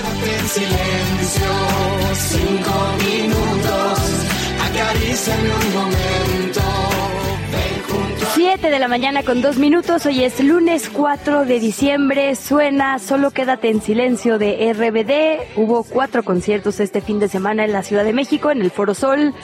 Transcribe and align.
Quédate 0.00 0.34
en 0.34 0.48
silencio, 0.48 1.46
cinco 2.14 2.72
minutos, 3.04 3.98
acaríciame 4.64 5.50
un 5.50 5.74
momento. 5.74 6.60
7 8.34 8.70
de 8.70 8.78
la 8.78 8.88
mañana 8.88 9.22
con 9.24 9.42
dos 9.42 9.58
minutos, 9.58 10.06
hoy 10.06 10.24
es 10.24 10.40
lunes 10.42 10.88
4 10.88 11.44
de 11.44 11.60
diciembre, 11.60 12.34
suena 12.34 12.98
Solo 12.98 13.30
quédate 13.30 13.68
en 13.68 13.82
silencio 13.82 14.38
de 14.38 14.72
RBD, 14.72 15.58
hubo 15.60 15.84
cuatro 15.84 16.22
conciertos 16.22 16.80
este 16.80 17.02
fin 17.02 17.20
de 17.20 17.28
semana 17.28 17.66
en 17.66 17.72
la 17.72 17.82
Ciudad 17.82 18.04
de 18.04 18.14
México, 18.14 18.50
en 18.50 18.62
el 18.62 18.70
Foro 18.70 18.94
Sol, 18.94 19.34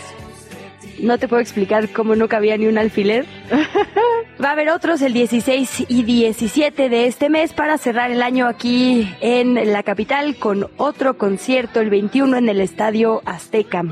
no 1.01 1.19
te 1.19 1.29
puedo 1.29 1.43
explicar 1.43 1.91
cómo 1.93 2.17
no 2.17 2.29
cabía 2.29 2.57
ni 2.57 2.67
un 2.67 2.79
alfiler. 2.79 3.27
Va 4.43 4.51
a 4.51 4.53
haber 4.53 4.69
otros 4.69 5.01
el 5.01 5.15
16 5.15 5.87
y 5.89 6.03
17 6.03 6.91
de 6.91 7.07
este 7.07 7.31
mes 7.31 7.55
para 7.55 7.79
cerrar 7.79 8.11
el 8.11 8.21
año 8.21 8.47
aquí 8.47 9.09
en 9.21 9.73
la 9.73 9.83
capital 9.83 10.37
con 10.37 10.69
otro 10.77 11.17
concierto 11.17 11.81
el 11.81 11.89
21 11.89 12.37
en 12.37 12.49
el 12.51 12.61
Estadio 12.61 13.23
Azteca. 13.25 13.83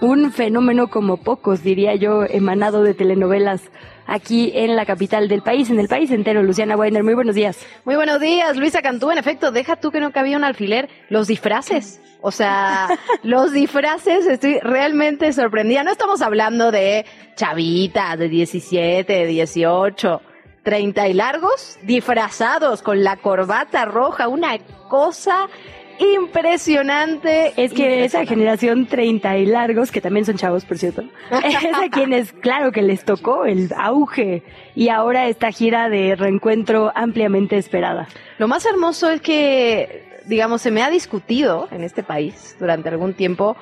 Un 0.00 0.30
fenómeno 0.32 0.88
como 0.88 1.16
pocos, 1.16 1.64
diría 1.64 1.96
yo, 1.96 2.24
emanado 2.24 2.84
de 2.84 2.94
telenovelas 2.94 3.62
aquí 4.06 4.52
en 4.54 4.76
la 4.76 4.86
capital 4.86 5.28
del 5.28 5.42
país, 5.42 5.70
en 5.70 5.78
el 5.78 5.88
país 5.88 6.10
entero. 6.10 6.42
Luciana 6.42 6.76
Weiner, 6.76 7.02
muy 7.02 7.14
buenos 7.14 7.34
días. 7.34 7.58
Muy 7.84 7.96
buenos 7.96 8.20
días, 8.20 8.56
Luisa 8.56 8.82
Cantú. 8.82 9.10
En 9.10 9.18
efecto, 9.18 9.52
deja 9.52 9.76
tú 9.76 9.90
que 9.90 10.00
no 10.00 10.12
cabía 10.12 10.36
un 10.36 10.44
alfiler. 10.44 10.88
Los 11.08 11.26
disfraces. 11.26 12.00
O 12.20 12.30
sea, 12.30 12.88
los 13.22 13.52
disfraces, 13.52 14.26
estoy 14.26 14.58
realmente 14.60 15.32
sorprendida. 15.32 15.84
No 15.84 15.92
estamos 15.92 16.22
hablando 16.22 16.70
de 16.70 17.04
chavitas 17.36 18.18
de 18.18 18.28
17, 18.28 19.12
de 19.12 19.26
18, 19.26 20.22
30 20.62 21.08
y 21.08 21.12
largos, 21.12 21.78
disfrazados 21.82 22.82
con 22.82 23.04
la 23.04 23.16
corbata 23.16 23.84
roja, 23.84 24.28
una 24.28 24.58
cosa 24.88 25.48
impresionante. 25.98 27.52
Es 27.56 27.72
que 27.72 28.04
esa 28.04 28.24
generación 28.26 28.86
30 28.86 29.38
y 29.38 29.46
largos, 29.46 29.90
que 29.90 30.00
también 30.00 30.24
son 30.24 30.36
chavos, 30.36 30.64
por 30.64 30.78
cierto, 30.78 31.04
es 31.44 31.56
a 31.56 31.88
quienes, 31.90 32.32
claro, 32.32 32.72
que 32.72 32.82
les 32.82 33.04
tocó 33.04 33.44
el 33.44 33.70
auge 33.76 34.42
y 34.74 34.88
ahora 34.88 35.28
esta 35.28 35.50
gira 35.50 35.88
de 35.88 36.16
reencuentro 36.16 36.92
ampliamente 36.94 37.56
esperada. 37.56 38.08
Lo 38.38 38.48
más 38.48 38.66
hermoso 38.66 39.10
es 39.10 39.20
que, 39.20 40.20
digamos, 40.26 40.62
se 40.62 40.70
me 40.70 40.82
ha 40.82 40.90
discutido 40.90 41.68
en 41.70 41.82
este 41.82 42.02
país 42.02 42.56
durante 42.58 42.88
algún 42.88 43.14
tiempo 43.14 43.56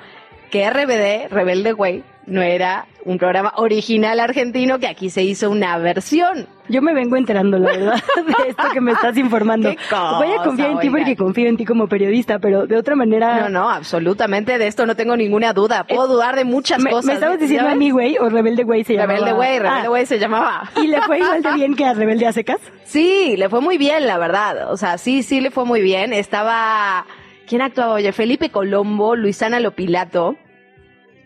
que 0.53 0.69
RBD, 0.69 1.33
Rebelde 1.33 1.73
Way, 1.73 2.05
no 2.27 2.43
era 2.43 2.87
un 3.07 3.17
programa 3.17 3.55
original 3.57 4.21
argentino 4.21 4.79
que 4.79 4.87
aquí 4.87 5.09
se 5.09 5.23
hizo 5.23 5.51
una 5.51 5.79
versión. 5.79 6.47
Yo 6.69 6.83
me 6.83 6.93
vengo 6.93 7.17
enterando, 7.17 7.59
la 7.59 7.71
verdad, 7.71 7.95
de 8.27 8.49
esto 8.51 8.63
que 8.71 8.81
me 8.83 8.93
estás 8.93 9.17
informando. 9.17 9.71
Qué 9.77 9.77
cosa, 9.77 10.19
Voy 10.19 10.31
a 10.31 10.43
confiar 10.43 10.71
en 10.73 10.79
ti 10.79 10.91
porque 10.91 11.17
confío 11.17 11.49
en 11.49 11.57
ti 11.57 11.65
como 11.65 11.89
periodista, 11.89 12.39
pero 12.39 12.67
de 12.67 12.77
otra 12.77 12.95
manera... 12.95 13.41
No, 13.41 13.49
no, 13.49 13.71
absolutamente 13.71 14.59
de 14.59 14.67
esto 14.67 14.85
no 14.85 14.95
tengo 14.95 15.17
ninguna 15.17 15.55
duda. 15.55 15.85
Puedo 15.85 16.07
dudar 16.07 16.37
de 16.37 16.45
muchas 16.45 16.81
me, 16.81 16.91
cosas. 16.91 17.07
me 17.07 17.15
estabas 17.15 17.39
¿ya 17.39 17.43
diciendo 17.43 17.71
a 17.71 17.75
mí, 17.75 17.91
güey, 17.91 18.19
o 18.19 18.29
Rebelde 18.29 18.65
Güey 18.65 18.85
se 18.85 18.93
llamaba. 18.93 19.15
Rebelde 19.15 19.33
Way, 19.33 19.59
Rebelde 19.59 19.87
Ah, 19.87 19.91
Way 19.91 20.07
se 20.07 20.19
llamaba. 20.19 20.71
¿Y 20.77 20.87
le 20.87 21.01
fue 21.01 21.19
igual 21.19 21.43
de 21.43 21.53
bien 21.55 21.75
que 21.75 21.87
a 21.87 21.95
Rebelde 21.95 22.27
a 22.27 22.33
secas? 22.35 22.61
Sí, 22.85 23.37
le 23.39 23.49
fue 23.49 23.63
muy 23.63 23.79
bien, 23.79 24.07
la 24.07 24.19
verdad. 24.19 24.71
O 24.71 24.77
sea, 24.77 24.99
sí, 24.99 25.23
sí 25.23 25.41
le 25.41 25.51
fue 25.51 25.65
muy 25.65 25.81
bien. 25.81 26.13
Estaba, 26.13 27.07
¿quién 27.47 27.63
actuaba? 27.63 27.95
Oye, 27.95 28.13
Felipe 28.13 28.51
Colombo, 28.51 29.17
Luisana 29.17 29.61
Lopilato. 29.61 30.37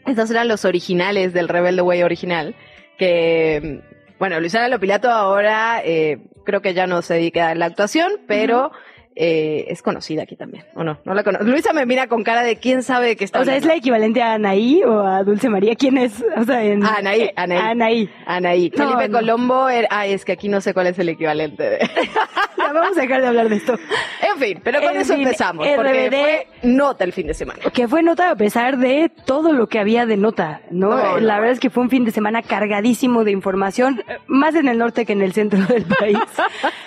Estos 0.06 0.30
eran 0.30 0.48
los 0.48 0.64
originales 0.64 1.32
del 1.32 1.48
Rebelde 1.48 1.82
Way 1.82 2.02
original. 2.02 2.54
Que, 2.98 3.82
bueno, 4.18 4.38
Luisana 4.40 4.68
Lopilato 4.68 5.10
ahora 5.10 5.82
eh, 5.84 6.18
creo 6.44 6.62
que 6.62 6.74
ya 6.74 6.86
no 6.86 7.02
se 7.02 7.14
dedica 7.14 7.50
a 7.50 7.54
la 7.54 7.66
actuación, 7.66 8.12
pero 8.26 8.70
eh, 9.18 9.64
es 9.68 9.80
conocida 9.80 10.24
aquí 10.24 10.36
también. 10.36 10.64
¿O 10.74 10.84
no? 10.84 10.98
No 11.04 11.14
la 11.14 11.24
conozco. 11.24 11.46
Luisa 11.46 11.72
me 11.72 11.86
mira 11.86 12.06
con 12.06 12.22
cara 12.22 12.42
de 12.42 12.56
quién 12.56 12.82
sabe 12.82 13.16
qué 13.16 13.24
está 13.24 13.40
O 13.40 13.44
sea, 13.44 13.56
¿es 13.56 13.64
la 13.64 13.74
equivalente 13.74 14.20
a 14.20 14.34
Anaí 14.34 14.82
o 14.84 15.00
a 15.00 15.22
Dulce 15.24 15.48
María? 15.48 15.74
¿Quién 15.74 15.96
es? 15.96 16.22
O 16.36 16.44
sea, 16.44 16.62
en... 16.62 16.84
Ah, 16.84 16.96
Anaí, 16.98 17.30
Anaí. 17.34 17.58
Anaí. 17.58 18.10
Anaí. 18.26 18.72
No, 18.76 18.84
Felipe 18.84 19.08
no. 19.08 19.18
Colombo 19.18 19.70
era, 19.70 19.88
ay, 19.90 20.12
es 20.12 20.26
que 20.26 20.32
aquí 20.32 20.50
no 20.50 20.60
sé 20.60 20.74
cuál 20.74 20.88
es 20.88 20.98
el 20.98 21.08
equivalente 21.08 21.62
de... 21.62 21.78
Ya 22.66 22.72
vamos 22.72 22.96
a 22.98 23.00
dejar 23.00 23.20
de 23.22 23.26
hablar 23.28 23.48
de 23.48 23.56
esto. 23.56 23.74
En 24.32 24.38
fin, 24.40 24.60
pero 24.62 24.80
con 24.80 24.90
En 24.90 25.00
eso 25.00 25.14
fin, 25.14 25.22
empezamos, 25.24 25.66
porque 25.76 26.08
RBD 26.08 26.10
fue 26.20 26.46
nota 26.62 27.04
el 27.04 27.12
fin 27.12 27.26
de 27.26 27.34
semana. 27.34 27.60
Que 27.72 27.88
fue 27.88 28.02
nota 28.02 28.30
a 28.30 28.36
pesar 28.36 28.78
de 28.78 29.10
todo 29.24 29.52
lo 29.52 29.66
que 29.68 29.78
había 29.78 30.06
de 30.06 30.16
nota, 30.16 30.60
¿no? 30.70 30.90
No, 30.90 31.18
La 31.18 31.34
no. 31.36 31.40
verdad 31.40 31.50
es 31.52 31.60
que 31.60 31.70
fue 31.70 31.82
un 31.82 31.90
fin 31.90 32.04
de 32.04 32.10
semana 32.10 32.42
cargadísimo 32.42 33.24
de 33.24 33.30
información, 33.32 34.02
más 34.26 34.54
en 34.54 34.68
el 34.68 34.78
norte 34.78 35.04
que 35.06 35.12
en 35.12 35.22
el 35.22 35.32
centro 35.32 35.60
del 35.66 35.84
país. 36.00 36.18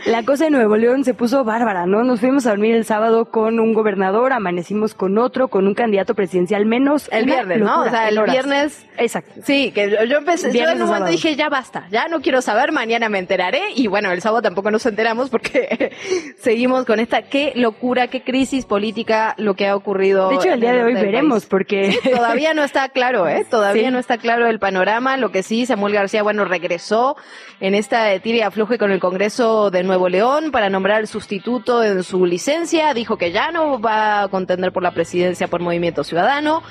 La 0.06 0.24
cosa 0.24 0.46
de 0.46 0.52
Nuevo 0.52 0.78
León 0.78 1.04
se 1.04 1.14
puso 1.14 1.44
bárbara, 1.44 1.86
¿no? 1.86 2.04
Nos 2.04 2.20
fuimos 2.20 2.46
a 2.46 2.50
dormir 2.50 2.76
el 2.76 2.86
sábado 2.86 3.26
con 3.26 3.60
un 3.60 3.74
gobernador, 3.74 4.34
amanecimos 4.34 4.94
con 4.94 5.18
otro, 5.18 5.48
con 5.50 5.68
un 5.68 5.74
candidato 5.74 6.16
presidencial 6.16 6.66
menos. 6.66 7.10
El 7.12 7.26
viernes, 7.26 7.60
¿no? 7.60 7.82
O 7.84 7.90
sea, 7.90 8.10
el 8.10 8.18
horas. 8.18 8.34
viernes- 8.36 8.86
Exacto. 8.98 9.42
Sí, 9.44 9.72
que 9.72 9.90
yo- 10.10 10.18
empecé, 10.18 10.52
yo 10.52 10.68
en 10.70 10.82
un 10.82 10.88
momento 10.88 11.08
dije, 11.12 11.36
ya 11.36 11.50
basta, 11.50 11.88
ya 11.92 12.08
no 12.08 12.22
quiero 12.22 12.42
saber, 12.42 12.72
mañana 12.72 13.08
me 13.10 13.20
enteraré, 13.20 13.72
y 13.76 13.88
bueno, 13.88 14.12
el 14.12 14.22
sábado 14.22 14.42
tampoco 14.42 14.72
nos 14.72 14.86
enteramos 14.86 15.30
porque 15.30 15.69
seguimos 16.38 16.86
con 16.86 17.00
esta, 17.00 17.24
qué 17.24 17.52
locura, 17.56 18.08
qué 18.08 18.22
crisis 18.22 18.66
política 18.66 19.36
lo 19.38 19.54
que 19.56 19.68
ha 19.68 19.76
ocurrido. 19.76 20.30
De 20.30 20.36
hecho, 20.36 20.52
el 20.54 20.60
día 20.62 20.74
de 20.74 20.84
hoy 20.84 20.94
veremos, 20.94 21.44
país. 21.44 21.50
porque... 21.50 22.00
Todavía 22.04 22.54
no 22.54 22.64
está 22.64 22.90
claro, 22.90 23.28
¿eh? 23.28 23.46
Todavía 23.50 23.88
Sí. 23.88 23.92
no 23.92 24.00
está 24.00 24.18
claro 24.18 24.48
el 24.48 24.60
panorama. 24.60 25.18
Lo 25.18 25.32
que 25.32 25.44
sí, 25.44 25.66
Samuel 25.66 25.94
García, 25.94 26.24
bueno, 26.24 26.46
regresó 26.46 27.16
en 27.60 27.76
esta 27.76 28.18
tira 28.20 28.38
y 28.38 28.42
afloje 28.42 28.78
con 28.78 28.92
el 28.92 29.00
Congreso 29.00 29.70
de 29.72 29.84
Nuevo 29.84 30.10
León 30.10 30.52
para 30.52 30.70
nombrar 30.70 31.02
el 31.02 31.08
sustituto 31.08 31.84
en 31.84 32.04
su 32.04 32.26
licencia. 32.26 32.94
Dijo 32.94 33.18
que 33.18 33.32
ya 33.32 33.52
no 33.52 33.80
va 33.80 34.24
a 34.24 34.28
contender 34.30 34.72
por 34.72 34.84
la 34.84 34.92
presidencia 34.92 35.48
por 35.48 35.62
Movimiento 35.62 36.04
Ciudadano. 36.04 36.64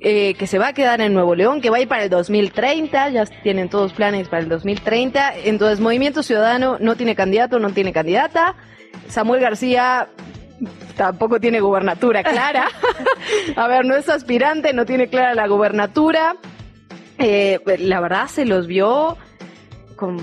Eh, 0.00 0.34
que 0.34 0.46
se 0.46 0.58
va 0.58 0.68
a 0.68 0.72
quedar 0.72 1.02
en 1.02 1.12
Nuevo 1.12 1.34
León, 1.34 1.60
que 1.60 1.68
va 1.68 1.76
a 1.76 1.80
ir 1.80 1.88
para 1.88 2.04
el 2.04 2.10
2030, 2.10 3.10
ya 3.10 3.26
tienen 3.26 3.68
todos 3.68 3.92
planes 3.92 4.28
para 4.28 4.42
el 4.42 4.48
2030. 4.48 5.34
Entonces, 5.44 5.78
Movimiento 5.80 6.22
Ciudadano 6.22 6.78
no 6.80 6.96
tiene 6.96 7.14
candidato, 7.14 7.58
no 7.58 7.70
tiene 7.70 7.92
candidata. 7.92 8.54
Samuel 9.08 9.42
García 9.42 10.08
tampoco 10.96 11.38
tiene 11.38 11.60
gubernatura 11.60 12.22
clara. 12.22 12.68
A 13.56 13.68
ver, 13.68 13.84
no 13.84 13.94
es 13.94 14.08
aspirante, 14.08 14.72
no 14.72 14.86
tiene 14.86 15.08
clara 15.08 15.34
la 15.34 15.46
gubernatura. 15.46 16.36
Eh, 17.18 17.60
la 17.80 18.00
verdad 18.00 18.26
se 18.28 18.46
los 18.46 18.66
vio 18.66 19.18
como... 19.96 20.22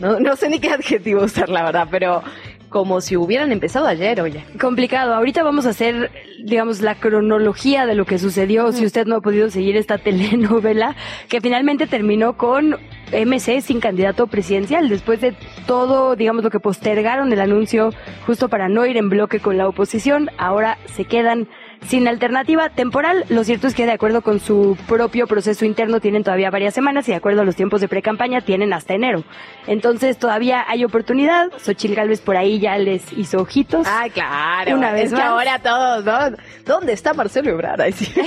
No, 0.00 0.18
no 0.20 0.36
sé 0.36 0.48
ni 0.48 0.60
qué 0.60 0.70
adjetivo 0.70 1.24
usar, 1.24 1.48
la 1.48 1.64
verdad, 1.64 1.88
pero 1.90 2.22
como 2.68 3.00
si 3.00 3.16
hubieran 3.16 3.52
empezado 3.52 3.86
ayer, 3.86 4.20
oye. 4.20 4.44
complicado. 4.60 5.14
Ahorita 5.14 5.42
vamos 5.42 5.66
a 5.66 5.70
hacer, 5.70 6.10
digamos, 6.42 6.80
la 6.80 6.94
cronología 6.94 7.86
de 7.86 7.94
lo 7.94 8.04
que 8.04 8.18
sucedió, 8.18 8.72
si 8.72 8.84
usted 8.84 9.06
no 9.06 9.16
ha 9.16 9.20
podido 9.20 9.50
seguir 9.50 9.76
esta 9.76 9.98
telenovela, 10.08 10.96
que 11.28 11.40
finalmente 11.40 11.86
terminó 11.86 12.36
con 12.36 12.76
MC 13.12 13.60
sin 13.62 13.80
candidato 13.80 14.26
presidencial, 14.26 14.88
después 14.88 15.20
de 15.20 15.34
todo, 15.66 16.16
digamos, 16.16 16.44
lo 16.44 16.50
que 16.50 16.60
postergaron 16.60 17.32
el 17.32 17.40
anuncio 17.40 17.90
justo 18.26 18.48
para 18.48 18.68
no 18.68 18.84
ir 18.86 18.96
en 18.96 19.08
bloque 19.08 19.40
con 19.40 19.56
la 19.56 19.68
oposición, 19.68 20.30
ahora 20.38 20.78
se 20.94 21.04
quedan 21.04 21.48
sin 21.86 22.08
alternativa 22.08 22.68
temporal. 22.68 23.24
Lo 23.28 23.44
cierto 23.44 23.66
es 23.66 23.74
que 23.74 23.86
de 23.86 23.92
acuerdo 23.92 24.22
con 24.22 24.40
su 24.40 24.76
propio 24.86 25.26
proceso 25.26 25.64
interno 25.64 26.00
tienen 26.00 26.24
todavía 26.24 26.50
varias 26.50 26.74
semanas 26.74 27.08
y 27.08 27.12
de 27.12 27.16
acuerdo 27.16 27.42
a 27.42 27.44
los 27.44 27.56
tiempos 27.56 27.80
de 27.80 27.88
pre-campaña 27.88 28.40
tienen 28.40 28.72
hasta 28.72 28.94
enero. 28.94 29.24
Entonces 29.66 30.18
todavía 30.18 30.64
hay 30.68 30.84
oportunidad. 30.84 31.48
Xochil 31.58 31.94
Gálvez 31.94 32.20
por 32.20 32.36
ahí 32.36 32.58
ya 32.58 32.76
les 32.78 33.12
hizo 33.12 33.38
ojitos. 33.38 33.86
Ay, 33.88 34.10
claro. 34.10 34.76
Una 34.76 34.92
vez 34.92 35.12
es 35.12 35.14
que 35.14 35.22
ahora 35.22 35.58
todos, 35.60 36.04
¿no? 36.04 36.36
¿Dónde 36.64 36.92
está 36.92 37.14
Marcelo 37.14 37.50
Ebrard? 37.50 37.92
Sí. 37.92 38.12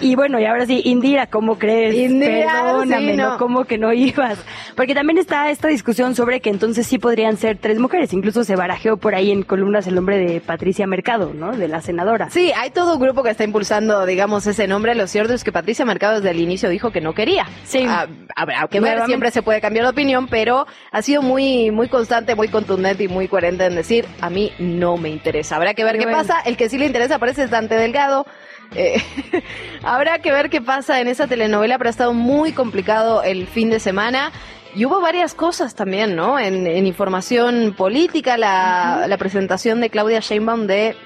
Y 0.00 0.14
bueno, 0.14 0.38
y 0.38 0.44
ahora 0.44 0.66
sí, 0.66 0.82
Indira, 0.84 1.26
¿cómo 1.26 1.58
crees? 1.58 1.94
Indira, 1.94 2.64
Perdóname, 2.64 3.12
sí, 3.12 3.16
no. 3.16 3.30
no. 3.30 3.38
¿cómo 3.38 3.64
que 3.64 3.78
no 3.78 3.94
ibas? 3.94 4.38
Porque 4.76 4.94
también 4.94 5.16
está 5.16 5.50
esta 5.50 5.68
discusión 5.68 6.14
sobre 6.14 6.40
que 6.40 6.50
entonces 6.50 6.86
sí 6.86 6.98
podrían 6.98 7.38
ser 7.38 7.56
tres 7.56 7.78
mujeres. 7.78 8.12
Incluso 8.12 8.44
se 8.44 8.56
barajeó 8.56 8.98
por 8.98 9.14
ahí 9.14 9.30
en 9.30 9.42
columnas 9.42 9.86
el 9.86 9.94
nombre 9.94 10.18
de 10.18 10.42
Patricia 10.42 10.86
Mercado, 10.86 11.32
¿no? 11.34 11.56
De 11.56 11.68
la 11.68 11.80
senadora. 11.80 12.03
Sí, 12.30 12.52
hay 12.54 12.70
todo 12.70 12.94
un 12.94 13.00
grupo 13.00 13.22
que 13.22 13.30
está 13.30 13.44
impulsando, 13.44 14.06
digamos, 14.06 14.46
ese 14.46 14.66
nombre. 14.66 14.94
Lo 14.94 15.06
cierto 15.06 15.34
es 15.34 15.44
que 15.44 15.52
Patricia 15.52 15.84
Mercado 15.84 16.16
desde 16.16 16.30
el 16.30 16.40
inicio 16.40 16.68
dijo 16.68 16.90
que 16.90 17.00
no 17.00 17.14
quería. 17.14 17.46
Sí. 17.64 17.84
Ah, 17.88 18.06
habrá 18.36 18.66
que 18.68 18.80
ver, 18.80 19.04
siempre 19.06 19.30
se 19.30 19.42
puede 19.42 19.60
cambiar 19.60 19.86
de 19.86 19.90
opinión, 19.90 20.28
pero 20.28 20.66
ha 20.92 21.02
sido 21.02 21.22
muy, 21.22 21.70
muy 21.70 21.88
constante, 21.88 22.34
muy 22.34 22.48
contundente 22.48 23.04
y 23.04 23.08
muy 23.08 23.28
coherente 23.28 23.64
en 23.66 23.74
decir, 23.74 24.06
a 24.20 24.30
mí 24.30 24.52
no 24.58 24.96
me 24.96 25.08
interesa. 25.08 25.56
Habrá 25.56 25.74
que 25.74 25.84
ver 25.84 25.94
Qué 25.94 26.00
qué 26.00 26.04
bueno. 26.06 26.18
pasa. 26.18 26.40
El 26.40 26.56
que 26.56 26.68
sí 26.68 26.78
le 26.78 26.86
interesa 26.86 27.18
parece 27.18 27.44
es 27.44 27.50
Dante 27.50 27.76
Delgado. 27.76 28.26
Eh, 28.74 29.00
habrá 29.82 30.18
que 30.18 30.32
ver 30.32 30.50
qué 30.50 30.60
pasa 30.60 31.00
en 31.00 31.08
esa 31.08 31.26
telenovela, 31.26 31.78
pero 31.78 31.88
ha 31.88 31.90
estado 31.90 32.12
muy 32.12 32.52
complicado 32.52 33.22
el 33.22 33.46
fin 33.46 33.70
de 33.70 33.80
semana. 33.80 34.32
Y 34.76 34.86
hubo 34.86 35.00
varias 35.00 35.34
cosas 35.34 35.76
también, 35.76 36.16
¿no? 36.16 36.38
En, 36.38 36.66
información 36.84 37.74
política, 37.76 38.36
la, 38.36 39.06
la 39.06 39.16
presentación 39.18 39.80
de 39.80 39.88
Claudia 39.88 40.18
Sheinbaum 40.18 40.66
de, 40.66 40.96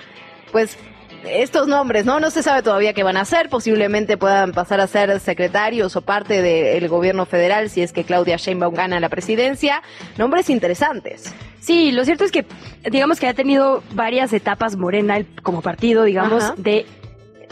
pues, 0.52 0.76
estos 1.24 1.66
nombres, 1.66 2.04
¿no? 2.04 2.20
No 2.20 2.30
se 2.30 2.42
sabe 2.42 2.62
todavía 2.62 2.92
qué 2.92 3.02
van 3.02 3.16
a 3.16 3.22
hacer, 3.22 3.48
posiblemente 3.48 4.16
puedan 4.16 4.52
pasar 4.52 4.80
a 4.80 4.86
ser 4.86 5.18
secretarios 5.20 5.96
o 5.96 6.02
parte 6.02 6.42
del 6.42 6.88
gobierno 6.88 7.26
federal 7.26 7.70
si 7.70 7.82
es 7.82 7.92
que 7.92 8.04
Claudia 8.04 8.36
Sheinbaum 8.36 8.74
gana 8.74 9.00
la 9.00 9.08
presidencia. 9.08 9.82
Nombres 10.16 10.50
interesantes. 10.50 11.34
Sí, 11.60 11.92
lo 11.92 12.04
cierto 12.04 12.24
es 12.24 12.32
que, 12.32 12.46
digamos 12.90 13.20
que 13.20 13.26
ha 13.26 13.34
tenido 13.34 13.82
varias 13.92 14.32
etapas 14.32 14.76
Morena 14.76 15.18
como 15.42 15.60
partido, 15.60 16.04
digamos, 16.04 16.54
de 16.56 16.86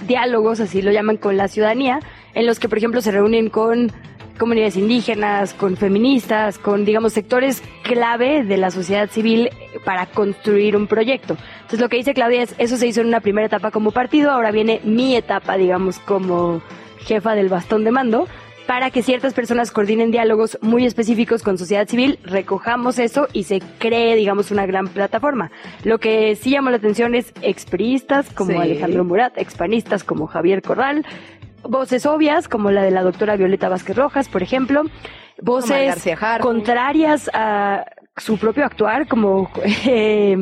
diálogos, 0.06 0.60
así 0.60 0.80
lo 0.80 0.92
llaman, 0.92 1.16
con 1.16 1.36
la 1.36 1.48
ciudadanía, 1.48 2.00
en 2.34 2.46
los 2.46 2.58
que, 2.58 2.68
por 2.68 2.78
ejemplo, 2.78 3.00
se 3.00 3.10
reúnen 3.10 3.50
con 3.50 3.92
comunidades 4.36 4.76
indígenas, 4.76 5.54
con 5.54 5.76
feministas, 5.76 6.58
con, 6.58 6.84
digamos, 6.84 7.12
sectores 7.12 7.62
clave 7.82 8.44
de 8.44 8.56
la 8.56 8.70
sociedad 8.70 9.10
civil 9.10 9.50
para 9.84 10.06
construir 10.06 10.76
un 10.76 10.86
proyecto. 10.86 11.36
Entonces, 11.56 11.80
lo 11.80 11.88
que 11.88 11.96
dice 11.96 12.14
Claudia 12.14 12.42
es, 12.42 12.54
eso 12.58 12.76
se 12.76 12.86
hizo 12.86 13.00
en 13.00 13.08
una 13.08 13.20
primera 13.20 13.46
etapa 13.46 13.70
como 13.70 13.90
partido, 13.90 14.30
ahora 14.30 14.50
viene 14.50 14.80
mi 14.84 15.16
etapa, 15.16 15.56
digamos, 15.56 15.98
como 15.98 16.62
jefa 16.98 17.34
del 17.34 17.48
bastón 17.48 17.84
de 17.84 17.92
mando, 17.92 18.26
para 18.66 18.90
que 18.90 19.02
ciertas 19.02 19.32
personas 19.32 19.70
coordinen 19.70 20.10
diálogos 20.10 20.58
muy 20.60 20.84
específicos 20.84 21.42
con 21.42 21.56
sociedad 21.56 21.86
civil, 21.86 22.18
recojamos 22.24 22.98
eso 22.98 23.28
y 23.32 23.44
se 23.44 23.60
cree, 23.78 24.16
digamos, 24.16 24.50
una 24.50 24.66
gran 24.66 24.88
plataforma. 24.88 25.52
Lo 25.84 25.98
que 25.98 26.34
sí 26.34 26.50
llamó 26.50 26.70
la 26.70 26.76
atención 26.78 27.14
es 27.14 27.32
expriistas 27.42 28.28
como 28.30 28.60
Alejandro 28.60 29.04
Murat, 29.04 29.38
expanistas 29.38 30.02
como 30.02 30.26
Javier 30.26 30.62
Corral, 30.62 31.06
voces 31.68 32.06
obvias, 32.06 32.48
como 32.48 32.70
la 32.70 32.82
de 32.82 32.90
la 32.90 33.02
doctora 33.02 33.36
Violeta 33.36 33.68
Vázquez 33.68 33.96
Rojas, 33.96 34.28
por 34.28 34.42
ejemplo, 34.42 34.82
voces 35.40 36.02
contrarias 36.40 37.30
a 37.32 37.84
su 38.16 38.38
propio 38.38 38.64
actuar, 38.64 39.08
como 39.08 39.50
eh, 39.86 40.36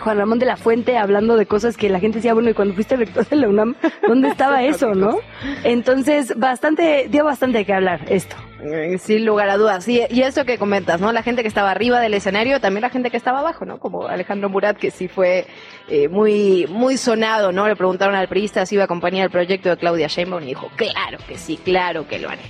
Juan 0.00 0.18
Ramón 0.18 0.38
de 0.38 0.46
la 0.46 0.56
Fuente 0.56 0.98
hablando 0.98 1.36
de 1.36 1.46
cosas 1.46 1.76
que 1.76 1.88
la 1.88 2.00
gente 2.00 2.18
decía, 2.18 2.34
bueno, 2.34 2.50
y 2.50 2.54
cuando 2.54 2.74
fuiste 2.74 2.96
rector 2.96 3.26
de 3.26 3.36
la 3.36 3.48
UNAM, 3.48 3.76
¿dónde 4.06 4.28
estaba 4.32 4.62
eso, 4.62 4.94
no? 4.94 5.18
Entonces, 5.64 6.36
bastante, 6.36 7.08
dio 7.10 7.24
bastante 7.24 7.64
que 7.64 7.72
hablar 7.72 8.00
esto. 8.08 8.36
Eh, 8.60 8.98
sin 8.98 9.24
lugar 9.24 9.48
a 9.50 9.56
dudas. 9.56 9.86
Y, 9.86 10.02
y 10.10 10.22
eso 10.22 10.44
que 10.44 10.58
comentas, 10.58 11.00
¿no? 11.00 11.12
La 11.12 11.22
gente 11.22 11.42
que 11.42 11.48
estaba 11.48 11.70
arriba 11.70 12.00
del 12.00 12.14
escenario, 12.14 12.60
también 12.60 12.82
la 12.82 12.90
gente 12.90 13.10
que 13.10 13.16
estaba 13.16 13.38
abajo, 13.38 13.64
¿no? 13.64 13.78
Como 13.78 14.06
Alejandro 14.06 14.48
Murat, 14.48 14.76
que 14.76 14.90
sí 14.90 15.06
fue 15.06 15.46
eh, 15.88 16.08
muy, 16.08 16.66
muy 16.68 16.96
sonado, 16.96 17.52
¿no? 17.52 17.68
Le 17.68 17.76
preguntaron 17.76 18.16
al 18.16 18.28
periodista 18.28 18.66
si 18.66 18.74
iba 18.74 18.82
a 18.82 18.86
acompañar 18.86 19.24
el 19.24 19.30
proyecto 19.30 19.68
de 19.68 19.76
Claudia 19.76 20.08
Sheinbaum 20.08 20.42
y 20.42 20.46
dijo, 20.46 20.70
claro 20.76 21.18
que 21.28 21.38
sí, 21.38 21.56
claro 21.56 22.08
que 22.08 22.18
lo 22.18 22.28
haré. 22.28 22.42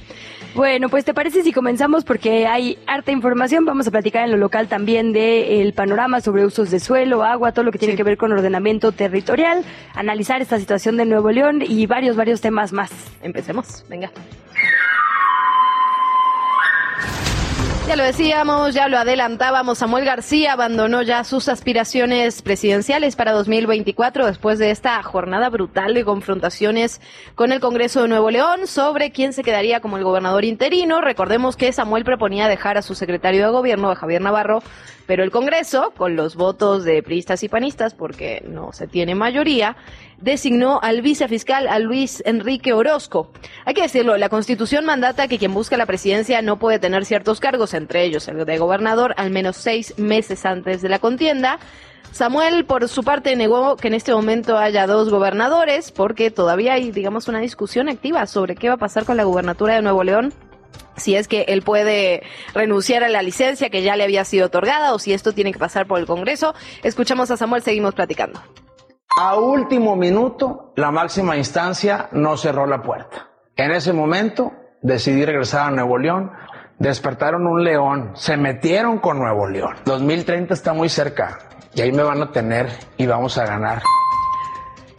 Bueno, 0.55 0.89
pues 0.89 1.05
te 1.05 1.13
parece 1.13 1.43
si 1.43 1.53
comenzamos 1.53 2.05
porque 2.05 2.47
hay 2.47 2.79
harta 2.87 3.13
información. 3.13 3.67
Vamos 3.67 3.87
a 3.87 3.91
platicar 3.91 4.25
en 4.25 4.31
lo 4.31 4.39
local 4.39 4.67
también 4.67 5.13
del 5.13 5.75
panorama 5.75 6.23
sobre 6.23 6.47
usos 6.47 6.71
de 6.71 6.81
suelo, 6.81 7.23
agua, 7.23 7.53
todo 7.53 7.67
lo 7.67 7.71
que 7.71 7.79
tiene 7.79 7.97
que 7.97 8.03
ver 8.03 8.17
con 8.17 8.33
ordenamiento 8.33 8.93
territorial, 8.93 9.63
analizar 9.95 10.41
esta 10.41 10.59
situación 10.59 10.97
de 10.97 11.05
Nuevo 11.05 11.31
León 11.31 11.63
y 11.63 11.87
varios, 11.87 12.17
varios 12.17 12.41
temas 12.41 12.73
más. 12.73 12.91
Empecemos, 13.23 13.85
venga. 13.91 14.11
Ya 17.89 17.97
lo 17.97 18.05
decíamos, 18.05 18.75
ya 18.75 18.87
lo 18.87 18.99
adelantábamos, 18.99 19.79
Samuel 19.79 20.05
García 20.05 20.53
abandonó 20.53 21.01
ya 21.01 21.25
sus 21.25 21.49
aspiraciones 21.49 22.43
presidenciales 22.43 23.17
para 23.17 23.33
2024 23.33 24.27
después 24.27 24.59
de 24.59 24.71
esta 24.71 25.03
jornada 25.03 25.49
brutal 25.49 25.95
de 25.95 26.05
confrontaciones 26.05 27.01
con 27.35 27.51
el 27.51 27.61
Congreso 27.61 28.03
de 28.03 28.09
Nuevo 28.09 28.31
León 28.31 28.67
sobre 28.67 29.11
quién 29.11 29.33
se 29.33 29.43
quedaría 29.43 29.81
como 29.81 29.97
el 29.97 30.05
gobernador 30.05 30.45
interino. 30.45 31.01
Recordemos 31.01 31.57
que 31.57 31.73
Samuel 31.73 32.05
proponía 32.05 32.47
dejar 32.47 32.77
a 32.77 32.83
su 32.83 32.95
secretario 32.95 33.47
de 33.47 33.53
gobierno, 33.53 33.95
Javier 33.95 34.21
Navarro, 34.21 34.63
pero 35.09 35.25
el 35.25 35.31
Congreso, 35.31 35.95
con 35.97 36.17
los 36.17 36.37
votos 36.37 36.85
de 36.85 37.03
priistas 37.03 37.43
y 37.43 37.49
panistas, 37.49 37.95
porque 37.95 38.45
no 38.47 38.75
se 38.75 38.87
tiene 38.87 39.15
mayoría, 39.15 39.75
designó 40.19 40.81
al 40.83 41.01
vicefiscal 41.01 41.67
a 41.67 41.79
Luis 41.79 42.23
Enrique 42.27 42.75
Orozco. 42.75 43.33
Hay 43.65 43.73
que 43.73 43.81
decirlo, 43.81 44.19
la 44.19 44.29
Constitución 44.29 44.85
mandata 44.85 45.27
que 45.27 45.39
quien 45.39 45.55
busca 45.55 45.79
la 45.79 45.87
presidencia 45.87 46.43
no 46.43 46.59
puede 46.59 46.79
tener 46.79 47.07
ciertos 47.07 47.41
cargos, 47.41 47.73
entre 47.73 48.05
ellos 48.05 48.29
el 48.29 48.45
de 48.45 48.59
gobernador, 48.59 49.15
al 49.17 49.31
menos 49.31 49.57
seis 49.57 49.99
meses 49.99 50.45
antes 50.45 50.83
de 50.83 50.91
la 50.91 50.99
contienda. 50.99 51.59
Samuel, 52.13 52.67
por 52.67 52.87
su 52.87 53.03
parte, 53.03 53.35
negó 53.35 53.77
que 53.77 53.89
en 53.89 53.95
este 53.95 54.13
momento 54.13 54.59
haya 54.59 54.87
dos 54.87 55.09
gobernadores, 55.09 55.91
porque 55.91 56.31
todavía 56.31 56.75
hay, 56.75 56.91
digamos, 56.91 57.29
una 57.29 57.41
discusión 57.41 57.89
activa 57.89 58.27
sobre 58.27 58.57
qué 58.57 58.69
va 58.69 58.75
a 58.75 58.79
pasar 58.79 59.07
con 59.07 59.17
la 59.17 59.25
gubernatura 59.25 59.75
de 59.75 59.81
Nuevo 59.81 60.05
León 60.05 60.35
si 60.99 61.17
es 61.17 61.29
que 61.29 61.43
él 61.49 61.63
puede 61.63 62.23
renunciar 62.55 63.05
a 63.05 63.09
la 63.09 63.23
licencia 63.23 63.71
que 63.71 63.83
ya 63.83 63.97
le 63.97 64.05
había 64.05 64.25
sido 64.25 64.47
otorgada 64.47 64.95
o 64.95 64.99
si 64.99 65.13
esto 65.13 65.33
tiene 65.33 65.53
que 65.53 65.59
pasar 65.59 65.87
por 65.87 65.99
el 65.99 66.07
Congreso. 66.07 66.55
Escuchamos 66.83 67.31
a 67.31 67.37
Samuel, 67.37 67.63
seguimos 67.63 67.95
platicando. 67.95 68.41
A 69.21 69.37
último 69.37 69.97
minuto, 69.97 70.73
la 70.77 70.91
máxima 70.91 71.37
instancia 71.37 72.09
no 72.13 72.37
cerró 72.37 72.67
la 72.67 72.83
puerta. 72.83 73.29
En 73.57 73.73
ese 73.73 73.93
momento 73.93 74.53
decidí 74.83 75.25
regresar 75.25 75.69
a 75.69 75.71
Nuevo 75.71 75.99
León. 75.99 76.31
Despertaron 76.79 77.47
un 77.47 77.65
león, 77.65 78.13
se 78.15 78.37
metieron 78.37 78.99
con 78.99 79.19
Nuevo 79.19 79.49
León. 79.49 79.75
2030 79.85 80.55
está 80.55 80.73
muy 80.73 80.89
cerca 80.89 81.39
y 81.75 81.81
ahí 81.81 81.91
me 81.91 82.05
van 82.05 82.23
a 82.23 82.31
tener 82.31 82.69
y 82.97 83.07
vamos 83.07 83.37
a 83.39 83.45
ganar. 83.45 83.83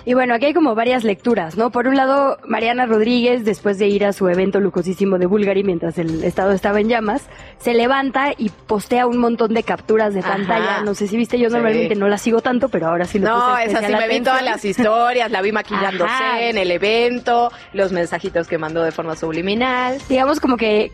Y 0.05 0.13
bueno, 0.13 0.33
aquí 0.33 0.45
hay 0.45 0.53
como 0.53 0.75
varias 0.75 1.03
lecturas, 1.03 1.57
¿no? 1.57 1.71
Por 1.71 1.87
un 1.87 1.95
lado, 1.95 2.37
Mariana 2.47 2.85
Rodríguez, 2.85 3.43
después 3.43 3.77
de 3.77 3.87
ir 3.87 4.05
a 4.05 4.13
su 4.13 4.27
evento 4.29 4.59
lucosísimo 4.59 5.17
de 5.17 5.25
Bulgari 5.25 5.63
mientras 5.63 5.97
el 5.97 6.23
estado 6.23 6.51
estaba 6.51 6.79
en 6.79 6.87
llamas, 6.87 7.27
se 7.59 7.73
levanta 7.73 8.33
y 8.37 8.49
postea 8.49 9.07
un 9.07 9.17
montón 9.17 9.53
de 9.53 9.63
capturas 9.63 10.13
de 10.13 10.21
pantalla. 10.21 10.81
No 10.83 10.95
sé 10.95 11.07
si 11.07 11.17
viste, 11.17 11.37
yo 11.37 11.49
normalmente 11.49 11.95
no 11.95 12.07
la 12.07 12.17
sigo 12.17 12.41
tanto, 12.41 12.69
pero 12.69 12.87
ahora 12.87 13.05
sí 13.05 13.19
lo 13.19 13.27
No, 13.27 13.57
es 13.57 13.75
así, 13.75 13.93
me 13.93 14.07
vi 14.07 14.21
todas 14.21 14.43
las 14.43 14.63
historias, 14.63 15.31
la 15.31 15.41
vi 15.41 15.51
maquillándose 15.51 16.49
en 16.49 16.57
el 16.57 16.71
evento, 16.71 17.51
los 17.73 17.91
mensajitos 17.91 18.47
que 18.47 18.57
mandó 18.57 18.83
de 18.83 18.91
forma 18.91 19.15
subliminal. 19.15 19.97
Digamos 20.07 20.39
como 20.39 20.55
que 20.55 20.91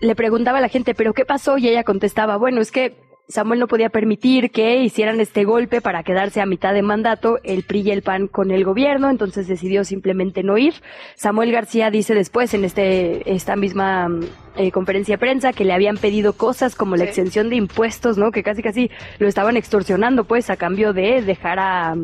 le 0.00 0.14
preguntaba 0.14 0.58
a 0.58 0.60
la 0.62 0.68
gente, 0.68 0.94
¿pero 0.94 1.12
qué 1.12 1.24
pasó? 1.24 1.58
Y 1.58 1.68
ella 1.68 1.84
contestaba, 1.84 2.36
bueno, 2.36 2.60
es 2.60 2.72
que 2.72 2.96
Samuel 3.28 3.58
no 3.58 3.66
podía 3.66 3.88
permitir 3.88 4.50
que 4.50 4.82
hicieran 4.82 5.18
este 5.18 5.44
golpe 5.44 5.80
para 5.80 6.04
quedarse 6.04 6.40
a 6.40 6.46
mitad 6.46 6.72
de 6.72 6.82
mandato 6.82 7.38
el 7.42 7.64
PRI 7.64 7.80
y 7.80 7.90
el 7.90 8.02
PAN 8.02 8.28
con 8.28 8.52
el 8.52 8.64
gobierno, 8.64 9.10
entonces 9.10 9.48
decidió 9.48 9.82
simplemente 9.82 10.44
no 10.44 10.56
ir. 10.58 10.74
Samuel 11.16 11.50
García 11.50 11.90
dice 11.90 12.14
después 12.14 12.54
en 12.54 12.64
este 12.64 13.34
esta 13.34 13.56
misma 13.56 14.08
mm, 14.08 14.20
eh, 14.58 14.70
conferencia 14.70 15.14
de 15.14 15.18
prensa 15.18 15.52
que 15.52 15.64
le 15.64 15.72
habían 15.72 15.96
pedido 15.96 16.34
cosas 16.34 16.76
como 16.76 16.94
la 16.96 17.04
exención 17.04 17.50
de 17.50 17.56
impuestos, 17.56 18.16
¿no? 18.16 18.30
Que 18.30 18.44
casi 18.44 18.62
casi 18.62 18.90
lo 19.18 19.26
estaban 19.26 19.56
extorsionando 19.56 20.24
pues 20.24 20.48
a 20.48 20.56
cambio 20.56 20.92
de 20.92 21.20
dejar 21.22 21.58
a 21.58 21.96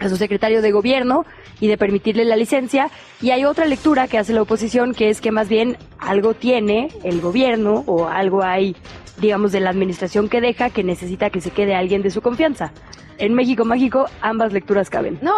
a 0.00 0.08
su 0.08 0.16
secretario 0.16 0.62
de 0.62 0.72
gobierno 0.72 1.24
y 1.60 1.68
de 1.68 1.76
permitirle 1.76 2.24
la 2.24 2.36
licencia. 2.36 2.90
Y 3.20 3.30
hay 3.30 3.44
otra 3.44 3.66
lectura 3.66 4.08
que 4.08 4.18
hace 4.18 4.32
la 4.32 4.42
oposición, 4.42 4.94
que 4.94 5.10
es 5.10 5.20
que 5.20 5.30
más 5.30 5.48
bien 5.48 5.76
algo 5.98 6.34
tiene 6.34 6.88
el 7.04 7.20
gobierno 7.20 7.84
o 7.86 8.08
algo 8.08 8.42
hay 8.42 8.74
digamos, 9.20 9.52
de 9.52 9.60
la 9.60 9.70
administración 9.70 10.28
que 10.28 10.40
deja 10.40 10.70
que 10.70 10.82
necesita 10.82 11.30
que 11.30 11.40
se 11.40 11.50
quede 11.50 11.74
alguien 11.74 12.02
de 12.02 12.10
su 12.10 12.22
confianza. 12.22 12.72
En 13.18 13.34
México 13.34 13.66
Mágico 13.66 14.06
ambas 14.22 14.52
lecturas 14.52 14.88
caben. 14.88 15.18
No, 15.20 15.36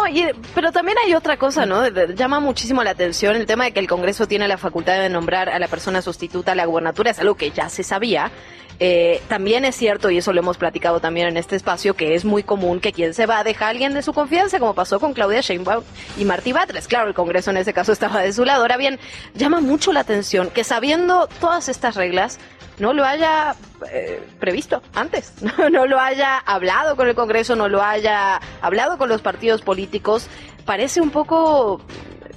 pero 0.55 0.71
también 0.71 0.97
hay 1.05 1.13
otra 1.15 1.35
cosa, 1.35 1.65
¿no? 1.65 1.85
Llama 1.89 2.39
muchísimo 2.39 2.81
la 2.81 2.91
atención 2.91 3.35
el 3.35 3.45
tema 3.45 3.65
de 3.65 3.73
que 3.73 3.81
el 3.81 3.87
Congreso 3.87 4.25
tiene 4.25 4.47
la 4.47 4.57
facultad 4.57 5.01
de 5.01 5.09
nombrar 5.09 5.49
a 5.49 5.59
la 5.59 5.67
persona 5.67 6.01
sustituta 6.01 6.53
a 6.53 6.55
la 6.55 6.65
gubernatura, 6.65 7.11
es 7.11 7.19
algo 7.19 7.35
que 7.35 7.51
ya 7.51 7.67
se 7.67 7.83
sabía. 7.83 8.31
Eh, 8.79 9.21
también 9.27 9.65
es 9.65 9.75
cierto, 9.75 10.09
y 10.09 10.17
eso 10.17 10.33
lo 10.33 10.39
hemos 10.39 10.57
platicado 10.57 10.99
también 10.99 11.27
en 11.27 11.37
este 11.37 11.55
espacio, 11.55 11.93
que 11.95 12.15
es 12.15 12.25
muy 12.25 12.41
común 12.41 12.79
que 12.79 12.91
quien 12.91 13.13
se 13.13 13.25
va 13.25 13.39
a 13.39 13.43
dejar 13.43 13.67
a 13.67 13.69
alguien 13.71 13.93
de 13.93 14.01
su 14.01 14.13
confianza, 14.13 14.59
como 14.59 14.73
pasó 14.73 14.99
con 14.99 15.13
Claudia 15.13 15.41
Sheinbaum 15.41 15.83
y 16.17 16.25
Martí 16.25 16.53
Batres. 16.53 16.87
Claro, 16.87 17.09
el 17.09 17.13
Congreso 17.13 17.51
en 17.51 17.57
ese 17.57 17.73
caso 17.73 17.91
estaba 17.91 18.21
de 18.21 18.33
su 18.33 18.45
lado. 18.45 18.61
Ahora 18.61 18.77
bien, 18.77 18.99
llama 19.35 19.61
mucho 19.61 19.91
la 19.93 19.99
atención 19.99 20.49
que 20.49 20.63
sabiendo 20.63 21.27
todas 21.39 21.69
estas 21.69 21.95
reglas, 21.95 22.39
no 22.79 22.93
lo 22.93 23.05
haya 23.05 23.55
eh, 23.91 24.21
previsto 24.39 24.81
antes, 24.93 25.33
¿no? 25.71 25.85
lo 25.85 25.99
haya 25.99 26.37
hablado 26.37 26.95
con 26.95 27.07
el 27.07 27.15
Congreso, 27.15 27.55
no 27.55 27.69
lo 27.69 27.81
haya 27.81 28.39
hablado 28.61 28.97
con 28.97 29.09
los 29.09 29.21
partidos 29.21 29.61
políticos, 29.61 30.27
parece 30.65 31.01
un 31.01 31.09
poco 31.09 31.81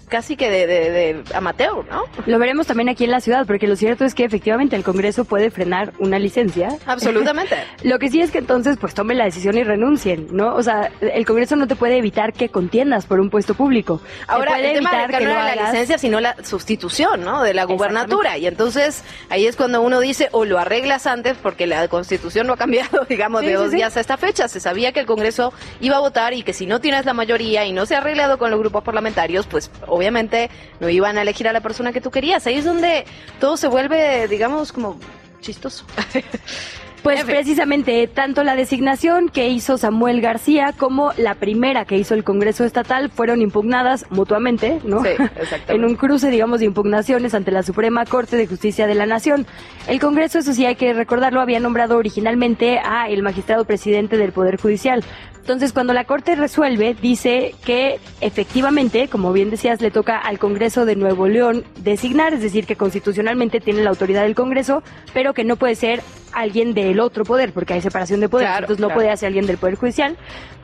casi 0.09 0.37
que 0.37 0.51
de, 0.51 1.23
amateur, 1.35 1.85
¿no? 1.91 2.05
Lo 2.27 2.39
veremos 2.39 2.67
también 2.67 2.89
aquí 2.89 3.05
en 3.05 3.11
la 3.11 3.21
ciudad, 3.21 3.47
porque 3.47 3.67
lo 3.67 3.77
cierto 3.77 4.05
es 4.05 4.15
que 4.15 4.25
efectivamente 4.25 4.77
el 4.77 4.85
Congreso 4.85 5.25
puede 5.25 5.51
frenar 5.51 5.93
una 5.99 6.19
licencia. 6.19 6.69
Absolutamente. 6.87 7.57
lo 7.83 7.99
que 7.99 8.11
sí 8.11 8.21
es 8.21 8.31
que 8.31 8.39
entonces 8.39 8.77
pues 8.81 8.95
tomen 8.95 9.19
la 9.19 9.25
decisión 9.25 9.57
y 9.59 9.65
renuncien, 9.65 10.29
¿no? 10.31 10.55
O 10.55 10.63
sea, 10.63 10.91
el 11.01 11.27
Congreso 11.27 11.57
no 11.57 11.67
te 11.67 11.77
puede 11.77 11.99
evitar 11.99 12.33
que 12.33 12.49
contiendas 12.49 13.07
por 13.07 13.21
un 13.21 13.31
puesto 13.31 13.55
público. 13.55 14.01
Ahora, 14.27 14.53
puede 14.53 14.69
el 14.69 14.75
tema 14.79 14.91
evitar 14.91 15.19
que 15.19 15.25
no 15.25 15.35
la 15.35 15.57
licencia, 15.57 15.99
sino 15.99 16.21
la 16.21 16.37
sustitución, 16.43 17.23
¿no? 17.23 17.43
De 17.43 17.55
la 17.55 17.65
gubernatura. 17.65 18.39
Y 18.39 18.47
entonces 18.47 19.05
ahí 19.29 19.47
es 19.47 19.57
cuando 19.57 19.83
uno 19.83 20.01
dice, 20.01 20.29
o 20.33 20.45
lo 20.45 20.59
arreglas 20.59 21.07
antes, 21.07 21.37
porque 21.43 21.67
la 21.67 21.89
Constitución 21.89 22.47
no 22.47 22.55
ha 22.55 22.57
cambiado, 22.57 23.05
digamos, 23.09 23.43
de 23.43 23.55
dos 23.55 23.71
días 23.71 23.97
a 23.97 24.01
esta 24.01 24.17
fecha. 24.17 24.49
Se 24.49 24.61
sabía 24.61 24.93
que 24.93 25.01
el 25.01 25.07
Congreso 25.07 25.53
iba 25.81 25.97
a 25.97 26.01
votar 26.01 26.35
y 26.35 26.43
que 26.43 26.53
si 26.53 26.67
no 26.67 26.81
tienes 26.81 27.05
la 27.05 27.15
mayoría 27.15 27.65
y 27.67 27.73
no 27.73 27.87
se 27.87 27.95
ha 27.95 27.99
arreglado 27.99 28.39
con 28.39 28.51
los 28.51 28.61
grupos 28.61 28.83
parlamentarios, 28.85 29.47
pues 29.47 29.71
obviamente 29.97 30.51
no 30.81 30.89
iban 30.89 31.19
a 31.19 31.23
elegir 31.23 31.49
a 31.49 31.53
la 31.53 31.61
persona 31.61 31.93
que 31.93 32.01
tú 32.01 32.11
querías. 32.11 32.47
Ahí 32.47 32.57
es 32.57 32.65
donde 32.65 33.05
todo 33.41 33.57
se 33.57 33.69
vuelve, 33.69 34.29
digamos, 34.29 34.73
como 34.73 34.99
chistoso. 35.41 35.85
Pues 37.07 37.23
precisamente, 37.23 38.09
tanto 38.09 38.43
la 38.43 38.57
designación 38.57 39.29
que 39.29 39.49
hizo 39.49 39.79
Samuel 39.79 40.21
García 40.21 40.75
como 40.77 41.13
la 41.17 41.37
primera 41.37 41.85
que 41.85 41.97
hizo 41.97 42.15
el 42.15 42.25
Congreso 42.25 42.65
Estatal 42.65 43.11
fueron 43.11 43.43
impugnadas 43.43 44.07
mutuamente, 44.11 44.81
¿no? 44.83 45.05
Sí, 45.05 45.11
en 45.69 45.85
un 45.85 45.95
cruce, 45.95 46.31
digamos, 46.31 46.59
de 46.59 46.67
impugnaciones 46.67 47.33
ante 47.35 47.53
la 47.53 47.63
Suprema 47.63 48.05
Corte 48.07 48.37
de 48.37 48.49
Justicia 48.49 48.89
de 48.89 48.97
la 48.97 49.07
Nación. 49.07 49.47
El 49.87 50.01
Congreso, 50.01 50.41
eso 50.41 50.53
sí 50.53 50.67
hay 50.67 50.75
que 50.75 50.95
recordarlo, 50.95 51.41
había 51.41 51.61
nombrado 51.61 51.97
originalmente 51.97 52.81
a 52.81 53.09
el 53.09 53.23
magistrado 53.23 53.65
presidente 53.67 54.17
del 54.17 54.33
Poder 54.33 54.61
Judicial. 54.61 55.05
Entonces, 55.47 55.73
cuando 55.73 55.93
la 55.93 56.03
Corte 56.03 56.35
resuelve, 56.35 56.97
dice 57.01 57.55
que 57.65 58.01
efectivamente, 58.21 59.07
como 59.07 59.33
bien 59.33 59.49
decías, 59.49 59.81
le 59.81 59.93
toca 59.93 60.19
al 60.19 60.41
Congreso 60.41 60.85
de 60.85 60.97
Nuevo 60.97 61.29
León 61.29 61.63
designar, 61.79 62.35
es 62.35 62.43
decir, 62.43 62.67
que 62.67 62.75
constitucionalmente 62.75 63.61
tiene 63.61 63.85
la 63.85 63.91
autoridad 63.91 64.25
del 64.25 64.35
Congreso, 64.35 64.83
pero 65.15 65.35
que 65.35 65.45
no 65.45 65.55
puede 65.55 65.77
ser 65.77 66.03
alguien 66.33 66.75
del 66.97 67.01
otro 67.01 67.25
poder, 67.25 67.53
porque 67.53 67.75
hay 67.75 67.83
separación 67.83 68.21
de 68.21 68.29
poderes, 68.29 68.55
entonces 68.55 68.81
no 68.81 68.89
puede 68.89 69.15
ser 69.17 69.27
alguien 69.29 69.47
del 69.47 69.59
Poder 69.59 69.77
Judicial. 69.77 70.17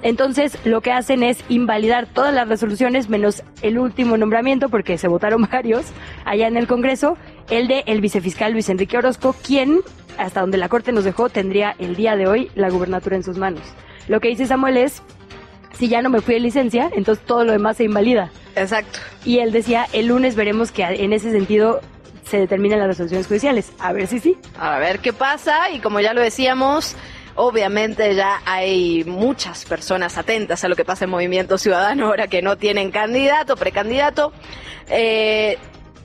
Entonces, 0.02 0.58
lo 0.64 0.80
que 0.80 0.90
hacen 0.90 1.22
es 1.22 1.44
invalidar 1.48 2.06
todas 2.06 2.34
las 2.34 2.48
resoluciones, 2.48 3.10
menos 3.10 3.42
el 3.60 3.78
último 3.78 4.16
nombramiento, 4.16 4.70
porque 4.70 4.96
se 4.96 5.08
votaron 5.08 5.42
varios 5.52 5.84
allá 6.24 6.48
en 6.48 6.56
el 6.56 6.66
Congreso, 6.66 7.18
el 7.50 7.68
de 7.68 7.84
el 7.86 8.00
vicefiscal 8.00 8.52
Luis 8.52 8.70
Enrique 8.70 8.96
Orozco, 8.96 9.36
quien, 9.46 9.80
hasta 10.16 10.40
donde 10.40 10.56
la 10.56 10.68
Corte 10.68 10.90
nos 10.90 11.04
dejó, 11.04 11.28
tendría 11.28 11.74
el 11.78 11.96
día 11.96 12.16
de 12.16 12.26
hoy 12.26 12.50
la 12.54 12.70
gubernatura 12.70 13.16
en 13.16 13.22
sus 13.22 13.36
manos. 13.36 13.62
Lo 14.08 14.20
que 14.20 14.28
dice 14.28 14.46
Samuel 14.46 14.78
es, 14.78 15.02
si 15.78 15.88
ya 15.88 16.00
no 16.00 16.08
me 16.08 16.20
fui 16.20 16.34
de 16.34 16.40
licencia, 16.40 16.90
entonces 16.94 17.24
todo 17.26 17.44
lo 17.44 17.52
demás 17.52 17.76
se 17.76 17.84
invalida. 17.84 18.30
Exacto. 18.56 18.98
Y 19.24 19.38
él 19.38 19.52
decía, 19.52 19.86
el 19.92 20.06
lunes 20.06 20.34
veremos 20.34 20.72
que 20.72 20.82
en 20.82 21.12
ese 21.12 21.30
sentido 21.30 21.80
se 22.24 22.38
determinan 22.38 22.78
las 22.78 22.88
resoluciones 22.88 23.26
judiciales. 23.26 23.72
A 23.78 23.92
ver 23.92 24.06
si 24.06 24.20
sí. 24.20 24.36
A 24.58 24.78
ver 24.78 25.00
qué 25.00 25.12
pasa. 25.12 25.70
Y 25.70 25.80
como 25.80 26.00
ya 26.00 26.14
lo 26.14 26.20
decíamos, 26.20 26.96
obviamente 27.34 28.14
ya 28.14 28.40
hay 28.44 29.04
muchas 29.04 29.64
personas 29.64 30.18
atentas 30.18 30.64
a 30.64 30.68
lo 30.68 30.76
que 30.76 30.84
pasa 30.84 31.04
en 31.04 31.10
Movimiento 31.10 31.58
Ciudadano 31.58 32.06
ahora 32.06 32.28
que 32.28 32.42
no 32.42 32.56
tienen 32.56 32.90
candidato, 32.90 33.56
precandidato. 33.56 34.32
Eh, 34.88 35.58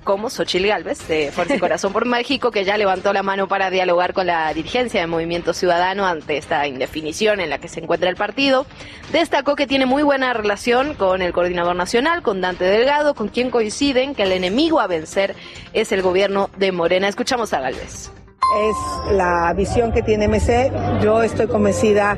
como 0.07 0.29
Xochil 0.29 0.65
Gálvez, 0.65 1.05
de 1.09 1.33
Fuerza 1.33 1.57
y 1.57 1.59
Corazón 1.59 1.91
por 1.91 2.05
México, 2.05 2.49
que 2.49 2.63
ya 2.63 2.77
levantó 2.77 3.11
la 3.11 3.23
mano 3.23 3.49
para 3.49 3.69
dialogar 3.69 4.13
con 4.13 4.25
la 4.25 4.53
dirigencia 4.53 5.01
de 5.01 5.05
Movimiento 5.05 5.53
Ciudadano 5.53 6.07
ante 6.07 6.37
esta 6.37 6.65
indefinición 6.65 7.41
en 7.41 7.49
la 7.49 7.57
que 7.57 7.67
se 7.67 7.81
encuentra 7.81 8.09
el 8.09 8.15
partido. 8.15 8.65
Destacó 9.11 9.57
que 9.57 9.67
tiene 9.67 9.85
muy 9.85 10.03
buena 10.03 10.31
relación 10.31 10.93
con 10.93 11.21
el 11.21 11.33
coordinador 11.33 11.75
nacional, 11.75 12.21
con 12.21 12.39
Dante 12.39 12.63
Delgado, 12.63 13.15
con 13.15 13.27
quien 13.27 13.49
coinciden 13.49 14.15
que 14.15 14.23
el 14.23 14.31
enemigo 14.31 14.79
a 14.79 14.87
vencer 14.87 15.35
es 15.73 15.91
el 15.91 16.01
gobierno 16.01 16.49
de 16.57 16.71
Morena. 16.71 17.09
Escuchamos 17.09 17.51
a 17.51 17.59
Gálvez 17.59 18.09
es 18.55 19.13
la 19.13 19.53
visión 19.53 19.91
que 19.91 20.01
tiene 20.01 20.27
MC. 20.27 20.71
Yo 21.03 21.21
estoy 21.23 21.47
convencida 21.47 22.17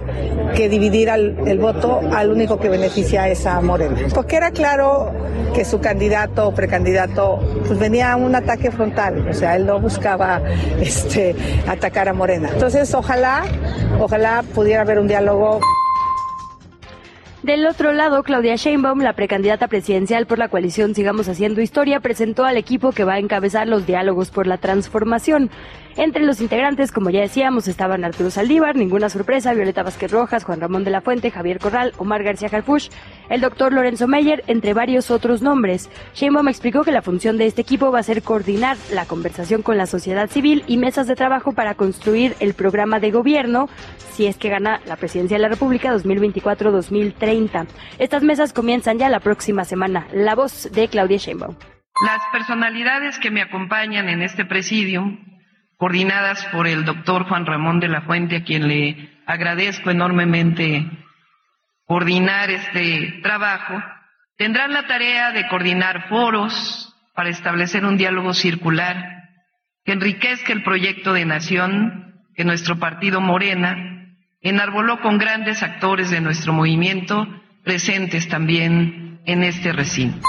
que 0.55 0.69
dividir 0.69 1.09
el 1.09 1.59
voto 1.59 2.01
al 2.13 2.31
único 2.31 2.59
que 2.59 2.69
beneficia 2.69 3.27
es 3.27 3.45
a 3.45 3.59
Morena. 3.61 3.97
Porque 4.13 4.35
era 4.35 4.51
claro 4.51 5.11
que 5.53 5.65
su 5.65 5.79
candidato 5.79 6.47
o 6.47 6.53
precandidato 6.53 7.39
pues 7.65 7.79
venía 7.79 8.13
a 8.13 8.15
un 8.15 8.35
ataque 8.35 8.71
frontal, 8.71 9.27
o 9.27 9.33
sea, 9.33 9.55
él 9.55 9.65
no 9.65 9.79
buscaba 9.79 10.41
este 10.79 11.35
atacar 11.67 12.09
a 12.09 12.13
Morena. 12.13 12.49
Entonces, 12.53 12.93
ojalá, 12.93 13.43
ojalá 13.99 14.43
pudiera 14.53 14.81
haber 14.81 14.99
un 14.99 15.07
diálogo 15.07 15.59
del 17.41 17.65
otro 17.67 17.93
lado, 17.93 18.21
Claudia 18.21 18.57
Sheinbaum, 18.57 18.99
la 18.99 19.13
precandidata 19.13 19.69
presidencial 19.69 20.27
por 20.27 20.37
la 20.37 20.49
coalición 20.49 20.93
Sigamos 20.93 21.29
Haciendo 21.29 21.61
Historia, 21.61 22.01
presentó 22.01 22.43
al 22.43 22.57
equipo 22.57 22.91
que 22.91 23.05
va 23.05 23.13
a 23.13 23.19
encabezar 23.19 23.65
los 23.65 23.87
diálogos 23.87 24.29
por 24.29 24.45
la 24.45 24.57
transformación. 24.57 25.49
Entre 25.99 26.23
los 26.23 26.39
integrantes, 26.39 26.93
como 26.93 27.09
ya 27.09 27.19
decíamos, 27.19 27.67
estaban 27.67 28.05
Arturo 28.05 28.29
Saldívar, 28.29 28.77
ninguna 28.77 29.09
sorpresa, 29.09 29.53
Violeta 29.53 29.83
Vázquez 29.83 30.09
Rojas, 30.09 30.45
Juan 30.45 30.61
Ramón 30.61 30.85
de 30.85 30.91
la 30.91 31.01
Fuente, 31.01 31.29
Javier 31.29 31.59
Corral, 31.59 31.91
Omar 31.97 32.23
García 32.23 32.47
Harfush, 32.49 32.87
el 33.29 33.41
doctor 33.41 33.73
Lorenzo 33.73 34.07
Meyer, 34.07 34.41
entre 34.47 34.73
varios 34.73 35.11
otros 35.11 35.41
nombres. 35.41 35.89
Sheinbaum 36.13 36.47
explicó 36.47 36.85
que 36.85 36.93
la 36.93 37.01
función 37.01 37.37
de 37.37 37.47
este 37.47 37.63
equipo 37.63 37.91
va 37.91 37.99
a 37.99 38.03
ser 38.03 38.23
coordinar 38.23 38.77
la 38.93 39.03
conversación 39.07 39.61
con 39.61 39.77
la 39.77 39.87
sociedad 39.87 40.29
civil 40.29 40.63
y 40.67 40.77
mesas 40.77 41.05
de 41.05 41.17
trabajo 41.17 41.51
para 41.51 41.75
construir 41.75 42.33
el 42.39 42.53
programa 42.53 43.01
de 43.01 43.11
gobierno 43.11 43.67
si 44.13 44.25
es 44.25 44.37
que 44.37 44.47
gana 44.47 44.79
la 44.85 44.95
presidencia 44.95 45.35
de 45.35 45.41
la 45.41 45.49
República 45.49 45.93
2024-2030. 45.93 47.67
Estas 47.97 48.23
mesas 48.23 48.53
comienzan 48.53 48.99
ya 48.99 49.09
la 49.09 49.19
próxima 49.19 49.65
semana. 49.65 50.07
La 50.13 50.35
voz 50.35 50.71
de 50.71 50.87
Claudia 50.87 51.17
Sheinbaum. 51.17 51.57
Las 52.05 52.21
personalidades 52.31 53.19
que 53.19 53.31
me 53.31 53.41
acompañan 53.41 54.07
en 54.07 54.21
este 54.21 54.45
presidium 54.45 55.28
coordinadas 55.79 56.45
por 56.47 56.67
el 56.67 56.83
doctor 56.83 57.23
Juan 57.23 57.45
Ramón 57.45 57.79
de 57.79 57.87
la 57.87 58.01
Fuente, 58.01 58.35
a 58.35 58.43
quien 58.43 58.67
le 58.67 59.17
agradezco 59.25 59.89
enormemente 59.89 60.85
coordinar 61.85 62.51
este 62.51 63.21
trabajo, 63.23 63.81
tendrán 64.35 64.73
la 64.73 64.87
tarea 64.87 65.31
de 65.31 65.47
coordinar 65.47 66.09
foros 66.09 66.93
para 67.15 67.29
establecer 67.29 67.85
un 67.85 67.95
diálogo 67.95 68.33
circular 68.33 69.29
que 69.85 69.93
enriquezca 69.93 70.51
el 70.51 70.63
proyecto 70.63 71.13
de 71.13 71.23
nación 71.23 72.25
que 72.35 72.43
nuestro 72.43 72.77
partido 72.77 73.21
Morena 73.21 74.17
enarboló 74.41 74.99
con 74.99 75.17
grandes 75.17 75.63
actores 75.63 76.09
de 76.09 76.19
nuestro 76.19 76.51
movimiento 76.51 77.25
presentes 77.63 78.27
también 78.27 79.21
en 79.25 79.43
este 79.43 79.71
recinto. 79.71 80.27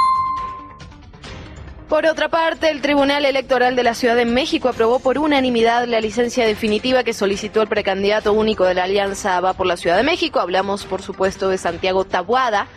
Por 1.91 2.07
otra 2.07 2.29
parte, 2.29 2.71
el 2.71 2.83
Tribunal 2.83 3.25
Electoral 3.25 3.75
de 3.75 3.83
la 3.83 3.95
Ciudad 3.95 4.15
de 4.15 4.25
México 4.25 4.69
aprobó 4.69 5.01
por 5.01 5.19
unanimidad 5.19 5.89
la 5.89 6.01
licencia 6.01 6.47
definitiva 6.47 7.03
que 7.03 7.13
solicitó 7.13 7.63
el 7.63 7.69
precandidato 7.69 8.33
único 8.33 8.65
de 8.65 8.75
la 8.75 8.85
Alianza 8.85 9.41
Va 9.41 9.55
por 9.55 9.67
la 9.67 9.77
Ciudad 9.77 9.97
de 9.97 10.05
México. 10.05 10.39
Hablamos, 10.39 10.85
por 10.85 11.03
supuesto, 11.03 11.49
de 11.49 11.59
Santiago 11.59 12.05
Tabuada. 12.05 12.69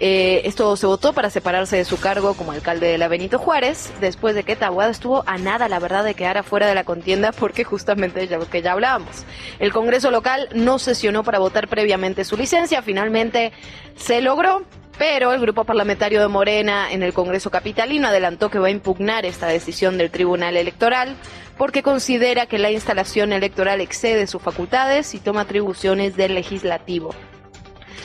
Eh, 0.00 0.40
esto 0.46 0.76
se 0.76 0.86
votó 0.86 1.12
para 1.12 1.28
separarse 1.28 1.76
de 1.76 1.84
su 1.84 2.00
cargo 2.00 2.32
como 2.32 2.52
alcalde 2.52 2.86
de 2.86 2.96
la 2.96 3.08
Benito 3.08 3.38
Juárez, 3.38 3.92
después 4.00 4.34
de 4.34 4.44
que 4.44 4.56
Tabuada 4.56 4.90
estuvo 4.90 5.24
a 5.26 5.36
nada, 5.36 5.68
la 5.68 5.78
verdad, 5.78 6.02
de 6.02 6.14
quedar 6.14 6.38
afuera 6.38 6.66
de 6.66 6.74
la 6.74 6.84
contienda, 6.84 7.32
porque 7.32 7.64
justamente 7.64 8.26
ya 8.28 8.38
que 8.38 8.62
ya 8.62 8.72
hablábamos. 8.72 9.26
El 9.58 9.74
Congreso 9.74 10.10
local 10.10 10.48
no 10.54 10.78
sesionó 10.78 11.22
para 11.22 11.38
votar 11.38 11.68
previamente 11.68 12.24
su 12.24 12.38
licencia, 12.38 12.80
finalmente 12.80 13.52
se 13.94 14.22
logró. 14.22 14.62
Pero 14.98 15.32
el 15.32 15.40
grupo 15.40 15.64
parlamentario 15.64 16.20
de 16.20 16.28
Morena 16.28 16.92
en 16.92 17.02
el 17.02 17.12
Congreso 17.12 17.50
Capitalino 17.50 18.08
adelantó 18.08 18.50
que 18.50 18.58
va 18.58 18.68
a 18.68 18.70
impugnar 18.70 19.26
esta 19.26 19.48
decisión 19.48 19.98
del 19.98 20.10
Tribunal 20.10 20.56
Electoral 20.56 21.16
porque 21.58 21.82
considera 21.82 22.46
que 22.46 22.58
la 22.58 22.70
instalación 22.70 23.32
electoral 23.32 23.80
excede 23.80 24.26
sus 24.26 24.42
facultades 24.42 25.14
y 25.14 25.20
toma 25.20 25.42
atribuciones 25.42 26.16
del 26.16 26.34
legislativo. 26.34 27.14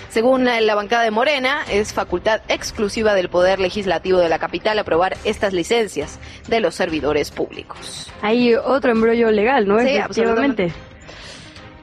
Según 0.10 0.46
la 0.46 0.74
bancada 0.76 1.04
de 1.04 1.12
Morena, 1.12 1.64
es 1.70 1.94
facultad 1.94 2.42
exclusiva 2.48 3.14
del 3.14 3.30
Poder 3.30 3.60
Legislativo 3.60 4.18
de 4.18 4.28
la 4.28 4.40
capital 4.40 4.80
aprobar 4.80 5.16
estas 5.24 5.54
licencias 5.54 6.20
de 6.48 6.60
los 6.60 6.74
servidores 6.74 7.30
públicos. 7.30 8.12
Hay 8.24 8.56
otro 8.56 8.92
embrollo 8.92 9.30
legal, 9.30 9.68
¿no? 9.68 9.80
Sí, 9.80 9.98
absolutamente. 9.98 10.74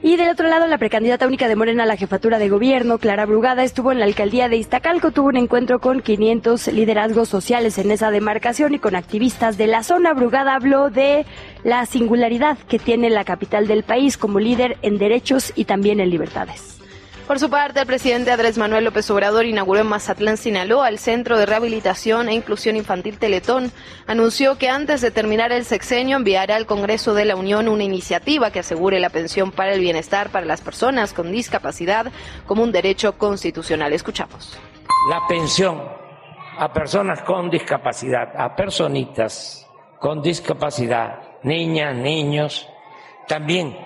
Y 0.03 0.15
del 0.15 0.29
otro 0.29 0.47
lado, 0.47 0.67
la 0.67 0.77
precandidata 0.77 1.25
única 1.25 1.47
de 1.47 1.55
Morena 1.55 1.83
a 1.83 1.85
la 1.87 1.97
jefatura 1.97 2.37
de 2.37 2.49
gobierno, 2.49 2.99
Clara 2.99 3.25
Brugada, 3.25 3.63
estuvo 3.63 3.91
en 3.91 3.99
la 3.99 4.05
alcaldía 4.05 4.47
de 4.47 4.57
Iztacalco, 4.57 5.11
tuvo 5.11 5.29
un 5.29 5.37
encuentro 5.37 5.79
con 5.79 6.01
500 6.01 6.67
liderazgos 6.67 7.29
sociales 7.29 7.77
en 7.79 7.89
esa 7.89 8.11
demarcación 8.11 8.75
y 8.75 8.79
con 8.79 8.95
activistas 8.95 9.57
de 9.57 9.67
la 9.67 9.81
zona. 9.81 10.13
Brugada 10.13 10.53
habló 10.53 10.91
de 10.91 11.25
la 11.63 11.85
singularidad 11.87 12.57
que 12.59 12.77
tiene 12.77 13.09
la 13.09 13.23
capital 13.23 13.67
del 13.67 13.83
país 13.83 14.17
como 14.17 14.39
líder 14.39 14.77
en 14.83 14.99
derechos 14.99 15.51
y 15.55 15.65
también 15.65 15.99
en 15.99 16.11
libertades. 16.11 16.76
Por 17.27 17.39
su 17.39 17.49
parte, 17.49 17.81
el 17.81 17.85
presidente 17.85 18.31
Andrés 18.31 18.57
Manuel 18.57 18.85
López 18.85 19.11
Obrador 19.11 19.45
inauguró 19.45 19.81
en 19.81 19.87
Mazatlán, 19.87 20.37
Sinaloa, 20.37 20.87
el 20.87 20.97
Centro 20.97 21.37
de 21.37 21.45
Rehabilitación 21.45 22.29
e 22.29 22.33
Inclusión 22.33 22.77
Infantil 22.77 23.19
Teletón. 23.19 23.73
Anunció 24.07 24.57
que 24.57 24.69
antes 24.69 25.01
de 25.01 25.11
terminar 25.11 25.51
el 25.51 25.65
sexenio 25.65 26.15
enviará 26.15 26.55
al 26.55 26.65
Congreso 26.65 27.13
de 27.13 27.25
la 27.25 27.35
Unión 27.35 27.67
una 27.67 27.83
iniciativa 27.83 28.49
que 28.49 28.59
asegure 28.59 29.01
la 29.01 29.09
pensión 29.09 29.51
para 29.51 29.73
el 29.73 29.81
bienestar 29.81 30.29
para 30.29 30.45
las 30.45 30.61
personas 30.61 31.11
con 31.11 31.29
discapacidad 31.29 32.13
como 32.45 32.63
un 32.63 32.71
derecho 32.71 33.17
constitucional. 33.17 33.91
Escuchamos. 33.91 34.57
La 35.09 35.27
pensión 35.27 35.83
a 36.57 36.71
personas 36.71 37.23
con 37.23 37.49
discapacidad, 37.49 38.29
a 38.37 38.55
personitas 38.55 39.67
con 39.99 40.21
discapacidad, 40.21 41.19
niñas, 41.43 41.93
niños, 41.93 42.69
también 43.27 43.77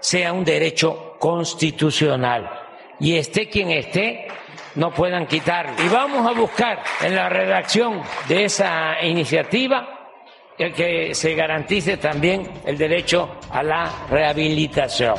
sea 0.00 0.32
un 0.32 0.44
derecho 0.44 1.14
constitucional. 1.20 2.61
Y 3.02 3.16
esté 3.16 3.48
quien 3.48 3.72
esté, 3.72 4.28
no 4.76 4.92
puedan 4.92 5.26
quitarlo. 5.26 5.72
Y 5.84 5.88
vamos 5.88 6.24
a 6.24 6.38
buscar 6.38 6.78
en 7.02 7.16
la 7.16 7.28
redacción 7.28 8.00
de 8.28 8.44
esa 8.44 9.02
iniciativa 9.02 10.08
que 10.56 11.12
se 11.12 11.34
garantice 11.34 11.96
también 11.96 12.48
el 12.64 12.78
derecho 12.78 13.28
a 13.50 13.64
la 13.64 13.90
rehabilitación. 14.08 15.16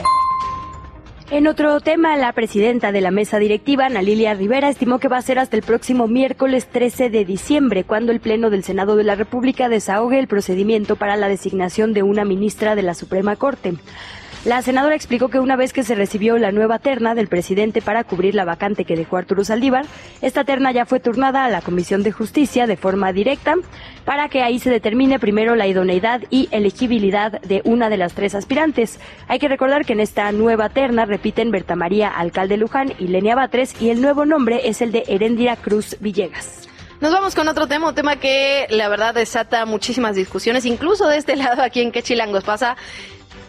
En 1.29 1.45
otro 1.47 1.81
tema, 1.81 2.15
la 2.15 2.31
presidenta 2.31 2.93
de 2.93 3.01
la 3.01 3.11
mesa 3.11 3.37
directiva, 3.37 3.87
Ana 3.87 4.01
Lilia 4.01 4.33
Rivera, 4.33 4.69
estimó 4.69 4.99
que 4.99 5.09
va 5.09 5.17
a 5.17 5.21
ser 5.21 5.37
hasta 5.37 5.57
el 5.57 5.63
próximo 5.63 6.07
miércoles 6.07 6.67
13 6.67 7.09
de 7.09 7.25
diciembre, 7.25 7.83
cuando 7.83 8.13
el 8.13 8.21
Pleno 8.21 8.49
del 8.49 8.63
Senado 8.63 8.95
de 8.95 9.03
la 9.03 9.15
República 9.15 9.67
desahogue 9.67 10.19
el 10.19 10.27
procedimiento 10.27 10.95
para 10.95 11.17
la 11.17 11.27
designación 11.27 11.93
de 11.93 12.03
una 12.03 12.23
ministra 12.23 12.75
de 12.75 12.83
la 12.83 12.93
Suprema 12.93 13.35
Corte. 13.35 13.73
La 14.45 14.61
senadora 14.61 14.93
explicó 14.93 15.29
que 15.29 15.39
una 15.39 15.55
vez 15.55 15.71
que 15.71 15.83
se 15.83 15.95
recibió 15.95 16.37
la 16.37 16.51
nueva 16.51 16.77
terna 16.77 17.15
del 17.15 17.29
presidente 17.29 17.81
para 17.81 18.03
cubrir 18.03 18.35
la 18.35 18.43
vacante 18.43 18.83
que 18.83 18.97
dejó 18.97 19.15
Arturo 19.15 19.45
Saldívar, 19.45 19.85
esta 20.21 20.43
terna 20.43 20.73
ya 20.73 20.85
fue 20.85 20.99
turnada 20.99 21.45
a 21.45 21.49
la 21.49 21.61
Comisión 21.61 22.03
de 22.03 22.11
Justicia 22.11 22.67
de 22.67 22.75
forma 22.75 23.13
directa 23.13 23.55
para 24.03 24.27
que 24.27 24.43
ahí 24.43 24.59
se 24.59 24.69
determine 24.69 25.17
primero 25.17 25.55
la 25.55 25.65
idoneidad 25.65 26.23
y 26.29 26.49
elegibilidad 26.51 27.39
de 27.39 27.61
una 27.63 27.87
de 27.87 27.95
las 27.95 28.15
tres 28.15 28.35
aspirantes. 28.35 28.99
Hay 29.29 29.39
que 29.39 29.47
recordar 29.47 29.85
que 29.85 29.93
en 29.93 30.01
esta 30.01 30.29
nueva 30.33 30.67
terna 30.67 31.05
repiten 31.05 31.49
Berta 31.49 31.77
María 31.77 32.09
Alcalde 32.09 32.57
Luján 32.57 32.93
y 32.99 33.07
Lenia 33.07 33.35
Batres 33.35 33.81
y 33.81 33.91
el 33.91 34.01
nuevo 34.01 34.25
nombre 34.25 34.67
es 34.67 34.81
el 34.81 34.91
de 34.91 35.05
Heréndira 35.07 35.55
Cruz 35.55 35.95
Villegas. 36.01 36.67
Nos 36.99 37.11
vamos 37.11 37.33
con 37.35 37.47
otro 37.47 37.67
tema, 37.67 37.89
un 37.89 37.95
tema 37.95 38.17
que 38.17 38.65
la 38.69 38.87
verdad 38.87 39.13
desata 39.13 39.65
muchísimas 39.65 40.15
discusiones, 40.15 40.65
incluso 40.65 41.07
de 41.07 41.17
este 41.17 41.35
lado 41.35 41.61
aquí 41.61 41.81
en 41.81 41.91
Quechilangos 41.91 42.43
pasa 42.43 42.77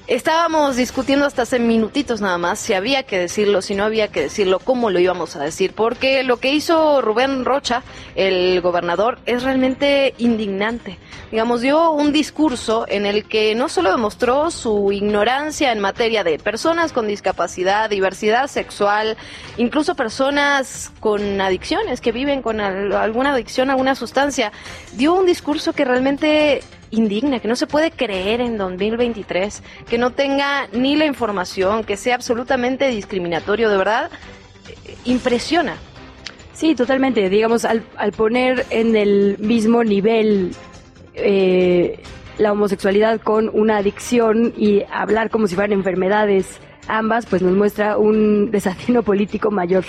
Estábamos 0.06 0.76
discutiendo 0.76 1.24
hasta 1.24 1.42
hace 1.42 1.58
minutitos 1.58 2.20
nada 2.20 2.36
más 2.36 2.58
si 2.58 2.74
había 2.74 3.04
que 3.04 3.18
decirlo, 3.18 3.62
si 3.62 3.74
no 3.74 3.84
había 3.84 4.08
que 4.08 4.20
decirlo, 4.20 4.58
cómo 4.58 4.90
lo 4.90 4.98
íbamos 4.98 5.34
a 5.34 5.42
decir, 5.42 5.72
porque 5.72 6.22
lo 6.24 6.36
que 6.36 6.52
hizo 6.52 7.00
Rubén 7.00 7.46
Rocha, 7.46 7.82
el 8.14 8.60
gobernador, 8.60 9.18
es 9.24 9.42
realmente 9.44 10.12
indignante. 10.18 10.98
Digamos, 11.30 11.62
dio 11.62 11.90
un 11.90 12.12
discurso 12.12 12.84
en 12.86 13.06
el 13.06 13.24
que 13.24 13.54
no 13.54 13.70
solo 13.70 13.90
demostró 13.90 14.50
su 14.50 14.92
ignorancia 14.92 15.72
en 15.72 15.80
materia 15.80 16.22
de 16.22 16.38
personas 16.38 16.92
con 16.92 17.08
discapacidad, 17.08 17.88
diversidad 17.88 18.48
sexual, 18.48 19.16
incluso 19.56 19.94
personas 19.94 20.92
con 21.00 21.40
adicciones, 21.40 22.02
que 22.02 22.12
viven 22.12 22.42
con 22.42 22.60
alguna 22.60 23.32
adicción 23.32 23.70
a 23.70 23.72
alguna 23.72 23.94
sustancia, 23.94 24.52
dio 24.92 25.14
un 25.14 25.24
discurso 25.24 25.72
que 25.72 25.86
realmente 25.86 26.62
indigna, 26.94 27.40
que 27.40 27.48
no 27.48 27.56
se 27.56 27.66
puede 27.66 27.90
creer 27.90 28.40
en 28.40 28.56
2023, 28.56 29.62
que 29.88 29.98
no 29.98 30.10
tenga 30.10 30.68
ni 30.72 30.96
la 30.96 31.06
información, 31.06 31.84
que 31.84 31.96
sea 31.96 32.14
absolutamente 32.14 32.88
discriminatorio, 32.88 33.70
de 33.70 33.76
verdad, 33.76 34.10
impresiona. 35.04 35.76
Sí, 36.52 36.74
totalmente. 36.74 37.28
Digamos, 37.28 37.64
al, 37.64 37.82
poner 38.16 38.64
en 38.70 38.96
el 38.96 39.36
mismo 39.38 39.82
nivel 39.82 40.52
eh, 41.14 42.00
la 42.38 42.52
homosexualidad 42.52 43.20
con 43.20 43.50
una 43.52 43.78
adicción 43.78 44.54
y 44.56 44.82
hablar 44.90 45.30
como 45.30 45.46
si 45.48 45.54
fueran 45.56 45.72
enfermedades 45.72 46.60
ambas, 46.88 47.26
pues 47.26 47.42
nos 47.42 47.54
muestra 47.54 47.98
un 47.98 48.50
desatino 48.52 49.02
político 49.02 49.50
mayor. 49.50 49.84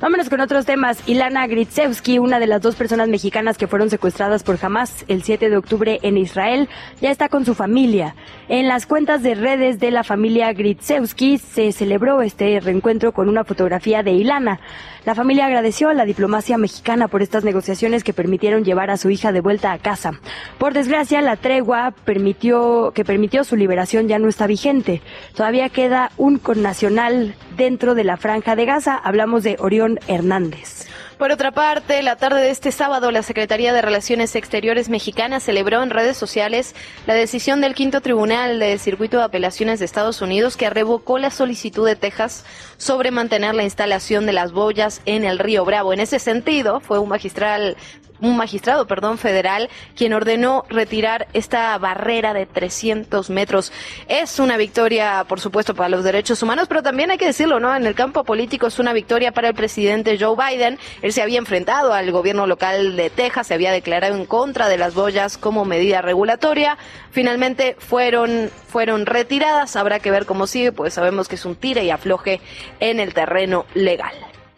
Vámonos 0.00 0.28
con 0.28 0.40
otros 0.40 0.66
temas. 0.66 1.02
Ilana 1.06 1.46
Gritsevsky, 1.46 2.18
una 2.18 2.38
de 2.38 2.46
las 2.46 2.62
dos 2.62 2.76
personas 2.76 3.08
mexicanas 3.08 3.58
que 3.58 3.66
fueron 3.66 3.90
secuestradas 3.90 4.42
por 4.42 4.58
Hamas 4.60 5.04
el 5.08 5.22
7 5.22 5.50
de 5.50 5.56
octubre 5.56 5.98
en 6.02 6.16
Israel, 6.18 6.68
ya 7.00 7.10
está 7.10 7.28
con 7.28 7.44
su 7.44 7.54
familia. 7.54 8.14
En 8.48 8.68
las 8.68 8.86
cuentas 8.86 9.22
de 9.22 9.34
redes 9.34 9.78
de 9.78 9.90
la 9.90 10.04
familia 10.04 10.52
Gritsevsky 10.52 11.38
se 11.38 11.72
celebró 11.72 12.22
este 12.22 12.60
reencuentro 12.60 13.12
con 13.12 13.28
una 13.28 13.44
fotografía 13.44 14.02
de 14.02 14.12
Ilana. 14.12 14.60
La 15.06 15.14
familia 15.14 15.46
agradeció 15.46 15.88
a 15.88 15.94
la 15.94 16.04
diplomacia 16.04 16.58
mexicana 16.58 17.06
por 17.06 17.22
estas 17.22 17.44
negociaciones 17.44 18.02
que 18.02 18.12
permitieron 18.12 18.64
llevar 18.64 18.90
a 18.90 18.96
su 18.96 19.08
hija 19.08 19.30
de 19.30 19.40
vuelta 19.40 19.70
a 19.70 19.78
casa. 19.78 20.18
Por 20.58 20.74
desgracia, 20.74 21.20
la 21.20 21.36
tregua 21.36 21.94
permitió, 22.04 22.90
que 22.92 23.04
permitió 23.04 23.44
su 23.44 23.54
liberación 23.54 24.08
ya 24.08 24.18
no 24.18 24.28
está 24.28 24.48
vigente. 24.48 25.02
Todavía 25.36 25.68
queda 25.68 26.10
un 26.16 26.25
connacional 26.34 27.36
dentro 27.56 27.94
de 27.94 28.04
la 28.04 28.16
franja 28.16 28.56
de 28.56 28.66
Gaza. 28.66 28.96
Hablamos 28.96 29.44
de 29.44 29.56
Orión 29.60 30.00
Hernández. 30.08 30.86
Por 31.18 31.32
otra 31.32 31.50
parte, 31.50 32.02
la 32.02 32.16
tarde 32.16 32.42
de 32.42 32.50
este 32.50 32.70
sábado, 32.72 33.10
la 33.10 33.22
Secretaría 33.22 33.72
de 33.72 33.80
Relaciones 33.80 34.36
Exteriores 34.36 34.90
mexicana 34.90 35.40
celebró 35.40 35.82
en 35.82 35.88
redes 35.88 36.18
sociales 36.18 36.74
la 37.06 37.14
decisión 37.14 37.62
del 37.62 37.74
quinto 37.74 38.02
tribunal 38.02 38.58
del 38.58 38.78
Circuito 38.78 39.16
de 39.16 39.24
Apelaciones 39.24 39.78
de 39.78 39.86
Estados 39.86 40.20
Unidos 40.20 40.58
que 40.58 40.68
revocó 40.68 41.18
la 41.18 41.30
solicitud 41.30 41.86
de 41.86 41.96
Texas 41.96 42.44
sobre 42.76 43.12
mantener 43.12 43.54
la 43.54 43.64
instalación 43.64 44.26
de 44.26 44.34
las 44.34 44.52
boyas 44.52 45.00
en 45.06 45.24
el 45.24 45.38
río 45.38 45.64
Bravo. 45.64 45.94
En 45.94 46.00
ese 46.00 46.18
sentido, 46.18 46.80
fue 46.80 46.98
un 46.98 47.08
magistral 47.08 47.78
un 48.20 48.36
magistrado, 48.36 48.86
perdón, 48.86 49.18
federal, 49.18 49.68
quien 49.96 50.12
ordenó 50.12 50.64
retirar 50.68 51.28
esta 51.32 51.76
barrera 51.78 52.34
de 52.34 52.46
300 52.46 53.30
metros. 53.30 53.72
Es 54.08 54.38
una 54.38 54.56
victoria, 54.56 55.24
por 55.28 55.40
supuesto, 55.40 55.74
para 55.74 55.88
los 55.88 56.04
derechos 56.04 56.42
humanos, 56.42 56.68
pero 56.68 56.82
también 56.82 57.10
hay 57.10 57.18
que 57.18 57.26
decirlo, 57.26 57.60
¿no? 57.60 57.74
En 57.74 57.86
el 57.86 57.94
campo 57.94 58.24
político 58.24 58.66
es 58.66 58.78
una 58.78 58.92
victoria 58.92 59.32
para 59.32 59.48
el 59.48 59.54
presidente 59.54 60.18
Joe 60.18 60.36
Biden. 60.36 60.78
Él 61.02 61.12
se 61.12 61.22
había 61.22 61.38
enfrentado 61.38 61.92
al 61.92 62.10
gobierno 62.10 62.46
local 62.46 62.96
de 62.96 63.10
Texas, 63.10 63.48
se 63.48 63.54
había 63.54 63.72
declarado 63.72 64.16
en 64.16 64.26
contra 64.26 64.68
de 64.68 64.78
las 64.78 64.94
boyas 64.94 65.38
como 65.38 65.64
medida 65.64 66.02
regulatoria. 66.02 66.78
Finalmente 67.10 67.76
fueron, 67.78 68.50
fueron 68.68 69.06
retiradas. 69.06 69.76
Habrá 69.76 70.00
que 70.00 70.10
ver 70.10 70.26
cómo 70.26 70.46
sigue, 70.46 70.72
pues 70.72 70.94
sabemos 70.94 71.28
que 71.28 71.36
es 71.36 71.44
un 71.44 71.56
tire 71.56 71.84
y 71.84 71.90
afloje 71.90 72.40
en 72.80 73.00
el 73.00 73.14
terreno 73.14 73.66
legal. 73.74 74.14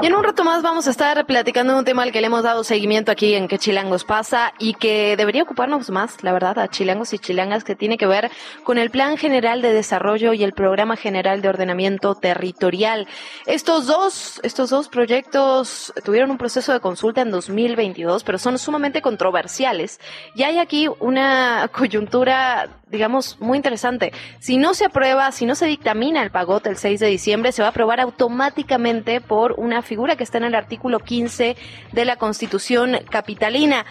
Y 0.00 0.06
en 0.06 0.14
un 0.14 0.22
rato 0.22 0.44
más 0.44 0.62
vamos 0.62 0.86
a 0.86 0.90
estar 0.90 1.26
platicando 1.26 1.76
un 1.76 1.84
tema 1.84 2.04
al 2.04 2.12
que 2.12 2.20
le 2.20 2.28
hemos 2.28 2.44
dado 2.44 2.62
seguimiento 2.62 3.10
aquí 3.10 3.34
en 3.34 3.48
Que 3.48 3.58
Chilangos 3.58 4.04
pasa 4.04 4.52
y 4.60 4.74
que 4.74 5.16
debería 5.16 5.42
ocuparnos 5.42 5.90
más, 5.90 6.22
la 6.22 6.32
verdad, 6.32 6.56
a 6.60 6.68
chilangos 6.68 7.12
y 7.14 7.18
chilangas, 7.18 7.64
que 7.64 7.74
tiene 7.74 7.98
que 7.98 8.06
ver 8.06 8.30
con 8.62 8.78
el 8.78 8.90
Plan 8.90 9.16
General 9.16 9.60
de 9.60 9.72
Desarrollo 9.72 10.34
y 10.34 10.44
el 10.44 10.52
Programa 10.52 10.94
General 10.94 11.42
de 11.42 11.48
Ordenamiento 11.48 12.14
Territorial. 12.14 13.08
Estos 13.46 13.88
dos, 13.88 14.40
estos 14.44 14.70
dos 14.70 14.88
proyectos 14.88 15.92
tuvieron 16.04 16.30
un 16.30 16.38
proceso 16.38 16.72
de 16.72 16.78
consulta 16.78 17.22
en 17.22 17.32
2022, 17.32 18.22
pero 18.22 18.38
son 18.38 18.56
sumamente 18.58 19.02
controversiales. 19.02 19.98
Y 20.36 20.44
hay 20.44 20.58
aquí 20.58 20.88
una 21.00 21.68
coyuntura 21.72 22.68
digamos, 22.90 23.38
muy 23.40 23.56
interesante. 23.56 24.12
Si 24.38 24.56
no 24.56 24.74
se 24.74 24.86
aprueba, 24.86 25.30
si 25.32 25.46
no 25.46 25.54
se 25.54 25.66
dictamina 25.66 26.22
el 26.22 26.30
pagote 26.30 26.70
el 26.70 26.76
6 26.76 27.00
de 27.00 27.06
diciembre, 27.08 27.52
se 27.52 27.62
va 27.62 27.68
a 27.68 27.70
aprobar 27.70 28.00
automáticamente 28.00 29.20
por 29.20 29.54
una 29.58 29.82
figura 29.88 30.14
que 30.14 30.22
está 30.22 30.38
en 30.38 30.44
el 30.44 30.54
artículo 30.54 31.00
15 31.00 31.56
de 31.92 32.04
la 32.04 32.14
Constitución 32.14 32.98
capitalina. 33.10 33.84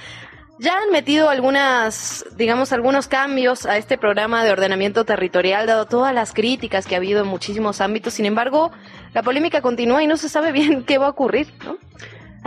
Ya 0.59 0.77
han 0.77 0.91
metido 0.91 1.29
algunas, 1.29 2.25
digamos, 2.35 2.71
algunos 2.71 3.07
cambios 3.07 3.65
a 3.65 3.77
este 3.77 3.97
programa 3.97 4.43
de 4.43 4.51
ordenamiento 4.51 5.05
territorial, 5.05 5.67
dado 5.67 5.85
todas 5.85 6.15
las 6.15 6.33
críticas 6.33 6.87
que 6.87 6.95
ha 6.95 6.97
habido 6.97 7.21
en 7.21 7.27
muchísimos 7.27 7.81
ámbitos. 7.81 8.15
Sin 8.15 8.25
embargo, 8.25 8.71
la 9.13 9.21
polémica 9.21 9.61
continúa 9.61 10.01
y 10.01 10.07
no 10.07 10.17
se 10.17 10.29
sabe 10.29 10.51
bien 10.59 10.83
qué 10.83 10.97
va 10.97 11.07
a 11.07 11.09
ocurrir, 11.09 11.53
¿no? 11.65 11.77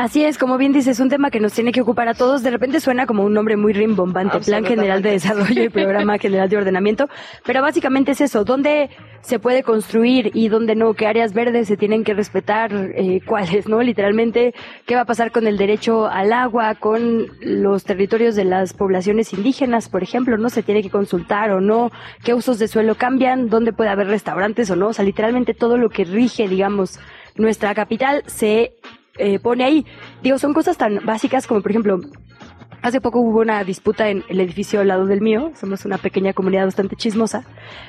Así 0.01 0.25
es, 0.25 0.39
como 0.39 0.57
bien 0.57 0.73
dices, 0.73 0.97
es 0.97 1.01
un 1.01 1.11
tema 1.11 1.31
que 1.31 1.41
nos 1.41 1.53
tiene 1.53 1.73
que 1.73 1.83
ocupar 1.83 2.09
a 2.09 2.15
todos. 2.15 2.43
De 2.43 2.51
repente 2.51 2.81
suena 2.81 3.05
como 3.05 3.23
un 3.23 3.35
nombre 3.35 3.59
muy 3.59 3.75
rimbombante, 3.75 4.41
Plan 4.41 4.65
General 4.65 5.03
de 5.03 5.11
Desarrollo 5.11 5.63
y 5.63 5.69
Programa 5.69 6.17
General 6.17 6.49
de 6.49 6.57
Ordenamiento, 6.57 7.11
pero 7.45 7.61
básicamente 7.61 8.13
es 8.13 8.23
eso, 8.23 8.45
dónde 8.45 8.89
se 9.21 9.39
puede 9.39 9.63
construir 9.63 10.31
y 10.33 10.49
dónde 10.49 10.75
no, 10.75 10.95
qué 10.95 11.07
áreas 11.07 11.35
verdes 11.35 11.69
se 11.69 11.77
tienen 11.77 12.03
que 12.03 12.15
respetar, 12.15 12.73
eh, 12.73 13.21
cuáles, 13.27 13.69
¿no? 13.69 13.83
Literalmente, 13.83 14.55
qué 14.87 14.95
va 14.95 15.03
a 15.03 15.05
pasar 15.05 15.33
con 15.33 15.47
el 15.47 15.59
derecho 15.59 16.07
al 16.07 16.33
agua, 16.33 16.77
con 16.77 17.27
los 17.43 17.85
territorios 17.85 18.35
de 18.37 18.47
las 18.47 18.73
poblaciones 18.73 19.35
indígenas, 19.35 19.91
por 19.91 20.03
ejemplo, 20.03 20.39
¿no? 20.39 20.49
Se 20.49 20.63
tiene 20.63 20.83
que 20.83 20.89
consultar 20.89 21.51
o 21.51 21.61
no, 21.61 21.93
qué 22.25 22.33
usos 22.33 22.59
de 22.59 22.69
suelo 22.69 22.95
cambian, 22.95 23.51
dónde 23.51 23.75
puede 23.75 23.91
haber 23.91 24.07
restaurantes 24.07 24.71
o 24.71 24.77
no, 24.77 24.89
o 24.89 24.93
sea, 24.95 25.05
literalmente 25.05 25.53
todo 25.53 25.77
lo 25.77 25.91
que 25.91 26.05
rige, 26.05 26.49
digamos, 26.49 26.99
nuestra 27.37 27.75
capital 27.75 28.23
se 28.25 28.73
eh, 29.21 29.39
pone 29.39 29.65
ahí. 29.65 29.87
Digo, 30.23 30.39
son 30.39 30.55
cosas 30.55 30.77
tan 30.77 31.05
básicas 31.05 31.47
como, 31.47 31.61
por 31.61 31.71
ejemplo, 31.71 32.01
Hace 32.83 33.03
poco 33.03 33.21
hubo 33.21 33.41
una 33.41 33.63
disputa 33.63 34.09
en 34.09 34.25
el 34.29 34.41
edificio 34.41 34.81
al 34.81 34.89
lado 34.89 35.05
del 35.05 35.21
mío, 35.21 35.53
somos 35.55 35.85
una 35.85 35.99
pequeña 35.99 36.33
comunidad 36.33 36.65
bastante 36.65 36.97
chismosa, 36.97 37.45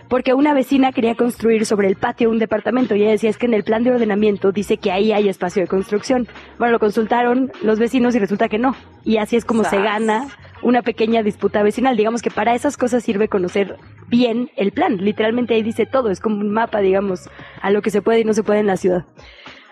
porque 0.10 0.34
una 0.34 0.54
vecina 0.54 0.92
quería 0.92 1.16
construir 1.16 1.66
sobre 1.66 1.88
el 1.88 1.96
patio 1.96 2.30
un 2.30 2.40
departamento 2.40 2.94
y 2.94 3.04
ella 3.04 3.12
decía 3.12 3.30
es 3.30 3.38
que 3.38 3.46
en 3.46 3.54
el 3.54 3.64
plan 3.64 3.86
de 3.86 3.92
ordenamiento 3.92 4.52
dice 4.52 4.76
que 4.76 4.92
ahí 4.92 5.14
hay 5.14 5.30
espacio 5.30 5.62
de 5.62 5.70
construcción. 5.70 6.28
Bueno, 6.60 6.74
lo 6.74 6.80
consultaron 6.80 7.54
los 7.62 7.80
vecinos 7.80 8.16
y 8.16 8.20
resulta 8.20 8.50
que 8.50 8.58
no. 8.58 8.76
Y 9.06 9.16
así 9.16 9.38
es 9.38 9.46
como 9.46 9.64
se 9.64 9.78
gana 9.78 10.28
una 10.62 10.82
pequeña 10.82 11.24
disputa 11.24 11.64
vecinal. 11.64 11.96
Digamos 11.96 12.22
que 12.22 12.30
para 12.30 12.54
esas 12.54 12.76
cosas 12.76 13.02
sirve 13.02 13.30
conocer 13.30 13.78
bien 14.10 14.50
el 14.58 14.74
plan. 14.74 14.98
Literalmente 14.98 15.54
ahí 15.54 15.64
dice 15.64 15.86
todo, 15.86 16.10
es 16.12 16.20
como 16.20 16.36
un 16.36 16.52
mapa, 16.52 16.82
digamos, 16.82 17.30
a 17.62 17.72
lo 17.72 17.82
que 17.82 17.92
se 17.92 18.02
puede 18.02 18.20
y 18.20 18.24
no 18.26 18.34
se 18.34 18.44
puede 18.44 18.60
en 18.60 18.68
la 18.68 18.76
ciudad. 18.76 19.06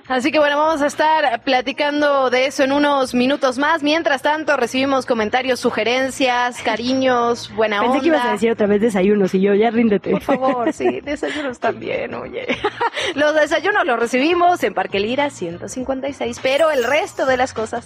Así 0.10 0.32
que 0.32 0.40
bueno, 0.40 0.58
vamos 0.58 0.82
a 0.82 0.88
estar 0.88 1.44
platicando 1.44 2.32
de 2.32 2.48
eso 2.48 2.64
en 2.64 2.72
unos 2.72 3.14
minutos 3.14 3.60
más. 3.60 3.84
Mientras 3.84 4.24
tanto, 4.24 4.58
recibimos 4.58 5.06
comentarios, 5.06 5.60
sugerencias, 5.60 6.64
cariños, 6.64 7.54
buena 7.54 7.82
onda. 7.82 7.92
Pensé 7.92 8.02
que 8.02 8.08
ibas 8.08 8.26
a 8.26 8.32
decir 8.32 8.52
otra 8.52 8.66
vez 8.66 8.82
desayunos 8.82 9.36
y 9.36 9.42
yo, 9.42 9.54
ya 9.54 9.70
ríndete. 9.70 10.10
Por 10.10 10.22
favor, 10.24 10.74
sí, 10.74 11.00
desayunos 11.04 11.60
también, 11.60 12.16
oye. 12.16 12.48
Los 13.16 13.36
desayunos 13.36 13.86
los 13.86 14.00
recibimos 14.00 14.64
en 14.64 14.74
Parque 14.74 15.00
Lira 15.00 15.30
156, 15.30 16.40
pero 16.42 16.70
el 16.70 16.84
resto 16.84 17.26
de 17.26 17.38
las 17.38 17.54
cosas. 17.54 17.86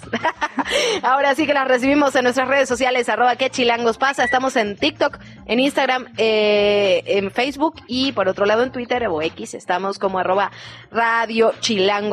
Ahora 1.02 1.34
sí 1.34 1.46
que 1.46 1.54
las 1.54 1.68
recibimos 1.68 2.14
en 2.16 2.24
nuestras 2.24 2.48
redes 2.48 2.68
sociales, 2.68 3.08
arroba 3.08 3.36
que 3.36 3.48
chilangos 3.48 3.96
pasa. 3.96 4.24
Estamos 4.24 4.56
en 4.56 4.76
TikTok, 4.76 5.18
en 5.46 5.60
Instagram, 5.60 6.08
eh, 6.16 7.02
en 7.06 7.30
Facebook 7.30 7.76
y 7.86 8.12
por 8.12 8.28
otro 8.28 8.44
lado 8.44 8.62
en 8.62 8.72
Twitter 8.72 9.06
o 9.08 9.22
X. 9.22 9.54
Estamos 9.54 9.98
como 9.98 10.18
arroba 10.18 10.50
radio 10.90 11.52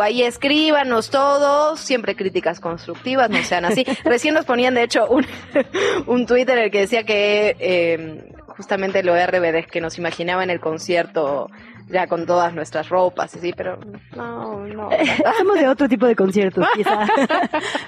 ahí 0.01 0.23
escríbanos 0.23 1.09
todos, 1.09 1.79
siempre 1.79 2.15
críticas 2.15 2.59
constructivas, 2.59 3.29
no 3.29 3.43
sean 3.43 3.65
así. 3.65 3.85
Recién 4.03 4.33
nos 4.33 4.45
ponían, 4.45 4.73
de 4.75 4.83
hecho, 4.83 5.07
un, 5.07 5.25
un 6.07 6.25
Twitter 6.25 6.57
el 6.57 6.71
que 6.71 6.79
decía 6.79 7.03
que 7.03 7.55
eh, 7.59 8.31
justamente 8.47 9.03
lo 9.03 9.13
RBD, 9.15 9.65
que 9.65 9.81
nos 9.81 9.97
imaginaba 9.97 10.43
en 10.43 10.49
el 10.49 10.59
concierto 10.59 11.49
ya 11.91 12.07
con 12.07 12.25
todas 12.25 12.53
nuestras 12.53 12.89
ropas, 12.89 13.31
sí, 13.31 13.53
pero 13.55 13.77
no, 14.15 14.65
no. 14.65 14.89
Somos 15.37 15.59
de 15.59 15.67
otro 15.67 15.89
tipo 15.89 16.05
de 16.05 16.15
conciertos, 16.15 16.65
quizá. 16.73 17.05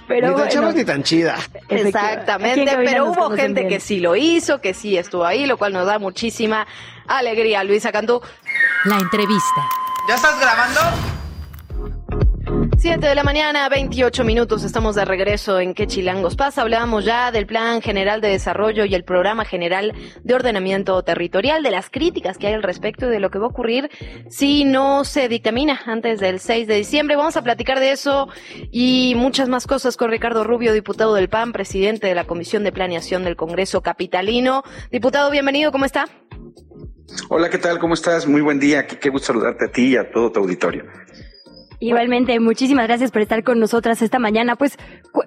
pero 0.08 0.32
ni 0.32 0.36
tan 0.36 0.50
chavos 0.50 0.76
ni 0.76 0.84
tan 0.84 1.04
chida. 1.04 1.38
Exactamente, 1.70 2.76
pero 2.84 3.12
hubo 3.12 3.30
gente 3.32 3.68
que 3.68 3.80
sí 3.80 4.00
lo 4.00 4.16
hizo, 4.16 4.60
que 4.60 4.74
sí 4.74 4.98
estuvo 4.98 5.26
ahí, 5.26 5.46
lo 5.46 5.58
cual 5.58 5.74
nos 5.74 5.86
da 5.86 6.00
muchísima 6.00 6.68
alegría. 7.08 7.64
Luisa 7.64 7.92
Cantú. 7.92 8.22
La 8.86 8.98
entrevista. 8.98 9.62
¿Ya 10.08 10.16
estás 10.16 10.40
grabando? 10.40 11.23
7 12.84 13.08
de 13.08 13.16
la 13.16 13.24
mañana, 13.24 13.70
28 13.70 14.26
minutos, 14.26 14.66
estamos 14.66 14.96
de 14.96 15.06
regreso 15.06 15.58
en 15.58 15.74
¿Qué 15.74 15.88
Chilangos 15.88 16.36
pasa? 16.36 16.64
Hablábamos 16.64 17.06
ya 17.06 17.32
del 17.32 17.46
Plan 17.46 17.82
General 17.82 18.20
de 18.20 18.28
Desarrollo 18.28 18.84
y 18.84 18.94
el 18.94 19.06
Programa 19.06 19.46
General 19.46 19.94
de 20.22 20.34
Ordenamiento 20.34 21.02
Territorial, 21.02 21.64
de 21.64 21.72
las 21.72 21.90
críticas 21.90 22.38
que 22.38 22.48
hay 22.48 22.56
al 22.56 22.62
respecto 22.62 23.08
y 23.08 23.10
de 23.10 23.22
lo 23.22 23.32
que 23.32 23.40
va 23.40 23.46
a 23.46 23.48
ocurrir 23.48 23.90
si 24.28 24.66
no 24.66 25.06
se 25.06 25.30
dictamina 25.30 25.80
antes 25.86 26.20
del 26.20 26.42
6 26.42 26.68
de 26.68 26.76
diciembre. 26.76 27.16
Vamos 27.16 27.38
a 27.38 27.42
platicar 27.42 27.80
de 27.80 27.94
eso 27.94 28.28
y 28.70 29.14
muchas 29.16 29.48
más 29.48 29.66
cosas 29.66 29.96
con 29.96 30.12
Ricardo 30.12 30.44
Rubio, 30.44 30.74
diputado 30.74 31.14
del 31.14 31.30
PAN, 31.30 31.54
presidente 31.54 32.08
de 32.08 32.16
la 32.16 32.26
Comisión 32.26 32.66
de 32.66 32.74
Planeación 32.74 33.24
del 33.24 33.38
Congreso 33.38 33.82
Capitalino. 33.82 34.62
Diputado, 34.92 35.32
bienvenido, 35.32 35.72
¿cómo 35.72 35.86
está? 35.86 36.10
Hola, 37.30 37.50
¿qué 37.50 37.60
tal? 37.60 37.80
¿Cómo 37.80 37.94
estás? 37.94 38.28
Muy 38.28 38.42
buen 38.42 38.60
día. 38.60 38.88
Qué, 38.88 39.00
qué 39.00 39.10
gusto 39.10 39.28
saludarte 39.28 39.68
a 39.68 39.72
ti 39.72 39.94
y 39.94 39.96
a 39.96 40.12
todo 40.12 40.34
tu 40.34 40.42
auditorio. 40.42 40.84
Igualmente, 41.84 42.40
muchísimas 42.40 42.88
gracias 42.88 43.12
por 43.12 43.22
estar 43.22 43.44
con 43.44 43.60
nosotras 43.60 44.02
esta 44.02 44.18
mañana. 44.18 44.56
Pues 44.56 44.78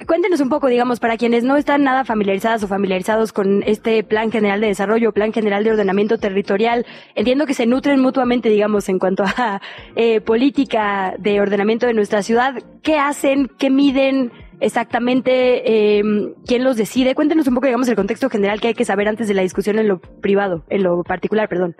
cuéntenos 0.06 0.40
un 0.40 0.48
poco, 0.48 0.68
digamos, 0.68 1.00
para 1.00 1.18
quienes 1.18 1.44
no 1.44 1.58
están 1.58 1.82
nada 1.82 2.06
familiarizadas 2.06 2.64
o 2.64 2.66
familiarizados 2.66 3.34
con 3.34 3.62
este 3.64 4.02
Plan 4.02 4.32
General 4.32 4.58
de 4.58 4.68
Desarrollo, 4.68 5.12
Plan 5.12 5.34
General 5.34 5.62
de 5.64 5.72
Ordenamiento 5.72 6.16
Territorial, 6.16 6.86
entiendo 7.14 7.44
que 7.44 7.52
se 7.52 7.66
nutren 7.66 8.00
mutuamente, 8.00 8.48
digamos, 8.48 8.88
en 8.88 8.98
cuanto 8.98 9.22
a 9.24 9.60
eh, 9.96 10.22
política 10.22 11.14
de 11.18 11.42
ordenamiento 11.42 11.86
de 11.86 11.92
nuestra 11.92 12.22
ciudad. 12.22 12.54
¿Qué 12.82 12.96
hacen? 12.98 13.50
¿Qué 13.58 13.68
miden? 13.68 14.32
exactamente 14.58 15.98
eh, 15.98 16.02
quién 16.46 16.64
los 16.64 16.78
decide. 16.78 17.14
Cuéntenos 17.14 17.46
un 17.46 17.54
poco, 17.54 17.66
digamos, 17.66 17.86
el 17.88 17.96
contexto 17.96 18.30
general 18.30 18.62
que 18.62 18.68
hay 18.68 18.74
que 18.74 18.86
saber 18.86 19.08
antes 19.08 19.28
de 19.28 19.34
la 19.34 19.42
discusión 19.42 19.78
en 19.78 19.88
lo 19.88 20.00
privado, 20.00 20.64
en 20.70 20.84
lo 20.84 21.02
particular, 21.02 21.50
perdón. 21.50 21.76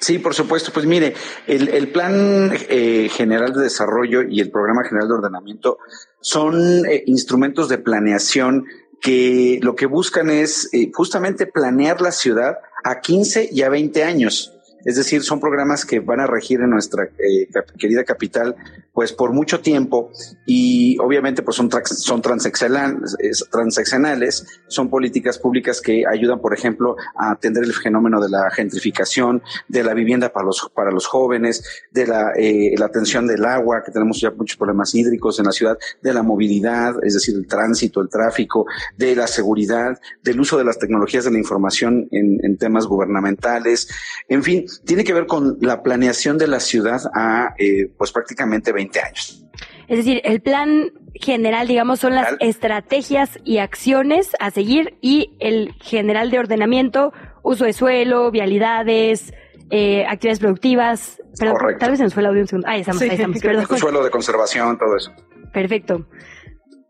Sí, 0.00 0.18
por 0.18 0.34
supuesto. 0.34 0.72
Pues 0.72 0.86
mire, 0.86 1.14
el, 1.46 1.68
el 1.68 1.88
Plan 1.88 2.52
eh, 2.68 3.08
General 3.10 3.52
de 3.52 3.62
Desarrollo 3.62 4.22
y 4.22 4.40
el 4.40 4.50
Programa 4.50 4.84
General 4.84 5.08
de 5.08 5.14
Ordenamiento 5.14 5.78
son 6.20 6.86
eh, 6.86 7.02
instrumentos 7.06 7.68
de 7.68 7.78
planeación 7.78 8.66
que 9.00 9.58
lo 9.62 9.74
que 9.74 9.86
buscan 9.86 10.30
es 10.30 10.68
eh, 10.72 10.90
justamente 10.92 11.46
planear 11.46 12.00
la 12.00 12.12
ciudad 12.12 12.58
a 12.84 13.00
15 13.00 13.50
y 13.52 13.62
a 13.62 13.68
20 13.68 14.04
años. 14.04 14.55
Es 14.86 14.96
decir, 14.96 15.22
son 15.22 15.40
programas 15.40 15.84
que 15.84 15.98
van 15.98 16.20
a 16.20 16.28
regir 16.28 16.60
en 16.60 16.70
nuestra 16.70 17.10
eh, 17.18 17.48
querida 17.76 18.04
capital 18.04 18.54
pues 18.96 19.12
por 19.12 19.32
mucho 19.34 19.60
tiempo. 19.60 20.10
Y 20.46 20.96
obviamente 21.00 21.42
pues 21.42 21.58
son, 21.58 21.68
son 21.84 22.22
transaccionales, 22.22 24.46
son 24.68 24.88
políticas 24.88 25.38
públicas 25.38 25.82
que 25.82 26.04
ayudan, 26.10 26.40
por 26.40 26.54
ejemplo, 26.54 26.96
a 27.14 27.32
atender 27.32 27.64
el 27.64 27.74
fenómeno 27.74 28.22
de 28.22 28.30
la 28.30 28.50
gentrificación, 28.50 29.42
de 29.68 29.84
la 29.84 29.92
vivienda 29.92 30.32
para 30.32 30.46
los, 30.46 30.70
para 30.74 30.90
los 30.90 31.06
jóvenes, 31.06 31.62
de 31.90 32.06
la, 32.06 32.32
eh, 32.38 32.74
la 32.78 32.86
atención 32.86 33.26
del 33.26 33.44
agua, 33.44 33.82
que 33.84 33.92
tenemos 33.92 34.18
ya 34.18 34.30
muchos 34.30 34.56
problemas 34.56 34.94
hídricos 34.94 35.38
en 35.40 35.44
la 35.44 35.52
ciudad, 35.52 35.76
de 36.00 36.14
la 36.14 36.22
movilidad, 36.22 36.94
es 37.02 37.12
decir, 37.12 37.34
el 37.34 37.46
tránsito, 37.46 38.00
el 38.00 38.08
tráfico, 38.08 38.64
de 38.96 39.14
la 39.14 39.26
seguridad, 39.26 40.00
del 40.22 40.40
uso 40.40 40.56
de 40.56 40.64
las 40.64 40.78
tecnologías 40.78 41.24
de 41.24 41.32
la 41.32 41.38
información 41.38 42.08
en, 42.12 42.42
en 42.42 42.56
temas 42.56 42.86
gubernamentales, 42.86 43.90
en 44.28 44.42
fin, 44.42 44.64
tiene 44.84 45.04
que 45.04 45.12
ver 45.12 45.26
con 45.26 45.58
la 45.60 45.82
planeación 45.82 46.38
de 46.38 46.46
la 46.46 46.60
ciudad 46.60 47.00
a 47.14 47.54
eh, 47.58 47.90
pues 47.96 48.12
prácticamente 48.12 48.72
20 48.72 49.00
años. 49.00 49.44
Es 49.88 49.98
decir, 49.98 50.20
el 50.24 50.40
plan 50.40 50.90
general, 51.14 51.68
digamos, 51.68 52.00
son 52.00 52.14
las 52.14 52.34
estrategias 52.40 53.38
y 53.44 53.58
acciones 53.58 54.30
a 54.40 54.50
seguir 54.50 54.98
y 55.00 55.36
el 55.38 55.74
general 55.80 56.30
de 56.30 56.40
ordenamiento, 56.40 57.12
uso 57.42 57.64
de 57.64 57.72
suelo, 57.72 58.30
vialidades, 58.30 59.32
eh, 59.70 60.04
actividades 60.06 60.40
productivas. 60.40 61.22
Pero 61.38 61.52
Correcto. 61.52 61.80
tal 61.80 61.90
vez 61.90 61.98
se 61.98 62.04
nos 62.04 62.14
fue 62.14 62.22
el 62.22 62.26
audio 62.26 62.40
un 62.42 62.48
segundo. 62.48 62.68
Ahí 62.68 62.80
estamos, 62.80 63.02
ahí 63.02 63.10
estamos, 63.10 63.40
perdón. 63.40 63.66
Suelo 63.78 64.02
de 64.02 64.10
conservación, 64.10 64.76
todo 64.76 64.96
eso. 64.96 65.12
Perfecto. 65.52 66.06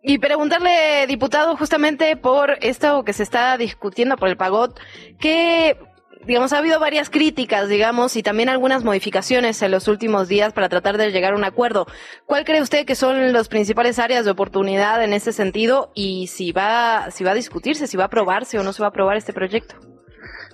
Y 0.03 0.19
preguntarle, 0.19 1.07
diputado, 1.09 1.57
justamente 1.57 2.17
por 2.17 2.59
esto 2.61 3.05
que 3.05 3.13
se 3.13 3.25
está 3.25 3.59
discutiendo 3.59 4.17
por 4.17 4.29
el 4.29 4.37
PAGOT, 4.37 4.79
¿qué 5.19 5.77
digamos, 6.25 6.53
ha 6.53 6.59
habido 6.59 6.81
varias 6.81 7.11
críticas, 7.11 7.69
digamos, 7.69 8.17
y 8.17 8.23
también 8.23 8.49
algunas 8.49 8.85
modificaciones 8.85 9.61
en 9.63 9.71
los 9.71 9.89
últimos 9.89 10.29
días 10.29 10.53
para 10.53 10.69
tratar 10.69 10.97
de 10.99 11.11
llegar 11.11 11.33
a 11.33 11.37
un 11.37 11.45
acuerdo. 11.45 11.87
¿Cuál 12.27 12.45
cree 12.45 12.63
usted 12.63 12.87
que 12.87 12.95
son 12.95 13.33
las 13.33 13.49
principales 13.49 13.99
áreas 13.99 14.25
de 14.25 14.31
oportunidad 14.31 15.03
en 15.03 15.13
ese 15.13 15.33
sentido 15.33 15.91
y 15.95 16.29
si 16.29 16.53
va, 16.53 17.11
si 17.11 17.25
va 17.25 17.33
a 17.33 17.35
discutirse, 17.35 17.87
si 17.87 17.97
va 17.97 18.05
a 18.05 18.07
aprobarse 18.07 18.59
o 18.59 18.63
no 18.63 18.73
se 18.73 18.83
va 18.83 18.87
a 18.87 18.91
aprobar 18.91 19.17
este 19.17 19.33
proyecto? 19.33 19.77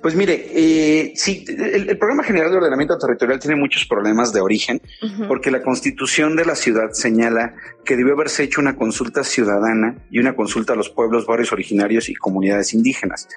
Pues 0.03 0.17
mire, 0.17 0.47
eh, 0.51 1.13
sí, 1.15 1.45
el, 1.49 1.91
el, 1.91 1.99
Programa 1.99 2.25
General 2.25 2.51
de 2.51 2.57
Ordenamiento 2.57 2.99
Territorial 2.99 3.39
tiene 3.39 3.57
muchos 3.57 3.87
problemas 3.87 4.33
de 4.33 4.41
origen, 4.41 4.81
uh 5.03 5.07
-huh. 5.07 5.29
porque 5.29 5.51
la 5.51 5.63
Constitución 5.63 6.35
de 6.35 6.45
la 6.45 6.57
ciudad 6.57 6.91
señala 6.93 7.55
que 7.85 7.97
debió 7.97 8.15
haberse 8.15 8.43
hecho 8.43 8.61
una 8.61 8.77
consulta 8.77 9.23
ciudadana 9.23 9.97
y 10.11 10.19
una 10.19 10.35
consulta 10.35 10.73
a 10.73 10.77
los 10.77 10.91
pueblos, 10.91 11.27
barrios 11.27 11.53
originarios 11.53 12.09
y 12.09 12.15
comunidades 12.15 12.75
indígenas. 12.75 13.29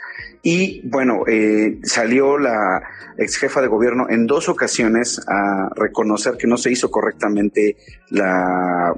Y 0.42 0.82
bueno, 0.88 1.24
eh, 1.28 1.80
salió 1.84 2.38
la 2.38 2.82
ex 3.18 3.38
jefa 3.38 3.62
de 3.62 3.68
gobierno 3.68 4.08
en 4.10 4.28
dos 4.28 4.50
ocasiones 4.50 5.22
a 5.28 5.70
reconocer 5.76 6.38
que 6.38 6.48
no 6.48 6.58
se 6.58 6.72
hizo 6.72 6.90
correctamente 6.92 7.78
la 8.10 8.94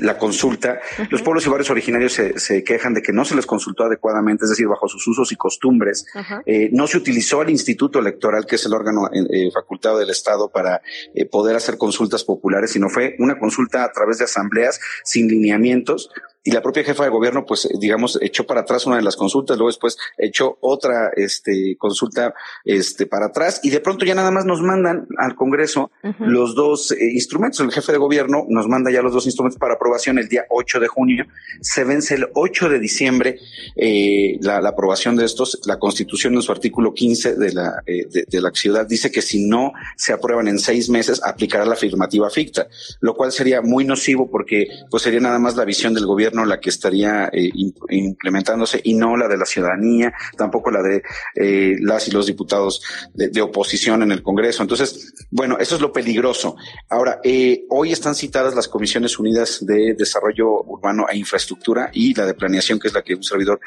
la 0.00 0.18
consulta, 0.18 0.80
uh 0.98 1.02
-huh. 1.02 1.10
los 1.10 1.22
pueblos 1.22 1.46
y 1.46 1.50
barrios 1.50 1.70
originarios 1.70 2.12
se, 2.12 2.38
se, 2.38 2.64
quejan 2.64 2.94
de 2.94 3.02
que 3.02 3.12
no 3.12 3.24
se 3.24 3.34
les 3.34 3.46
consultó 3.46 3.84
adecuadamente, 3.84 4.44
es 4.44 4.50
decir, 4.50 4.66
bajo 4.68 4.88
sus 4.88 5.06
usos 5.06 5.32
y 5.32 5.36
costumbres. 5.36 6.06
Uh 6.14 6.18
-huh. 6.18 6.42
eh, 6.46 6.68
no 6.72 6.86
se 6.86 6.98
utilizó 6.98 7.42
el 7.42 7.50
Instituto 7.50 7.98
Electoral, 7.98 8.46
que 8.46 8.56
es 8.56 8.66
el 8.66 8.74
órgano 8.74 9.08
eh, 9.12 9.50
facultado 9.52 9.98
del 9.98 10.10
Estado 10.10 10.50
para 10.50 10.82
eh, 11.14 11.26
poder 11.26 11.56
hacer 11.56 11.76
consultas 11.78 12.24
populares, 12.24 12.70
sino 12.70 12.88
fue 12.88 13.16
una 13.18 13.38
consulta 13.38 13.84
a 13.84 13.92
través 13.92 14.18
de 14.18 14.24
asambleas 14.24 14.80
sin 15.04 15.28
lineamientos 15.28 16.10
y 16.44 16.50
la 16.50 16.60
propia 16.60 16.82
jefa 16.82 17.04
de 17.04 17.10
gobierno, 17.10 17.44
pues, 17.46 17.68
digamos, 17.78 18.18
echó 18.20 18.44
para 18.46 18.62
atrás 18.62 18.86
una 18.86 18.96
de 18.96 19.02
las 19.02 19.14
consultas, 19.14 19.56
luego 19.56 19.68
después 19.68 19.96
echó 20.18 20.58
otra, 20.60 21.10
este, 21.14 21.76
consulta, 21.78 22.34
este, 22.64 23.06
para 23.06 23.26
atrás, 23.26 23.60
y 23.62 23.70
de 23.70 23.80
pronto 23.80 24.04
ya 24.04 24.14
nada 24.14 24.30
más 24.32 24.44
nos 24.44 24.60
mandan 24.60 25.06
al 25.18 25.36
Congreso 25.36 25.92
uh 26.02 26.08
-huh. 26.08 26.26
los 26.26 26.54
dos 26.54 26.90
eh, 26.92 26.96
instrumentos. 27.12 27.60
El 27.60 27.70
jefe 27.70 27.92
de 27.92 27.98
gobierno 27.98 28.44
nos 28.48 28.66
manda 28.66 28.90
ya 28.90 29.02
los 29.02 29.12
dos 29.12 29.26
instrumentos 29.26 29.58
para 29.58 29.74
aprobación 29.74 30.18
el 30.18 30.28
día 30.28 30.44
8 30.50 30.80
de 30.80 30.88
junio. 30.88 31.26
Se 31.60 31.84
vence 31.84 32.16
el 32.16 32.26
8 32.34 32.68
de 32.68 32.78
diciembre 32.80 33.38
eh, 33.76 34.38
la, 34.40 34.60
la, 34.60 34.70
aprobación 34.70 35.16
de 35.16 35.24
estos. 35.24 35.60
La 35.66 35.78
Constitución 35.78 36.34
en 36.34 36.42
su 36.42 36.50
artículo 36.50 36.92
15 36.92 37.36
de 37.36 37.52
la, 37.52 37.82
eh, 37.86 38.06
de, 38.10 38.24
de, 38.26 38.40
la 38.40 38.50
ciudad 38.50 38.86
dice 38.86 39.10
que 39.12 39.22
si 39.22 39.46
no 39.46 39.72
se 39.96 40.12
aprueban 40.12 40.48
en 40.48 40.58
seis 40.58 40.88
meses, 40.88 41.20
aplicará 41.24 41.64
la 41.64 41.74
afirmativa 41.74 42.28
ficta, 42.30 42.66
lo 43.00 43.14
cual 43.14 43.30
sería 43.30 43.62
muy 43.62 43.84
nocivo 43.84 44.28
porque, 44.30 44.66
pues, 44.90 45.04
sería 45.04 45.20
nada 45.20 45.38
más 45.38 45.56
la 45.56 45.64
visión 45.64 45.94
del 45.94 46.06
gobierno 46.06 46.31
gobierno 46.32 46.44
la 46.46 46.60
que 46.60 46.70
estaría 46.70 47.28
eh, 47.32 47.50
implementándose 47.90 48.80
y 48.82 48.94
no 48.94 49.16
la 49.16 49.28
de 49.28 49.36
la 49.36 49.44
ciudadanía, 49.44 50.12
tampoco 50.36 50.70
la 50.70 50.82
de 50.82 51.02
eh, 51.34 51.76
las 51.80 52.08
y 52.08 52.10
los 52.10 52.26
diputados 52.26 52.82
de, 53.14 53.42
oposición 53.42 54.02
en 54.02 54.12
el 54.12 54.22
Congreso. 54.22 54.62
Entonces, 54.62 55.12
bueno, 55.30 55.58
eso 55.58 55.74
es 55.74 55.80
lo 55.80 55.92
peligroso. 55.92 56.56
Ahora, 56.88 57.20
eh, 57.24 57.64
hoy 57.70 57.92
están 57.92 58.14
citadas 58.14 58.54
las 58.54 58.68
Comisiones 58.68 59.18
Unidas 59.18 59.64
de 59.66 59.94
Desarrollo 59.94 60.62
Urbano 60.62 61.06
e 61.10 61.16
Infraestructura 61.16 61.90
y 61.92 62.14
la 62.14 62.24
de 62.24 62.34
Planeación, 62.34 62.78
que 62.78 62.88
es 62.88 62.94
la 62.94 63.02
que 63.02 63.14
un 63.14 63.22
servidor 63.22 63.60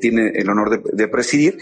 tiene 0.00 0.32
el 0.34 0.48
honor 0.50 0.82
de 0.82 1.08
presidir. 1.08 1.58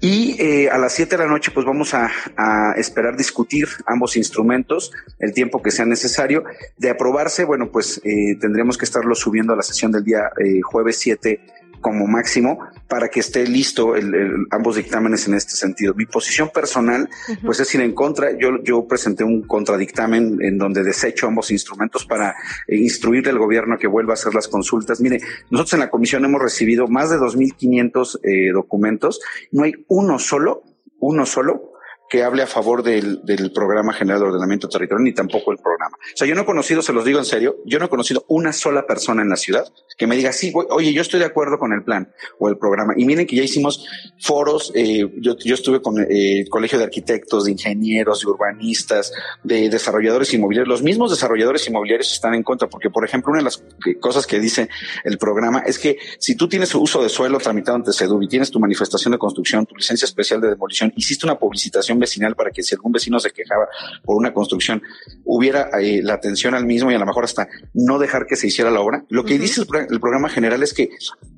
Y 0.00 0.40
eh, 0.40 0.70
a 0.70 0.78
las 0.78 0.92
7 0.92 1.16
de 1.16 1.24
la 1.24 1.28
noche, 1.28 1.50
pues 1.52 1.66
vamos 1.66 1.92
a, 1.92 2.10
a, 2.36 2.74
esperar 2.76 3.16
discutir 3.16 3.66
ambos 3.86 4.16
instrumentos 4.16 4.92
el 5.18 5.32
tiempo 5.32 5.60
que 5.60 5.72
sea 5.72 5.86
necesario. 5.86 6.44
De 6.76 6.90
aprobarse, 6.90 7.44
bueno, 7.44 7.70
pues 7.70 8.00
eh, 8.04 8.36
tendremos 8.40 8.78
que 8.78 8.84
estarlo 8.84 9.14
subiendo 9.16 9.52
a 9.52 9.56
la 9.56 9.62
sesión 9.62 9.90
del 9.90 10.04
día 10.04 10.30
eh, 10.38 10.60
jueves 10.62 10.98
7 10.98 11.40
como 11.80 12.06
máximo 12.06 12.58
para 12.88 13.08
que 13.08 13.20
esté 13.20 13.46
listo 13.46 13.94
el, 13.96 14.46
ambos 14.50 14.76
dictámenes 14.76 15.26
en 15.28 15.34
este 15.34 15.52
sentido. 15.52 15.94
Mi 15.94 16.06
posición 16.06 16.50
personal, 16.50 17.08
pues 17.44 17.60
es 17.60 17.74
ir 17.74 17.80
en 17.80 17.94
contra. 17.94 18.36
Yo, 18.38 18.62
yo 18.62 18.86
presenté 18.86 19.24
un 19.24 19.42
contradictamen 19.42 20.38
en 20.40 20.58
donde 20.58 20.82
desecho 20.82 21.26
ambos 21.26 21.50
instrumentos 21.50 22.04
para 22.04 22.34
eh, 22.66 22.76
instruir 22.76 23.28
al 23.28 23.38
gobierno 23.38 23.78
que 23.78 23.86
vuelva 23.86 24.12
a 24.12 24.14
hacer 24.14 24.34
las 24.34 24.48
consultas. 24.48 25.00
Mire, 25.00 25.20
nosotros 25.50 25.74
en 25.74 25.80
la 25.80 25.90
comisión 25.90 26.24
hemos 26.24 26.40
recibido 26.40 26.88
más 26.88 27.10
de 27.10 27.16
2.500 27.16 28.20
eh, 28.22 28.52
documentos. 28.52 29.20
No 29.52 29.64
hay 29.64 29.72
uno 29.88 30.18
solo, 30.18 30.62
uno 30.98 31.26
solo 31.26 31.77
que 32.08 32.22
hable 32.22 32.42
a 32.42 32.46
favor 32.46 32.82
del, 32.82 33.20
del, 33.24 33.52
programa 33.52 33.92
general 33.92 34.20
de 34.20 34.26
ordenamiento 34.26 34.68
territorial, 34.68 35.04
ni 35.04 35.12
tampoco 35.12 35.52
el 35.52 35.58
programa. 35.58 35.96
O 35.96 36.16
sea, 36.16 36.26
yo 36.26 36.34
no 36.34 36.42
he 36.42 36.44
conocido, 36.44 36.82
se 36.82 36.92
los 36.92 37.04
digo 37.04 37.18
en 37.18 37.24
serio, 37.24 37.56
yo 37.64 37.78
no 37.78 37.86
he 37.86 37.88
conocido 37.88 38.24
una 38.28 38.52
sola 38.52 38.86
persona 38.86 39.22
en 39.22 39.28
la 39.28 39.36
ciudad 39.36 39.66
que 39.96 40.06
me 40.06 40.16
diga, 40.16 40.32
sí, 40.32 40.52
oye, 40.70 40.92
yo 40.92 41.02
estoy 41.02 41.18
de 41.18 41.26
acuerdo 41.26 41.58
con 41.58 41.72
el 41.72 41.82
plan 41.82 42.12
o 42.38 42.48
el 42.48 42.56
programa. 42.56 42.94
Y 42.96 43.04
miren 43.04 43.26
que 43.26 43.36
ya 43.36 43.42
hicimos 43.42 43.84
foros, 44.20 44.70
eh, 44.74 45.10
yo, 45.20 45.36
yo, 45.38 45.54
estuve 45.54 45.82
con 45.82 45.98
eh, 46.00 46.40
el 46.40 46.48
Colegio 46.48 46.78
de 46.78 46.84
Arquitectos, 46.84 47.44
de 47.44 47.52
Ingenieros, 47.52 48.20
de 48.20 48.28
Urbanistas, 48.28 49.12
de 49.42 49.68
desarrolladores 49.68 50.32
inmobiliarios. 50.32 50.68
Los 50.68 50.82
mismos 50.82 51.10
desarrolladores 51.10 51.66
inmobiliarios 51.66 52.12
están 52.12 52.34
en 52.34 52.44
contra, 52.44 52.68
porque, 52.68 52.90
por 52.90 53.04
ejemplo, 53.04 53.32
una 53.32 53.40
de 53.40 53.44
las 53.44 53.62
cosas 54.00 54.26
que 54.26 54.38
dice 54.38 54.68
el 55.04 55.18
programa 55.18 55.64
es 55.66 55.78
que 55.78 55.98
si 56.18 56.36
tú 56.36 56.48
tienes 56.48 56.74
uso 56.74 57.02
de 57.02 57.08
suelo 57.08 57.38
tramitado 57.38 57.76
ante 57.76 57.92
CEDUB 57.92 58.22
y 58.22 58.28
tienes 58.28 58.50
tu 58.50 58.60
manifestación 58.60 59.12
de 59.12 59.18
construcción, 59.18 59.66
tu 59.66 59.74
licencia 59.74 60.06
especial 60.06 60.40
de 60.40 60.50
demolición, 60.50 60.92
hiciste 60.96 61.26
una 61.26 61.38
publicitación 61.38 61.97
vecinal 61.98 62.34
para 62.34 62.50
que 62.50 62.62
si 62.62 62.74
algún 62.74 62.92
vecino 62.92 63.20
se 63.20 63.30
quejaba 63.30 63.68
por 64.04 64.16
una 64.16 64.32
construcción, 64.32 64.82
hubiera 65.24 65.70
eh, 65.80 66.00
la 66.02 66.14
atención 66.14 66.54
al 66.54 66.66
mismo 66.66 66.90
y 66.90 66.94
a 66.94 66.98
lo 66.98 67.06
mejor 67.06 67.24
hasta 67.24 67.48
no 67.74 67.98
dejar 67.98 68.26
que 68.26 68.36
se 68.36 68.46
hiciera 68.46 68.70
la 68.70 68.80
obra. 68.80 69.04
Lo 69.08 69.24
que 69.24 69.38
dice 69.38 69.62
el, 69.62 70.00
programa 70.00 70.28
general 70.28 70.62
es 70.62 70.74
que 70.74 70.90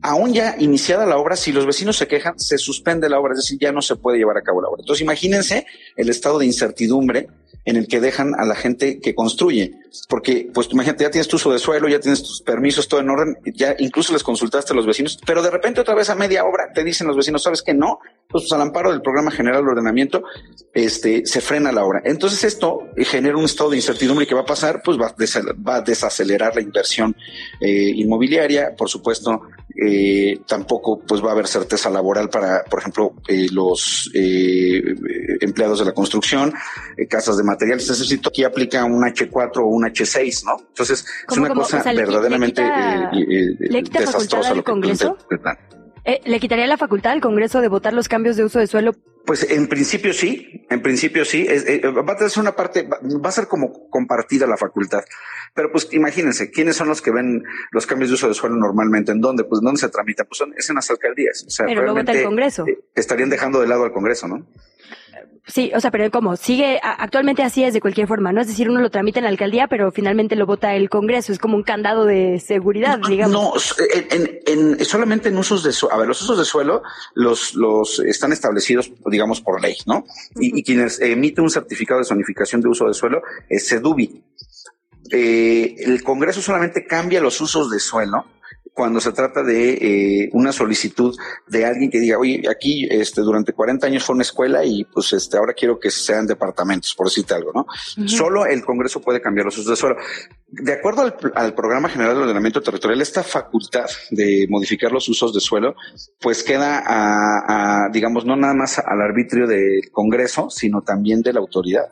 aún 0.03 0.33
ya 0.33 0.57
iniciada 0.59 1.07
la 1.07 1.17
obra, 1.17 1.37
si 1.37 1.53
los 1.53 1.67
vecinos 1.67 1.97
se 1.97 2.07
quejan, 2.07 2.39
se 2.39 2.59
suspende 2.59 3.09
la 3.09 3.19
obra, 3.19 3.33
es 3.35 3.39
decir, 3.39 3.59
ya 3.61 3.73
no 3.73 3.83
se 3.83 3.97
puede 3.97 4.19
llevar 4.19 4.37
a 4.39 4.43
cabo 4.43 4.63
la 4.63 4.69
obra. 4.69 4.81
Entonces 4.81 5.03
imagínense 5.03 5.67
el 5.97 6.09
estado 6.09 6.39
de 6.39 6.47
incertidumbre 6.47 7.29
en 7.65 7.77
el 7.77 7.89
que 7.89 8.01
dejan 8.01 8.35
a 8.39 8.45
la 8.45 8.55
gente 8.55 9.01
que 9.01 9.15
construye. 9.15 9.73
Porque, 10.09 10.49
pues 10.53 10.69
imagínate, 10.71 11.05
ya 11.05 11.11
tienes 11.11 11.29
tu 11.29 11.37
uso 11.37 11.53
de 11.53 11.59
suelo, 11.59 11.89
ya 11.89 11.99
tienes 11.99 12.23
tus 12.23 12.43
permisos, 12.43 12.87
todo 12.87 13.01
en 13.01 13.11
orden, 13.11 13.37
ya 13.55 13.75
incluso 13.79 14.13
les 14.13 14.23
consultaste 14.23 14.73
a 14.73 14.77
los 14.77 14.87
vecinos, 14.87 15.19
pero 15.27 15.43
de 15.43 15.51
repente 15.51 15.81
otra 15.81 15.95
vez 15.95 16.11
a 16.11 16.15
media 16.15 16.45
obra 16.45 16.71
te 16.73 16.85
dicen 16.85 17.07
los 17.07 17.17
vecinos, 17.17 17.43
¿sabes 17.43 17.63
que 17.63 17.75
no? 17.75 17.99
Pues, 18.29 18.51
al 18.53 18.61
amparo 18.61 18.93
del 18.93 19.03
Programa 19.03 19.33
General 19.33 19.65
de 19.65 19.71
Ordenamiento, 19.71 20.23
este, 20.73 21.27
se 21.27 21.41
frena 21.41 21.73
la 21.73 21.85
obra. 21.85 22.03
Entonces 22.05 22.45
esto 22.45 22.83
genera 22.97 23.37
un 23.37 23.45
estado 23.45 23.71
de 23.71 23.77
incertidumbre 23.77 24.27
que 24.27 24.35
va 24.35 24.43
a 24.43 24.47
pasar, 24.47 24.81
pues 24.85 24.97
va, 24.97 25.15
a 25.75 25.81
desacelerar 25.81 26.55
la 26.55 26.63
inversión 26.63 27.17
eh, 27.61 27.91
inmobiliaria, 27.97 28.75
por 28.77 28.89
supuesto, 28.89 29.43
eh, 29.77 30.39
tampoco 30.47 31.01
pues 31.01 31.23
va 31.23 31.31
a 31.31 31.33
haber 31.33 31.49
certeza 31.49 31.91
laboral 31.91 32.29
para, 32.29 32.65
por 32.65 32.81
ejemplo, 32.81 33.15
eh, 33.27 33.49
los 33.51 34.11
empleados 35.41 35.81
de 35.81 35.85
la 35.85 35.93
construcción, 35.93 36.53
casas 37.09 37.37
de 37.37 37.45
materiales. 37.45 37.89
Necesito 37.89 38.29
aquí 38.29 38.45
aplica 38.45 38.85
un 38.85 39.03
H4 39.03 39.59
o 39.59 39.67
un 39.67 39.85
H6, 39.85 40.45
¿no? 40.45 40.59
Entonces 40.69 41.05
es 41.29 41.37
una 41.37 41.51
cosa 41.51 41.83
verdaderamente 41.93 42.63
desastrosa 43.99 44.55
lo 44.55 44.65
Congreso? 44.65 45.17
Eh, 46.05 46.21
¿Le 46.25 46.41
quitaría 46.41 46.67
la 46.67 46.79
facultad 46.79 47.13
al 47.13 47.21
Congreso 47.21 47.61
de 47.61 47.69
votar 47.69 47.93
los 47.93 48.09
cambios 48.09 48.37
de 48.37 48.45
uso 48.45 48.59
de 48.59 48.67
suelo? 48.67 48.93
Pues 49.27 49.49
en 49.51 49.69
principio 49.69 50.15
sí, 50.15 50.67
en 50.71 50.81
principio 50.81 51.27
sí. 51.27 51.47
Eh, 51.49 51.83
va 51.89 52.15
a 52.15 52.29
ser 52.29 52.41
una 52.41 52.57
parte, 52.57 52.89
va 52.89 53.29
a 53.29 53.33
ser 53.33 53.49
como 53.49 53.89
compartida 53.91 54.47
la 54.47 54.57
facultad. 54.57 55.03
Pero 55.55 55.71
pues 55.71 55.93
imagínense, 55.93 56.51
¿quiénes 56.51 56.77
son 56.77 56.89
los 56.89 57.03
que 57.03 57.11
ven 57.11 57.43
los 57.71 57.87
cambios 57.87 58.09
de 58.09 58.15
uso 58.15 58.29
de 58.29 58.35
suelo 58.35 58.57
normalmente? 58.57 59.13
¿En 59.13 59.21
dónde? 59.21 59.45
Pues 59.45 59.61
¿dónde 59.61 59.79
se 59.79 59.89
tramita? 59.91 60.25
Pues 60.25 60.39
son, 60.39 60.55
es 60.57 60.71
en 60.71 60.77
las 60.77 60.91
alcaldías. 60.91 61.45
O 61.47 61.51
sea, 61.51 61.67
pero 61.67 61.83
lo 61.83 61.95
vota 61.95 62.13
el 62.13 62.25
Congreso. 62.25 62.67
Eh, 62.67 62.79
estarían 62.95 63.29
dejando 63.29 63.61
de 63.61 63.69
lado 63.69 63.85
al 63.85 63.93
Congreso, 63.93 64.27
¿no? 64.27 64.47
Sí, 65.53 65.73
o 65.75 65.81
sea, 65.81 65.91
pero 65.91 66.11
¿cómo? 66.11 66.37
Sigue, 66.37 66.81
actualmente 66.83 67.43
así 67.43 67.65
es 67.65 67.75
de 67.75 67.81
cualquier 67.81 68.07
forma, 68.07 68.33
¿no? 68.33 68.41
Es 68.41 68.49
decir, 68.49 68.69
uno 68.69 68.81
lo 68.81 68.91
tramita 68.91 69.19
en 69.19 69.25
la 69.25 69.31
alcaldía, 69.31 69.67
pero 69.69 69.91
finalmente 69.91 70.37
lo 70.37 70.47
vota 70.47 70.75
el 70.75 70.89
Congreso. 70.89 71.33
Es 71.33 71.39
como 71.39 71.57
un 71.57 71.63
candado 71.63 72.05
de 72.05 72.41
seguridad, 72.41 72.99
digamos. 73.09 73.33
No, 73.33 73.53
en, 74.11 74.41
en, 74.47 74.85
solamente 74.85 75.29
en 75.29 75.39
usos 75.39 75.63
de 75.63 75.73
suelo. 75.73 75.95
A 75.95 75.99
ver, 75.99 76.09
los 76.09 76.23
usos 76.23 76.39
de 76.39 76.45
suelo 76.45 76.83
los, 77.15 77.55
los 77.55 77.99
están 78.01 78.33
establecidos, 78.33 78.93
digamos, 79.07 79.41
por 79.41 79.61
ley, 79.61 79.77
¿no? 79.87 80.05
y, 80.39 80.63
quienes 80.63 81.01
emiten 81.01 81.45
un 81.45 81.51
certificado 81.51 82.01
de 82.01 82.07
zonificación 82.07 82.61
de 82.61 82.69
uso 82.69 82.87
de 82.87 82.95
suelo 82.95 83.23
es 83.49 83.67
SEDUBI. 83.67 84.23
Eh, 85.11 85.77
el 85.79 86.03
Congreso 86.05 86.41
solamente 86.41 86.87
cambia 86.87 87.21
los 87.21 87.41
usos 87.41 87.71
de 87.71 87.81
suelo 87.81 88.27
cuando 88.81 88.99
se 88.99 89.13
trata 89.13 89.43
de 89.43 89.75
eh, 89.75 90.31
una 90.33 90.53
solicitud 90.53 91.15
de 91.47 91.67
alguien 91.67 91.91
que 91.91 92.01
diga, 92.01 92.17
oye, 92.17 92.45
aquí 92.49 92.89
este, 92.91 93.21
durante 93.21 93.53
40 93.53 93.87
años 93.87 94.05
fue 94.05 94.15
una 94.15 94.23
escuela 94.23 94.65
y 94.65 94.85
pues 94.85 95.13
este, 95.13 95.37
ahora 95.37 95.53
quiero 95.53 95.79
que 95.79 95.91
sean 95.91 96.27
departamentos, 96.27 96.95
por 96.95 97.09
decirte 97.09 97.35
algo, 97.35 97.53
¿no? 97.53 97.67
Solo 98.09 98.47
el 98.47 98.65
Congreso 98.65 99.03
puede 99.03 99.21
cambiar 99.21 99.45
los 99.45 99.59
usos 99.59 99.69
de 99.69 99.77
suelo. 99.77 99.97
De 100.49 100.73
acuerdo 100.73 101.03
al, 101.35 101.55
Programa 101.55 101.91
General 101.91 102.15
de 102.15 102.23
Ordenamiento 102.23 102.63
Territorial, 102.63 103.03
esta 103.03 103.23
facultad 103.23 103.85
de 104.13 104.47
modificar 104.49 104.93
los 104.93 105.07
usos 105.11 105.35
de 105.35 105.41
suelo, 105.41 105.75
pues 106.19 106.43
queda 106.43 106.83
a 106.87 107.91
digamos, 107.93 108.25
no 108.25 108.35
nada 108.35 108.55
más 108.55 108.79
al 108.79 109.03
arbitrio 109.03 109.47
del 109.47 109.91
Congreso, 109.93 110.49
sino 110.49 110.81
también 110.81 111.21
de 111.21 111.35
la 111.35 111.41
autoridad. 111.41 111.85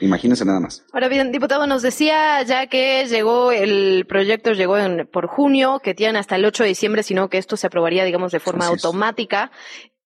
Imagínense 0.00 0.44
nada 0.44 0.60
más. 0.60 0.84
Ahora 0.92 1.08
bien, 1.08 1.30
diputado, 1.30 1.66
nos 1.66 1.82
decía 1.82 2.42
ya 2.42 2.66
que 2.66 3.06
llegó 3.06 3.52
el 3.52 4.06
proyecto, 4.08 4.52
llegó 4.52 4.78
en, 4.78 5.06
por 5.06 5.26
junio, 5.26 5.80
que 5.82 5.94
tienen 5.94 6.16
hasta 6.16 6.36
el 6.36 6.44
8 6.44 6.62
de 6.62 6.68
diciembre, 6.70 7.02
sino 7.02 7.28
que 7.28 7.38
esto 7.38 7.56
se 7.56 7.66
aprobaría, 7.66 8.04
digamos, 8.04 8.32
de 8.32 8.40
forma 8.40 8.66
automática. 8.66 9.50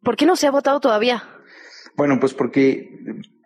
¿Por 0.03 0.17
qué 0.17 0.27
no 0.27 0.37
se 0.37 0.47
ha 0.47 0.51
votado 0.51 0.81
todavía? 0.81 1.23
Bueno, 1.97 2.19
pues 2.19 2.35
porque 2.35 2.91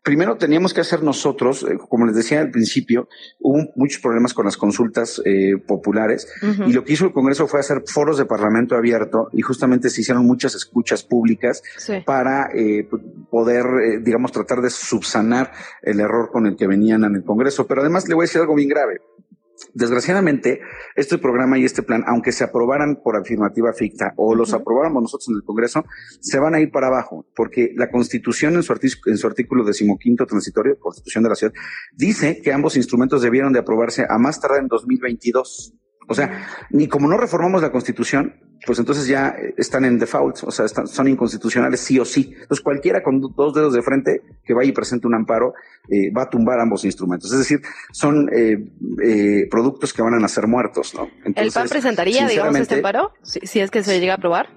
primero 0.08 0.38
teníamos 0.38 0.72
que 0.72 0.80
hacer 0.80 1.02
nosotros, 1.02 1.64
eh, 1.64 1.76
como 1.86 2.06
les 2.06 2.16
decía 2.16 2.40
al 2.40 2.50
principio, 2.50 3.10
hubo 3.40 3.68
muchos 3.76 4.00
problemas 4.00 4.32
con 4.32 4.46
las 4.46 4.56
consultas 4.56 5.20
eh, 5.26 5.58
populares 5.58 6.26
y 6.66 6.72
lo 6.72 6.82
que 6.82 6.94
hizo 6.94 7.04
el 7.04 7.12
Congreso 7.12 7.46
fue 7.46 7.60
hacer 7.60 7.82
foros 7.84 8.16
de 8.16 8.24
Parlamento 8.24 8.74
abierto 8.74 9.28
y 9.34 9.42
justamente 9.42 9.90
se 9.90 10.00
hicieron 10.00 10.24
muchas 10.24 10.54
escuchas 10.54 11.02
públicas 11.02 11.62
para 12.06 12.48
eh, 12.54 12.88
poder, 13.30 13.66
digamos, 14.02 14.32
tratar 14.32 14.62
de 14.62 14.70
subsanar 14.70 15.52
el 15.82 16.00
error 16.00 16.30
con 16.32 16.46
el 16.46 16.56
que 16.56 16.66
venían 16.66 17.04
en 17.04 17.16
el 17.16 17.22
Congreso. 17.22 17.66
Pero 17.66 17.82
además 17.82 18.08
le 18.08 18.14
voy 18.14 18.22
a 18.22 18.28
decir 18.28 18.40
algo 18.40 18.54
bien 18.54 18.70
grave. 18.70 19.02
Desgraciadamente, 19.74 20.60
este 20.94 21.18
programa 21.18 21.58
y 21.58 21.64
este 21.64 21.82
plan, 21.82 22.04
aunque 22.06 22.32
se 22.32 22.44
aprobaran 22.44 23.00
por 23.02 23.16
afirmativa 23.16 23.72
ficta 23.72 24.14
o 24.16 24.34
los 24.34 24.54
aprobáramos 24.54 25.02
nosotros 25.02 25.28
en 25.28 25.36
el 25.36 25.42
Congreso, 25.44 25.84
se 26.20 26.38
van 26.38 26.54
a 26.54 26.60
ir 26.60 26.70
para 26.70 26.86
abajo, 26.86 27.26
porque 27.34 27.72
la 27.76 27.90
Constitución 27.90 28.54
en 28.54 28.62
su, 28.62 28.74
en 29.06 29.18
su 29.18 29.26
artículo 29.26 29.64
decimoquinto 29.64 30.26
transitorio, 30.26 30.78
Constitución 30.78 31.24
de 31.24 31.30
la 31.30 31.36
Ciudad, 31.36 31.52
dice 31.94 32.40
que 32.42 32.52
ambos 32.52 32.76
instrumentos 32.76 33.22
debieron 33.22 33.52
de 33.52 33.60
aprobarse 33.60 34.06
a 34.08 34.18
más 34.18 34.40
tardar 34.40 34.60
en 34.60 34.68
2022. 34.68 35.74
O 36.08 36.14
sea, 36.14 36.46
ni 36.70 36.88
como 36.88 37.06
no 37.06 37.18
reformamos 37.18 37.60
la 37.62 37.70
Constitución, 37.70 38.34
pues 38.66 38.78
entonces 38.78 39.06
ya 39.06 39.34
están 39.56 39.84
en 39.84 39.98
default, 39.98 40.42
o 40.42 40.50
sea, 40.50 40.66
son 40.68 41.08
inconstitucionales 41.08 41.80
sí 41.80 41.98
o 41.98 42.04
sí. 42.04 42.32
Entonces 42.32 42.60
cualquiera 42.60 43.02
con 43.02 43.20
dos 43.20 43.54
dedos 43.54 43.74
de 43.74 43.82
frente 43.82 44.22
que 44.44 44.54
vaya 44.54 44.70
y 44.70 44.72
presente 44.72 45.06
un 45.06 45.14
amparo 45.14 45.54
eh, 45.88 46.10
va 46.10 46.22
a 46.22 46.30
tumbar 46.30 46.60
ambos 46.60 46.84
instrumentos. 46.84 47.30
Es 47.32 47.38
decir, 47.38 47.60
son 47.92 48.28
eh, 48.32 48.56
eh, 49.04 49.46
productos 49.50 49.92
que 49.92 50.02
van 50.02 50.14
a 50.14 50.18
nacer 50.18 50.46
muertos, 50.46 50.94
¿no? 50.94 51.08
¿El 51.24 51.52
PAN 51.52 51.68
presentaría, 51.68 52.26
digamos, 52.26 52.56
este 52.56 52.76
amparo? 52.76 53.12
Si, 53.22 53.40
si 53.40 53.60
es 53.60 53.70
que 53.70 53.82
se 53.82 54.00
llega 54.00 54.14
a 54.14 54.16
aprobar. 54.16 54.48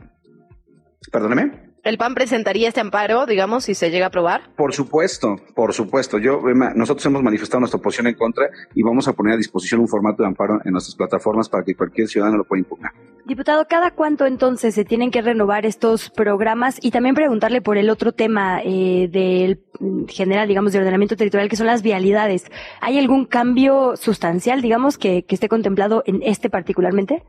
Perdóneme. 1.11 1.70
¿El 1.83 1.97
PAN 1.97 2.13
presentaría 2.13 2.67
este 2.67 2.79
amparo, 2.79 3.25
digamos, 3.25 3.63
si 3.63 3.73
se 3.73 3.89
llega 3.89 4.05
a 4.05 4.07
aprobar? 4.09 4.53
Por 4.55 4.71
supuesto, 4.71 5.37
por 5.55 5.73
supuesto. 5.73 6.19
Yo, 6.19 6.39
nosotros 6.75 7.03
hemos 7.07 7.23
manifestado 7.23 7.59
nuestra 7.59 7.79
posición 7.79 8.05
en 8.05 8.13
contra 8.13 8.49
y 8.75 8.83
vamos 8.83 9.07
a 9.07 9.13
poner 9.13 9.33
a 9.33 9.37
disposición 9.37 9.81
un 9.81 9.87
formato 9.87 10.21
de 10.21 10.27
amparo 10.27 10.59
en 10.63 10.73
nuestras 10.73 10.95
plataformas 10.95 11.49
para 11.49 11.63
que 11.63 11.73
cualquier 11.73 12.07
ciudadano 12.07 12.37
lo 12.37 12.43
pueda 12.43 12.59
impugnar. 12.59 12.91
Diputado, 13.25 13.65
¿cada 13.67 13.95
cuánto 13.95 14.27
entonces 14.27 14.75
se 14.75 14.85
tienen 14.85 15.09
que 15.09 15.23
renovar 15.23 15.65
estos 15.65 16.11
programas? 16.11 16.77
Y 16.83 16.91
también 16.91 17.15
preguntarle 17.15 17.61
por 17.63 17.79
el 17.79 17.89
otro 17.89 18.11
tema 18.11 18.61
eh, 18.63 19.09
del 19.11 19.59
general, 20.07 20.47
digamos, 20.47 20.73
de 20.73 20.79
ordenamiento 20.79 21.15
territorial, 21.15 21.49
que 21.49 21.55
son 21.55 21.65
las 21.65 21.81
vialidades. 21.81 22.45
¿Hay 22.81 22.99
algún 22.99 23.25
cambio 23.25 23.95
sustancial, 23.95 24.61
digamos, 24.61 24.99
que, 24.99 25.23
que 25.23 25.33
esté 25.33 25.49
contemplado 25.49 26.03
en 26.05 26.21
este 26.21 26.51
particularmente? 26.51 27.23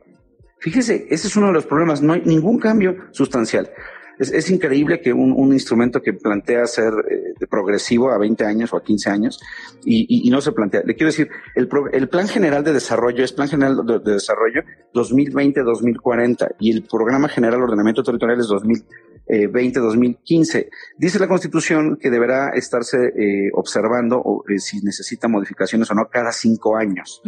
Fíjese, 0.59 1.07
ese 1.09 1.27
es 1.27 1.37
uno 1.37 1.47
de 1.47 1.55
los 1.55 1.65
problemas, 1.65 2.03
no 2.03 2.13
hay 2.13 2.21
ningún 2.27 2.59
cambio 2.59 2.97
sustancial. 3.13 3.71
Es, 4.19 4.51
increíble 4.51 5.01
que 5.01 5.13
un, 5.13 5.53
instrumento 5.53 6.01
que 6.01 6.13
plantea 6.13 6.67
ser 6.67 6.93
eh, 7.11 7.47
progresivo 7.49 8.11
a 8.11 8.19
20 8.19 8.45
años 8.45 8.73
o 8.73 8.77
a 8.77 8.83
15 8.83 9.11
años 9.11 9.41
y, 9.85 10.29
no 10.31 10.41
se 10.41 10.53
plantea. 10.53 10.83
Le 10.85 10.95
quiero 10.95 11.09
decir, 11.09 11.29
el, 11.55 11.69
el, 11.93 12.09
Plan 12.09 12.29
General 12.29 12.63
de 12.63 12.73
Desarrollo 12.73 13.25
es 13.25 13.33
Plan 13.33 13.49
General 13.49 13.85
de, 13.85 13.99
de 13.99 14.13
Desarrollo 14.13 14.63
2020-2040 14.95 16.57
y 16.61 16.73
el 16.73 16.83
Programa 16.85 17.29
General 17.29 17.59
de 17.59 17.65
Ordenamiento 17.65 18.03
Territorial 18.03 18.41
es 18.41 18.49
2000. 18.49 18.85
20-2015. 19.29 20.57
Eh, 20.57 20.71
Dice 20.99 21.19
la 21.19 21.29
Constitución 21.29 21.97
que 22.01 22.11
deberá 22.11 22.51
estarse 22.51 22.99
eh, 22.99 23.51
observando 23.55 24.21
o, 24.23 24.45
eh, 24.49 24.59
si 24.59 24.81
necesita 24.83 25.29
modificaciones 25.29 25.91
o 25.91 25.95
no 25.95 26.09
cada 26.11 26.33
cinco 26.33 26.77
años. 26.77 27.23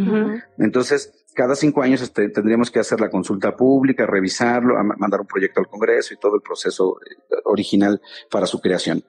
Entonces, 0.58 1.12
cada 1.34 1.56
cinco 1.56 1.82
años 1.82 2.00
este, 2.00 2.28
tendríamos 2.28 2.70
que 2.70 2.78
hacer 2.78 3.00
la 3.00 3.10
consulta 3.10 3.56
pública, 3.56 4.06
revisarlo, 4.06 4.74
mandar 4.96 5.20
un 5.20 5.26
proyecto 5.26 5.60
al 5.60 5.68
Congreso 5.68 6.14
y 6.14 6.16
todo 6.16 6.36
el 6.36 6.42
proceso 6.42 6.98
original 7.44 8.00
para 8.30 8.46
su 8.46 8.60
creación. 8.60 9.04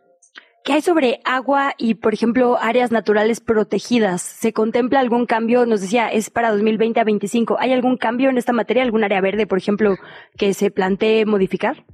¿Qué 0.65 0.73
hay 0.73 0.81
sobre 0.81 1.19
agua 1.25 1.75
y, 1.77 1.93
por 1.93 2.15
ejemplo, 2.15 2.57
áreas 2.59 2.91
naturales 2.91 3.39
protegidas? 3.39 4.23
¿Se 4.23 4.51
contempla 4.51 4.99
algún 4.99 5.27
cambio? 5.27 5.67
Nos 5.67 5.81
decía, 5.81 6.07
es 6.07 6.31
para 6.31 6.49
2020 6.49 6.99
a 6.99 7.03
25. 7.03 7.57
¿Hay 7.59 7.71
algún 7.71 7.97
cambio 7.97 8.31
en 8.31 8.39
esta 8.39 8.51
materia? 8.51 8.81
¿Algún 8.81 9.03
área 9.03 9.21
verde, 9.21 9.45
por 9.45 9.59
ejemplo, 9.59 9.95
que 10.35 10.55
se 10.55 10.71
plantee 10.71 11.27
modificar? 11.27 11.85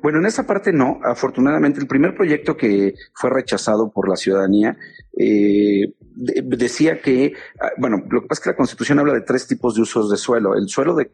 Bueno, 0.00 0.20
en 0.20 0.26
esa 0.26 0.46
parte 0.46 0.72
no. 0.72 1.00
Afortunadamente, 1.02 1.80
el 1.80 1.88
primer 1.88 2.14
proyecto 2.14 2.56
que 2.56 2.94
fue 3.14 3.30
rechazado 3.30 3.90
por 3.90 4.08
la 4.08 4.14
ciudadanía 4.14 4.76
eh, 5.18 5.94
decía 6.18 7.00
que, 7.00 7.32
ah, 7.60 7.70
bueno, 7.78 8.02
lo 8.10 8.22
que 8.22 8.28
pasa 8.28 8.40
es 8.40 8.44
que 8.44 8.50
la 8.50 8.56
Constitución 8.56 8.98
habla 8.98 9.14
de 9.14 9.20
tres 9.20 9.46
tipos 9.46 9.74
de 9.74 9.82
usos 9.82 10.10
de 10.10 10.16
suelo. 10.16 10.54
El 10.54 10.68
suelo 10.68 10.94
de, 10.94 11.10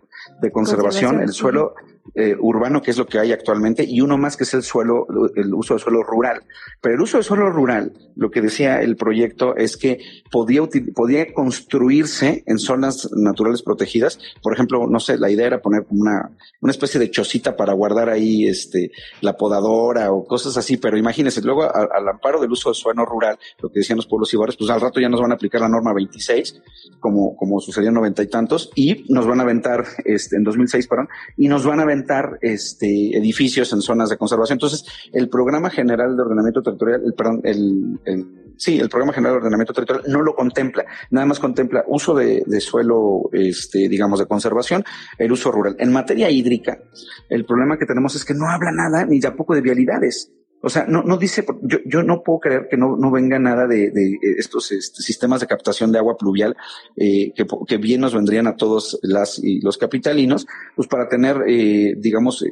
conservación, 0.51 1.21
el 1.21 1.33
suelo 1.33 1.75
eh, 2.15 2.37
urbano, 2.39 2.83
que 2.83 2.91
es 2.91 2.99
lo 2.99 3.07
que 3.07 3.19
hay 3.19 3.33
actualmente, 3.33 3.85
y 3.87 4.01
uno 4.01 4.17
más 4.17 4.37
que 4.37 4.45
es 4.45 4.55
el 4.55 4.63
suelo, 4.63 5.07
el 5.35 5.53
uso 5.55 5.75
de 5.75 5.81
suelo 5.81 6.03
rural. 6.03 6.43
Pero 6.81 6.95
el 6.95 7.01
uso 7.01 7.19
de 7.19 7.23
suelo 7.23 7.51
rural, 7.51 7.93
lo 8.17 8.31
que 8.31 8.41
decía 8.41 8.81
el 8.83 8.97
proyecto 8.97 9.57
es 9.57 9.77
que 9.77 9.99
podía, 10.31 10.63
podía 10.95 11.33
construirse 11.33 12.43
en 12.47 12.59
zonas 12.59 13.11
naturales 13.13 13.63
protegidas. 13.63 14.19
Por 14.43 14.55
ejemplo, 14.55 14.87
no 14.87 15.01
sé, 15.01 15.19
la 15.19 15.31
idea 15.31 15.47
era 15.47 15.63
poner 15.63 15.87
una, 15.91 16.31
una 16.61 16.71
especie 16.71 17.01
de 17.01 17.11
chocita 17.11 17.57
para 17.57 17.73
guardar 17.73 18.09
ahí 18.09 18.47
este, 18.47 18.91
la 19.21 19.37
podadora 19.37 20.13
o 20.13 20.25
cosas 20.25 20.57
así, 20.57 20.77
pero 20.77 20.97
imagínense, 20.97 21.43
luego 21.43 21.65
al 21.65 22.09
amparo 22.09 22.41
del 22.41 22.53
uso 22.53 22.71
de 22.71 22.75
suelo 22.75 23.05
rural, 23.05 23.39
lo 23.61 23.71
que 23.71 23.81
decían 23.81 23.97
los 23.97 24.07
pueblos 24.07 24.33
y 24.33 24.37
barrios, 24.37 24.57
pues 24.57 24.71
al 24.71 24.81
rato 24.81 24.94
ya 25.01 25.09
nos 25.09 25.21
van 25.21 25.33
a 25.33 25.35
aplicar 25.35 25.61
la 25.61 25.69
norma 25.69 25.93
26, 25.93 26.63
como, 27.01 27.37
como 27.37 27.61
sucedió 27.61 27.89
en 27.89 27.95
noventa 27.95 28.23
y 28.23 28.29
tantos, 28.29 28.71
y 28.75 29.05
nos 29.13 29.27
van 29.27 29.41
a 29.41 29.43
aventar, 29.43 29.85
este, 30.05 30.37
en 30.37 30.45
2006, 30.45 30.87
perdón, 30.87 31.09
y 31.37 31.49
nos 31.49 31.65
van 31.67 31.81
a 31.81 31.83
aventar 31.83 32.39
este, 32.41 33.17
edificios 33.17 33.73
en 33.73 33.83
zonas 33.83 34.09
de 34.09 34.17
conservación. 34.17 34.57
Entonces, 34.57 34.85
el 35.13 35.29
Programa 35.29 35.71
General 35.71 36.17
de 36.17 36.23
Ordenamiento 36.23 36.63
Territorial, 36.63 37.03
el, 37.05 37.15
perdón, 37.15 37.41
el, 37.45 37.99
sí, 38.57 38.79
el 38.79 38.89
Programa 38.89 39.13
General 39.13 39.35
de 39.35 39.39
Ordenamiento 39.39 39.73
Territorial 39.73 40.05
no 40.11 40.23
lo 40.23 40.35
contempla, 40.35 40.85
nada 41.11 41.27
más 41.27 41.39
contempla 41.39 41.85
uso 41.87 42.15
de, 42.15 42.43
de, 42.47 42.61
suelo, 42.61 43.29
este, 43.33 43.89
digamos, 43.89 44.19
de 44.19 44.27
conservación, 44.27 44.85
el 45.19 45.33
uso 45.33 45.51
rural. 45.51 45.77
En 45.79 45.93
materia 45.93 46.31
hídrica, 46.31 46.79
el 47.29 47.45
problema 47.45 47.79
que 47.79 47.87
tenemos 47.87 48.15
es 48.15 48.25
que 48.25 48.35
no 48.35 48.49
habla 48.49 48.71
nada 48.73 49.05
ni 49.05 49.21
tampoco 49.21 49.55
de 49.55 49.61
vialidades. 49.61 50.33
O 50.65 50.69
sea, 50.69 50.87
no, 50.89 51.03
no 51.03 51.17
dice, 51.17 51.45
yo, 51.63 51.79
yo 51.87 52.03
no 52.03 52.23
puedo 52.23 52.41
creer 52.41 52.69
que 52.71 52.77
no, 52.77 52.97
no 52.97 53.11
venga 53.11 53.39
nada 53.39 53.67
de, 53.67 53.91
de 53.91 54.19
estos 54.39 54.73
este, 54.73 55.03
sistemas 55.03 55.41
de 55.41 55.47
captación 55.47 55.93
de 55.93 55.99
agua 55.99 56.17
pluvial 56.17 56.57
eh, 56.97 57.33
que, 57.35 57.47
que, 57.67 57.77
bien 57.77 58.01
nos 58.01 58.15
vendrían 58.15 58.47
a 58.47 58.57
todos 58.57 58.99
las 59.03 59.39
y 59.39 59.61
los 59.61 59.79
capitalinos, 59.79 60.47
pues 60.75 60.89
para 60.89 61.09
tener, 61.09 61.37
eh, 61.47 61.95
digamos, 61.99 62.45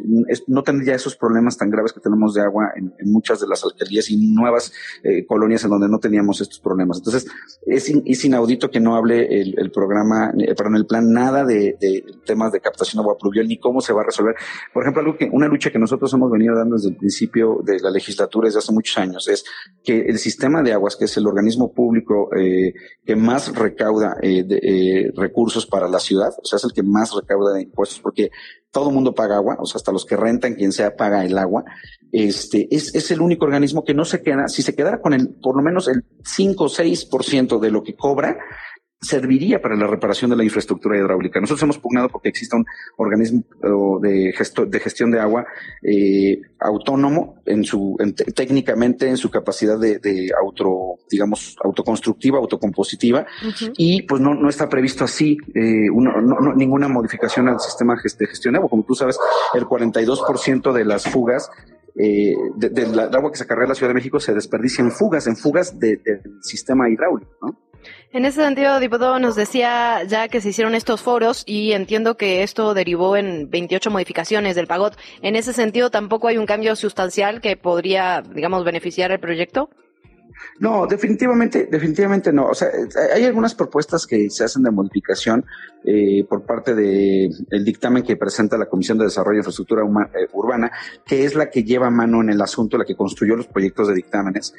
no 0.47 0.63
tendría 0.63 0.95
esos 0.95 1.17
problemas 1.17 1.57
tan 1.57 1.71
graves 1.71 1.93
que 1.93 2.01
tenemos 2.01 2.35
de 2.35 2.43
agua 2.43 2.73
en, 2.77 2.93
muchas 3.11 3.41
de 3.41 3.47
las 3.47 3.65
alcaldías 3.65 4.11
y 4.11 4.17
nuevas 4.33 4.73
eh, 5.03 5.25
colonias 5.27 5.65
en 5.65 5.71
donde 5.71 5.89
no 5.89 5.99
teníamos 5.99 6.41
estos 6.41 6.61
problemas. 6.61 6.99
Entonces, 6.99 7.27
es, 7.67 7.93
es 8.05 8.25
inaudito 8.25 8.71
que 8.71 8.81
no 8.81 8.95
hable 8.95 9.41
el, 9.41 9.55
el 9.59 9.71
programa, 9.71 10.33
eh, 10.39 10.55
perdón, 10.55 10.77
el 10.77 10.87
plan 10.87 11.13
nada 11.13 11.45
de, 11.45 11.77
de, 11.81 12.05
temas 12.25 12.53
de 12.53 12.61
captación 12.61 13.01
de 13.01 13.05
agua 13.05 13.19
pluvial 13.19 13.49
ni 13.49 13.59
cómo 13.59 13.81
se 13.81 13.93
va 13.93 14.03
a 14.03 14.05
resolver. 14.05 14.35
Por 14.73 14.83
ejemplo, 14.83 15.03
algo 15.03 15.17
que, 15.17 15.29
una 15.33 15.49
lucha 15.49 15.71
que 15.71 15.79
nosotros 15.79 16.13
hemos 16.13 16.31
venido 16.31 16.55
dando 16.55 16.77
desde 16.77 16.91
el 16.91 16.97
principio 16.97 17.61
de 17.65 17.81
la 17.81 17.91
ley 17.91 18.02
legislatura 18.03 18.47
desde 18.47 18.59
hace 18.59 18.73
muchos 18.73 18.99
años, 18.99 19.29
es 19.29 19.45
que 19.83 20.01
el 20.01 20.19
sistema 20.19 20.63
de 20.63 20.73
aguas, 20.73 20.97
que 20.97 21.07
es 21.07 21.17
el 21.17 21.27
organismo 21.27 21.73
público 21.73 22.29
eh, 22.37 22.75
que 23.05 23.17
más 23.17 23.55
recauda 23.55 24.17
eh, 24.21 24.43
de, 24.45 24.59
eh, 24.63 25.13
recursos 25.17 25.67
para 25.67 25.89
la 25.89 26.01
ciudad, 26.01 26.33
o 26.43 26.45
sea, 26.45 26.57
es 26.57 26.65
el 26.65 26.73
que 26.73 26.83
más 26.83 27.15
recauda 27.15 27.55
de 27.55 27.63
impuestos, 27.63 28.01
porque 28.01 28.31
todo 28.71 28.91
mundo 28.91 29.15
paga 29.15 29.37
agua, 29.37 29.57
o 29.61 29.67
sea, 29.67 29.79
hasta 29.79 29.93
los 29.93 30.05
que 30.05 30.17
rentan, 30.17 30.55
quien 30.55 30.73
sea, 30.73 30.97
paga 30.97 31.25
el 31.25 31.37
agua. 31.39 31.65
Este, 32.11 32.69
es, 32.75 32.95
es 32.95 33.11
el 33.11 33.21
único 33.21 33.45
organismo 33.45 33.85
que 33.85 33.95
no 33.95 34.05
se 34.05 34.23
queda, 34.23 34.49
si 34.49 34.63
se 34.63 34.75
quedara 34.75 35.01
con 35.01 35.13
el, 35.13 35.29
por 35.29 35.57
lo 35.57 35.63
menos 35.63 35.89
el 35.89 36.05
5 36.25 36.65
o 36.65 36.69
6% 36.69 37.61
de 37.61 37.71
lo 37.71 37.83
que 37.83 37.95
cobra, 37.95 38.39
serviría 39.03 39.61
para 39.61 39.77
la 39.77 39.89
reparación 39.89 40.31
de 40.31 40.37
la 40.37 40.45
infraestructura 40.45 40.97
hidráulica. 40.97 41.41
Nosotros 41.41 41.65
hemos 41.65 41.79
pugnado 41.79 42.09
porque 42.09 42.29
exista 42.29 42.57
un 42.57 42.65
organismo 42.97 43.43
de, 44.01 44.33
de 44.69 44.81
gestión 44.81 45.11
de 45.11 45.21
agua 45.21 45.45
eh, 45.83 46.41
autónomo 46.61 47.43
en 47.45 47.65
su 47.65 47.97
técnicamente 48.35 49.09
en 49.09 49.17
su 49.17 49.31
capacidad 49.31 49.79
de, 49.79 50.31
auto 50.41 51.01
digamos 51.11 51.57
autoconstructiva 51.63 52.39
autocompositiva 52.39 53.27
y 53.77 54.03
pues 54.03 54.21
no 54.21 54.35
no 54.35 54.49
está 54.49 54.69
previsto 54.69 55.05
así 55.05 55.37
eh, 55.55 55.89
ninguna 56.57 56.89
modificación 56.89 57.49
al 57.49 57.59
sistema 57.59 57.95
de 57.95 58.27
gestión 58.27 58.53
de 58.53 58.59
agua 58.59 58.71
como 58.71 58.85
tú 58.85 58.95
sabes 58.95 59.19
el 59.55 59.65
42% 59.65 60.73
de 60.73 60.85
las 60.85 61.05
fugas 61.05 61.51
eh, 61.97 62.35
del 62.57 62.99
agua 62.99 63.31
que 63.31 63.39
se 63.39 63.47
carga 63.47 63.65
en 63.65 63.71
la 63.71 63.75
Ciudad 63.75 63.91
de 63.91 63.95
México 63.95 64.19
se 64.21 64.33
desperdicia 64.33 64.83
en 64.83 64.91
fugas, 64.91 65.27
en 65.27 65.37
fugas 65.37 65.79
del 65.79 66.01
sistema 66.41 66.89
hidráulico, 66.89 67.33
¿no? 67.43 67.59
En 68.13 68.25
ese 68.25 68.43
sentido, 68.43 68.79
diputado, 68.81 69.19
nos 69.19 69.37
decía 69.37 70.03
ya 70.05 70.29
que 70.29 70.41
se 70.41 70.51
hicieron 70.51 70.75
estos 70.75 71.01
foros 71.01 71.45
y 71.47 71.73
entiendo 71.73 72.17
que 72.17 72.43
esto 72.43 72.75
derivó 72.75 73.17
en 73.17 73.49
28 73.51 73.91
modificaciones 73.91 74.55
del 74.55 74.67
PAGOT. 74.67 74.97
En 75.23 75.37
ese 75.37 75.53
sentido, 75.53 75.91
¿tampoco 75.91 76.29
hay 76.29 76.37
un 76.37 76.47
cambio 76.47 76.77
sustancial 76.77 77.41
que 77.41 77.57
podría, 77.57 78.23
digamos, 78.23 78.65
beneficiar 78.65 79.13
el 79.13 79.21
proyecto? 79.21 79.71
No, 80.59 80.87
definitivamente, 80.87 81.69
definitivamente 81.71 82.33
no. 82.33 82.47
O 82.47 82.55
sea, 82.55 82.69
hay 83.15 83.25
algunas 83.25 83.55
propuestas 83.55 84.07
que 84.07 84.31
se 84.31 84.45
hacen 84.45 84.63
de 84.63 84.71
modificación 84.71 85.45
eh, 85.85 86.25
por 86.29 86.45
parte 86.45 86.75
del 86.75 87.33
el 87.51 87.65
dictamen 87.65 88.03
que 88.03 88.17
presenta 88.17 88.57
la 88.57 88.67
Comisión 88.67 88.99
de 88.99 89.05
Desarrollo 89.05 89.37
de 89.37 89.41
Infraestructura 89.41 89.83
eh, 89.83 90.29
Urbana, 90.33 90.71
que 91.05 91.25
es 91.25 91.35
la 91.35 91.51
que 91.51 91.65
lleva 91.65 91.91
mano 91.91 92.21
en 92.21 92.31
el 92.31 92.41
asunto, 92.41 92.79
la 92.79 92.85
que 92.85 92.95
construyó 92.95 93.37
los 93.37 93.47
proyectos 93.47 93.89
de 93.89 93.95
dictámenes. 93.95 94.55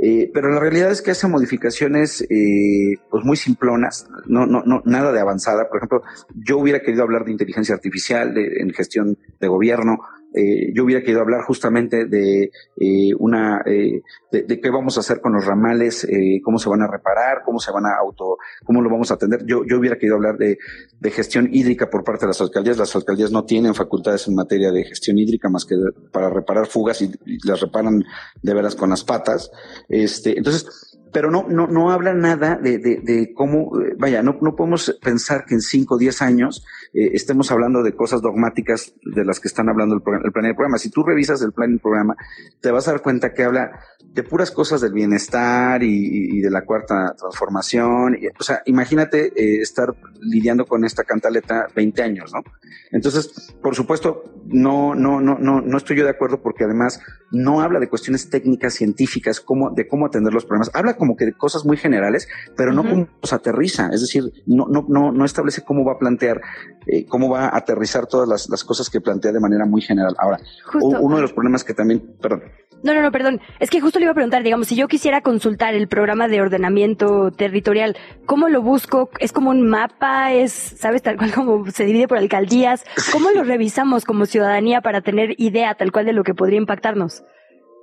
Eh, 0.00 0.30
pero 0.32 0.48
la 0.50 0.60
realidad 0.60 0.92
es 0.92 1.02
que 1.02 1.10
hace 1.10 1.26
modificaciones 1.26 2.22
eh, 2.30 2.96
pues 3.10 3.24
muy 3.24 3.36
simplonas, 3.36 4.08
no, 4.26 4.46
no, 4.46 4.62
no, 4.64 4.80
nada 4.84 5.12
de 5.12 5.20
avanzada. 5.20 5.68
Por 5.68 5.78
ejemplo, 5.78 6.02
yo 6.34 6.58
hubiera 6.58 6.80
querido 6.80 7.02
hablar 7.02 7.24
de 7.24 7.32
inteligencia 7.32 7.74
artificial 7.74 8.32
de, 8.32 8.60
en 8.60 8.70
gestión 8.70 9.18
de 9.40 9.48
gobierno, 9.48 9.98
eh, 10.38 10.72
yo 10.72 10.84
hubiera 10.84 11.02
querido 11.02 11.20
hablar 11.20 11.42
justamente 11.42 12.06
de 12.06 12.50
eh, 12.76 13.10
una 13.18 13.62
eh, 13.66 14.02
de, 14.30 14.60
qué 14.60 14.70
vamos 14.70 14.96
a 14.96 15.00
hacer 15.00 15.20
con 15.20 15.32
los 15.32 15.44
ramales, 15.44 16.04
eh, 16.04 16.40
cómo 16.44 16.58
se 16.58 16.68
van 16.68 16.82
a 16.82 16.86
reparar, 16.86 17.42
cómo 17.44 17.58
se 17.58 17.72
van 17.72 17.86
a 17.86 17.96
auto, 17.96 18.36
cómo 18.64 18.80
lo 18.80 18.90
vamos 18.90 19.10
a 19.10 19.14
atender. 19.14 19.44
Yo, 19.46 19.62
yo 19.68 19.78
hubiera 19.78 19.96
querido 19.96 20.16
hablar 20.16 20.36
de, 20.36 20.58
de 21.00 21.10
gestión 21.10 21.48
hídrica 21.52 21.90
por 21.90 22.04
parte 22.04 22.26
de 22.26 22.28
las 22.28 22.40
alcaldías. 22.40 22.78
Las 22.78 22.94
alcaldías 22.94 23.32
no 23.32 23.44
tienen 23.44 23.74
facultades 23.74 24.28
en 24.28 24.34
materia 24.34 24.70
de 24.70 24.84
gestión 24.84 25.18
hídrica 25.18 25.48
más 25.48 25.64
que 25.64 25.74
para 26.12 26.30
reparar 26.30 26.66
fugas 26.66 27.02
y, 27.02 27.10
y 27.26 27.46
las 27.46 27.60
reparan 27.60 28.04
de 28.42 28.54
veras 28.54 28.76
con 28.76 28.90
las 28.90 29.04
patas. 29.04 29.50
Este, 29.88 30.36
entonces, 30.36 30.87
pero 31.18 31.32
no, 31.32 31.46
no, 31.48 31.66
no 31.66 31.90
habla 31.90 32.14
nada 32.14 32.54
de, 32.54 32.78
de, 32.78 33.32
cómo, 33.34 33.72
eh, 33.80 33.96
vaya, 33.98 34.22
no, 34.22 34.38
no 34.40 34.54
podemos 34.54 34.96
pensar 35.02 35.46
que 35.46 35.54
en 35.54 35.60
5 35.60 35.96
o 35.96 35.98
10 35.98 36.22
años 36.22 36.64
eh, 36.94 37.10
estemos 37.12 37.50
hablando 37.50 37.82
de 37.82 37.96
cosas 37.96 38.22
dogmáticas 38.22 38.92
de 39.02 39.24
las 39.24 39.40
que 39.40 39.48
están 39.48 39.68
hablando 39.68 39.96
el, 39.96 40.02
el 40.24 40.30
plan 40.30 40.44
y 40.44 40.50
el 40.50 40.54
programa. 40.54 40.78
Si 40.78 40.90
tú 40.90 41.02
revisas 41.02 41.42
el 41.42 41.50
plan 41.50 41.74
y 41.74 41.78
programa, 41.78 42.14
te 42.60 42.70
vas 42.70 42.86
a 42.86 42.92
dar 42.92 43.02
cuenta 43.02 43.34
que 43.34 43.42
habla 43.42 43.80
de 44.14 44.22
puras 44.22 44.50
cosas 44.50 44.80
del 44.80 44.92
bienestar 44.92 45.82
y, 45.82 46.38
y 46.38 46.40
de 46.40 46.50
la 46.50 46.64
cuarta 46.64 47.14
transformación. 47.16 48.16
Y, 48.20 48.26
o 48.26 48.42
sea, 48.42 48.62
imagínate 48.66 49.26
eh, 49.26 49.60
estar 49.60 49.94
lidiando 50.20 50.64
con 50.66 50.84
esta 50.84 51.04
cantaleta 51.04 51.68
20 51.74 52.02
años, 52.02 52.32
¿no? 52.32 52.42
Entonces, 52.90 53.54
por 53.62 53.74
supuesto, 53.74 54.24
no, 54.46 54.94
no, 54.94 55.20
no, 55.20 55.38
no, 55.38 55.60
no 55.60 55.76
estoy 55.76 55.96
yo 55.96 56.04
de 56.04 56.10
acuerdo 56.10 56.42
porque 56.42 56.64
además 56.64 57.00
no 57.30 57.60
habla 57.60 57.80
de 57.80 57.88
cuestiones 57.88 58.30
técnicas, 58.30 58.74
científicas, 58.74 59.40
cómo, 59.40 59.70
de 59.70 59.86
cómo 59.86 60.06
atender 60.06 60.32
los 60.32 60.44
problemas. 60.44 60.70
Habla 60.74 60.94
como 60.94 61.16
que 61.16 61.26
de 61.26 61.32
cosas 61.34 61.64
muy 61.64 61.76
generales, 61.76 62.28
pero 62.56 62.72
no 62.72 62.82
cómo 62.82 63.08
los 63.20 63.32
aterriza. 63.32 63.90
Es 63.92 64.00
decir, 64.00 64.24
no, 64.46 64.66
no, 64.68 64.86
no, 64.88 65.12
no 65.12 65.24
establece 65.24 65.62
cómo 65.62 65.84
va 65.84 65.92
a 65.92 65.98
plantear, 65.98 66.40
eh, 66.86 67.06
cómo 67.06 67.28
va 67.28 67.46
a 67.46 67.56
aterrizar 67.56 68.06
todas 68.06 68.28
las, 68.28 68.48
las, 68.48 68.64
cosas 68.64 68.88
que 68.90 69.00
plantea 69.00 69.32
de 69.32 69.40
manera 69.40 69.66
muy 69.66 69.82
general. 69.82 70.14
Ahora, 70.18 70.40
uno 70.80 71.16
de 71.16 71.22
los 71.22 71.32
problemas 71.32 71.64
que 71.64 71.74
también, 71.74 72.16
perdón, 72.20 72.42
No, 72.82 72.94
no, 72.94 73.02
no, 73.02 73.10
perdón. 73.10 73.40
Es 73.58 73.70
que 73.70 73.80
justo 73.80 73.98
le 73.98 74.04
iba 74.04 74.12
a 74.12 74.14
preguntar, 74.14 74.42
digamos, 74.42 74.68
si 74.68 74.76
yo 74.76 74.86
quisiera 74.86 75.20
consultar 75.20 75.74
el 75.74 75.88
programa 75.88 76.28
de 76.28 76.40
ordenamiento 76.40 77.30
territorial, 77.32 77.96
¿cómo 78.24 78.48
lo 78.48 78.62
busco? 78.62 79.10
¿Es 79.18 79.32
como 79.32 79.50
un 79.50 79.68
mapa? 79.68 80.32
¿Es, 80.32 80.52
sabes, 80.52 81.02
tal 81.02 81.16
cual 81.16 81.32
como 81.32 81.68
se 81.70 81.84
divide 81.84 82.06
por 82.06 82.18
alcaldías? 82.18 82.84
¿Cómo 83.12 83.30
lo 83.30 83.42
revisamos 83.44 84.04
como 84.04 84.26
ciudadanía 84.26 84.80
para 84.80 85.00
tener 85.00 85.34
idea 85.38 85.74
tal 85.74 85.90
cual 85.90 86.06
de 86.06 86.12
lo 86.12 86.22
que 86.22 86.34
podría 86.34 86.58
impactarnos? 86.58 87.24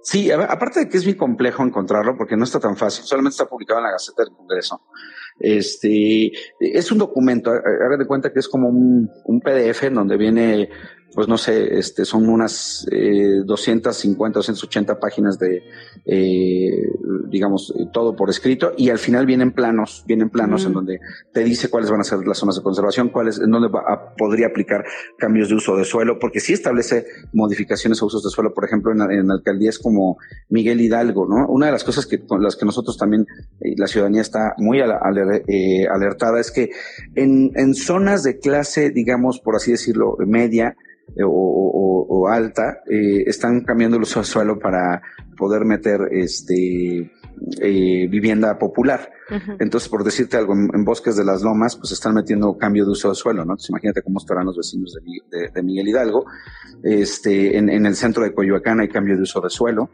Sí, 0.01 0.29
aparte 0.31 0.81
de 0.81 0.89
que 0.89 0.97
es 0.97 1.05
muy 1.05 1.15
complejo 1.15 1.63
encontrarlo 1.63 2.15
porque 2.15 2.37
no 2.37 2.43
está 2.43 2.59
tan 2.59 2.77
fácil, 2.77 3.05
solamente 3.05 3.33
está 3.33 3.47
publicado 3.47 3.79
en 3.79 3.85
la 3.85 3.91
Gaceta 3.91 4.23
del 4.23 4.35
Congreso. 4.35 4.81
Este 5.39 6.31
es 6.59 6.91
un 6.91 6.99
documento, 6.99 7.49
haga 7.49 7.97
de 7.97 8.05
cuenta 8.05 8.31
que 8.31 8.39
es 8.39 8.47
como 8.47 8.69
un, 8.69 9.09
un 9.25 9.41
PDF 9.41 9.83
en 9.85 9.95
donde 9.95 10.15
viene 10.15 10.69
pues 11.15 11.29
no 11.29 11.37
sé, 11.37 11.79
este, 11.79 12.03
son 12.03 12.27
unas 12.27 12.85
eh, 12.91 13.41
250, 13.45 14.39
280 14.39 14.99
páginas 14.99 15.39
de, 15.39 15.63
eh, 16.05 16.91
digamos, 17.29 17.73
todo 17.93 18.15
por 18.15 18.29
escrito 18.29 18.73
y 18.77 18.89
al 18.89 18.99
final 18.99 19.25
vienen 19.25 19.53
planos, 19.53 20.03
vienen 20.05 20.29
planos 20.29 20.65
en 20.65 20.73
donde 20.73 20.99
te 21.31 21.43
dice 21.43 21.69
cuáles 21.69 21.89
van 21.89 22.01
a 22.01 22.03
ser 22.03 22.19
las 22.27 22.37
zonas 22.37 22.57
de 22.57 22.61
conservación, 22.61 23.09
cuáles, 23.09 23.39
en 23.39 23.49
dónde 23.49 23.69
va 23.69 24.13
podría 24.17 24.47
aplicar 24.47 24.83
cambios 25.17 25.47
de 25.47 25.55
uso 25.55 25.77
de 25.77 25.85
suelo, 25.85 26.19
porque 26.19 26.41
sí 26.41 26.53
establece 26.53 27.05
modificaciones 27.31 28.01
a 28.01 28.05
usos 28.05 28.23
de 28.23 28.29
suelo, 28.29 28.53
por 28.53 28.65
ejemplo, 28.65 28.91
en, 28.91 29.01
en 29.11 29.31
alcaldías 29.31 29.79
como 29.79 30.17
Miguel 30.49 30.81
Hidalgo, 30.81 31.27
¿no? 31.27 31.47
Una 31.47 31.67
de 31.67 31.71
las 31.71 31.83
cosas 31.85 32.05
que, 32.05 32.25
con 32.25 32.43
las 32.43 32.57
que 32.57 32.65
nosotros 32.65 32.97
también, 32.97 33.25
eh, 33.61 33.73
la 33.77 33.87
ciudadanía 33.87 34.21
está 34.21 34.53
muy 34.57 34.79
eh, 34.79 35.87
alertada 35.87 36.39
es 36.41 36.51
que 36.51 36.71
en, 37.15 37.51
en 37.55 37.73
zonas 37.73 38.23
de 38.23 38.37
clase, 38.37 38.89
digamos, 38.89 39.39
por 39.39 39.55
así 39.55 39.71
decirlo, 39.71 40.17
media, 40.19 40.75
eh, 41.09 41.23
o, 41.23 42.27
alta, 42.27 42.81
eh, 42.89 43.23
están 43.27 43.61
cambiando 43.61 43.97
el 43.97 44.03
uso 44.03 44.19
de 44.19 44.25
suelo 44.25 44.57
para 44.57 45.01
poder 45.37 45.63
meter 45.63 46.01
este 46.11 47.11
eh, 47.61 48.07
vivienda 48.09 48.57
popular. 48.57 49.11
Entonces, 49.59 49.89
por 49.89 50.03
decirte 50.03 50.37
algo, 50.37 50.53
en, 50.53 50.85
bosques 50.85 51.15
de 51.15 51.23
las 51.23 51.41
lomas, 51.41 51.75
pues 51.75 51.91
están 51.91 52.15
metiendo 52.15 52.57
cambio 52.57 52.85
de 52.85 52.91
uso 52.91 53.09
de 53.09 53.15
suelo, 53.15 53.39
¿no? 53.39 53.53
Entonces, 53.53 53.69
imagínate 53.69 54.01
cómo 54.01 54.19
estarán 54.19 54.45
los 54.45 54.57
vecinos 54.57 54.95
de, 55.31 55.63
Miguel 55.63 55.87
Hidalgo. 55.87 56.25
Este, 56.83 57.57
en, 57.57 57.69
en, 57.69 57.85
el 57.85 57.95
centro 57.95 58.23
de 58.23 58.33
Coyoacán 58.33 58.79
hay 58.79 58.87
cambio 58.87 59.15
de 59.15 59.23
uso 59.23 59.41
de 59.41 59.49
suelo. 59.49 59.89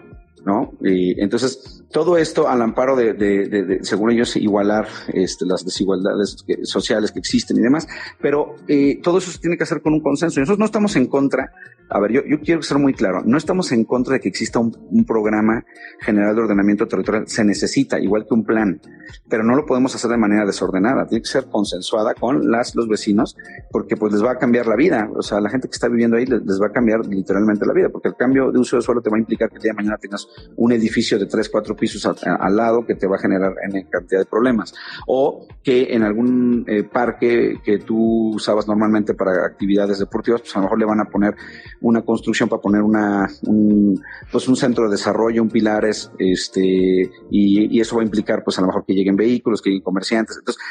¿No? 0.45 0.73
Y 0.81 1.21
entonces, 1.21 1.83
todo 1.91 2.17
esto 2.17 2.47
al 2.47 2.61
amparo 2.61 2.95
de, 2.95 3.13
de, 3.13 3.79
según 3.83 4.11
ellos, 4.11 4.35
igualar 4.35 4.87
este, 5.13 5.45
las 5.45 5.65
desigualdades 5.65 6.37
sociales 6.63 7.11
que 7.11 7.19
existen 7.19 7.57
y 7.57 7.61
demás, 7.61 7.87
pero 8.21 8.55
eh, 8.67 8.99
todo 9.03 9.19
eso 9.19 9.31
se 9.31 9.39
tiene 9.39 9.57
que 9.57 9.63
hacer 9.63 9.81
con 9.81 9.93
un 9.93 10.01
consenso. 10.01 10.39
nosotros 10.39 10.59
no 10.59 10.65
estamos 10.65 10.95
en 10.95 11.07
contra, 11.07 11.51
a 11.89 11.99
ver, 11.99 12.11
yo, 12.11 12.21
yo 12.25 12.39
quiero 12.39 12.61
ser 12.61 12.77
muy 12.77 12.93
claro, 12.93 13.21
no 13.25 13.37
estamos 13.37 13.71
en 13.71 13.83
contra 13.83 14.13
de 14.13 14.19
que 14.19 14.29
exista 14.29 14.59
un, 14.59 14.75
un, 14.89 15.05
programa 15.05 15.65
general 15.99 16.35
de 16.35 16.41
ordenamiento 16.41 16.87
territorial, 16.87 17.27
se 17.27 17.43
necesita, 17.43 17.99
igual 17.99 18.25
que 18.27 18.33
un 18.33 18.45
plan, 18.45 18.79
pero 19.29 19.43
no 19.43 19.55
lo 19.55 19.65
podemos 19.65 19.93
hacer 19.93 20.09
de 20.09 20.17
manera 20.17 20.45
desordenada, 20.45 21.05
tiene 21.05 21.21
que 21.21 21.29
ser 21.29 21.47
consensuada 21.51 22.13
con 22.13 22.49
las, 22.49 22.75
los 22.75 22.87
vecinos, 22.87 23.35
porque 23.71 23.97
pues 23.97 24.13
les 24.13 24.23
va 24.23 24.31
a 24.31 24.37
cambiar 24.37 24.67
la 24.67 24.75
vida, 24.75 25.09
o 25.13 25.21
sea, 25.21 25.41
la 25.41 25.49
gente 25.49 25.67
que 25.67 25.73
está 25.73 25.89
viviendo 25.89 26.15
ahí 26.15 26.25
les, 26.25 26.41
les 26.43 26.61
va 26.61 26.67
a 26.67 26.71
cambiar 26.71 27.05
literalmente 27.05 27.65
la 27.65 27.73
vida, 27.73 27.89
porque 27.89 28.07
el 28.07 28.15
cambio 28.15 28.51
de 28.51 28.59
uso 28.59 28.77
de 28.77 28.81
suelo 28.81 29.01
te 29.01 29.09
va 29.09 29.17
a 29.17 29.19
implicar 29.19 29.49
que 29.49 29.57
el 29.57 29.61
día 29.61 29.71
de 29.71 29.75
mañana 29.75 29.97
tengas 29.97 30.27
un 30.55 30.71
edificio 30.71 31.17
de 31.17 31.25
tres, 31.25 31.49
cuatro 31.49 31.75
pisos 31.75 32.05
al 32.05 32.55
lado 32.55 32.85
que 32.85 32.95
te 32.95 33.07
va 33.07 33.15
a 33.15 33.19
generar 33.19 33.53
en 33.63 33.83
cantidad 33.89 34.21
de 34.21 34.25
problemas. 34.25 34.73
O 35.07 35.47
que 35.63 35.93
en 35.93 36.03
algún 36.03 36.65
eh, 36.67 36.83
parque 36.83 37.59
que 37.63 37.79
tú 37.79 38.35
usabas 38.35 38.67
normalmente 38.67 39.13
para 39.13 39.45
actividades 39.45 39.99
deportivas, 39.99 40.41
pues 40.41 40.55
a 40.55 40.59
lo 40.59 40.63
mejor 40.63 40.79
le 40.79 40.85
van 40.85 40.99
a 40.99 41.05
poner 41.05 41.35
una 41.81 42.01
construcción 42.01 42.49
para 42.49 42.61
poner 42.61 42.81
una, 42.81 43.27
un, 43.43 44.01
pues 44.31 44.47
un 44.47 44.55
centro 44.55 44.85
de 44.85 44.91
desarrollo, 44.91 45.41
un 45.41 45.49
pilares, 45.49 46.11
este, 46.17 46.61
y, 46.61 47.77
y 47.77 47.79
eso 47.79 47.95
va 47.95 48.01
a 48.01 48.05
implicar 48.05 48.43
pues 48.43 48.57
a 48.57 48.61
lo 48.61 48.67
mejor 48.67 48.85
que 48.85 48.93
lleguen 48.93 49.15
vehículos, 49.15 49.61
que 49.61 49.69
lleguen 49.69 49.83
comerciantes. 49.83 50.37
Entonces, 50.37 50.61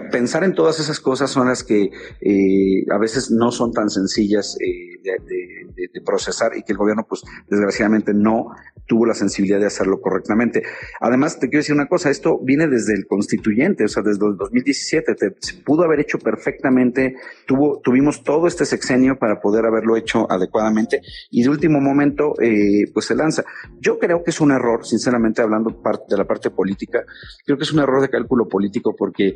pensar 0.00 0.42
en 0.44 0.54
todas 0.54 0.80
esas 0.80 1.00
cosas 1.00 1.30
son 1.30 1.48
las 1.48 1.62
que 1.62 1.90
eh, 2.20 2.84
a 2.90 2.98
veces 2.98 3.30
no 3.30 3.52
son 3.52 3.72
tan 3.72 3.90
sencillas 3.90 4.56
eh, 4.60 5.00
de, 5.02 6.00
procesar 6.04 6.56
y 6.56 6.62
que 6.62 6.72
el 6.72 6.78
gobierno, 6.78 7.06
pues 7.08 7.22
desgraciadamente 7.48 8.12
no 8.12 8.50
tuvo 8.86 9.06
la 9.06 9.14
sensibilidad 9.14 9.60
de 9.60 9.66
hacerlo 9.66 10.00
correctamente. 10.00 10.62
Además, 11.00 11.38
te 11.38 11.48
quiero 11.48 11.60
decir 11.60 11.74
una 11.74 11.86
cosa, 11.86 12.10
esto 12.10 12.40
viene 12.42 12.66
desde 12.66 12.94
el 12.94 13.06
constituyente, 13.06 13.84
o 13.84 13.88
sea, 13.88 14.02
desde 14.02 14.26
el 14.26 14.36
2017, 14.36 15.14
se 15.38 15.54
pudo 15.62 15.84
haber 15.84 16.00
hecho 16.00 16.18
perfectamente, 16.18 17.14
tuvo, 17.46 17.80
tuvimos 17.84 18.24
todo 18.24 18.48
este 18.48 18.64
sexenio 18.64 19.16
para 19.18 19.40
poder 19.40 19.64
haberlo 19.64 19.96
hecho 19.96 20.30
adecuadamente 20.30 21.00
y 21.30 21.44
de 21.44 21.50
último 21.50 21.80
momento, 21.80 22.34
eh, 22.40 22.90
pues 22.92 23.06
se 23.06 23.14
lanza. 23.14 23.44
Yo 23.78 23.98
creo 23.98 24.24
que 24.24 24.30
es 24.30 24.40
un 24.40 24.50
error, 24.50 24.84
sinceramente 24.84 25.40
hablando 25.40 25.70
de 26.08 26.16
la 26.16 26.24
parte 26.24 26.50
política, 26.50 27.04
creo 27.46 27.56
que 27.56 27.64
es 27.64 27.72
un 27.72 27.80
error 27.80 28.00
de 28.02 28.08
cálculo 28.08 28.48
político 28.48 28.94
porque 28.96 29.34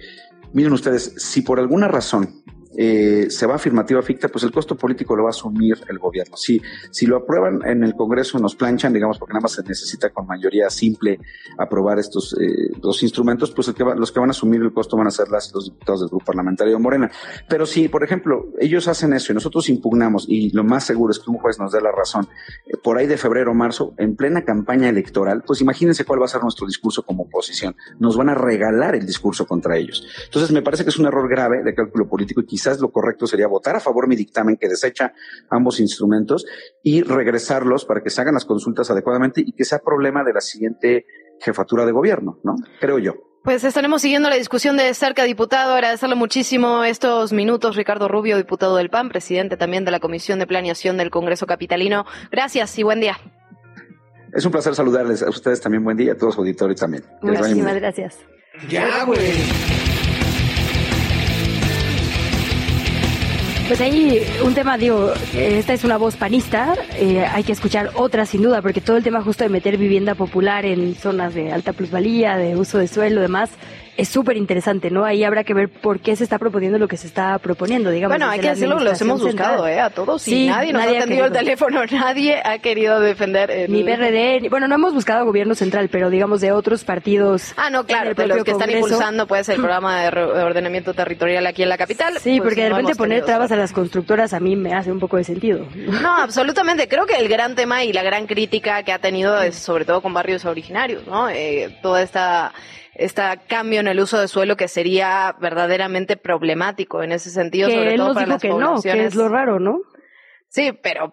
Miren 0.52 0.72
ustedes, 0.72 1.14
si 1.16 1.42
por 1.42 1.58
alguna 1.58 1.88
razón 1.88 2.42
eh, 2.76 3.26
se 3.30 3.46
va 3.46 3.56
afirmativa 3.56 4.02
ficta, 4.02 4.28
pues 4.28 4.44
el 4.44 4.52
costo 4.52 4.76
político 4.76 5.16
lo 5.16 5.24
va 5.24 5.30
a 5.30 5.30
asumir 5.30 5.76
el 5.88 5.98
gobierno. 5.98 6.36
Si, 6.36 6.60
si 6.90 7.06
lo 7.06 7.16
aprueban 7.16 7.60
en 7.66 7.82
el 7.82 7.94
Congreso, 7.94 8.38
nos 8.38 8.54
planchan, 8.54 8.92
digamos, 8.92 9.18
porque 9.18 9.32
nada 9.32 9.42
más 9.42 9.52
se 9.52 9.62
necesita 9.62 10.10
con 10.10 10.26
mayoría 10.26 10.68
simple 10.70 11.18
aprobar 11.58 11.98
estos 11.98 12.36
eh, 12.38 12.70
dos 12.78 13.02
instrumentos, 13.02 13.50
pues 13.50 13.68
el 13.68 13.74
que 13.74 13.84
los 13.84 14.12
que 14.12 14.20
van 14.20 14.30
a 14.30 14.32
asumir 14.32 14.60
el 14.60 14.72
costo 14.72 14.96
van 14.96 15.06
a 15.06 15.10
ser 15.10 15.28
las, 15.28 15.52
los 15.54 15.64
diputados 15.66 16.00
del 16.00 16.08
Grupo 16.10 16.26
Parlamentario 16.26 16.78
Morena. 16.78 17.10
Pero 17.48 17.66
si, 17.66 17.88
por 17.88 18.04
ejemplo, 18.04 18.46
ellos 18.60 18.88
hacen 18.88 19.12
eso 19.12 19.32
y 19.32 19.34
nosotros 19.34 19.68
impugnamos, 19.68 20.26
y 20.28 20.50
lo 20.50 20.64
más 20.64 20.84
seguro 20.84 21.12
es 21.12 21.18
que 21.18 21.30
un 21.30 21.38
juez 21.38 21.58
nos 21.58 21.72
dé 21.72 21.80
la 21.80 21.92
razón, 21.92 22.28
eh, 22.66 22.76
por 22.82 22.98
ahí 22.98 23.06
de 23.06 23.16
febrero 23.16 23.52
o 23.52 23.54
marzo, 23.54 23.94
en 23.96 24.16
plena 24.16 24.44
campaña 24.44 24.88
electoral, 24.88 25.42
pues 25.46 25.60
imagínense 25.60 26.04
cuál 26.04 26.20
va 26.20 26.26
a 26.26 26.28
ser 26.28 26.42
nuestro 26.42 26.66
discurso 26.66 27.02
como 27.02 27.24
oposición. 27.24 27.74
Nos 27.98 28.16
van 28.16 28.28
a 28.28 28.34
regalar 28.34 28.94
el 28.94 29.06
discurso 29.06 29.46
contra 29.46 29.76
ellos. 29.76 30.06
Entonces, 30.24 30.50
me 30.52 30.62
parece 30.62 30.84
que 30.84 30.90
es 30.90 30.98
un 30.98 31.06
error 31.06 31.28
grave 31.28 31.62
de 31.62 31.74
cálculo 31.74 32.08
político 32.08 32.40
y 32.40 32.46
quizás 32.46 32.65
quizás 32.66 32.80
lo 32.80 32.90
correcto 32.90 33.26
sería 33.26 33.46
votar 33.46 33.76
a 33.76 33.80
favor 33.80 34.08
mi 34.08 34.16
dictamen 34.16 34.56
que 34.56 34.68
desecha 34.68 35.12
ambos 35.50 35.78
instrumentos 35.78 36.46
y 36.82 37.02
regresarlos 37.02 37.84
para 37.84 38.02
que 38.02 38.10
se 38.10 38.20
hagan 38.20 38.34
las 38.34 38.44
consultas 38.44 38.90
adecuadamente 38.90 39.40
y 39.40 39.52
que 39.52 39.64
sea 39.64 39.78
problema 39.78 40.24
de 40.24 40.32
la 40.32 40.40
siguiente 40.40 41.06
jefatura 41.40 41.86
de 41.86 41.92
gobierno, 41.92 42.40
¿no? 42.42 42.56
Creo 42.80 42.98
yo. 42.98 43.14
Pues 43.44 43.62
estaremos 43.62 44.02
siguiendo 44.02 44.28
la 44.28 44.34
discusión 44.34 44.76
de 44.76 44.92
cerca, 44.94 45.22
diputado. 45.22 45.74
Agradecerle 45.74 46.16
muchísimo 46.16 46.82
estos 46.82 47.32
minutos, 47.32 47.76
Ricardo 47.76 48.08
Rubio, 48.08 48.36
diputado 48.36 48.76
del 48.76 48.90
PAN, 48.90 49.10
presidente 49.10 49.56
también 49.56 49.84
de 49.84 49.92
la 49.92 50.00
Comisión 50.00 50.40
de 50.40 50.48
Planeación 50.48 50.96
del 50.96 51.10
Congreso 51.10 51.46
Capitalino. 51.46 52.04
Gracias 52.32 52.76
y 52.80 52.82
buen 52.82 52.98
día. 52.98 53.16
Es 54.32 54.44
un 54.44 54.50
placer 54.50 54.74
saludarles 54.74 55.22
a 55.22 55.28
ustedes 55.28 55.60
también. 55.60 55.84
Buen 55.84 55.96
día 55.96 56.12
a 56.12 56.16
todos 56.16 56.34
los 56.34 56.38
auditores 56.38 56.80
también. 56.80 57.04
Muchísimas 57.22 57.76
gracias. 57.76 58.18
Ya, 58.68 59.04
güey. 59.04 59.95
Pues 63.68 63.80
ahí 63.80 64.22
un 64.44 64.54
tema, 64.54 64.78
digo, 64.78 65.12
esta 65.34 65.72
es 65.72 65.82
una 65.82 65.96
voz 65.96 66.14
panista, 66.14 66.74
eh, 66.94 67.26
hay 67.26 67.42
que 67.42 67.50
escuchar 67.50 67.90
otra 67.94 68.24
sin 68.24 68.42
duda, 68.42 68.62
porque 68.62 68.80
todo 68.80 68.96
el 68.96 69.02
tema 69.02 69.22
justo 69.22 69.42
de 69.42 69.50
meter 69.50 69.76
vivienda 69.76 70.14
popular 70.14 70.64
en 70.64 70.94
zonas 70.94 71.34
de 71.34 71.50
alta 71.50 71.72
plusvalía, 71.72 72.36
de 72.36 72.54
uso 72.54 72.78
de 72.78 72.86
suelo, 72.86 73.20
demás, 73.20 73.50
es 73.96 74.08
súper 74.08 74.36
interesante, 74.36 74.90
¿no? 74.90 75.04
Ahí 75.04 75.24
habrá 75.24 75.44
que 75.44 75.54
ver 75.54 75.68
por 75.68 76.00
qué 76.00 76.16
se 76.16 76.24
está 76.24 76.38
proponiendo 76.38 76.78
lo 76.78 76.88
que 76.88 76.96
se 76.96 77.06
está 77.06 77.38
proponiendo, 77.38 77.90
digamos. 77.90 78.16
Bueno, 78.16 78.30
hay 78.30 78.40
que 78.40 78.50
decirlo, 78.50 78.78
los 78.78 79.00
hemos 79.00 79.22
buscado, 79.22 79.66
¿eh? 79.66 79.80
A 79.80 79.90
todos 79.90 80.22
sí, 80.22 80.46
nadie 80.46 80.72
nos 80.72 80.82
ha 80.82 80.90
atendido 80.90 81.26
el 81.26 81.32
teléfono, 81.32 81.84
nadie 81.90 82.40
ha 82.44 82.58
querido 82.58 83.00
defender. 83.00 83.50
El... 83.50 83.72
Ni 83.72 83.84
PRD, 83.84 84.48
bueno, 84.50 84.68
no 84.68 84.74
hemos 84.74 84.94
buscado 84.94 85.24
gobierno 85.24 85.54
central, 85.54 85.88
pero 85.90 86.10
digamos 86.10 86.40
de 86.40 86.52
otros 86.52 86.84
partidos. 86.84 87.52
Ah, 87.56 87.70
no, 87.70 87.84
claro, 87.84 88.14
de 88.14 88.26
los 88.26 88.44
que 88.44 88.50
están 88.50 88.70
impulsando, 88.70 89.26
pues, 89.26 89.48
el 89.48 89.56
programa 89.60 90.02
de, 90.02 90.08
ordenamiento 90.08 90.94
territorial 90.94 91.46
aquí 91.46 91.62
en 91.62 91.68
la 91.68 91.78
capital. 91.78 92.14
Sí, 92.18 92.38
pues, 92.38 92.50
porque 92.50 92.64
de 92.64 92.68
repente 92.70 92.94
poner 92.94 93.24
trabas 93.24 93.50
a 93.52 93.56
las 93.56 93.72
constructoras 93.72 94.32
a 94.34 94.40
mí 94.40 94.56
me 94.56 94.74
hace 94.74 94.92
un 94.92 95.00
poco 95.00 95.16
de 95.16 95.24
sentido. 95.24 95.66
No, 96.06 96.14
absolutamente. 96.18 96.88
Creo 96.88 97.06
que 97.06 97.16
el 97.16 97.28
gran 97.28 97.54
tema 97.54 97.82
y 97.82 97.92
la 97.92 98.02
gran 98.02 98.26
crítica 98.26 98.82
que 98.82 98.92
ha 98.92 98.98
tenido 98.98 99.40
es 99.40 99.56
sobre 99.56 99.84
todo 99.84 100.02
con 100.02 100.12
barrios 100.12 100.44
originarios, 100.44 101.06
¿no? 101.06 101.28
Eh, 101.30 101.76
toda 101.82 102.02
esta 102.02 102.52
este 102.98 103.22
cambio 103.48 103.80
en 103.80 103.88
el 103.88 104.00
uso 104.00 104.18
de 104.18 104.28
suelo 104.28 104.56
que 104.56 104.68
sería 104.68 105.36
verdaderamente 105.40 106.16
problemático 106.16 107.02
en 107.02 107.12
ese 107.12 107.30
sentido, 107.30 107.70
sobre 107.70 107.96
todo 107.96 108.14
para 108.14 108.26
las 108.26 108.42
que 108.42 108.48
no, 108.48 108.80
que 108.80 109.04
es 109.04 109.14
lo 109.14 109.28
raro, 109.28 109.60
¿no? 109.60 109.80
Sí, 110.48 110.72
pero 110.72 111.12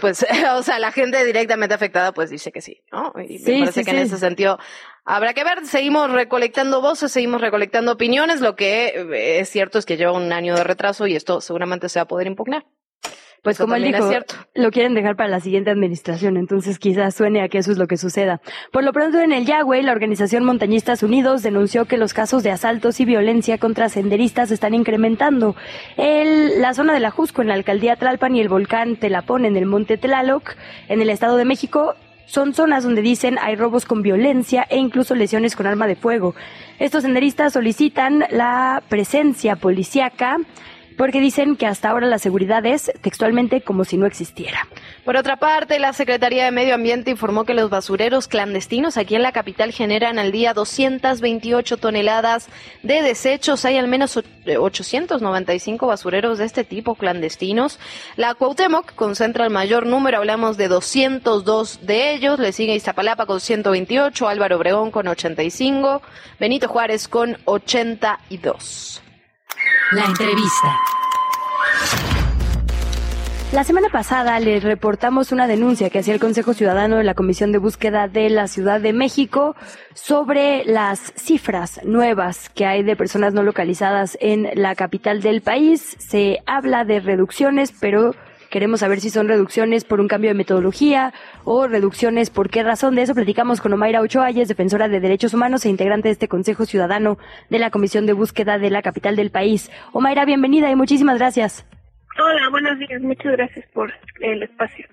pues, 0.00 0.24
o 0.54 0.62
sea, 0.62 0.78
la 0.78 0.92
gente 0.92 1.24
directamente 1.24 1.74
afectada 1.74 2.12
pues 2.12 2.30
dice 2.30 2.52
que 2.52 2.60
sí, 2.60 2.82
¿no? 2.90 3.12
Y 3.28 3.38
me 3.38 3.60
parece 3.60 3.84
que 3.84 3.90
en 3.90 3.98
ese 3.98 4.18
sentido 4.18 4.58
habrá 5.04 5.34
que 5.34 5.44
ver, 5.44 5.66
seguimos 5.66 6.10
recolectando 6.10 6.80
voces, 6.80 7.12
seguimos 7.12 7.40
recolectando 7.40 7.92
opiniones, 7.92 8.40
lo 8.40 8.56
que 8.56 8.88
eh, 8.88 9.40
es 9.40 9.48
cierto 9.48 9.78
es 9.78 9.86
que 9.86 9.96
lleva 9.96 10.12
un 10.12 10.32
año 10.32 10.54
de 10.54 10.64
retraso 10.64 11.06
y 11.06 11.16
esto 11.16 11.40
seguramente 11.40 11.88
se 11.88 11.98
va 11.98 12.04
a 12.04 12.08
poder 12.08 12.26
impugnar. 12.26 12.64
Pues 13.44 13.58
como 13.58 13.74
él 13.74 13.84
dijo, 13.84 14.10
lo 14.54 14.70
quieren 14.70 14.94
dejar 14.94 15.16
para 15.16 15.28
la 15.28 15.38
siguiente 15.38 15.70
administración, 15.70 16.38
entonces 16.38 16.78
quizás 16.78 17.14
suene 17.14 17.42
a 17.42 17.48
que 17.50 17.58
eso 17.58 17.72
es 17.72 17.76
lo 17.76 17.86
que 17.86 17.98
suceda. 17.98 18.40
Por 18.72 18.84
lo 18.84 18.92
pronto 18.94 19.20
en 19.20 19.32
el 19.32 19.44
Yagüe, 19.44 19.82
la 19.82 19.92
organización 19.92 20.44
Montañistas 20.44 21.02
Unidos 21.02 21.42
denunció 21.42 21.84
que 21.84 21.98
los 21.98 22.14
casos 22.14 22.42
de 22.42 22.50
asaltos 22.50 23.00
y 23.00 23.04
violencia 23.04 23.58
contra 23.58 23.90
senderistas 23.90 24.50
están 24.50 24.72
incrementando. 24.72 25.56
El, 25.98 26.62
la 26.62 26.72
zona 26.72 26.94
de 26.94 27.00
la 27.00 27.10
Jusco 27.10 27.42
en 27.42 27.48
la 27.48 27.54
alcaldía 27.54 27.96
Tlalpan 27.96 28.34
y 28.34 28.40
el 28.40 28.48
volcán 28.48 28.96
Telapón 28.96 29.44
en 29.44 29.58
el 29.58 29.66
monte 29.66 29.98
Tlaloc, 29.98 30.56
en 30.88 31.02
el 31.02 31.10
Estado 31.10 31.36
de 31.36 31.44
México, 31.44 31.96
son 32.24 32.54
zonas 32.54 32.82
donde 32.84 33.02
dicen 33.02 33.38
hay 33.42 33.56
robos 33.56 33.84
con 33.84 34.00
violencia 34.00 34.66
e 34.70 34.78
incluso 34.78 35.14
lesiones 35.14 35.54
con 35.54 35.66
arma 35.66 35.86
de 35.86 35.96
fuego. 35.96 36.34
Estos 36.78 37.02
senderistas 37.02 37.52
solicitan 37.52 38.24
la 38.30 38.82
presencia 38.88 39.56
policíaca 39.56 40.38
porque 40.96 41.20
dicen 41.20 41.56
que 41.56 41.66
hasta 41.66 41.90
ahora 41.90 42.06
la 42.06 42.18
seguridad 42.18 42.64
es 42.66 42.92
textualmente 43.00 43.60
como 43.60 43.84
si 43.84 43.96
no 43.96 44.06
existiera. 44.06 44.66
Por 45.04 45.16
otra 45.16 45.36
parte, 45.36 45.78
la 45.78 45.92
Secretaría 45.92 46.44
de 46.44 46.50
Medio 46.50 46.74
Ambiente 46.74 47.10
informó 47.10 47.44
que 47.44 47.54
los 47.54 47.70
basureros 47.70 48.28
clandestinos 48.28 48.96
aquí 48.96 49.14
en 49.14 49.22
la 49.22 49.32
capital 49.32 49.72
generan 49.72 50.18
al 50.18 50.32
día 50.32 50.54
228 50.54 51.76
toneladas 51.76 52.48
de 52.82 53.02
desechos. 53.02 53.64
Hay 53.64 53.76
al 53.76 53.88
menos 53.88 54.16
895 54.16 55.86
basureros 55.86 56.38
de 56.38 56.44
este 56.44 56.64
tipo 56.64 56.94
clandestinos. 56.94 57.78
La 58.16 58.34
Cuauhtémoc 58.34 58.94
concentra 58.94 59.44
el 59.44 59.50
mayor 59.50 59.86
número, 59.86 60.18
hablamos 60.18 60.56
de 60.56 60.68
202 60.68 61.86
de 61.86 62.14
ellos. 62.14 62.38
Le 62.38 62.52
sigue 62.52 62.74
Iztapalapa 62.74 63.26
con 63.26 63.40
128, 63.40 64.28
Álvaro 64.28 64.56
Obregón 64.56 64.90
con 64.90 65.06
85, 65.08 66.02
Benito 66.38 66.68
Juárez 66.68 67.08
con 67.08 67.36
82. 67.44 69.03
La 69.92 70.06
entrevista. 70.06 70.78
La 73.54 73.62
semana 73.62 73.88
pasada 73.88 74.40
le 74.40 74.58
reportamos 74.58 75.30
una 75.30 75.46
denuncia 75.46 75.88
que 75.88 76.00
hacía 76.00 76.12
el 76.12 76.18
Consejo 76.18 76.54
Ciudadano 76.54 76.96
de 76.96 77.04
la 77.04 77.14
Comisión 77.14 77.52
de 77.52 77.58
Búsqueda 77.58 78.08
de 78.08 78.28
la 78.28 78.48
Ciudad 78.48 78.80
de 78.80 78.92
México 78.92 79.54
sobre 79.94 80.64
las 80.64 81.12
cifras 81.14 81.80
nuevas 81.84 82.48
que 82.48 82.66
hay 82.66 82.82
de 82.82 82.96
personas 82.96 83.32
no 83.32 83.44
localizadas 83.44 84.18
en 84.20 84.50
la 84.54 84.74
capital 84.74 85.22
del 85.22 85.40
país. 85.40 85.94
Se 86.00 86.40
habla 86.46 86.84
de 86.84 86.98
reducciones, 86.98 87.72
pero 87.78 88.16
Queremos 88.54 88.78
saber 88.78 89.00
si 89.00 89.10
son 89.10 89.26
reducciones 89.26 89.84
por 89.84 90.00
un 90.00 90.06
cambio 90.06 90.30
de 90.30 90.34
metodología 90.34 91.12
o 91.42 91.66
reducciones 91.66 92.30
por 92.30 92.50
qué 92.50 92.62
razón. 92.62 92.94
De 92.94 93.02
eso 93.02 93.12
platicamos 93.12 93.60
con 93.60 93.72
Omaira 93.72 94.00
Ochoa, 94.00 94.30
defensora 94.30 94.86
de 94.86 95.00
derechos 95.00 95.34
humanos 95.34 95.64
e 95.64 95.70
integrante 95.70 96.06
de 96.06 96.12
este 96.12 96.28
Consejo 96.28 96.64
Ciudadano 96.64 97.18
de 97.50 97.58
la 97.58 97.72
Comisión 97.72 98.06
de 98.06 98.12
Búsqueda 98.12 98.60
de 98.60 98.70
la 98.70 98.80
capital 98.80 99.16
del 99.16 99.32
país. 99.32 99.72
Omaira, 99.92 100.24
bienvenida 100.24 100.70
y 100.70 100.76
muchísimas 100.76 101.18
gracias. 101.18 101.66
Hola, 102.16 102.48
buenos 102.48 102.78
días. 102.78 103.02
Muchas 103.02 103.32
gracias 103.32 103.66
por 103.72 103.92
el 104.20 104.44
espacio. 104.44 104.86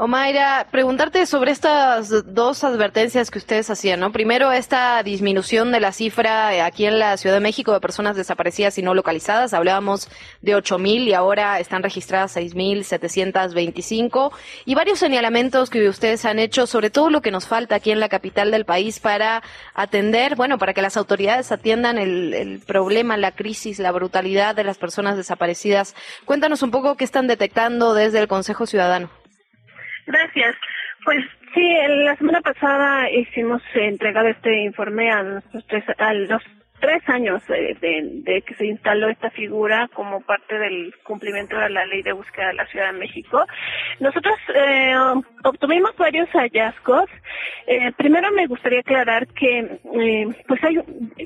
Omaira, 0.00 0.68
preguntarte 0.70 1.26
sobre 1.26 1.50
estas 1.50 2.32
dos 2.32 2.62
advertencias 2.62 3.32
que 3.32 3.38
ustedes 3.38 3.68
hacían, 3.68 3.98
¿no? 3.98 4.12
Primero, 4.12 4.52
esta 4.52 5.02
disminución 5.02 5.72
de 5.72 5.80
la 5.80 5.90
cifra 5.90 6.54
eh, 6.54 6.62
aquí 6.62 6.86
en 6.86 7.00
la 7.00 7.16
Ciudad 7.16 7.34
de 7.34 7.40
México 7.40 7.72
de 7.72 7.80
personas 7.80 8.14
desaparecidas 8.14 8.78
y 8.78 8.82
no 8.82 8.94
localizadas. 8.94 9.54
Hablábamos 9.54 10.08
de 10.40 10.56
8.000 10.56 11.08
y 11.08 11.14
ahora 11.14 11.58
están 11.58 11.82
registradas 11.82 12.36
6.725. 12.36 14.30
Y 14.66 14.76
varios 14.76 15.00
señalamientos 15.00 15.68
que 15.68 15.88
ustedes 15.88 16.24
han 16.24 16.38
hecho 16.38 16.68
sobre 16.68 16.90
todo 16.90 17.10
lo 17.10 17.20
que 17.20 17.32
nos 17.32 17.48
falta 17.48 17.74
aquí 17.74 17.90
en 17.90 17.98
la 17.98 18.08
capital 18.08 18.52
del 18.52 18.64
país 18.64 19.00
para 19.00 19.42
atender, 19.74 20.36
bueno, 20.36 20.58
para 20.58 20.74
que 20.74 20.82
las 20.82 20.96
autoridades 20.96 21.50
atiendan 21.50 21.98
el, 21.98 22.34
el 22.34 22.60
problema, 22.60 23.16
la 23.16 23.32
crisis, 23.32 23.80
la 23.80 23.90
brutalidad 23.90 24.54
de 24.54 24.62
las 24.62 24.78
personas 24.78 25.16
desaparecidas. 25.16 25.96
Cuéntanos 26.24 26.62
un 26.62 26.70
poco 26.70 26.94
qué 26.96 27.02
están 27.02 27.26
detectando 27.26 27.94
desde 27.94 28.20
el 28.20 28.28
Consejo 28.28 28.64
Ciudadano. 28.64 29.10
Gracias. 30.08 30.56
Pues 31.04 31.24
sí, 31.54 31.76
la 31.86 32.16
semana 32.16 32.40
pasada 32.40 33.10
hicimos 33.10 33.62
entrega 33.74 34.22
de 34.22 34.30
este 34.30 34.64
informe 34.64 35.10
a, 35.10 35.22
nuestros 35.22 35.84
a 35.98 36.14
los 36.14 36.42
tres 36.80 37.02
años 37.08 37.42
de, 37.46 38.42
que 38.46 38.54
se 38.54 38.66
instaló 38.66 39.08
esta 39.08 39.30
figura 39.30 39.88
como 39.92 40.20
parte 40.20 40.58
del 40.58 40.94
cumplimiento 41.02 41.56
de 41.58 41.70
la 41.70 41.86
ley 41.86 42.02
de 42.02 42.12
búsqueda 42.12 42.48
de 42.48 42.54
la 42.54 42.66
Ciudad 42.66 42.92
de 42.92 42.98
México. 42.98 43.44
Nosotros 44.00 44.36
eh, 44.54 44.94
obtuvimos 45.44 45.96
varios 45.96 46.28
hallazgos. 46.30 47.06
Eh, 47.66 47.92
primero 47.96 48.30
me 48.32 48.46
gustaría 48.46 48.80
aclarar 48.80 49.26
que, 49.28 49.58
eh, 49.58 50.28
pues 50.46 50.64
hay, 50.64 50.78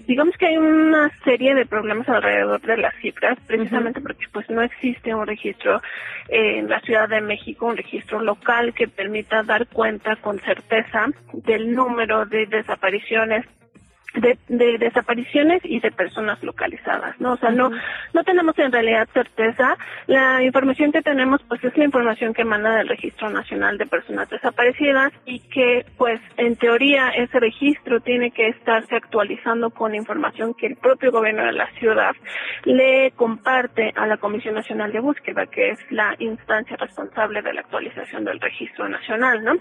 digamos 0.07 0.37
que 0.37 0.47
hay 0.47 0.57
una 0.57 1.11
serie 1.25 1.55
de 1.55 1.67
problemas 1.67 2.09
alrededor 2.09 2.61
de 2.61 2.77
las 2.79 2.95
cifras, 2.97 3.39
precisamente 3.47 4.01
porque 4.01 4.27
pues 4.33 4.49
no 4.51 4.63
existe 4.63 5.15
un 5.15 5.27
registro 5.27 5.81
en 6.29 6.69
la 6.69 6.81
Ciudad 6.81 7.09
de 7.09 7.21
México, 7.21 7.67
un 7.67 7.77
registro 7.77 8.21
local 8.21 8.75
que 8.75 8.89
permita 8.89 9.43
dar 9.43 9.67
cuenta 9.67 10.17
con 10.17 10.39
certeza 10.41 11.09
del 11.33 11.73
número 11.75 12.27
de 12.27 12.47
desapariciones 12.47 13.45
de, 14.15 14.39
de, 14.49 14.79
desapariciones 14.79 15.63
y 15.65 15.81
de 15.81 15.91
personas 15.91 16.43
localizadas, 16.43 17.19
¿no? 17.21 17.33
O 17.33 17.37
sea, 17.37 17.51
no, 17.51 17.71
no 18.13 18.25
tenemos 18.25 18.59
en 18.59 18.73
realidad 18.73 19.09
certeza. 19.13 19.77
La 20.07 20.43
información 20.43 20.93
que 20.93 21.03
tenemos, 21.03 21.41
pues, 21.49 21.63
es 21.65 21.77
la 21.77 21.85
información 21.85 22.35
que 22.35 22.43
emana 22.43 22.77
del 22.77 22.89
Registro 22.89 23.31
Nacional 23.31 23.79
de 23.79 23.87
Personas 23.87 24.29
Desaparecidas 24.29 25.13
y 25.25 25.41
que, 25.41 25.87
pues, 25.97 26.21
en 26.37 26.57
teoría, 26.57 27.09
ese 27.11 27.41
registro 27.41 28.01
tiene 28.01 28.31
que 28.31 28.49
estarse 28.49 28.97
actualizando 28.97 29.71
con 29.71 29.95
información 29.95 30.55
que 30.55 30.67
el 30.67 30.77
propio 30.77 31.11
gobierno 31.11 31.45
de 31.45 31.53
la 31.53 31.71
ciudad 31.79 32.13
le 32.65 33.13
comparte 33.13 33.93
a 33.97 34.07
la 34.07 34.19
Comisión 34.19 34.55
Nacional 34.55 34.93
de 34.93 35.01
Búsqueda, 35.01 35.47
que 35.47 35.71
es 35.71 35.79
la 35.91 36.15
instancia 36.19 36.77
responsable 36.77 37.41
de 37.43 37.55
la 37.55 37.61
actualización 37.63 38.25
del 38.25 38.41
Registro 38.41 38.89
Nacional, 38.89 39.43
¿no? 39.43 39.55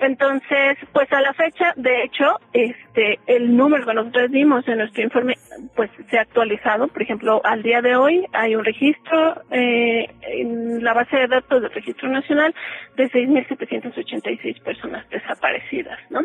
Entonces, 0.00 0.78
pues, 0.92 1.12
a 1.12 1.20
la 1.20 1.34
fecha, 1.34 1.74
de 1.76 2.04
hecho, 2.04 2.40
este, 2.52 3.18
el 3.26 3.54
número 3.56 3.97
nosotros 3.98 4.30
vimos 4.30 4.66
en 4.68 4.78
nuestro 4.78 5.02
informe, 5.02 5.34
pues 5.74 5.90
se 6.10 6.18
ha 6.18 6.22
actualizado. 6.22 6.88
Por 6.88 7.02
ejemplo, 7.02 7.40
al 7.44 7.62
día 7.62 7.82
de 7.82 7.96
hoy 7.96 8.24
hay 8.32 8.54
un 8.54 8.64
registro 8.64 9.42
eh, 9.50 10.08
en 10.22 10.82
la 10.82 10.94
base 10.94 11.16
de 11.16 11.26
datos 11.26 11.62
del 11.62 11.72
Registro 11.72 12.08
Nacional 12.08 12.54
de 12.96 13.10
6.786 13.10 14.62
personas 14.62 15.08
desaparecidas, 15.10 15.98
¿no? 16.10 16.20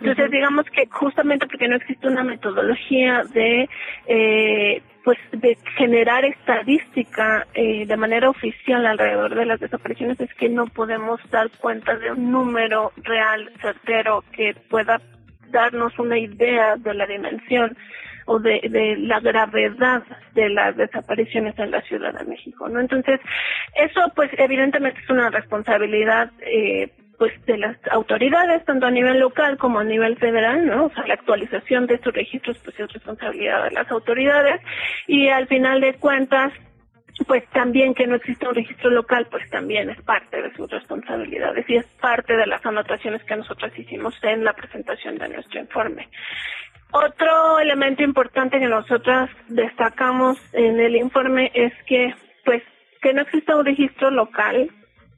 Entonces, 0.00 0.30
digamos 0.30 0.64
que 0.66 0.86
justamente 0.90 1.46
porque 1.46 1.68
no 1.68 1.76
existe 1.76 2.08
una 2.08 2.24
metodología 2.24 3.24
de 3.32 3.68
eh, 4.06 4.82
pues 5.04 5.18
de 5.32 5.56
generar 5.76 6.24
estadística 6.24 7.46
eh, 7.54 7.86
de 7.86 7.96
manera 7.96 8.28
oficial 8.28 8.84
alrededor 8.84 9.34
de 9.34 9.46
las 9.46 9.58
desapariciones 9.58 10.20
es 10.20 10.32
que 10.34 10.50
no 10.50 10.66
podemos 10.66 11.18
dar 11.30 11.48
cuenta 11.60 11.96
de 11.96 12.12
un 12.12 12.30
número 12.30 12.92
real 12.96 13.50
certero 13.62 14.22
que 14.32 14.54
pueda 14.68 15.00
darnos 15.50 15.98
una 15.98 16.18
idea 16.18 16.76
de 16.76 16.94
la 16.94 17.06
dimensión 17.06 17.76
o 18.26 18.38
de, 18.38 18.96
la 18.98 19.20
gravedad 19.20 20.02
de 20.34 20.50
las 20.50 20.76
desapariciones 20.76 21.58
en 21.58 21.70
la 21.70 21.80
Ciudad 21.82 22.12
de 22.12 22.24
México, 22.24 22.68
¿no? 22.68 22.78
Entonces, 22.78 23.20
eso 23.74 24.00
pues 24.14 24.30
evidentemente 24.36 25.00
es 25.02 25.10
una 25.10 25.30
responsabilidad 25.30 26.30
eh, 26.40 26.92
pues 27.18 27.32
de 27.46 27.56
las 27.56 27.76
autoridades, 27.90 28.64
tanto 28.64 28.86
a 28.86 28.90
nivel 28.90 29.18
local 29.18 29.56
como 29.56 29.80
a 29.80 29.84
nivel 29.84 30.16
federal, 30.18 30.66
¿no? 30.66 30.84
O 30.86 30.90
sea, 30.90 31.06
la 31.06 31.14
actualización 31.14 31.86
de 31.86 31.94
estos 31.94 32.14
registros 32.14 32.58
pues 32.58 32.78
es 32.78 32.92
responsabilidad 32.92 33.64
de 33.64 33.70
las 33.72 33.90
autoridades 33.90 34.60
y 35.06 35.28
al 35.28 35.48
final 35.48 35.80
de 35.80 35.94
cuentas 35.94 36.52
pues 37.26 37.46
también 37.50 37.94
que 37.94 38.06
no 38.06 38.16
exista 38.16 38.48
un 38.48 38.54
registro 38.54 38.90
local, 38.90 39.26
pues 39.30 39.48
también 39.50 39.90
es 39.90 40.00
parte 40.02 40.40
de 40.40 40.54
sus 40.54 40.70
responsabilidades 40.70 41.68
y 41.68 41.76
es 41.76 41.86
parte 42.00 42.36
de 42.36 42.46
las 42.46 42.64
anotaciones 42.64 43.22
que 43.24 43.36
nosotros 43.36 43.76
hicimos 43.76 44.14
en 44.22 44.44
la 44.44 44.52
presentación 44.52 45.18
de 45.18 45.28
nuestro 45.28 45.60
informe. 45.60 46.08
Otro 46.90 47.58
elemento 47.58 48.02
importante 48.02 48.58
que 48.58 48.66
nosotros 48.66 49.28
destacamos 49.48 50.38
en 50.54 50.80
el 50.80 50.96
informe 50.96 51.50
es 51.54 51.72
que, 51.84 52.14
pues, 52.44 52.62
que 53.02 53.12
no 53.12 53.22
exista 53.22 53.56
un 53.56 53.66
registro 53.66 54.10
local 54.10 54.70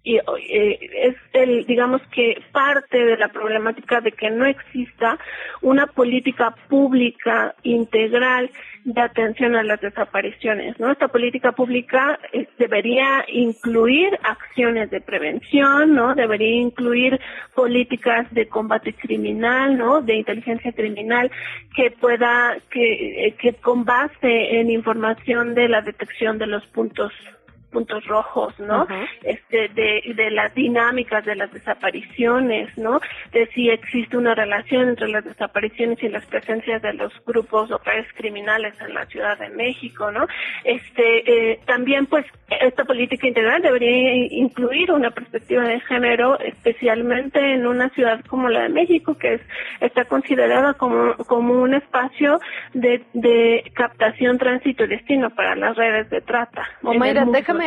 y 0.03 0.16
eh, 0.16 0.78
es 1.03 1.16
el 1.34 1.66
digamos 1.66 2.01
que 2.11 2.42
parte 2.53 3.05
de 3.05 3.18
la 3.18 3.28
problemática 3.28 4.01
de 4.01 4.12
que 4.12 4.30
no 4.30 4.46
exista 4.46 5.18
una 5.61 5.86
política 5.86 6.55
pública 6.68 7.55
integral 7.62 8.51
de 8.84 9.01
atención 9.01 9.57
a 9.57 9.62
las 9.62 9.80
desapariciones 9.80 10.80
no 10.80 10.90
esta 10.90 11.09
política 11.09 11.53
pública 11.53 12.18
eh, 12.32 12.48
debería 12.59 13.26
incluir 13.28 14.18
acciones 14.22 14.90
de 14.90 15.03
prevención 15.03 15.94
no 15.94 16.14
debería 16.14 16.61
incluir 16.61 17.20
políticas 17.55 18.32
de 18.32 18.48
combate 18.48 18.94
criminal 18.94 19.76
no 19.76 20.01
de 20.01 20.14
inteligencia 20.14 20.72
criminal 20.72 21.30
que 21.76 21.90
pueda 21.90 22.57
que 22.70 23.26
eh, 23.26 23.34
que 23.38 23.53
con 23.53 23.84
base 23.84 24.61
en 24.61 24.70
información 24.70 25.55
de 25.55 25.68
la 25.68 25.82
detección 25.82 26.38
de 26.38 26.46
los 26.46 26.66
puntos 26.68 27.12
puntos 27.70 28.04
rojos, 28.06 28.58
¿no? 28.58 28.86
Este, 29.22 29.68
de, 29.68 30.02
de 30.14 30.30
las 30.30 30.54
dinámicas 30.54 31.24
de 31.24 31.36
las 31.36 31.52
desapariciones, 31.52 32.76
¿no? 32.76 33.00
De 33.32 33.46
si 33.54 33.70
existe 33.70 34.16
una 34.16 34.34
relación 34.34 34.88
entre 34.90 35.08
las 35.08 35.24
desapariciones 35.24 36.02
y 36.02 36.08
las 36.08 36.26
presencias 36.26 36.82
de 36.82 36.92
los 36.94 37.12
grupos 37.24 37.70
o 37.70 37.78
redes 37.78 38.06
criminales 38.14 38.74
en 38.80 38.94
la 38.94 39.06
Ciudad 39.06 39.38
de 39.38 39.48
México, 39.50 40.10
¿no? 40.10 40.26
Este, 40.64 41.52
eh, 41.52 41.60
también, 41.66 42.06
pues, 42.06 42.26
esta 42.60 42.84
política 42.84 43.26
integral 43.28 43.62
debería 43.62 44.14
incluir 44.30 44.90
una 44.90 45.10
perspectiva 45.10 45.62
de 45.62 45.80
género, 45.80 46.38
especialmente 46.40 47.38
en 47.54 47.66
una 47.66 47.88
ciudad 47.90 48.24
como 48.26 48.48
la 48.48 48.62
de 48.62 48.68
México, 48.68 49.16
que 49.16 49.34
es, 49.34 49.40
está 49.80 50.04
considerada 50.04 50.74
como, 50.74 51.14
como 51.26 51.54
un 51.54 51.74
espacio 51.74 52.40
de, 52.74 53.02
de 53.12 53.70
captación, 53.74 54.38
tránsito 54.38 54.84
y 54.84 54.88
destino 54.88 55.30
para 55.30 55.54
las 55.54 55.76
redes 55.76 56.10
de 56.10 56.20
trata. 56.20 56.68
Omaira, 56.82 57.24
déjame 57.24 57.59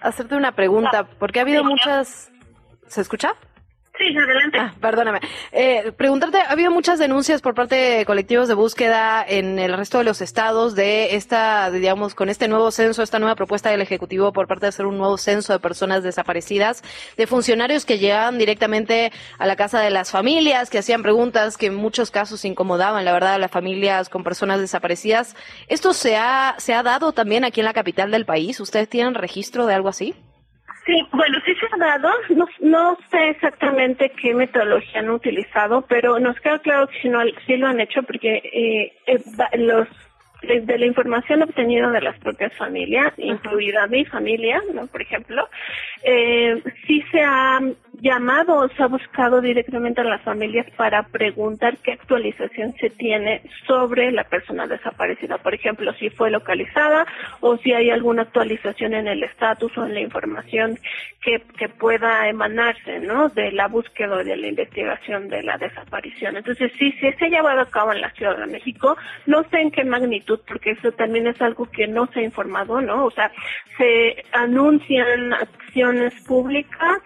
hacerte 0.00 0.36
una 0.36 0.52
pregunta, 0.52 1.04
porque 1.18 1.38
ha 1.38 1.42
habido 1.42 1.64
muchas... 1.64 2.30
¿Se 2.86 3.00
escucha? 3.00 3.34
Sí, 3.96 4.06
adelante. 4.16 4.58
Ah, 4.58 4.74
perdóname. 4.80 5.20
Eh, 5.52 5.92
preguntarte, 5.96 6.38
ha 6.38 6.50
habido 6.50 6.72
muchas 6.72 6.98
denuncias 6.98 7.40
por 7.40 7.54
parte 7.54 7.76
de 7.76 8.04
colectivos 8.04 8.48
de 8.48 8.54
búsqueda 8.54 9.24
en 9.26 9.60
el 9.60 9.72
resto 9.72 9.98
de 9.98 10.04
los 10.04 10.20
estados 10.20 10.74
de 10.74 11.14
esta, 11.14 11.70
digamos, 11.70 12.16
con 12.16 12.28
este 12.28 12.48
nuevo 12.48 12.72
censo, 12.72 13.04
esta 13.04 13.20
nueva 13.20 13.36
propuesta 13.36 13.70
del 13.70 13.82
Ejecutivo 13.82 14.32
por 14.32 14.48
parte 14.48 14.66
de 14.66 14.70
hacer 14.70 14.86
un 14.86 14.98
nuevo 14.98 15.16
censo 15.16 15.52
de 15.52 15.60
personas 15.60 16.02
desaparecidas, 16.02 16.82
de 17.16 17.28
funcionarios 17.28 17.84
que 17.84 17.98
llegaban 17.98 18.36
directamente 18.36 19.12
a 19.38 19.46
la 19.46 19.54
casa 19.54 19.78
de 19.78 19.90
las 19.90 20.10
familias, 20.10 20.70
que 20.70 20.78
hacían 20.78 21.04
preguntas 21.04 21.56
que 21.56 21.66
en 21.66 21.76
muchos 21.76 22.10
casos 22.10 22.44
incomodaban, 22.44 23.04
la 23.04 23.12
verdad, 23.12 23.34
a 23.34 23.38
las 23.38 23.52
familias 23.52 24.08
con 24.08 24.24
personas 24.24 24.58
desaparecidas. 24.58 25.36
¿Esto 25.68 25.92
se 25.92 26.16
ha, 26.16 26.56
se 26.58 26.74
ha 26.74 26.82
dado 26.82 27.12
también 27.12 27.44
aquí 27.44 27.60
en 27.60 27.66
la 27.66 27.72
capital 27.72 28.10
del 28.10 28.26
país? 28.26 28.58
¿Ustedes 28.58 28.88
tienen 28.88 29.14
registro 29.14 29.66
de 29.66 29.74
algo 29.74 29.88
así? 29.88 30.16
Sí, 30.86 31.02
bueno, 31.12 31.38
sí 31.46 31.54
se 31.54 31.66
ha 31.72 31.78
dado. 31.78 32.10
No, 32.30 32.46
no 32.60 32.98
sé 33.10 33.30
exactamente 33.30 34.10
qué 34.20 34.34
metodología 34.34 35.00
han 35.00 35.10
utilizado, 35.10 35.82
pero 35.82 36.18
nos 36.18 36.38
queda 36.40 36.58
claro 36.58 36.88
que 36.88 37.00
sí, 37.00 37.08
no, 37.08 37.20
sí 37.46 37.56
lo 37.56 37.68
han 37.68 37.80
hecho 37.80 38.02
porque 38.02 38.36
eh, 38.52 38.92
eh, 39.06 39.58
los 39.58 39.88
de 40.42 40.78
la 40.78 40.86
información 40.86 41.42
obtenida 41.42 41.90
de 41.90 42.02
las 42.02 42.18
propias 42.18 42.52
familias, 42.54 43.12
incluida 43.16 43.86
mi 43.86 44.04
familia, 44.04 44.60
¿no? 44.74 44.86
por 44.86 45.00
ejemplo, 45.00 45.48
eh, 46.02 46.62
sí 46.86 47.02
se 47.10 47.22
ha 47.22 47.60
llamado 48.00 48.56
o 48.56 48.68
se 48.68 48.82
ha 48.82 48.86
buscado 48.86 49.40
directamente 49.40 50.00
a 50.00 50.04
las 50.04 50.22
familias 50.22 50.66
para 50.76 51.02
preguntar 51.04 51.76
qué 51.78 51.92
actualización 51.92 52.74
se 52.80 52.90
tiene 52.90 53.42
sobre 53.66 54.10
la 54.12 54.24
persona 54.24 54.66
desaparecida. 54.66 55.38
Por 55.38 55.54
ejemplo, 55.54 55.92
si 55.94 56.10
fue 56.10 56.30
localizada 56.30 57.06
o 57.40 57.56
si 57.58 57.72
hay 57.72 57.90
alguna 57.90 58.22
actualización 58.22 58.94
en 58.94 59.08
el 59.08 59.22
estatus 59.22 59.76
o 59.78 59.84
en 59.86 59.94
la 59.94 60.00
información 60.00 60.78
que, 61.20 61.42
que 61.58 61.68
pueda 61.68 62.28
emanarse 62.28 63.00
¿no? 63.00 63.28
de 63.28 63.52
la 63.52 63.68
búsqueda 63.68 64.16
o 64.16 64.24
de 64.24 64.36
la 64.36 64.46
investigación 64.48 65.28
de 65.28 65.42
la 65.42 65.56
desaparición. 65.56 66.36
Entonces, 66.36 66.72
sí, 66.78 66.92
sí 67.00 67.12
se 67.18 67.26
ha 67.26 67.28
llevado 67.28 67.60
a 67.60 67.70
cabo 67.70 67.92
en 67.92 68.00
la 68.00 68.10
Ciudad 68.10 68.36
de 68.36 68.46
México. 68.46 68.96
No 69.26 69.42
sé 69.44 69.60
en 69.60 69.70
qué 69.70 69.84
magnitud 69.84 70.40
porque 70.46 70.72
eso 70.72 70.92
también 70.92 71.26
es 71.26 71.40
algo 71.40 71.66
que 71.66 71.86
no 71.86 72.06
se 72.08 72.20
ha 72.20 72.22
informado, 72.24 72.80
¿no? 72.80 73.06
O 73.06 73.10
sea, 73.10 73.30
se 73.78 74.24
anuncian 74.32 75.32
acciones 75.32 76.14
públicas 76.26 77.00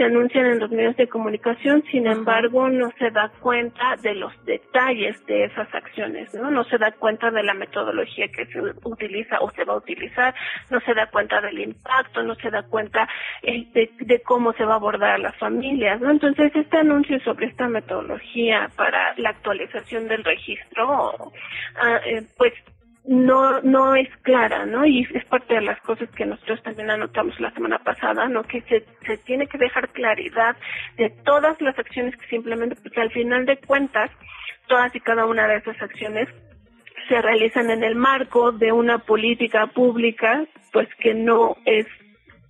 se 0.00 0.06
anuncian 0.06 0.46
en 0.46 0.60
los 0.60 0.70
medios 0.70 0.96
de 0.96 1.10
comunicación, 1.10 1.84
sin 1.90 2.06
embargo, 2.06 2.70
no 2.70 2.90
se 2.98 3.10
da 3.10 3.30
cuenta 3.40 3.96
de 3.96 4.14
los 4.14 4.32
detalles 4.46 5.14
de 5.26 5.44
esas 5.44 5.68
acciones, 5.74 6.32
¿no? 6.32 6.50
No 6.50 6.64
se 6.64 6.78
da 6.78 6.90
cuenta 6.92 7.30
de 7.30 7.42
la 7.42 7.52
metodología 7.52 8.28
que 8.28 8.46
se 8.46 8.62
utiliza 8.84 9.36
o 9.40 9.50
se 9.50 9.62
va 9.64 9.74
a 9.74 9.76
utilizar, 9.76 10.34
no 10.70 10.80
se 10.80 10.94
da 10.94 11.06
cuenta 11.08 11.42
del 11.42 11.58
impacto, 11.58 12.22
no 12.22 12.34
se 12.36 12.48
da 12.48 12.62
cuenta 12.62 13.06
eh, 13.42 13.66
de, 13.74 14.22
cómo 14.22 14.54
se 14.54 14.64
va 14.64 14.72
a 14.72 14.76
abordar 14.76 15.10
a 15.10 15.18
las 15.18 15.36
familias, 15.36 16.00
¿no? 16.00 16.10
Entonces, 16.10 16.50
este 16.56 16.78
anuncio 16.78 17.20
sobre 17.20 17.48
esta 17.48 17.68
metodología 17.68 18.70
para 18.76 19.12
la 19.18 19.28
actualización 19.28 20.08
del 20.08 20.24
registro, 20.24 21.30
ah, 21.76 22.00
eh, 22.06 22.22
pues 22.38 22.54
no 23.04 23.60
no 23.62 23.94
es 23.94 24.08
clara, 24.22 24.66
¿no? 24.66 24.84
Y 24.84 25.06
es 25.14 25.24
parte 25.24 25.54
de 25.54 25.62
las 25.62 25.80
cosas 25.80 26.08
que 26.10 26.26
nosotros 26.26 26.62
también 26.62 26.90
anotamos 26.90 27.38
la 27.40 27.50
semana 27.52 27.78
pasada, 27.78 28.28
¿no? 28.28 28.42
Que 28.42 28.60
se, 28.62 28.84
se 29.06 29.16
tiene 29.18 29.46
que 29.46 29.58
dejar 29.58 29.88
claridad 29.90 30.56
de 30.96 31.10
todas 31.24 31.60
las 31.60 31.78
acciones 31.78 32.16
que 32.16 32.26
simplemente, 32.26 32.76
porque 32.82 33.00
al 33.00 33.10
final 33.10 33.46
de 33.46 33.56
cuentas, 33.58 34.10
todas 34.66 34.94
y 34.94 35.00
cada 35.00 35.26
una 35.26 35.46
de 35.48 35.56
esas 35.56 35.80
acciones 35.80 36.28
se 37.08 37.20
realizan 37.20 37.70
en 37.70 37.82
el 37.82 37.96
marco 37.96 38.52
de 38.52 38.70
una 38.70 38.98
política 38.98 39.66
pública, 39.66 40.44
pues 40.72 40.88
que 41.00 41.14
no 41.14 41.56
es 41.64 41.86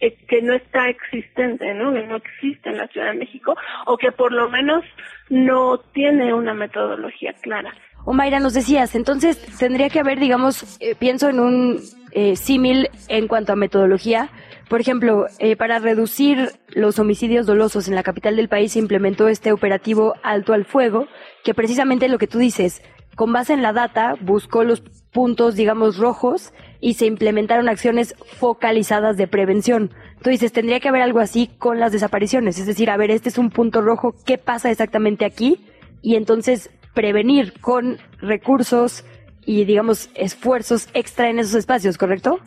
eh, 0.01 0.17
que 0.29 0.41
no 0.43 0.55
está 0.55 0.89
existente, 0.89 1.75
¿no? 1.75 1.93
Que 1.93 2.07
no 2.07 2.17
existe 2.17 2.71
en 2.71 2.79
la 2.79 2.89
Ciudad 2.89 3.13
de 3.13 3.19
México 3.19 3.55
o 3.87 3.99
que 3.99 4.13
por 4.13 4.33
lo 4.33 4.49
menos 4.49 4.85
no 5.29 5.79
tiene 5.93 6.33
una 6.33 6.55
metodología 6.55 7.35
clara. 7.35 7.73
O 8.05 8.13
Mayra, 8.13 8.41
nos 8.41 8.55
decías, 8.55 8.95
entonces 8.95 9.39
tendría 9.59 9.91
que 9.91 10.01
haber, 10.01 10.19
digamos, 10.19 10.79
eh, 10.81 10.95
pienso 10.99 11.29
en 11.29 11.41
un 11.41 11.81
eh, 12.13 12.35
símil 12.37 12.89
en 13.09 13.29
cuanto 13.29 13.53
a 13.53 13.57
metodología. 13.57 14.31
Por 14.69 14.81
ejemplo, 14.81 15.27
eh, 15.39 15.57
para 15.57 15.79
reducir 15.79 16.53
los 16.69 16.99
homicidios 16.99 17.47
dolosos 17.47 17.89
en 17.89 17.95
la 17.95 18.03
capital 18.03 18.37
del 18.37 18.49
país 18.49 18.73
se 18.73 18.79
implementó 18.79 19.29
este 19.29 19.53
operativo 19.53 20.15
Alto 20.23 20.53
al 20.53 20.65
Fuego, 20.65 21.07
que 21.45 21.55
precisamente 21.55 22.09
lo 22.09 22.19
que 22.19 22.27
tú 22.27 22.39
dices, 22.39 22.83
con 23.17 23.33
base 23.33 23.53
en 23.53 23.63
la 23.63 23.73
data, 23.73 24.15
buscó 24.21 24.65
los 24.65 24.81
puntos, 25.13 25.55
digamos, 25.55 25.99
rojos 25.99 26.53
y 26.81 26.95
se 26.95 27.07
implementaron 27.07 27.69
acciones 27.69 28.15
focalizadas 28.39 29.17
de 29.17 29.29
prevención. 29.29 29.91
Tú 30.23 30.31
dices, 30.31 30.53
tendría 30.53 30.81
que 30.81 30.89
haber 30.89 31.03
algo 31.03 31.21
así 31.21 31.51
con 31.59 31.81
las 31.81 31.93
desapariciones, 31.93 32.59
es 32.59 32.67
decir, 32.67 32.91
a 32.91 32.97
ver, 32.97 33.11
este 33.11 33.29
es 33.29 33.39
un 33.39 33.51
punto 33.51 33.83
rojo, 33.83 34.15
¿qué 34.25 34.39
pasa 34.39 34.71
exactamente 34.71 35.25
aquí? 35.25 35.61
Y 36.03 36.15
entonces 36.15 36.71
prevenir 36.95 37.53
con 37.61 37.99
recursos 38.21 39.05
y, 39.45 39.65
digamos, 39.65 40.11
esfuerzos 40.15 40.89
extra 40.95 41.29
en 41.29 41.39
esos 41.39 41.55
espacios, 41.55 41.99
¿correcto? 41.99 42.41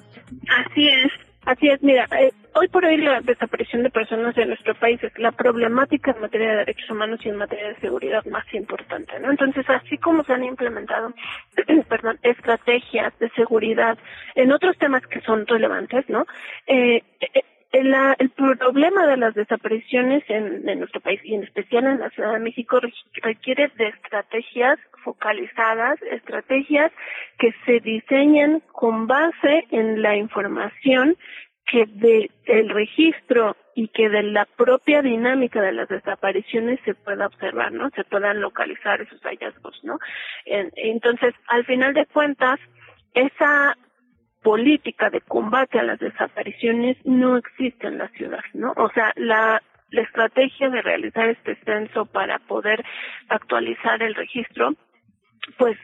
Así 0.47 0.87
es, 0.87 1.11
así 1.45 1.69
es. 1.69 1.81
Mira, 1.81 2.07
eh, 2.19 2.31
hoy 2.55 2.67
por 2.67 2.85
hoy 2.85 2.97
la 2.97 3.21
desaparición 3.21 3.83
de 3.83 3.89
personas 3.89 4.37
en 4.37 4.49
nuestro 4.49 4.75
país 4.75 5.03
es 5.03 5.17
la 5.17 5.31
problemática 5.31 6.11
en 6.11 6.21
materia 6.21 6.51
de 6.51 6.57
derechos 6.57 6.89
humanos 6.89 7.19
y 7.23 7.29
en 7.29 7.37
materia 7.37 7.69
de 7.69 7.79
seguridad 7.79 8.23
más 8.25 8.45
importante, 8.53 9.19
¿no? 9.19 9.31
Entonces, 9.31 9.69
así 9.69 9.97
como 9.97 10.23
se 10.23 10.33
han 10.33 10.43
implementado, 10.43 11.13
estrategias 12.23 13.17
de 13.19 13.29
seguridad 13.31 13.97
en 14.35 14.51
otros 14.51 14.77
temas 14.77 15.05
que 15.07 15.21
son 15.21 15.47
relevantes, 15.47 16.07
¿no? 16.09 16.25
Eh, 16.67 17.03
eh 17.19 17.43
el, 17.73 18.29
problema 18.29 19.07
de 19.07 19.17
las 19.17 19.33
desapariciones 19.33 20.23
en, 20.29 20.63
nuestro 20.79 21.01
país 21.01 21.19
y 21.23 21.33
en 21.33 21.43
especial 21.43 21.85
en 21.85 21.99
la 21.99 22.09
Ciudad 22.11 22.33
de 22.33 22.39
México 22.39 22.79
requiere 23.21 23.71
de 23.75 23.87
estrategias 23.87 24.79
focalizadas, 25.03 25.99
estrategias 26.03 26.91
que 27.39 27.53
se 27.65 27.79
diseñen 27.79 28.61
con 28.71 29.07
base 29.07 29.65
en 29.71 30.01
la 30.01 30.15
información 30.15 31.17
que 31.65 31.85
de, 31.87 32.29
del 32.45 32.69
registro 32.69 33.55
y 33.75 33.87
que 33.87 34.07
de 34.07 34.21
la 34.21 34.45
propia 34.45 35.01
dinámica 35.01 35.59
de 35.61 35.71
las 35.71 35.89
desapariciones 35.89 36.79
se 36.85 36.93
pueda 36.93 37.25
observar, 37.25 37.71
¿no? 37.71 37.89
Se 37.95 38.03
puedan 38.03 38.39
localizar 38.39 39.01
esos 39.01 39.19
hallazgos, 39.21 39.79
¿no? 39.83 39.97
Entonces, 40.45 41.33
al 41.47 41.65
final 41.65 41.95
de 41.95 42.05
cuentas, 42.05 42.59
esa 43.15 43.75
política 44.43 45.09
de 45.09 45.21
combate 45.21 45.79
a 45.79 45.83
las 45.83 45.99
desapariciones 45.99 46.97
no 47.05 47.37
existe 47.37 47.87
en 47.87 47.97
la 47.97 48.09
ciudad, 48.09 48.43
¿no? 48.53 48.73
O 48.77 48.89
sea, 48.91 49.13
la, 49.15 49.61
la 49.89 50.01
estrategia 50.01 50.69
de 50.69 50.81
realizar 50.81 51.29
este 51.29 51.55
censo 51.63 52.05
para 52.05 52.39
poder 52.39 52.83
actualizar 53.29 54.03
el 54.03 54.15
registro, 54.15 54.73
pues 55.57 55.77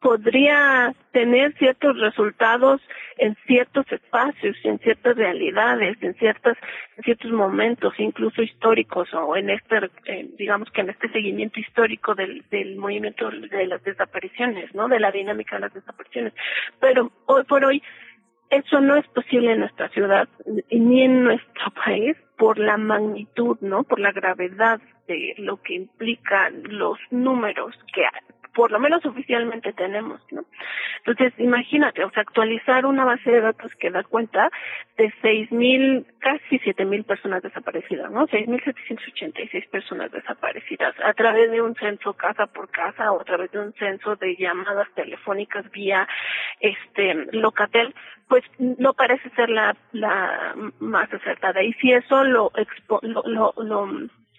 podría 0.00 0.94
tener 1.12 1.52
ciertos 1.58 1.98
resultados 1.98 2.80
en 3.18 3.36
ciertos 3.46 3.84
espacios, 3.92 4.56
en 4.64 4.78
ciertas 4.78 5.14
realidades, 5.16 5.98
en 6.00 6.14
ciertas, 6.14 6.56
en 6.96 7.04
ciertos 7.04 7.30
momentos, 7.30 7.92
incluso 7.98 8.42
históricos, 8.42 9.12
o 9.12 9.36
en 9.36 9.50
este, 9.50 9.90
eh, 10.06 10.28
digamos 10.38 10.70
que 10.70 10.80
en 10.80 10.90
este 10.90 11.10
seguimiento 11.10 11.60
histórico 11.60 12.14
del, 12.14 12.44
del 12.50 12.76
movimiento 12.76 13.30
de 13.30 13.66
las 13.66 13.82
desapariciones, 13.84 14.74
¿no? 14.74 14.88
De 14.88 15.00
la 15.00 15.12
dinámica 15.12 15.56
de 15.56 15.62
las 15.62 15.74
desapariciones. 15.74 16.32
Pero 16.80 17.12
hoy 17.26 17.44
por 17.44 17.64
hoy, 17.64 17.82
eso 18.48 18.80
no 18.80 18.96
es 18.96 19.06
posible 19.08 19.52
en 19.52 19.60
nuestra 19.60 19.90
ciudad 19.90 20.28
ni 20.70 21.02
en 21.02 21.24
nuestro 21.24 21.70
país 21.84 22.16
por 22.38 22.58
la 22.58 22.78
magnitud, 22.78 23.58
¿no? 23.60 23.84
Por 23.84 24.00
la 24.00 24.12
gravedad 24.12 24.80
de 25.06 25.34
lo 25.36 25.60
que 25.60 25.74
implican 25.74 26.62
los 26.68 26.98
números 27.10 27.78
que 27.92 28.06
por 28.60 28.72
lo 28.72 28.78
menos 28.78 29.02
oficialmente 29.06 29.72
tenemos, 29.72 30.20
¿no? 30.32 30.44
Entonces, 30.98 31.32
imagínate, 31.38 32.04
o 32.04 32.10
sea, 32.10 32.24
actualizar 32.24 32.84
una 32.84 33.06
base 33.06 33.30
de 33.30 33.40
datos 33.40 33.74
que 33.76 33.88
da 33.88 34.02
cuenta 34.02 34.50
de 34.98 35.10
seis 35.22 35.50
mil, 35.50 36.04
casi 36.18 36.58
siete 36.58 36.84
mil 36.84 37.04
personas 37.04 37.42
desaparecidas, 37.42 38.10
¿no? 38.10 38.26
Seis 38.26 38.46
mil 38.46 38.62
setecientos 38.62 39.08
ochenta 39.08 39.40
y 39.40 39.48
seis 39.48 39.66
personas 39.68 40.12
desaparecidas 40.12 40.94
a 41.02 41.14
través 41.14 41.50
de 41.50 41.62
un 41.62 41.74
censo 41.74 42.12
casa 42.12 42.48
por 42.48 42.68
casa 42.68 43.10
o 43.12 43.22
a 43.22 43.24
través 43.24 43.50
de 43.50 43.60
un 43.60 43.72
censo 43.72 44.16
de 44.16 44.36
llamadas 44.36 44.88
telefónicas 44.94 45.70
vía, 45.70 46.06
este, 46.60 47.14
Locatel, 47.32 47.94
pues 48.28 48.44
no 48.58 48.92
parece 48.92 49.30
ser 49.30 49.48
la, 49.48 49.74
la 49.92 50.54
más 50.80 51.10
acertada. 51.14 51.62
Y 51.62 51.72
si 51.80 51.92
eso 51.92 52.24
lo, 52.24 52.52
expo, 52.56 53.00
lo, 53.00 53.22
lo, 53.24 53.54
lo 53.56 53.88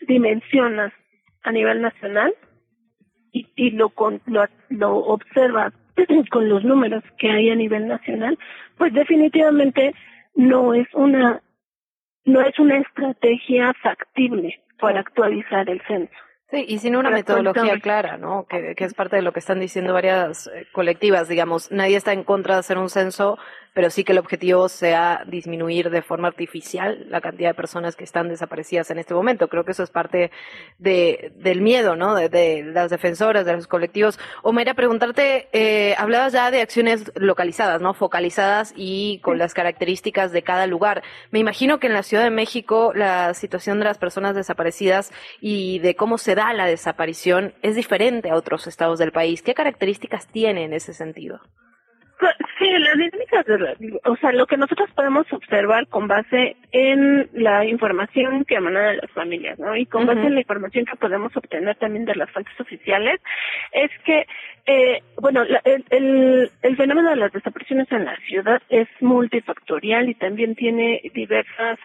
dimensionas 0.01 0.93
a 1.41 1.51
nivel 1.51 1.81
nacional, 1.81 2.35
y, 3.31 3.47
y 3.55 3.71
lo, 3.71 3.93
lo, 4.25 4.45
lo 4.69 4.97
observa 4.97 5.71
con 6.31 6.49
los 6.49 6.63
números 6.63 7.03
que 7.17 7.31
hay 7.31 7.49
a 7.49 7.55
nivel 7.55 7.87
nacional, 7.87 8.37
pues 8.77 8.93
definitivamente 8.93 9.93
no 10.35 10.73
es 10.73 10.87
una 10.93 11.41
no 12.23 12.41
es 12.41 12.57
una 12.59 12.77
estrategia 12.77 13.73
factible 13.81 14.61
para 14.79 14.99
actualizar 14.99 15.67
el 15.69 15.81
censo. 15.87 16.13
Sí, 16.51 16.65
y 16.67 16.79
sin 16.79 16.97
una 16.97 17.09
metodología 17.09 17.79
clara, 17.79 18.17
¿no? 18.17 18.45
Que, 18.45 18.75
que, 18.75 18.83
es 18.83 18.93
parte 18.93 19.15
de 19.15 19.21
lo 19.21 19.31
que 19.31 19.39
están 19.39 19.61
diciendo 19.61 19.93
varias 19.93 20.47
eh, 20.47 20.67
colectivas, 20.73 21.29
digamos. 21.29 21.71
Nadie 21.71 21.95
está 21.95 22.11
en 22.11 22.25
contra 22.25 22.55
de 22.55 22.59
hacer 22.59 22.77
un 22.77 22.89
censo 22.89 23.39
pero 23.73 23.89
sí 23.89 24.03
que 24.03 24.11
el 24.11 24.17
objetivo 24.17 24.67
sea 24.69 25.23
disminuir 25.27 25.89
de 25.89 26.01
forma 26.01 26.27
artificial 26.27 27.05
la 27.09 27.21
cantidad 27.21 27.49
de 27.49 27.53
personas 27.55 27.95
que 27.95 28.03
están 28.03 28.27
desaparecidas 28.27 28.91
en 28.91 28.99
este 28.99 29.13
momento. 29.13 29.47
Creo 29.47 29.63
que 29.63 29.71
eso 29.71 29.83
es 29.83 29.89
parte 29.89 30.31
de, 30.77 31.31
del 31.37 31.61
miedo, 31.61 31.95
¿no? 31.95 32.15
De, 32.15 32.63
las 32.63 32.89
defensoras, 32.89 33.45
de 33.45 33.53
los 33.53 33.67
colectivos. 33.67 34.19
Omeira, 34.43 34.73
preguntarte, 34.73 35.47
eh, 35.53 35.95
hablabas 35.97 36.33
ya 36.33 36.51
de 36.51 36.61
acciones 36.61 37.11
localizadas, 37.15 37.81
¿no? 37.81 37.93
Focalizadas 37.93 38.73
y 38.75 39.19
con 39.19 39.37
las 39.37 39.53
características 39.53 40.31
de 40.31 40.43
cada 40.43 40.67
lugar. 40.67 41.03
Me 41.31 41.39
imagino 41.39 41.79
que 41.79 41.87
en 41.87 41.93
la 41.93 42.03
Ciudad 42.03 42.23
de 42.23 42.31
México 42.31 42.91
la 42.93 43.33
situación 43.33 43.79
de 43.79 43.85
las 43.85 43.97
personas 43.97 44.35
desaparecidas 44.35 45.11
y 45.39 45.79
de 45.79 45.95
cómo 45.95 46.17
se 46.17 46.35
da 46.35 46.53
la 46.53 46.65
desaparición 46.65 47.53
es 47.61 47.75
diferente 47.75 48.29
a 48.29 48.35
otros 48.35 48.67
estados 48.67 48.99
del 48.99 49.11
país. 49.11 49.41
¿Qué 49.41 49.53
características 49.53 50.27
tiene 50.27 50.65
en 50.65 50.73
ese 50.73 50.93
sentido? 50.93 51.41
Sí, 52.59 52.69
las 52.77 52.95
dinámicas, 52.95 53.45
de 53.45 53.99
o 54.05 54.15
sea, 54.17 54.31
lo 54.31 54.45
que 54.45 54.57
nosotros 54.57 54.89
podemos 54.95 55.25
observar 55.33 55.87
con 55.87 56.07
base 56.07 56.55
en 56.71 57.27
la 57.33 57.65
información 57.65 58.45
que 58.45 58.55
emana 58.55 58.89
de 58.89 58.97
las 58.97 59.11
familias, 59.11 59.57
¿no? 59.57 59.75
Y 59.75 59.87
con 59.87 60.05
base 60.05 60.21
en 60.21 60.35
la 60.35 60.41
información 60.41 60.85
que 60.85 60.95
podemos 60.95 61.35
obtener 61.35 61.75
también 61.77 62.05
de 62.05 62.15
las 62.15 62.29
fuentes 62.29 62.59
oficiales, 62.59 63.19
es 63.71 63.89
que, 64.05 64.27
eh, 64.67 65.01
bueno, 65.19 65.41
el, 65.41 65.85
el, 65.89 66.51
el 66.61 66.77
fenómeno 66.77 67.09
de 67.09 67.15
las 67.15 67.31
desapariciones 67.31 67.91
en 67.91 68.05
la 68.05 68.15
ciudad 68.27 68.61
es 68.69 68.87
multifactorial 68.99 70.09
y 70.09 70.15
también 70.15 70.55
tiene 70.55 71.01
diversas 71.15 71.79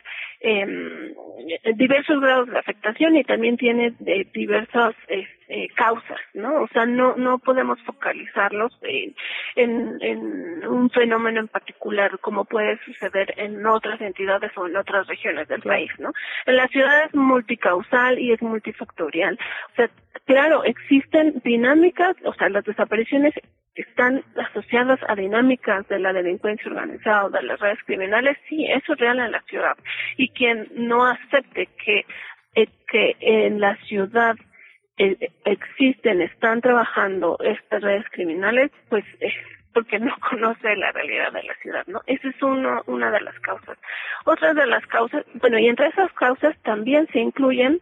eh, 0.47 1.75
diversos 1.75 2.21
grados 2.21 2.49
de 2.49 2.59
afectación 2.59 3.17
y 3.17 3.25
también 3.25 3.57
tiene 3.57 3.95
de 3.99 4.29
diversas 4.33 4.95
este, 5.09 5.69
causas, 5.75 6.21
¿no? 6.35 6.63
O 6.63 6.69
sea, 6.69 6.87
no 6.87 7.17
no 7.17 7.39
podemos 7.41 7.81
focalizarlos 7.83 8.79
en, 8.83 9.15
en, 9.57 9.99
en, 10.01 10.67
un 10.69 10.89
fenómeno 10.91 11.41
en 11.41 11.49
particular 11.49 12.19
como 12.21 12.45
puede 12.45 12.79
suceder 12.85 13.35
en 13.39 13.67
otras 13.67 14.01
entidades 14.01 14.53
o 14.57 14.69
en 14.69 14.77
otras 14.77 15.09
regiones 15.09 15.49
del 15.49 15.63
país, 15.63 15.91
¿no? 15.99 16.13
En 16.47 16.57
la 16.57 16.69
ciudad 16.69 17.07
es 17.07 17.15
multicausal 17.15 18.19
y 18.19 18.33
es 18.33 18.41
multifactorial. 18.41 19.39
O 19.73 19.75
sea, 19.75 19.91
claro, 20.27 20.63
existen 20.63 21.41
dinámicas, 21.45 22.17
o 22.25 22.35
sea, 22.35 22.49
las 22.49 22.65
desapariciones 22.65 23.35
están 23.77 24.25
asociadas 24.37 24.99
a 25.07 25.15
dinámicas 25.15 25.87
de 25.89 25.99
la 25.99 26.13
delincuencia 26.13 26.71
organizada 26.71 27.27
o 27.27 27.31
de 27.31 27.43
las 27.43 27.61
redes 27.61 27.79
criminales, 27.85 28.37
sí, 28.49 28.67
eso 28.67 28.95
es 28.95 28.99
real 28.99 29.19
en 29.19 29.33
la 29.33 29.43
ciudad. 29.43 29.77
Y 30.17 30.31
quien 30.31 30.69
no 30.75 31.07
acepte 31.07 31.69
que, 31.85 32.07
eh, 32.55 32.69
que 32.89 33.17
en 33.21 33.61
la 33.61 33.77
ciudad 33.85 34.37
eh, 34.99 35.31
existen, 35.45 36.23
están 36.23 36.63
trabajando 36.63 37.37
estas 37.41 37.83
redes 37.83 38.07
criminales, 38.11 38.71
pues 38.89 39.05
es 39.21 39.35
porque 39.75 39.99
no 39.99 40.17
conoce 40.31 40.75
la 40.75 40.91
realidad 40.93 41.33
de 41.33 41.43
la 41.43 41.55
ciudad, 41.57 41.87
¿no? 41.87 42.01
Esa 42.07 42.29
es 42.29 42.43
uno, 42.43 42.83
una 42.87 43.11
de 43.11 43.21
las 43.21 43.39
causas. 43.41 43.77
Otra 44.25 44.55
de 44.55 44.67
las 44.67 44.87
causas, 44.87 45.25
bueno, 45.35 45.59
y 45.59 45.69
entre 45.69 45.89
esas 45.89 46.11
causas 46.15 46.57
también 46.63 47.07
se 47.13 47.21
incluyen 47.21 47.81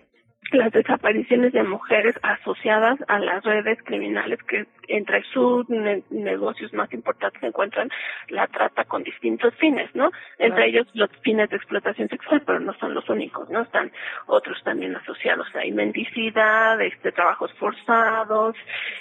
las 0.52 0.72
desapariciones 0.72 1.52
de 1.52 1.62
mujeres 1.62 2.14
asociadas 2.22 2.98
a 3.08 3.18
las 3.18 3.42
redes 3.44 3.78
criminales 3.84 4.42
que 4.44 4.66
entre 4.88 5.22
sus 5.32 5.66
negocios 6.10 6.72
más 6.74 6.92
importantes 6.92 7.40
se 7.40 7.46
encuentran 7.46 7.90
la 8.28 8.46
trata 8.46 8.84
con 8.84 9.02
distintos 9.02 9.54
fines, 9.54 9.88
¿no? 9.94 10.10
Entre 10.38 10.68
ellos 10.68 10.86
los 10.94 11.10
fines 11.22 11.48
de 11.50 11.56
explotación 11.56 12.08
sexual, 12.08 12.42
pero 12.44 12.60
no 12.60 12.74
son 12.74 12.94
los 12.94 13.08
únicos, 13.08 13.48
¿no? 13.50 13.62
Están 13.62 13.90
otros 14.26 14.62
también 14.62 14.94
asociados. 14.96 15.46
Hay 15.54 15.72
mendicidad, 15.72 16.80
este, 16.80 17.12
trabajos 17.12 17.52
forzados, 17.54 18.56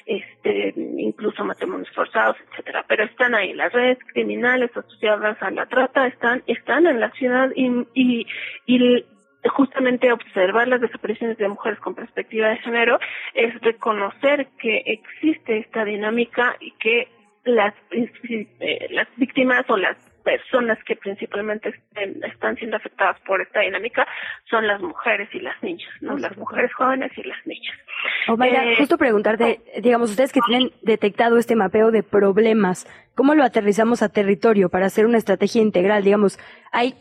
este, 0.05 0.73
incluso 0.77 1.43
matrimonios 1.43 1.89
forzados, 1.91 2.37
etcétera. 2.51 2.85
Pero 2.87 3.03
están 3.03 3.35
ahí. 3.35 3.53
Las 3.53 3.73
redes 3.73 3.97
criminales 4.13 4.71
asociadas 4.75 5.41
a 5.41 5.51
la 5.51 5.65
trata 5.65 6.07
están, 6.07 6.43
están 6.47 6.87
en 6.87 6.99
la 6.99 7.11
ciudad 7.11 7.51
y, 7.55 7.85
y, 7.93 8.27
y 8.65 9.05
justamente 9.49 10.11
observar 10.11 10.67
las 10.67 10.81
desapariciones 10.81 11.37
de 11.37 11.47
mujeres 11.47 11.79
con 11.79 11.95
perspectiva 11.95 12.49
de 12.49 12.57
género 12.57 12.99
es 13.33 13.59
reconocer 13.61 14.47
que 14.59 14.83
existe 14.85 15.59
esta 15.59 15.83
dinámica 15.85 16.55
y 16.59 16.71
que 16.71 17.07
las, 17.45 17.73
eh, 17.91 18.87
las 18.91 19.07
víctimas 19.17 19.65
o 19.69 19.77
las 19.77 19.97
personas 20.23 20.77
que 20.85 20.95
principalmente 20.95 21.73
están 22.21 22.55
siendo 22.55 22.77
afectadas 22.77 23.19
por 23.27 23.41
esta 23.41 23.59
dinámica 23.59 24.07
son 24.49 24.65
las 24.65 24.81
mujeres 24.81 25.27
y 25.33 25.39
las 25.39 25.61
niñas, 25.61 25.91
¿no? 25.99 26.17
Las 26.17 26.37
mujeres 26.37 26.73
jóvenes 26.73 27.11
y 27.17 27.23
las 27.23 27.45
niñas. 27.45 27.75
O 28.29 28.41
eh, 28.41 28.75
justo 28.77 28.97
preguntarte, 28.97 29.59
digamos, 29.81 30.11
ustedes 30.11 30.31
que 30.31 30.39
tienen 30.47 30.71
detectado 30.81 31.37
este 31.37 31.55
mapeo 31.55 31.91
de 31.91 32.03
problemas, 32.03 32.87
¿cómo 33.15 33.35
lo 33.35 33.43
aterrizamos 33.43 34.01
a 34.01 34.09
territorio 34.09 34.69
para 34.69 34.85
hacer 34.85 35.05
una 35.05 35.17
estrategia 35.17 35.61
integral? 35.61 36.03
Digamos, 36.03 36.39
hay 36.71 36.95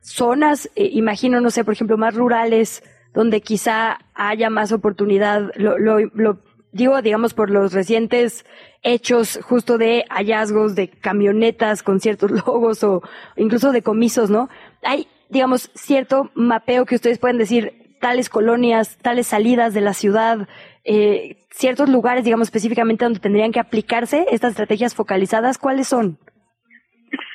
zonas, 0.00 0.70
eh, 0.76 0.90
imagino, 0.92 1.40
no 1.40 1.50
sé, 1.50 1.64
por 1.64 1.74
ejemplo, 1.74 1.96
más 1.96 2.14
rurales, 2.14 2.82
donde 3.14 3.40
quizá 3.40 3.98
haya 4.14 4.50
más 4.50 4.72
oportunidad, 4.72 5.50
lo, 5.56 5.78
lo, 5.78 6.38
digo, 6.72 7.02
digamos, 7.02 7.34
por 7.34 7.50
los 7.50 7.72
recientes 7.72 8.44
hechos 8.82 9.40
justo 9.42 9.78
de 9.78 10.04
hallazgos 10.08 10.74
de 10.74 10.88
camionetas 10.88 11.82
con 11.82 12.00
ciertos 12.00 12.30
logos 12.46 12.84
o 12.84 13.02
incluso 13.36 13.72
de 13.72 13.82
comisos, 13.82 14.30
¿no? 14.30 14.48
Hay, 14.82 15.08
digamos, 15.28 15.70
cierto 15.74 16.30
mapeo 16.34 16.86
que 16.86 16.94
ustedes 16.94 17.18
pueden 17.18 17.38
decir, 17.38 17.96
tales 18.00 18.28
colonias, 18.28 18.96
tales 18.98 19.26
salidas 19.26 19.74
de 19.74 19.80
la 19.82 19.92
ciudad, 19.92 20.48
eh, 20.84 21.36
ciertos 21.50 21.88
lugares, 21.88 22.24
digamos, 22.24 22.48
específicamente 22.48 23.04
donde 23.04 23.20
tendrían 23.20 23.52
que 23.52 23.60
aplicarse 23.60 24.26
estas 24.30 24.52
estrategias 24.52 24.94
focalizadas, 24.94 25.58
¿cuáles 25.58 25.88
son? 25.88 26.18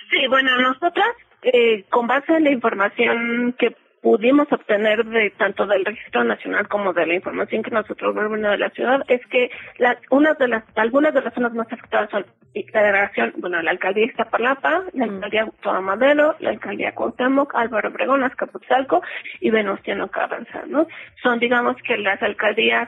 Sí, 0.09 0.27
bueno, 0.29 0.49
nosotras 0.61 1.07
eh, 1.45 1.85
con 1.89 2.07
base 2.07 2.35
en 2.35 2.43
la 2.43 2.51
información 2.51 3.55
que 3.57 3.75
pudimos 4.01 4.51
obtener 4.51 5.03
de 5.05 5.31
tanto 5.31 5.65
del 5.65 5.83
registro 5.83 6.23
nacional 6.23 6.67
como 6.67 6.93
de 6.93 7.07
la 7.07 7.15
información 7.15 7.63
que 7.63 7.71
nosotros 7.71 8.13
vemos 8.13 8.39
de 8.39 8.57
la 8.57 8.69
ciudad 8.69 9.01
es 9.07 9.25
que 9.27 9.49
la, 9.77 9.97
una 10.11 10.33
de 10.35 10.47
las 10.47 10.63
algunas 10.75 11.13
de 11.13 11.21
las 11.21 11.33
zonas 11.33 11.53
más 11.53 11.71
afectadas 11.73 12.11
son 12.11 12.25
la 12.71 12.83
delegación, 12.83 13.33
bueno, 13.37 13.61
la 13.61 13.71
alcaldía 13.71 14.05
Iztapalapa, 14.05 14.83
la 14.93 15.05
alcaldía 15.05 15.43
Gustavo 15.43 15.81
Madero, 15.81 16.35
la 16.39 16.51
alcaldía 16.51 16.93
Cuauhtémoc, 16.93 17.53
Álvaro 17.55 17.89
Obregón, 17.89 18.23
Azcapotzalco 18.23 19.01
y 19.41 19.49
Venustiano 19.49 20.07
Carranza, 20.09 20.63
¿no? 20.67 20.87
Son 21.21 21.39
digamos 21.39 21.75
que 21.81 21.97
las 21.97 22.21
alcaldías 22.21 22.87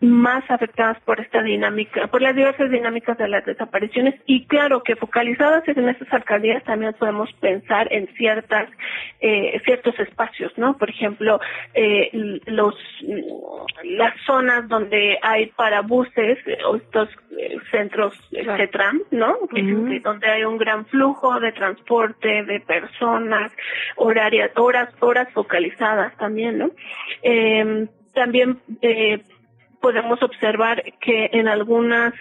más 0.00 0.48
afectadas 0.50 0.98
por 1.04 1.20
esta 1.20 1.42
dinámica, 1.42 2.06
por 2.06 2.22
las 2.22 2.34
diversas 2.34 2.70
dinámicas 2.70 3.18
de 3.18 3.28
las 3.28 3.44
desapariciones 3.44 4.14
y 4.26 4.46
claro 4.46 4.82
que 4.82 4.96
focalizadas 4.96 5.66
en 5.68 5.88
estas 5.88 6.12
alcaldías 6.12 6.64
también 6.64 6.94
podemos 6.98 7.30
pensar 7.34 7.92
en 7.92 8.06
ciertas 8.16 8.68
eh, 9.20 9.60
ciertos 9.64 9.98
espacios, 10.00 10.56
¿no? 10.56 10.76
Por 10.78 10.90
ejemplo, 10.90 11.40
eh, 11.74 12.10
los 12.46 12.74
las 13.84 14.14
zonas 14.24 14.68
donde 14.68 15.18
hay 15.22 15.46
parabuses 15.48 16.38
o 16.66 16.76
estos 16.76 17.08
eh, 17.38 17.58
centros 17.70 18.14
CETRAM, 18.30 19.02
¿no? 19.10 19.36
Donde 20.02 20.26
hay 20.26 20.44
un 20.44 20.56
gran 20.56 20.86
flujo 20.86 21.38
de 21.40 21.52
transporte 21.52 22.44
de 22.44 22.60
personas, 22.60 23.52
horarias, 23.96 24.50
horas 24.56 24.88
horas 25.00 25.28
focalizadas 25.32 26.16
también, 26.16 26.58
¿no? 26.58 26.70
Eh, 27.22 27.86
también 28.14 28.60
eh, 28.82 29.22
podemos 29.80 30.22
observar 30.22 30.82
que 31.00 31.30
en 31.32 31.48
algunas 31.48 32.14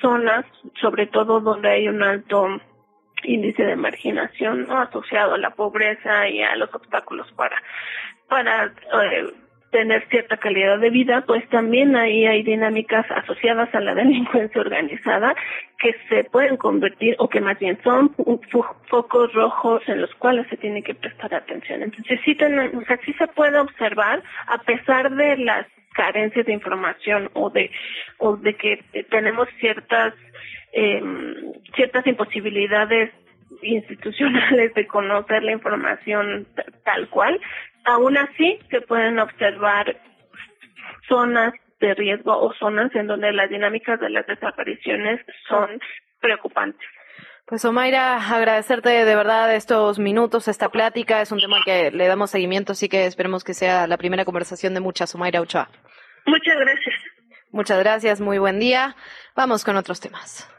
zonas, 0.00 0.44
sobre 0.80 1.06
todo 1.06 1.40
donde 1.40 1.68
hay 1.68 1.88
un 1.88 2.02
alto 2.02 2.48
índice 3.22 3.64
de 3.64 3.76
marginación 3.76 4.66
¿no? 4.66 4.78
asociado 4.78 5.34
a 5.34 5.38
la 5.38 5.50
pobreza 5.50 6.28
y 6.28 6.42
a 6.42 6.56
los 6.56 6.74
obstáculos 6.74 7.30
para 7.32 7.62
para 8.28 8.66
eh, 8.66 9.32
tener 9.74 10.06
cierta 10.08 10.36
calidad 10.36 10.78
de 10.78 10.88
vida, 10.88 11.24
pues 11.26 11.48
también 11.48 11.96
ahí 11.96 12.26
hay 12.26 12.44
dinámicas 12.44 13.04
asociadas 13.10 13.74
a 13.74 13.80
la 13.80 13.92
delincuencia 13.96 14.60
organizada 14.60 15.34
que 15.80 15.96
se 16.08 16.22
pueden 16.22 16.56
convertir 16.56 17.16
o 17.18 17.28
que 17.28 17.40
más 17.40 17.58
bien 17.58 17.76
son 17.82 18.14
focos 18.88 19.32
rojos 19.32 19.82
en 19.88 20.00
los 20.00 20.14
cuales 20.14 20.46
se 20.48 20.56
tiene 20.58 20.84
que 20.84 20.94
prestar 20.94 21.34
atención. 21.34 21.82
Entonces 21.82 22.20
sí, 22.24 22.36
tenemos, 22.36 22.84
o 22.84 22.86
sea, 22.86 23.00
sí 23.04 23.12
se 23.14 23.26
puede 23.26 23.58
observar 23.58 24.22
a 24.46 24.58
pesar 24.58 25.10
de 25.10 25.38
las 25.38 25.66
carencias 25.92 26.46
de 26.46 26.52
información 26.52 27.28
o 27.32 27.50
de 27.50 27.72
o 28.18 28.36
de 28.36 28.54
que 28.54 28.84
tenemos 29.10 29.48
ciertas 29.58 30.14
eh, 30.72 31.02
ciertas 31.74 32.06
imposibilidades 32.06 33.10
institucionales 33.60 34.72
de 34.74 34.86
conocer 34.86 35.42
la 35.42 35.52
información 35.52 36.46
tal 36.84 37.08
cual, 37.08 37.40
aún 37.84 38.16
así 38.16 38.58
se 38.70 38.80
pueden 38.82 39.18
observar 39.18 40.00
zonas 41.08 41.52
de 41.80 41.94
riesgo 41.94 42.36
o 42.36 42.52
zonas 42.54 42.94
en 42.94 43.06
donde 43.06 43.32
las 43.32 43.50
dinámicas 43.50 44.00
de 44.00 44.10
las 44.10 44.26
desapariciones 44.26 45.20
son 45.48 45.80
preocupantes. 46.20 46.88
Pues 47.46 47.62
Omaira, 47.66 48.16
agradecerte 48.16 48.88
de 48.88 49.16
verdad 49.16 49.54
estos 49.54 49.98
minutos, 49.98 50.48
esta 50.48 50.70
plática. 50.70 51.20
Es 51.20 51.30
un 51.30 51.40
tema 51.40 51.58
que 51.62 51.90
le 51.90 52.06
damos 52.06 52.30
seguimiento, 52.30 52.72
así 52.72 52.88
que 52.88 53.04
esperemos 53.04 53.44
que 53.44 53.52
sea 53.52 53.86
la 53.86 53.98
primera 53.98 54.24
conversación 54.24 54.72
de 54.72 54.80
muchas, 54.80 55.14
Omaira 55.14 55.42
Ochoa. 55.42 55.68
Muchas 56.24 56.56
gracias. 56.58 56.94
Muchas 57.50 57.78
gracias, 57.78 58.20
muy 58.20 58.38
buen 58.38 58.58
día. 58.58 58.96
Vamos 59.36 59.62
con 59.62 59.76
otros 59.76 60.00
temas. 60.00 60.50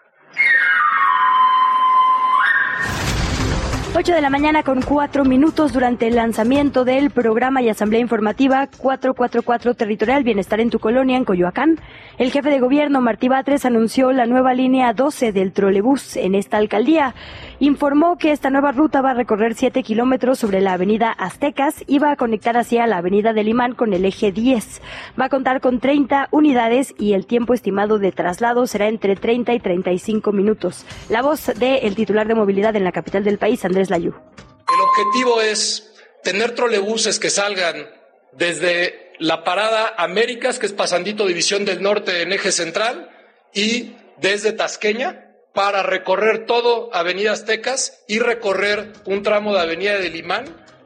8 3.97 4.13
de 4.13 4.19
la 4.19 4.29
mañana 4.29 4.61
con 4.61 4.81
4 4.81 5.23
minutos 5.23 5.71
durante 5.71 6.07
el 6.07 6.15
lanzamiento 6.15 6.83
del 6.83 7.11
programa 7.11 7.61
y 7.61 7.69
asamblea 7.69 8.01
informativa 8.01 8.67
444 8.67 9.73
Territorial 9.73 10.25
Bienestar 10.25 10.59
en 10.59 10.69
tu 10.69 10.79
Colonia 10.79 11.15
en 11.15 11.23
Coyoacán. 11.23 11.79
El 12.17 12.29
jefe 12.29 12.49
de 12.49 12.59
gobierno 12.59 12.99
Martí 12.99 13.29
Batres 13.29 13.63
anunció 13.63 14.11
la 14.11 14.25
nueva 14.25 14.53
línea 14.53 14.91
12 14.91 15.31
del 15.31 15.53
trolebús 15.53 16.17
en 16.17 16.35
esta 16.35 16.57
alcaldía. 16.57 17.15
Informó 17.59 18.17
que 18.17 18.33
esta 18.33 18.49
nueva 18.49 18.73
ruta 18.73 19.01
va 19.01 19.11
a 19.11 19.13
recorrer 19.13 19.53
7 19.53 19.81
kilómetros 19.81 20.39
sobre 20.39 20.59
la 20.59 20.73
avenida 20.73 21.11
Aztecas 21.11 21.81
y 21.87 21.99
va 21.99 22.11
a 22.11 22.15
conectar 22.17 22.57
hacia 22.57 22.87
la 22.87 22.97
avenida 22.97 23.31
del 23.31 23.47
Imán 23.47 23.75
con 23.75 23.93
el 23.93 24.03
eje 24.03 24.33
10. 24.33 24.81
Va 25.17 25.25
a 25.25 25.29
contar 25.29 25.61
con 25.61 25.79
30 25.79 26.27
unidades 26.31 26.93
y 26.99 27.13
el 27.13 27.25
tiempo 27.25 27.53
estimado 27.53 27.97
de 27.97 28.11
traslado 28.11 28.67
será 28.67 28.89
entre 28.89 29.15
30 29.15 29.53
y 29.53 29.59
35 29.61 30.33
minutos. 30.33 30.85
La 31.07 31.21
voz 31.21 31.45
del 31.57 31.95
titular 31.95 32.27
de 32.27 32.35
movilidad 32.35 32.75
en 32.75 32.83
la 32.83 32.91
capital 32.91 33.23
del 33.23 33.37
país, 33.37 33.63
Andrés 33.63 33.84
el 33.93 34.81
objetivo 34.81 35.41
es 35.41 35.93
tener 36.23 36.55
trolebuses 36.55 37.19
que 37.19 37.29
salgan 37.29 37.89
desde 38.31 39.13
la 39.19 39.43
parada 39.43 39.93
Américas, 39.97 40.59
que 40.59 40.65
es 40.65 40.73
pasandito 40.73 41.25
División 41.25 41.65
del 41.65 41.81
Norte 41.81 42.21
en 42.21 42.33
eje 42.33 42.51
central, 42.51 43.09
y 43.53 43.95
desde 44.17 44.51
Tasqueña 44.51 45.21
para 45.53 45.83
recorrer 45.83 46.45
todo 46.45 46.89
Avenida 46.93 47.31
Aztecas 47.31 48.03
y 48.07 48.19
recorrer 48.19 48.91
un 49.05 49.23
tramo 49.23 49.53
de 49.53 49.61
Avenida 49.61 49.97
del 49.97 50.13
Limán 50.13 50.45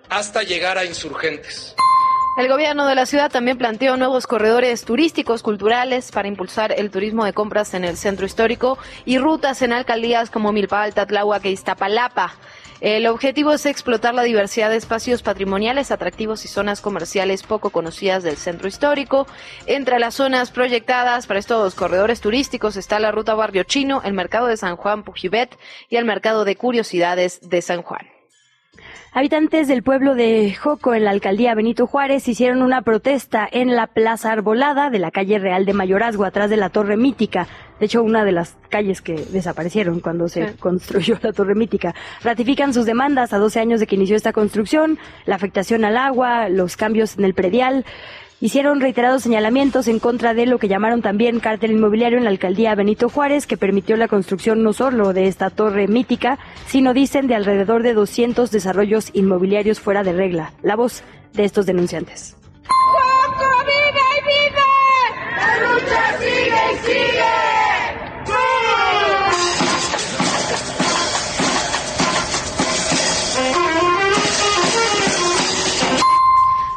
hasta 0.09 0.43
llegar 0.43 0.77
a 0.77 0.85
Insurgentes. 0.85 1.75
El 2.37 2.47
gobierno 2.47 2.87
de 2.87 2.95
la 2.95 3.05
ciudad 3.05 3.31
también 3.31 3.57
planteó 3.57 3.97
nuevos 3.97 4.25
corredores 4.25 4.85
turísticos, 4.85 5.43
culturales, 5.43 6.11
para 6.11 6.27
impulsar 6.27 6.71
el 6.71 6.89
turismo 6.89 7.25
de 7.25 7.33
compras 7.33 7.73
en 7.73 7.83
el 7.83 7.97
centro 7.97 8.25
histórico 8.25 8.77
y 9.03 9.17
rutas 9.17 9.61
en 9.61 9.73
alcaldías 9.73 10.29
como 10.29 10.53
Milpalta, 10.53 11.05
Tláhuac 11.05 11.43
e 11.43 11.51
Iztapalapa. 11.51 12.35
El 12.81 13.07
objetivo 13.07 13.51
es 13.51 13.65
explotar 13.65 14.13
la 14.13 14.23
diversidad 14.23 14.69
de 14.69 14.77
espacios 14.77 15.21
patrimoniales 15.21 15.91
atractivos 15.91 16.45
y 16.45 16.47
zonas 16.47 16.79
comerciales 16.79 17.43
poco 17.43 17.71
conocidas 17.71 18.23
del 18.23 18.37
centro 18.37 18.69
histórico. 18.69 19.27
Entre 19.65 19.99
las 19.99 20.15
zonas 20.15 20.49
proyectadas 20.51 21.27
para 21.27 21.41
estos 21.41 21.75
corredores 21.75 22.21
turísticos 22.21 22.77
está 22.77 22.99
la 22.99 23.11
ruta 23.11 23.33
Barrio 23.33 23.63
Chino, 23.63 24.01
el 24.05 24.13
mercado 24.13 24.47
de 24.47 24.55
San 24.55 24.77
Juan 24.77 25.03
Pujibet 25.03 25.57
y 25.89 25.97
el 25.97 26.05
mercado 26.05 26.45
de 26.45 26.55
curiosidades 26.55 27.49
de 27.49 27.61
San 27.61 27.81
Juan. 27.81 28.18
Habitantes 29.11 29.67
del 29.67 29.83
pueblo 29.83 30.15
de 30.15 30.53
Joco, 30.53 30.93
en 30.93 31.03
la 31.03 31.11
alcaldía 31.11 31.55
Benito 31.55 31.87
Juárez, 31.87 32.27
hicieron 32.27 32.61
una 32.61 32.83
protesta 32.83 33.47
en 33.51 33.75
la 33.75 33.87
Plaza 33.87 34.31
Arbolada 34.31 34.89
de 34.89 34.99
la 34.99 35.11
calle 35.11 35.39
Real 35.39 35.65
de 35.65 35.73
Mayorazgo, 35.73 36.25
atrás 36.25 36.49
de 36.49 36.57
la 36.57 36.69
Torre 36.69 36.95
Mítica. 36.95 37.47
De 37.79 37.87
hecho, 37.87 38.03
una 38.03 38.23
de 38.23 38.31
las 38.31 38.55
calles 38.69 39.01
que 39.01 39.15
desaparecieron 39.15 39.99
cuando 39.99 40.27
se 40.27 40.55
construyó 40.57 41.17
la 41.21 41.33
Torre 41.33 41.55
Mítica. 41.55 41.95
Ratifican 42.23 42.73
sus 42.73 42.85
demandas 42.85 43.33
a 43.33 43.37
12 43.37 43.59
años 43.59 43.79
de 43.79 43.87
que 43.87 43.95
inició 43.95 44.15
esta 44.15 44.33
construcción, 44.33 44.99
la 45.25 45.35
afectación 45.35 45.85
al 45.85 45.97
agua, 45.97 46.49
los 46.49 46.77
cambios 46.77 47.17
en 47.17 47.25
el 47.25 47.33
predial 47.33 47.85
hicieron 48.41 48.79
reiterados 48.79 49.23
señalamientos 49.23 49.87
en 49.87 49.99
contra 49.99 50.33
de 50.33 50.45
lo 50.45 50.59
que 50.59 50.67
llamaron 50.67 51.01
también 51.01 51.39
cártel 51.39 51.71
inmobiliario 51.71 52.17
en 52.17 52.23
la 52.23 52.29
alcaldía 52.29 52.75
Benito 52.75 53.09
Juárez, 53.09 53.47
que 53.47 53.57
permitió 53.57 53.97
la 53.97 54.07
construcción 54.07 54.63
no 54.63 54.73
solo 54.73 55.13
de 55.13 55.27
esta 55.27 55.49
torre 55.49 55.87
mítica, 55.87 56.39
sino 56.67 56.93
dicen 56.93 57.27
de 57.27 57.35
alrededor 57.35 57.83
de 57.83 57.93
200 57.93 58.51
desarrollos 58.51 59.09
inmobiliarios 59.13 59.79
fuera 59.79 60.03
de 60.03 60.13
regla. 60.13 60.53
La 60.61 60.75
voz 60.75 61.03
de 61.33 61.43
estos 61.43 61.65
denunciantes. 61.65 62.35
vive 63.65 64.01
y 64.17 64.21
vive! 64.23 64.59
¡La 65.37 65.67
lucha 65.67 66.17
sigue 66.19 66.73
y 66.73 66.77
sigue! 66.85 67.48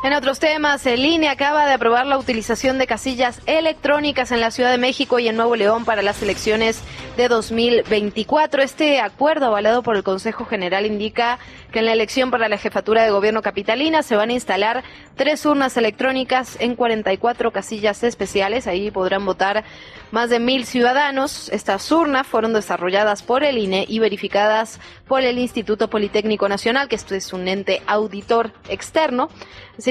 En 0.04 0.14
otros 0.14 0.40
temas, 0.40 0.84
el 0.86 1.04
INE 1.06 1.28
acaba 1.28 1.64
de 1.64 1.74
aprobar 1.74 2.06
la 2.06 2.18
utilización 2.18 2.76
de 2.76 2.88
casillas 2.88 3.40
electrónicas 3.46 4.32
en 4.32 4.40
la 4.40 4.50
Ciudad 4.50 4.72
de 4.72 4.78
México 4.78 5.20
y 5.20 5.28
en 5.28 5.36
Nuevo 5.36 5.54
León 5.54 5.84
para 5.84 6.02
las 6.02 6.20
elecciones 6.24 6.82
de 7.16 7.28
2024. 7.28 8.62
Este 8.62 8.98
acuerdo 8.98 9.46
avalado 9.46 9.84
por 9.84 9.94
el 9.94 10.02
Consejo 10.02 10.44
General 10.44 10.86
indica 10.86 11.38
que 11.70 11.78
en 11.78 11.86
la 11.86 11.92
elección 11.92 12.32
para 12.32 12.48
la 12.48 12.58
jefatura 12.58 13.04
de 13.04 13.12
gobierno 13.12 13.42
capitalina 13.42 14.02
se 14.02 14.16
van 14.16 14.30
a 14.30 14.32
instalar 14.32 14.82
tres 15.14 15.46
urnas 15.46 15.76
electrónicas 15.76 16.56
en 16.58 16.74
44 16.74 17.52
casillas 17.52 18.02
especiales. 18.02 18.66
Ahí 18.66 18.90
podrán 18.90 19.24
votar 19.24 19.62
más 20.10 20.30
de 20.30 20.40
mil 20.40 20.66
ciudadanos. 20.66 21.48
Estas 21.50 21.90
urnas 21.92 22.26
fueron 22.26 22.52
desarrolladas 22.52 23.22
por 23.22 23.44
el 23.44 23.56
INE 23.56 23.86
y 23.88 24.00
verificadas 24.00 24.80
por 25.06 25.22
el 25.22 25.38
Instituto 25.38 25.88
Politécnico 25.88 26.48
Nacional, 26.48 26.88
que 26.88 26.96
esto 26.96 27.14
es 27.14 27.32
un 27.32 27.46
ente 27.46 27.82
auditor 27.86 28.52
externo. 28.68 29.28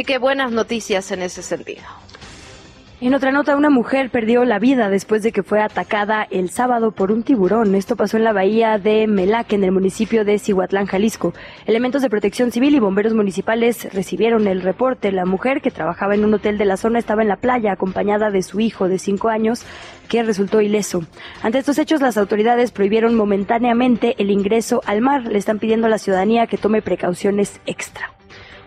Que 0.03 0.17
buenas 0.17 0.51
noticias 0.51 1.11
en 1.11 1.21
ese 1.21 1.43
sentido. 1.43 1.83
En 3.03 3.15
otra 3.15 3.31
nota, 3.31 3.55
una 3.55 3.71
mujer 3.71 4.11
perdió 4.11 4.45
la 4.45 4.59
vida 4.59 4.87
después 4.87 5.23
de 5.23 5.31
que 5.31 5.41
fue 5.41 5.59
atacada 5.59 6.27
el 6.29 6.51
sábado 6.51 6.91
por 6.91 7.11
un 7.11 7.23
tiburón. 7.23 7.73
Esto 7.73 7.95
pasó 7.95 8.17
en 8.17 8.23
la 8.23 8.31
bahía 8.31 8.77
de 8.77 9.07
Melaque, 9.07 9.55
en 9.55 9.63
el 9.63 9.71
municipio 9.71 10.23
de 10.23 10.37
Cihuatlán, 10.37 10.85
Jalisco. 10.85 11.33
Elementos 11.65 12.03
de 12.03 12.11
protección 12.11 12.51
civil 12.51 12.75
y 12.75 12.79
bomberos 12.79 13.15
municipales 13.15 13.91
recibieron 13.91 14.45
el 14.45 14.61
reporte. 14.61 15.11
La 15.11 15.25
mujer, 15.25 15.61
que 15.63 15.71
trabajaba 15.71 16.13
en 16.13 16.23
un 16.23 16.35
hotel 16.35 16.59
de 16.59 16.65
la 16.65 16.77
zona, 16.77 16.99
estaba 16.99 17.23
en 17.23 17.29
la 17.29 17.37
playa 17.37 17.71
acompañada 17.71 18.29
de 18.29 18.43
su 18.43 18.59
hijo 18.59 18.87
de 18.87 18.99
cinco 18.99 19.29
años, 19.29 19.65
que 20.07 20.21
resultó 20.21 20.61
ileso. 20.61 21.03
Ante 21.41 21.57
estos 21.57 21.79
hechos, 21.79 22.01
las 22.01 22.17
autoridades 22.17 22.71
prohibieron 22.71 23.15
momentáneamente 23.15 24.13
el 24.19 24.29
ingreso 24.29 24.83
al 24.85 25.01
mar. 25.01 25.23
Le 25.23 25.39
están 25.39 25.57
pidiendo 25.57 25.87
a 25.87 25.89
la 25.89 25.97
ciudadanía 25.97 26.45
que 26.45 26.59
tome 26.59 26.83
precauciones 26.83 27.61
extra. 27.65 28.11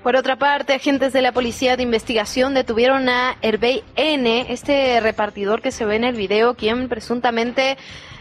Por 0.04 0.16
otra 0.16 0.36
parte, 0.36 0.74
agentes 0.74 1.14
de 1.14 1.22
la 1.22 1.32
Policía 1.32 1.78
de 1.78 1.82
Investigación 1.82 2.52
detuvieron 2.52 3.08
a 3.08 3.38
Hervey 3.40 3.82
N., 3.96 4.52
este 4.52 5.00
repartidor 5.00 5.62
que 5.62 5.72
se 5.72 5.86
ve 5.86 5.96
en 5.96 6.04
el 6.04 6.14
video, 6.14 6.56
quien 6.56 6.90
presuntamente 6.90 7.78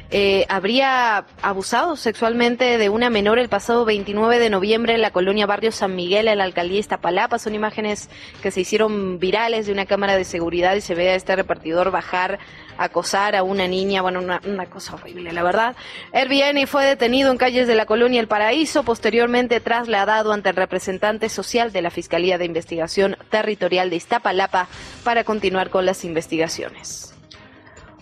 eh, 0.10 0.46
habría 0.48 1.26
abusado 1.42 1.98
sexualmente 1.98 2.78
de 2.78 2.88
una 2.88 3.10
menor 3.10 3.38
el 3.38 3.50
pasado 3.50 3.84
29 3.84 4.40
de 4.40 4.50
noviembre 4.50 4.94
en 4.94 5.02
la 5.02 5.12
colonia 5.12 5.46
Barrio 5.46 5.74
San 5.74 5.94
Miguel, 5.94 6.30
en 6.30 6.38
la 6.38 6.46
alcaldía 6.46 6.80
Iztapalapa. 6.80 7.38
Son 7.38 7.54
imágenes 7.54 8.10
que 8.42 8.52
se 8.52 8.62
hicieron 8.62 9.20
virales 9.20 9.66
de 9.66 9.74
una 9.74 9.86
cámara 9.86 10.16
de 10.16 10.24
seguridad 10.24 10.76
y 10.76 10.82
se 10.82 10.96
ve 10.96 11.10
a 11.10 11.16
este 11.16 11.36
repartidor 11.36 11.92
bajar, 11.92 12.40
acosar 12.78 13.36
a 13.36 13.44
una 13.44 13.68
niña. 13.68 14.02
Bueno, 14.02 14.20
una, 14.20 14.66
cosa 14.68 14.96
horrible, 14.96 15.32
la 15.32 15.44
verdad. 15.44 15.76
Airbnb 16.12 16.68
fue 16.68 16.86
detenido 16.86 17.32
en 17.32 17.38
calles 17.38 17.68
de 17.68 17.76
la 17.76 17.86
colonia 17.86 18.20
El 18.20 18.28
Paraíso, 18.28 18.84
posteriormente 18.84 19.60
trasladado 19.60 20.34
ante 20.34 20.50
el 20.50 20.56
representante 20.56 21.30
social 21.30 21.72
de 21.72 21.82
la 21.82 21.90
Fiscalía 21.90 22.38
de 22.38 22.46
Investigación 22.46 23.18
Territorial 23.30 23.90
de 23.90 23.98
Iztapalapa 23.98 24.68
para 25.04 25.24
continuar 25.24 25.70
con 25.70 25.86
las 25.86 26.06
investigaciones. 26.06 27.14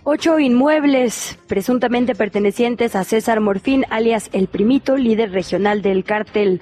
Ocho 0.04 0.40
inmuebles 0.40 1.38
presuntamente 1.46 2.16
pertenecientes 2.16 2.96
a 2.96 3.04
César 3.04 3.40
Morfín, 3.40 3.86
alias 3.92 4.30
El 4.34 4.48
Primito, 4.48 4.98
líder 4.98 5.32
regional 5.32 5.84
del 5.84 6.04
cártel 6.04 6.62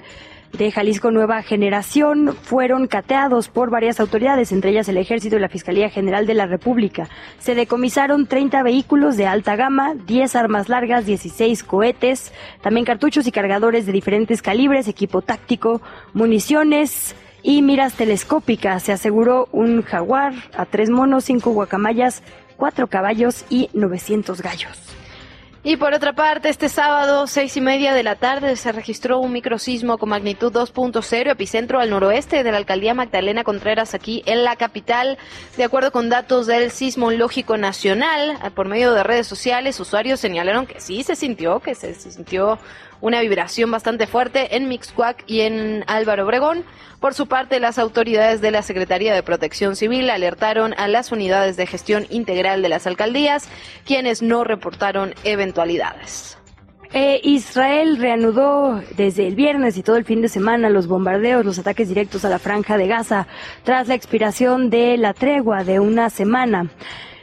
de 0.52 0.70
Jalisco 0.70 1.10
Nueva 1.10 1.42
Generación, 1.42 2.36
fueron 2.42 2.86
cateados 2.86 3.48
por 3.48 3.70
varias 3.70 4.00
autoridades, 4.00 4.52
entre 4.52 4.70
ellas 4.70 4.88
el 4.88 4.96
Ejército 4.96 5.36
y 5.36 5.40
la 5.40 5.48
Fiscalía 5.48 5.90
General 5.90 6.26
de 6.26 6.34
la 6.34 6.46
República. 6.46 7.08
Se 7.38 7.54
decomisaron 7.54 8.26
30 8.26 8.62
vehículos 8.62 9.16
de 9.16 9.26
alta 9.26 9.56
gama, 9.56 9.94
10 9.94 10.36
armas 10.36 10.68
largas, 10.68 11.06
16 11.06 11.62
cohetes, 11.64 12.32
también 12.62 12.84
cartuchos 12.84 13.26
y 13.26 13.32
cargadores 13.32 13.86
de 13.86 13.92
diferentes 13.92 14.42
calibres, 14.42 14.88
equipo 14.88 15.22
táctico, 15.22 15.80
municiones, 16.12 17.14
y 17.42 17.62
miras 17.62 17.94
telescópicas. 17.94 18.82
Se 18.82 18.92
aseguró 18.92 19.48
un 19.52 19.82
jaguar 19.82 20.34
a 20.56 20.66
tres 20.66 20.90
monos, 20.90 21.24
cinco 21.24 21.52
guacamayas, 21.52 22.22
cuatro 22.56 22.88
caballos 22.88 23.44
y 23.48 23.70
900 23.72 24.42
gallos. 24.42 24.99
Y 25.62 25.76
por 25.76 25.92
otra 25.92 26.14
parte, 26.14 26.48
este 26.48 26.70
sábado, 26.70 27.26
seis 27.26 27.54
y 27.58 27.60
media 27.60 27.92
de 27.92 28.02
la 28.02 28.14
tarde, 28.14 28.56
se 28.56 28.72
registró 28.72 29.18
un 29.18 29.30
microsismo 29.30 29.98
con 29.98 30.08
magnitud 30.08 30.50
2.0, 30.50 31.32
epicentro 31.32 31.80
al 31.80 31.90
noroeste 31.90 32.42
de 32.42 32.50
la 32.50 32.56
alcaldía 32.56 32.94
Magdalena 32.94 33.44
Contreras, 33.44 33.92
aquí 33.92 34.22
en 34.24 34.42
la 34.42 34.56
capital. 34.56 35.18
De 35.58 35.64
acuerdo 35.64 35.92
con 35.92 36.08
datos 36.08 36.46
del 36.46 36.70
Sismológico 36.70 37.58
Nacional, 37.58 38.38
por 38.54 38.68
medio 38.68 38.94
de 38.94 39.02
redes 39.02 39.26
sociales, 39.26 39.78
usuarios 39.78 40.18
señalaron 40.18 40.64
que 40.64 40.80
sí 40.80 41.02
se 41.02 41.14
sintió, 41.14 41.60
que 41.60 41.74
se 41.74 41.92
sintió 41.92 42.58
una 43.00 43.20
vibración 43.20 43.70
bastante 43.70 44.06
fuerte 44.06 44.56
en 44.56 44.68
Mixcuac 44.68 45.24
y 45.26 45.40
en 45.40 45.84
Álvaro 45.86 46.24
Obregón. 46.24 46.64
Por 47.00 47.14
su 47.14 47.26
parte, 47.26 47.60
las 47.60 47.78
autoridades 47.78 48.40
de 48.40 48.50
la 48.50 48.62
Secretaría 48.62 49.14
de 49.14 49.22
Protección 49.22 49.76
Civil 49.76 50.10
alertaron 50.10 50.74
a 50.76 50.88
las 50.88 51.12
unidades 51.12 51.56
de 51.56 51.66
gestión 51.66 52.06
integral 52.10 52.62
de 52.62 52.68
las 52.68 52.86
alcaldías, 52.86 53.48
quienes 53.86 54.22
no 54.22 54.44
reportaron 54.44 55.14
eventualidades. 55.24 56.36
Eh, 56.92 57.20
Israel 57.22 57.98
reanudó 57.98 58.82
desde 58.96 59.28
el 59.28 59.36
viernes 59.36 59.76
y 59.76 59.82
todo 59.84 59.96
el 59.96 60.04
fin 60.04 60.22
de 60.22 60.28
semana 60.28 60.68
los 60.68 60.88
bombardeos, 60.88 61.44
los 61.44 61.58
ataques 61.60 61.88
directos 61.88 62.24
a 62.24 62.28
la 62.28 62.40
franja 62.40 62.76
de 62.76 62.88
Gaza, 62.88 63.28
tras 63.62 63.86
la 63.86 63.94
expiración 63.94 64.70
de 64.70 64.96
la 64.96 65.14
tregua 65.14 65.62
de 65.62 65.78
una 65.78 66.10
semana. 66.10 66.68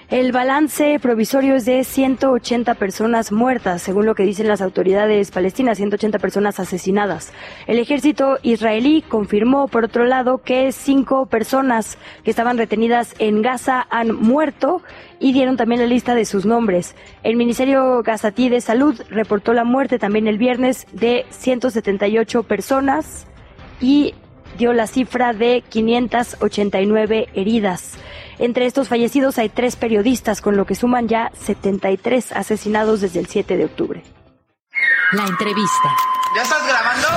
El 0.09 0.31
balance 0.31 0.99
provisorio 1.01 1.55
es 1.55 1.65
de 1.65 1.83
180 1.83 2.75
personas 2.75 3.33
muertas, 3.33 3.81
según 3.81 4.05
lo 4.05 4.15
que 4.15 4.23
dicen 4.23 4.47
las 4.47 4.61
autoridades 4.61 5.31
palestinas, 5.31 5.79
180 5.79 6.17
personas 6.19 6.61
asesinadas. 6.61 7.33
El 7.67 7.77
ejército 7.77 8.37
israelí 8.41 9.01
confirmó, 9.01 9.67
por 9.67 9.83
otro 9.83 10.05
lado, 10.05 10.37
que 10.37 10.71
cinco 10.71 11.25
personas 11.25 11.97
que 12.23 12.29
estaban 12.31 12.57
retenidas 12.57 13.15
en 13.19 13.41
Gaza 13.41 13.85
han 13.89 14.15
muerto 14.15 14.81
y 15.19 15.33
dieron 15.33 15.57
también 15.57 15.81
la 15.81 15.87
lista 15.87 16.15
de 16.15 16.23
sus 16.23 16.45
nombres. 16.45 16.95
El 17.23 17.35
Ministerio 17.35 18.01
Gazatí 18.01 18.47
de 18.47 18.61
Salud 18.61 19.01
reportó 19.09 19.51
la 19.51 19.65
muerte 19.65 19.99
también 19.99 20.27
el 20.27 20.37
viernes 20.37 20.87
de 20.93 21.25
178 21.31 22.43
personas 22.43 23.27
y 23.81 24.13
dio 24.57 24.71
la 24.71 24.87
cifra 24.87 25.33
de 25.33 25.65
589 25.67 27.27
heridas. 27.33 27.97
Entre 28.39 28.65
estos 28.65 28.87
fallecidos 28.87 29.37
hay 29.39 29.49
tres 29.49 29.75
periodistas, 29.75 30.41
con 30.41 30.57
lo 30.57 30.65
que 30.65 30.75
suman 30.75 31.07
ya 31.07 31.31
73 31.33 32.31
asesinados 32.33 33.01
desde 33.01 33.19
el 33.19 33.27
7 33.27 33.57
de 33.57 33.65
octubre. 33.65 34.03
La 35.13 35.25
entrevista. 35.25 35.95
¿Ya 36.35 36.43
estás 36.43 36.67
grabando? 36.67 37.07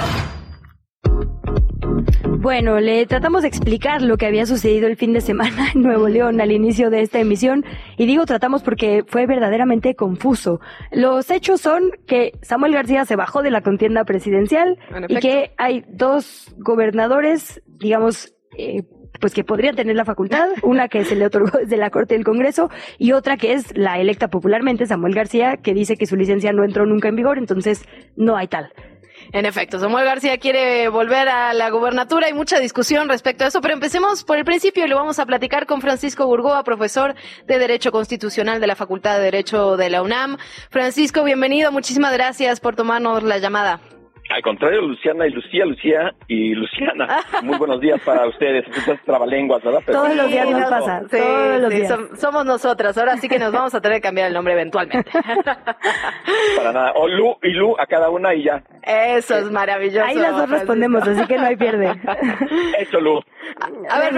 Bueno, 2.39 2.81
le 2.81 3.05
tratamos 3.05 3.43
de 3.43 3.49
explicar 3.49 4.01
lo 4.01 4.17
que 4.17 4.25
había 4.25 4.47
sucedido 4.47 4.87
el 4.87 4.97
fin 4.97 5.13
de 5.13 5.21
semana 5.21 5.73
en 5.75 5.83
Nuevo 5.83 6.09
León 6.09 6.41
al 6.41 6.53
inicio 6.53 6.89
de 6.89 7.03
esta 7.03 7.19
emisión 7.19 7.67
y 7.99 8.07
digo 8.07 8.25
tratamos 8.25 8.63
porque 8.63 9.05
fue 9.07 9.27
verdaderamente 9.27 9.95
confuso. 9.95 10.59
Los 10.91 11.31
hechos 11.31 11.61
son 11.61 11.91
que 12.07 12.33
Samuel 12.41 12.73
García 12.73 13.05
se 13.05 13.17
bajó 13.17 13.43
de 13.43 13.51
la 13.51 13.61
contienda 13.61 14.05
presidencial 14.05 14.79
y 15.09 15.17
que 15.17 15.53
hay 15.59 15.85
dos 15.89 16.55
gobernadores, 16.57 17.61
digamos, 17.67 18.35
eh, 18.57 18.85
pues 19.21 19.35
que 19.35 19.45
podrían 19.45 19.77
tener 19.77 19.97
la 19.97 20.05
facultad, 20.05 20.49
una 20.63 20.89
que 20.89 21.05
se 21.05 21.17
le 21.17 21.27
otorgó 21.27 21.59
desde 21.59 21.77
la 21.77 21.91
Corte 21.91 22.15
del 22.15 22.25
Congreso 22.25 22.71
y 22.99 23.13
otra 23.13 23.37
que 23.37 23.53
es 23.53 23.77
la 23.77 23.99
electa 23.99 24.29
popularmente, 24.29 24.87
Samuel 24.87 25.15
García, 25.15 25.59
que 25.59 25.75
dice 25.75 25.97
que 25.97 26.07
su 26.07 26.17
licencia 26.17 26.53
no 26.53 26.65
entró 26.65 26.87
nunca 26.87 27.09
en 27.09 27.17
vigor, 27.17 27.39
entonces 27.39 27.85
no 28.17 28.37
hay 28.37 28.49
tal. 28.49 28.73
En 29.33 29.47
efecto, 29.47 29.79
Samuel 29.79 30.05
García 30.07 30.39
quiere 30.39 30.89
volver 30.89 31.29
a 31.29 31.53
la 31.55 31.71
gubernatura. 31.71 32.27
Hay 32.27 32.33
mucha 32.33 32.59
discusión 32.59 33.09
respecto 33.09 33.45
a 33.45 33.49
eso, 33.49 33.61
pero 33.61 33.75
empecemos 33.75 34.25
por 34.25 34.39
el 34.39 34.45
principio 34.45 34.85
y 34.85 34.89
lo 34.89 34.97
vamos 34.97 35.19
a 35.19 35.27
platicar 35.27 35.67
con 35.67 35.81
Francisco 35.81 36.27
Burgoa, 36.27 36.65
profesor 36.65 37.15
de 37.47 37.59
Derecho 37.59 37.93
Constitucional 37.93 38.61
de 38.61 38.67
la 38.67 38.77
Facultad 38.77 39.19
de 39.19 39.25
Derecho 39.25 39.77
de 39.77 39.91
la 39.91 40.03
UNAM. 40.03 40.39
Francisco, 40.71 41.23
bienvenido. 41.23 41.71
Muchísimas 41.71 42.13
gracias 42.13 42.61
por 42.61 42.75
tomarnos 42.75 43.23
la 43.23 43.39
llamada. 43.39 43.81
Al 44.31 44.43
contrario, 44.43 44.81
Luciana 44.83 45.27
y 45.27 45.31
Lucía, 45.31 45.65
Lucía 45.65 46.15
y 46.29 46.55
Luciana. 46.55 47.25
Muy 47.43 47.59
buenos 47.59 47.81
días 47.81 48.01
para 48.03 48.29
ustedes. 48.29 48.65
Trabalenguas, 49.05 49.63
¿verdad? 49.63 49.83
todos 49.85 50.15
los 50.15 50.29
días 50.29 50.49
nos 50.49 50.71
pasa. 50.71 51.03
todos 51.11 51.61
los 51.61 51.71
días. 51.71 51.99
somos 52.17 52.45
nosotras. 52.45 52.97
Ahora 52.97 53.17
sí 53.17 53.29
que 53.29 53.41
nos 53.41 53.53
vamos 53.53 53.75
a 53.75 53.81
tener 53.81 53.99
que 53.99 54.03
cambiar 54.03 54.29
el 54.29 54.35
nombre 54.35 54.53
eventualmente. 54.53 55.11
para 56.57 56.73
nada. 56.73 56.93
O 56.95 57.09
Lu 57.09 57.37
y 57.43 57.51
Lu 57.51 57.75
a 57.77 57.87
cada 57.87 58.09
una 58.11 58.33
y 58.33 58.45
ya. 58.45 58.63
Eso 58.85 59.37
es 59.37 59.51
maravilloso. 59.51 60.07
Ahí 60.07 60.17
las 60.17 60.37
dos 60.37 60.49
respondemos, 60.49 61.07
así 61.07 61.27
que 61.27 61.37
no 61.37 61.47
hay 61.47 61.57
pierde. 61.57 62.01
Eso, 62.79 63.01
Lu. 63.01 63.21
A, 63.89 63.99
ver, 63.99 64.15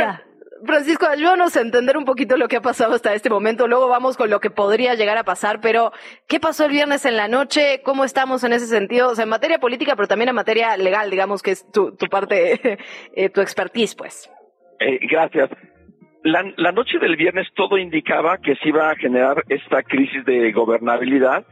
Francisco, 0.64 1.06
ayúdanos 1.06 1.56
a 1.56 1.60
entender 1.60 1.96
un 1.96 2.04
poquito 2.04 2.36
lo 2.36 2.48
que 2.48 2.56
ha 2.56 2.60
pasado 2.60 2.94
hasta 2.94 3.14
este 3.14 3.30
momento. 3.30 3.66
Luego 3.66 3.88
vamos 3.88 4.16
con 4.16 4.30
lo 4.30 4.40
que 4.40 4.50
podría 4.50 4.94
llegar 4.94 5.18
a 5.18 5.24
pasar, 5.24 5.60
pero 5.60 5.92
¿qué 6.28 6.38
pasó 6.38 6.66
el 6.66 6.72
viernes 6.72 7.04
en 7.04 7.16
la 7.16 7.28
noche? 7.28 7.80
¿Cómo 7.82 8.04
estamos 8.04 8.44
en 8.44 8.52
ese 8.52 8.66
sentido? 8.66 9.10
O 9.10 9.14
sea, 9.14 9.24
en 9.24 9.30
materia 9.30 9.58
política, 9.58 9.96
pero 9.96 10.08
también 10.08 10.28
en 10.28 10.34
materia 10.34 10.76
legal, 10.76 11.10
digamos 11.10 11.42
que 11.42 11.50
es 11.50 11.70
tu, 11.72 11.96
tu 11.96 12.06
parte, 12.06 12.78
eh, 13.16 13.28
tu 13.30 13.40
expertise, 13.40 13.94
pues. 13.94 14.30
Eh, 14.78 14.98
gracias. 15.02 15.50
La, 16.22 16.44
la 16.56 16.70
noche 16.70 16.98
del 16.98 17.16
viernes 17.16 17.48
todo 17.54 17.76
indicaba 17.76 18.38
que 18.38 18.54
se 18.56 18.68
iba 18.68 18.90
a 18.90 18.96
generar 18.96 19.42
esta 19.48 19.82
crisis 19.82 20.24
de 20.24 20.52
gobernabilidad 20.52 21.44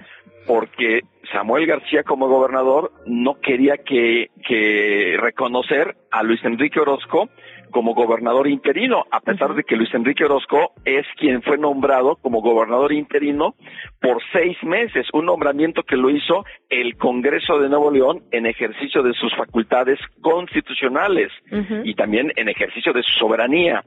porque 0.46 1.02
Samuel 1.32 1.66
García 1.66 2.02
como 2.02 2.28
gobernador 2.28 2.92
no 3.06 3.40
quería 3.40 3.76
que, 3.78 4.30
que 4.46 5.16
reconocer 5.20 5.96
a 6.10 6.22
Luis 6.22 6.42
Enrique 6.44 6.80
Orozco 6.80 7.28
como 7.70 7.94
gobernador 7.94 8.48
interino, 8.48 9.04
a 9.10 9.20
pesar 9.20 9.54
de 9.54 9.64
que 9.64 9.76
Luis 9.76 9.92
Enrique 9.94 10.24
Orozco 10.24 10.72
es 10.84 11.06
quien 11.16 11.42
fue 11.42 11.58
nombrado 11.58 12.16
como 12.16 12.40
gobernador 12.40 12.92
interino 12.92 13.54
por 14.00 14.22
seis 14.32 14.56
meses, 14.62 15.06
un 15.12 15.26
nombramiento 15.26 15.82
que 15.82 15.96
lo 15.96 16.10
hizo 16.10 16.44
el 16.68 16.96
Congreso 16.96 17.58
de 17.58 17.68
Nuevo 17.68 17.90
León 17.90 18.22
en 18.30 18.46
ejercicio 18.46 19.02
de 19.02 19.12
sus 19.14 19.34
facultades 19.36 19.98
constitucionales 20.20 21.30
y 21.84 21.94
también 21.94 22.32
en 22.36 22.48
ejercicio 22.48 22.92
de 22.92 23.02
su 23.02 23.18
soberanía. 23.18 23.82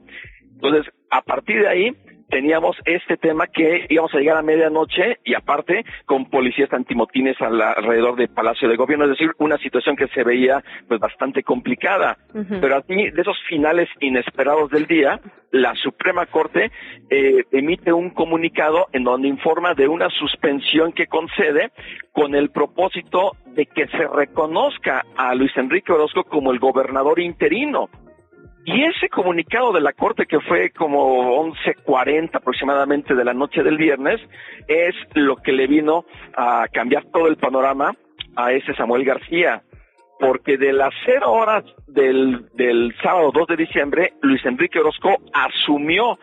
Entonces, 0.54 0.92
a 1.10 1.22
partir 1.22 1.60
de 1.60 1.68
ahí, 1.68 1.92
teníamos 2.34 2.76
este 2.84 3.16
tema 3.16 3.46
que 3.46 3.86
íbamos 3.88 4.12
a 4.12 4.18
llegar 4.18 4.36
a 4.36 4.42
medianoche 4.42 5.20
y 5.22 5.34
aparte 5.34 5.84
con 6.04 6.28
policías 6.28 6.72
antimotines 6.72 7.40
alrededor 7.40 8.16
del 8.16 8.26
Palacio 8.26 8.68
de 8.68 8.74
Gobierno, 8.74 9.04
es 9.04 9.12
decir, 9.12 9.30
una 9.38 9.56
situación 9.58 9.94
que 9.94 10.08
se 10.08 10.24
veía 10.24 10.60
pues 10.88 10.98
bastante 10.98 11.44
complicada. 11.44 12.18
Pero 12.32 12.74
así, 12.74 13.10
de 13.10 13.22
esos 13.22 13.36
finales 13.48 13.88
inesperados 14.00 14.68
del 14.70 14.88
día, 14.88 15.20
la 15.52 15.76
Suprema 15.76 16.26
Corte 16.26 16.72
eh, 17.08 17.44
emite 17.52 17.92
un 17.92 18.10
comunicado 18.10 18.88
en 18.92 19.04
donde 19.04 19.28
informa 19.28 19.74
de 19.74 19.86
una 19.86 20.08
suspensión 20.10 20.90
que 20.90 21.06
concede 21.06 21.70
con 22.10 22.34
el 22.34 22.50
propósito 22.50 23.36
de 23.46 23.66
que 23.66 23.86
se 23.86 24.08
reconozca 24.08 25.04
a 25.16 25.36
Luis 25.36 25.56
Enrique 25.56 25.92
Orozco 25.92 26.24
como 26.24 26.50
el 26.50 26.58
gobernador 26.58 27.20
interino. 27.20 27.88
Y 28.66 28.82
ese 28.82 29.10
comunicado 29.10 29.72
de 29.72 29.80
la 29.80 29.92
Corte, 29.92 30.26
que 30.26 30.40
fue 30.40 30.70
como 30.70 31.38
11.40 31.44 32.30
aproximadamente 32.36 33.14
de 33.14 33.24
la 33.24 33.34
noche 33.34 33.62
del 33.62 33.76
viernes, 33.76 34.20
es 34.66 34.94
lo 35.14 35.36
que 35.36 35.52
le 35.52 35.66
vino 35.66 36.06
a 36.34 36.66
cambiar 36.72 37.04
todo 37.12 37.28
el 37.28 37.36
panorama 37.36 37.94
a 38.36 38.52
ese 38.52 38.74
Samuel 38.74 39.04
García. 39.04 39.62
Porque 40.18 40.56
de 40.56 40.72
las 40.72 40.94
cero 41.04 41.32
horas 41.32 41.64
del, 41.86 42.48
del 42.54 42.94
sábado 43.02 43.32
2 43.34 43.48
de 43.48 43.56
diciembre, 43.56 44.12
Luis 44.22 44.44
Enrique 44.46 44.78
Orozco 44.78 45.16
asumió 45.32 46.18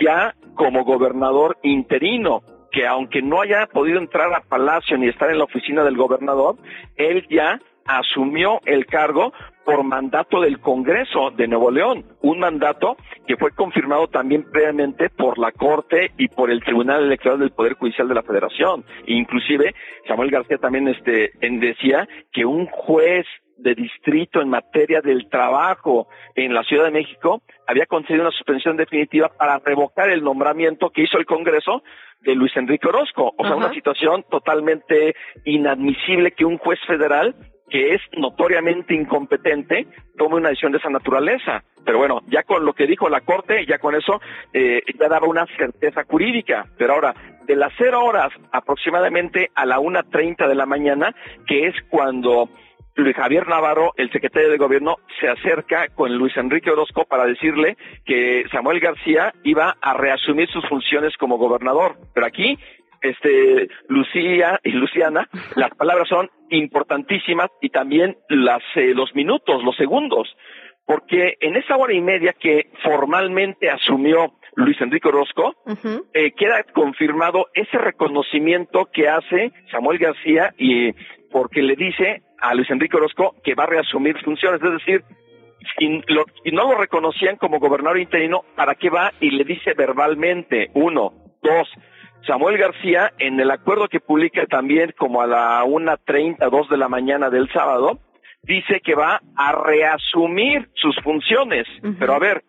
ya 0.00 0.34
como 0.54 0.84
gobernador 0.84 1.56
interino 1.62 2.42
que 2.70 2.86
aunque 2.86 3.20
no 3.20 3.40
haya 3.40 3.66
podido 3.66 3.98
entrar 3.98 4.32
a 4.32 4.42
Palacio 4.42 4.96
ni 4.96 5.08
estar 5.08 5.30
en 5.30 5.38
la 5.38 5.44
oficina 5.44 5.82
del 5.82 5.96
gobernador, 5.96 6.56
él 6.96 7.26
ya 7.28 7.60
asumió 7.98 8.60
el 8.64 8.86
cargo 8.86 9.32
por 9.64 9.84
mandato 9.84 10.40
del 10.40 10.60
Congreso 10.60 11.30
de 11.30 11.46
Nuevo 11.46 11.70
León, 11.70 12.04
un 12.22 12.40
mandato 12.40 12.96
que 13.26 13.36
fue 13.36 13.52
confirmado 13.52 14.08
también 14.08 14.44
previamente 14.50 15.10
por 15.10 15.38
la 15.38 15.52
Corte 15.52 16.12
y 16.16 16.28
por 16.28 16.50
el 16.50 16.62
Tribunal 16.62 17.04
Electoral 17.04 17.38
del 17.38 17.52
Poder 17.52 17.74
Judicial 17.74 18.08
de 18.08 18.14
la 18.14 18.22
Federación. 18.22 18.84
Inclusive 19.06 19.74
Samuel 20.08 20.30
García 20.30 20.58
también 20.58 20.88
este 20.88 21.32
decía 21.40 22.08
que 22.32 22.44
un 22.44 22.66
juez 22.66 23.26
de 23.62 23.74
distrito 23.74 24.40
en 24.40 24.48
materia 24.48 25.00
del 25.02 25.28
trabajo 25.28 26.08
en 26.34 26.54
la 26.54 26.62
Ciudad 26.64 26.84
de 26.84 26.90
México 26.90 27.42
había 27.66 27.86
concedido 27.86 28.22
una 28.22 28.30
suspensión 28.30 28.76
definitiva 28.76 29.28
para 29.28 29.58
revocar 29.58 30.10
el 30.10 30.24
nombramiento 30.24 30.90
que 30.90 31.02
hizo 31.02 31.18
el 31.18 31.26
Congreso 31.26 31.82
de 32.22 32.34
Luis 32.34 32.56
Enrique 32.56 32.88
Orozco. 32.88 33.34
O 33.36 33.46
sea, 33.46 33.56
una 33.56 33.72
situación 33.72 34.24
totalmente 34.30 35.14
inadmisible 35.44 36.32
que 36.32 36.44
un 36.44 36.58
juez 36.58 36.78
federal 36.86 37.34
que 37.70 37.94
es 37.94 38.00
notoriamente 38.16 38.94
incompetente 38.94 39.86
tome 40.16 40.36
una 40.36 40.50
decisión 40.50 40.72
de 40.72 40.78
esa 40.78 40.90
naturaleza. 40.90 41.62
Pero 41.84 41.98
bueno, 41.98 42.20
ya 42.28 42.42
con 42.42 42.64
lo 42.64 42.74
que 42.74 42.86
dijo 42.86 43.08
la 43.08 43.22
Corte, 43.22 43.64
ya 43.66 43.78
con 43.78 43.94
eso 43.94 44.20
eh, 44.52 44.82
ya 44.98 45.08
daba 45.08 45.26
una 45.26 45.46
certeza 45.56 46.04
jurídica. 46.04 46.66
Pero 46.76 46.94
ahora, 46.94 47.14
de 47.46 47.56
las 47.56 47.72
cero 47.78 48.04
horas 48.04 48.32
aproximadamente 48.52 49.50
a 49.54 49.64
la 49.64 49.78
una 49.78 50.02
treinta 50.02 50.46
de 50.46 50.54
la 50.54 50.66
mañana, 50.66 51.14
que 51.46 51.68
es 51.68 51.74
cuando 51.88 52.50
Luis 52.96 53.16
Javier 53.16 53.48
Navarro, 53.48 53.92
el 53.96 54.10
secretario 54.10 54.50
de 54.50 54.58
gobierno, 54.58 54.96
se 55.20 55.28
acerca 55.28 55.88
con 55.88 56.14
Luis 56.16 56.36
Enrique 56.36 56.70
Orozco 56.70 57.04
para 57.04 57.24
decirle 57.24 57.76
que 58.04 58.44
Samuel 58.52 58.80
García 58.80 59.32
iba 59.42 59.76
a 59.80 59.94
reasumir 59.94 60.48
sus 60.48 60.68
funciones 60.68 61.16
como 61.16 61.38
gobernador. 61.38 61.96
Pero 62.14 62.26
aquí 62.26 62.58
este, 63.00 63.68
Lucía 63.88 64.60
y 64.62 64.70
Luciana, 64.72 65.28
las 65.56 65.70
palabras 65.70 66.08
son 66.08 66.30
importantísimas 66.50 67.50
y 67.60 67.70
también 67.70 68.16
las, 68.28 68.62
eh, 68.76 68.92
los 68.94 69.14
minutos, 69.14 69.62
los 69.64 69.76
segundos, 69.76 70.28
porque 70.86 71.36
en 71.40 71.56
esa 71.56 71.76
hora 71.76 71.94
y 71.94 72.00
media 72.00 72.32
que 72.32 72.70
formalmente 72.82 73.70
asumió 73.70 74.34
Luis 74.56 74.80
Enrique 74.80 75.08
Orozco, 75.08 75.54
eh, 76.12 76.32
queda 76.32 76.64
confirmado 76.64 77.46
ese 77.54 77.78
reconocimiento 77.78 78.86
que 78.92 79.08
hace 79.08 79.52
Samuel 79.70 79.98
García 79.98 80.52
y 80.58 80.92
porque 81.30 81.62
le 81.62 81.76
dice 81.76 82.22
a 82.40 82.54
Luis 82.54 82.68
Enrique 82.70 82.96
Orozco 82.96 83.36
que 83.44 83.54
va 83.54 83.64
a 83.64 83.68
reasumir 83.68 84.18
funciones, 84.24 84.60
es 84.62 84.72
decir, 84.72 85.04
si 85.78 86.50
no 86.50 86.72
lo 86.72 86.78
reconocían 86.78 87.36
como 87.36 87.60
gobernador 87.60 87.98
interino, 87.98 88.44
¿para 88.56 88.74
qué 88.74 88.90
va? 88.90 89.12
Y 89.20 89.30
le 89.30 89.44
dice 89.44 89.74
verbalmente, 89.74 90.70
uno, 90.74 91.12
dos, 91.42 91.68
Samuel 92.26 92.58
García, 92.58 93.12
en 93.18 93.40
el 93.40 93.50
acuerdo 93.50 93.88
que 93.88 94.00
publica 94.00 94.46
también 94.46 94.94
como 94.96 95.22
a 95.22 95.26
la 95.26 95.64
una 95.64 95.96
treinta, 95.96 96.48
dos 96.48 96.68
de 96.68 96.76
la 96.76 96.88
mañana 96.88 97.30
del 97.30 97.50
sábado, 97.52 97.98
dice 98.42 98.80
que 98.80 98.94
va 98.94 99.20
a 99.36 99.52
reasumir 99.52 100.68
sus 100.74 100.96
funciones. 101.02 101.66
Pero 101.98 102.14
a 102.14 102.18
ver, 102.18 102.42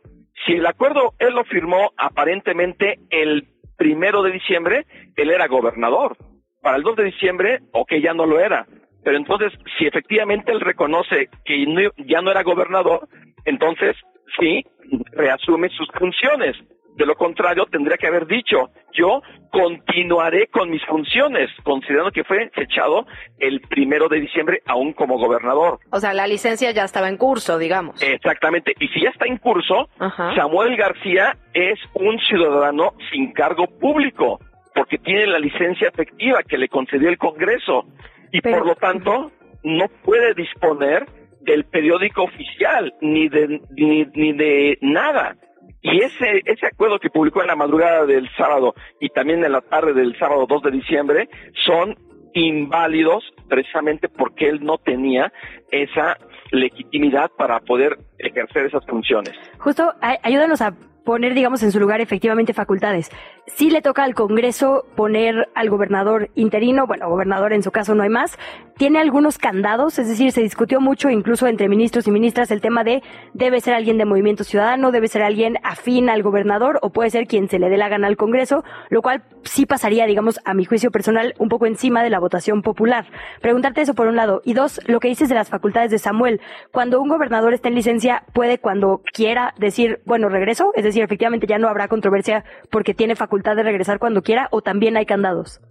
si 0.45 0.53
el 0.53 0.65
acuerdo 0.65 1.13
él 1.19 1.33
lo 1.33 1.43
firmó 1.43 1.91
aparentemente 1.97 2.99
el 3.09 3.47
primero 3.77 4.23
de 4.23 4.31
diciembre 4.31 4.85
él 5.15 5.31
era 5.31 5.47
gobernador. 5.47 6.17
Para 6.61 6.77
el 6.77 6.83
2 6.83 6.95
de 6.97 7.03
diciembre, 7.05 7.59
ok, 7.71 7.93
ya 8.03 8.13
no 8.13 8.25
lo 8.25 8.39
era. 8.39 8.67
Pero 9.03 9.17
entonces, 9.17 9.51
si 9.77 9.87
efectivamente 9.87 10.51
él 10.51 10.59
reconoce 10.59 11.29
que 11.43 11.65
ya 12.05 12.21
no 12.21 12.29
era 12.29 12.43
gobernador, 12.43 13.07
entonces 13.45 13.95
sí, 14.39 14.63
reasume 15.11 15.69
sus 15.69 15.87
funciones. 15.97 16.55
De 16.95 17.05
lo 17.05 17.15
contrario, 17.15 17.65
tendría 17.71 17.97
que 17.97 18.07
haber 18.07 18.27
dicho, 18.27 18.69
yo 18.93 19.21
continuaré 19.51 20.47
con 20.47 20.69
mis 20.69 20.83
funciones, 20.85 21.49
considerando 21.63 22.11
que 22.11 22.23
fue 22.23 22.51
echado 22.55 23.05
el 23.39 23.61
primero 23.61 24.07
de 24.07 24.19
diciembre 24.19 24.61
aún 24.65 24.93
como 24.93 25.17
gobernador. 25.17 25.79
O 25.91 25.99
sea, 25.99 26.13
la 26.13 26.27
licencia 26.27 26.71
ya 26.71 26.83
estaba 26.83 27.09
en 27.09 27.17
curso, 27.17 27.57
digamos. 27.57 28.01
Exactamente. 28.01 28.73
Y 28.79 28.87
si 28.89 29.01
ya 29.01 29.09
está 29.09 29.25
en 29.25 29.37
curso, 29.37 29.89
Samuel 30.35 30.75
García 30.75 31.37
es 31.53 31.79
un 31.93 32.19
ciudadano 32.19 32.93
sin 33.11 33.31
cargo 33.33 33.67
público, 33.67 34.39
porque 34.73 34.97
tiene 34.97 35.27
la 35.27 35.39
licencia 35.39 35.87
efectiva 35.89 36.43
que 36.43 36.57
le 36.57 36.69
concedió 36.69 37.09
el 37.09 37.17
Congreso. 37.17 37.85
Y 38.31 38.41
por 38.41 38.65
lo 38.65 38.75
tanto, 38.75 39.31
no 39.63 39.87
puede 40.03 40.33
disponer 40.33 41.05
del 41.41 41.65
periódico 41.65 42.23
oficial, 42.23 42.93
ni 43.01 43.27
de, 43.27 43.61
ni, 43.71 44.05
ni 44.13 44.33
de 44.33 44.77
nada. 44.81 45.35
Y 45.81 46.01
ese, 46.01 46.41
ese 46.45 46.67
acuerdo 46.67 46.99
que 46.99 47.09
publicó 47.09 47.41
en 47.41 47.47
la 47.47 47.55
madrugada 47.55 48.05
del 48.05 48.29
sábado 48.37 48.75
y 48.99 49.09
también 49.09 49.43
en 49.43 49.51
la 49.51 49.61
tarde 49.61 49.93
del 49.93 50.17
sábado 50.17 50.45
2 50.47 50.63
de 50.63 50.71
diciembre 50.71 51.29
son 51.65 51.95
inválidos 52.33 53.23
precisamente 53.49 54.07
porque 54.07 54.47
él 54.47 54.63
no 54.63 54.77
tenía 54.77 55.33
esa 55.71 56.17
legitimidad 56.51 57.31
para 57.37 57.59
poder 57.61 57.97
ejercer 58.17 58.67
esas 58.67 58.85
funciones. 58.85 59.33
Justo, 59.57 59.93
ayúdanos 60.23 60.61
a 60.61 60.73
poner, 61.03 61.33
digamos, 61.33 61.63
en 61.63 61.71
su 61.71 61.79
lugar 61.79 62.01
efectivamente 62.01 62.53
facultades. 62.53 63.09
Si 63.47 63.69
le 63.69 63.81
toca 63.81 64.03
al 64.03 64.13
Congreso 64.13 64.85
poner 64.95 65.49
al 65.55 65.69
gobernador 65.69 66.29
interino, 66.35 66.87
bueno, 66.87 67.09
gobernador 67.09 67.53
en 67.53 67.63
su 67.63 67.71
caso 67.71 67.95
no 67.95 68.03
hay 68.03 68.09
más, 68.09 68.37
tiene 68.77 68.99
algunos 68.99 69.37
candados, 69.37 69.99
es 69.99 70.07
decir, 70.07 70.31
se 70.31 70.41
discutió 70.41 70.79
mucho 70.79 71.09
incluso 71.09 71.47
entre 71.47 71.67
ministros 71.69 72.07
y 72.07 72.11
ministras 72.11 72.51
el 72.51 72.61
tema 72.61 72.83
de 72.83 73.03
debe 73.33 73.61
ser 73.61 73.73
alguien 73.73 73.97
de 73.97 74.05
Movimiento 74.05 74.43
Ciudadano, 74.43 74.91
debe 74.91 75.07
ser 75.07 75.21
alguien 75.21 75.57
afín 75.63 76.09
al 76.09 76.23
gobernador 76.23 76.79
o 76.81 76.89
puede 76.91 77.09
ser 77.09 77.27
quien 77.27 77.49
se 77.49 77.59
le 77.59 77.69
dé 77.69 77.77
la 77.77 77.89
gana 77.89 78.07
al 78.07 78.17
Congreso, 78.17 78.63
lo 78.89 79.01
cual 79.01 79.23
sí 79.43 79.65
pasaría, 79.65 80.05
digamos, 80.05 80.39
a 80.45 80.53
mi 80.53 80.65
juicio 80.65 80.91
personal, 80.91 81.33
un 81.37 81.49
poco 81.49 81.65
encima 81.65 82.03
de 82.03 82.09
la 82.09 82.19
votación 82.19 82.61
popular. 82.61 83.05
Preguntarte 83.41 83.81
eso 83.81 83.93
por 83.93 84.07
un 84.07 84.15
lado. 84.15 84.41
Y 84.45 84.53
dos, 84.53 84.79
lo 84.87 84.99
que 84.99 85.07
dices 85.07 85.29
de 85.29 85.35
las 85.35 85.49
facultades 85.49 85.91
de 85.91 85.99
Samuel. 85.99 86.41
Cuando 86.71 87.01
un 87.01 87.09
gobernador 87.09 87.53
está 87.53 87.69
en 87.69 87.75
licencia, 87.75 88.23
puede 88.33 88.59
cuando 88.59 89.01
quiera 89.13 89.53
decir, 89.57 90.01
bueno, 90.05 90.29
regreso, 90.29 90.71
es 90.75 90.83
decir, 90.83 90.90
efectivamente 90.99 91.47
ya 91.47 91.57
no 91.57 91.69
habrá 91.69 91.87
controversia 91.87 92.43
porque 92.69 92.93
tiene 92.93 93.15
facultad 93.15 93.55
de 93.55 93.63
regresar 93.63 93.99
cuando 93.99 94.21
quiera 94.21 94.47
o 94.51 94.61
también 94.61 94.97
hay 94.97 95.05
candados. 95.05 95.61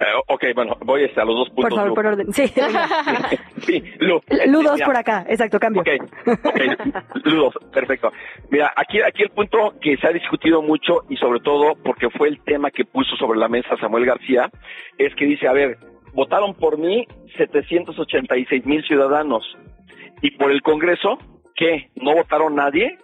Eh, 0.00 0.04
ok, 0.28 0.44
bueno, 0.54 0.78
voy 0.82 1.04
este, 1.04 1.20
a 1.20 1.26
los 1.26 1.36
dos 1.36 1.48
puntos. 1.50 1.68
Por 1.68 1.78
favor, 1.78 1.94
por 1.94 2.06
orden. 2.06 2.32
Sí, 2.32 2.46
sí 3.60 3.84
Ludos 4.46 4.80
por 4.80 4.96
acá, 4.96 5.26
exacto, 5.28 5.60
cambio. 5.60 5.82
Ok, 5.82 5.88
okay. 6.42 6.70
Ludos, 7.24 7.54
perfecto. 7.70 8.10
Mira, 8.48 8.72
aquí, 8.74 9.02
aquí 9.02 9.24
el 9.24 9.28
punto 9.28 9.74
que 9.78 9.98
se 9.98 10.06
ha 10.06 10.12
discutido 10.12 10.62
mucho 10.62 11.04
y 11.10 11.16
sobre 11.16 11.40
todo 11.40 11.74
porque 11.84 12.08
fue 12.08 12.28
el 12.28 12.40
tema 12.42 12.70
que 12.70 12.86
puso 12.86 13.14
sobre 13.16 13.38
la 13.38 13.48
mesa 13.48 13.76
Samuel 13.78 14.06
García, 14.06 14.50
es 14.96 15.14
que 15.16 15.26
dice, 15.26 15.46
a 15.46 15.52
ver, 15.52 15.76
votaron 16.14 16.54
por 16.54 16.78
mí 16.78 17.06
786 17.36 18.64
mil 18.64 18.82
ciudadanos 18.84 19.44
y 20.22 20.30
por 20.30 20.50
el 20.50 20.62
Congreso, 20.62 21.18
¿qué? 21.54 21.90
¿No 21.96 22.14
votaron 22.14 22.54
nadie? 22.54 22.96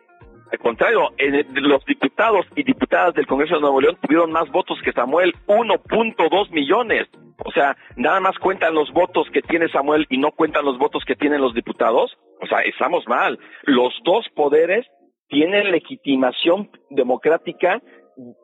Al 0.56 0.62
contrario, 0.62 1.10
los 1.52 1.84
diputados 1.84 2.46
y 2.56 2.62
diputadas 2.62 3.12
del 3.12 3.26
Congreso 3.26 3.56
de 3.56 3.60
Nuevo 3.60 3.78
León 3.78 3.98
tuvieron 4.00 4.32
más 4.32 4.50
votos 4.50 4.78
que 4.82 4.92
Samuel, 4.92 5.34
1.2 5.46 6.50
millones. 6.50 7.08
O 7.44 7.52
sea, 7.52 7.76
nada 7.94 8.20
más 8.20 8.38
cuentan 8.38 8.74
los 8.74 8.90
votos 8.90 9.28
que 9.34 9.42
tiene 9.42 9.68
Samuel 9.68 10.06
y 10.08 10.16
no 10.16 10.32
cuentan 10.32 10.64
los 10.64 10.78
votos 10.78 11.04
que 11.04 11.14
tienen 11.14 11.42
los 11.42 11.52
diputados. 11.52 12.16
O 12.40 12.46
sea, 12.46 12.60
estamos 12.60 13.06
mal. 13.06 13.38
Los 13.64 13.92
dos 14.02 14.26
poderes 14.34 14.86
tienen 15.28 15.72
legitimación 15.72 16.70
democrática 16.88 17.82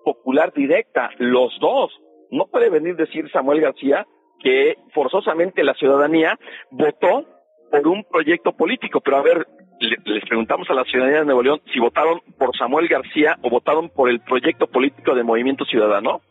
popular 0.05 0.53
directa, 0.53 1.13
los 1.17 1.59
dos. 1.61 1.99
No 2.31 2.47
puede 2.47 2.69
venir 2.69 2.95
decir 2.95 3.31
Samuel 3.31 3.63
García 3.63 4.07
que 4.41 4.77
forzosamente 4.93 5.65
la 5.65 5.73
ciudadanía 5.75 6.39
votó 6.71 7.25
por 7.71 7.89
un 7.89 8.05
proyecto 8.05 8.53
político, 8.53 9.01
pero 9.01 9.17
a 9.17 9.23
ver, 9.23 9.47
les 9.83 10.25
preguntamos 10.25 10.71
a 10.71 10.75
la 10.75 10.85
ciudadanía 10.85 11.21
de 11.21 11.25
Nuevo 11.25 11.43
León 11.43 11.61
si 11.73 11.81
votaron 11.81 12.21
por 12.39 12.57
Samuel 12.57 12.89
García 12.89 13.37
o 13.43 13.51
votaron 13.51 13.91
por 13.91 14.09
el 14.09 14.21
proyecto 14.21 14.67
político 14.67 15.15
de 15.15 15.25
Movimiento 15.25 15.65
Ciudadano. 15.65 16.23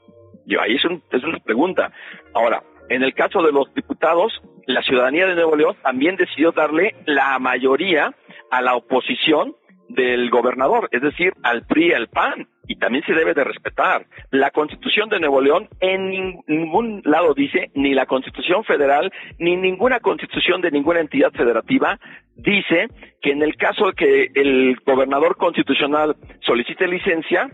Yo 0.46 0.62
ahí 0.62 0.76
es, 0.76 0.84
es 1.12 1.24
una 1.24 1.40
pregunta. 1.40 1.92
Ahora, 2.34 2.64
en 2.90 3.04
el 3.04 3.14
caso 3.14 3.42
de 3.42 3.52
los 3.52 3.74
diputados, 3.74 4.42
la 4.68 4.82
ciudadanía 4.82 5.28
de 5.28 5.36
Nuevo 5.36 5.56
León 5.56 5.76
también 5.84 6.16
decidió 6.16 6.52
darle 6.52 6.96
la 7.06 7.38
mayoría 7.40 8.14
a 8.50 8.62
la 8.62 8.76
oposición 8.76 9.56
del 9.94 10.30
gobernador, 10.30 10.90
es 10.92 11.02
decir, 11.02 11.34
al 11.44 11.66
PRI 11.66 11.94
al 11.94 12.08
PAN, 12.08 12.48
y 12.68 12.76
también 12.78 13.04
se 13.06 13.14
debe 13.14 13.34
de 13.34 13.44
respetar. 13.44 14.06
La 14.30 14.52
Constitución 14.52 15.10
de 15.10 15.20
Nuevo 15.20 15.42
León 15.42 15.68
en 15.80 16.42
ningún 16.48 17.02
lado 17.04 17.34
dice, 17.34 17.72
ni 17.76 17.94
la 17.94 18.06
Constitución 18.06 18.64
federal, 18.64 19.12
ni 19.40 19.58
ninguna 19.58 20.00
constitución 20.00 20.62
de 20.62 20.72
ninguna 20.72 21.02
entidad 21.02 21.32
federativa 21.32 22.00
dice 22.36 22.88
que 23.22 23.32
en 23.32 23.44
el 23.44 23.56
caso 23.56 23.88
de 23.88 23.94
que 23.94 24.32
el 24.36 24.78
gobernador 24.86 25.38
constitucional 25.38 26.16
solicite 26.42 26.88
licencia, 26.88 27.50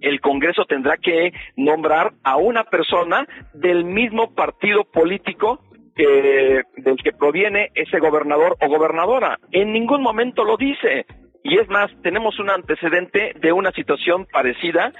el 0.00 0.20
Congreso 0.20 0.64
tendrá 0.64 0.96
que 0.96 1.32
nombrar 1.56 2.12
a 2.24 2.36
una 2.36 2.64
persona 2.64 3.26
del 3.54 3.84
mismo 3.84 4.34
partido 4.34 4.84
político 4.84 5.60
que, 5.94 6.62
del 6.76 6.96
que 7.02 7.12
proviene 7.12 7.70
ese 7.74 7.98
gobernador 7.98 8.56
o 8.60 8.68
gobernadora. 8.68 9.38
En 9.52 9.72
ningún 9.72 10.02
momento 10.02 10.44
lo 10.44 10.56
dice. 10.56 11.06
Y 11.42 11.58
es 11.58 11.68
más, 11.68 11.90
tenemos 12.02 12.38
un 12.38 12.50
antecedente 12.50 13.34
de 13.40 13.52
una 13.52 13.72
situación 13.72 14.26
parecida, 14.26 14.92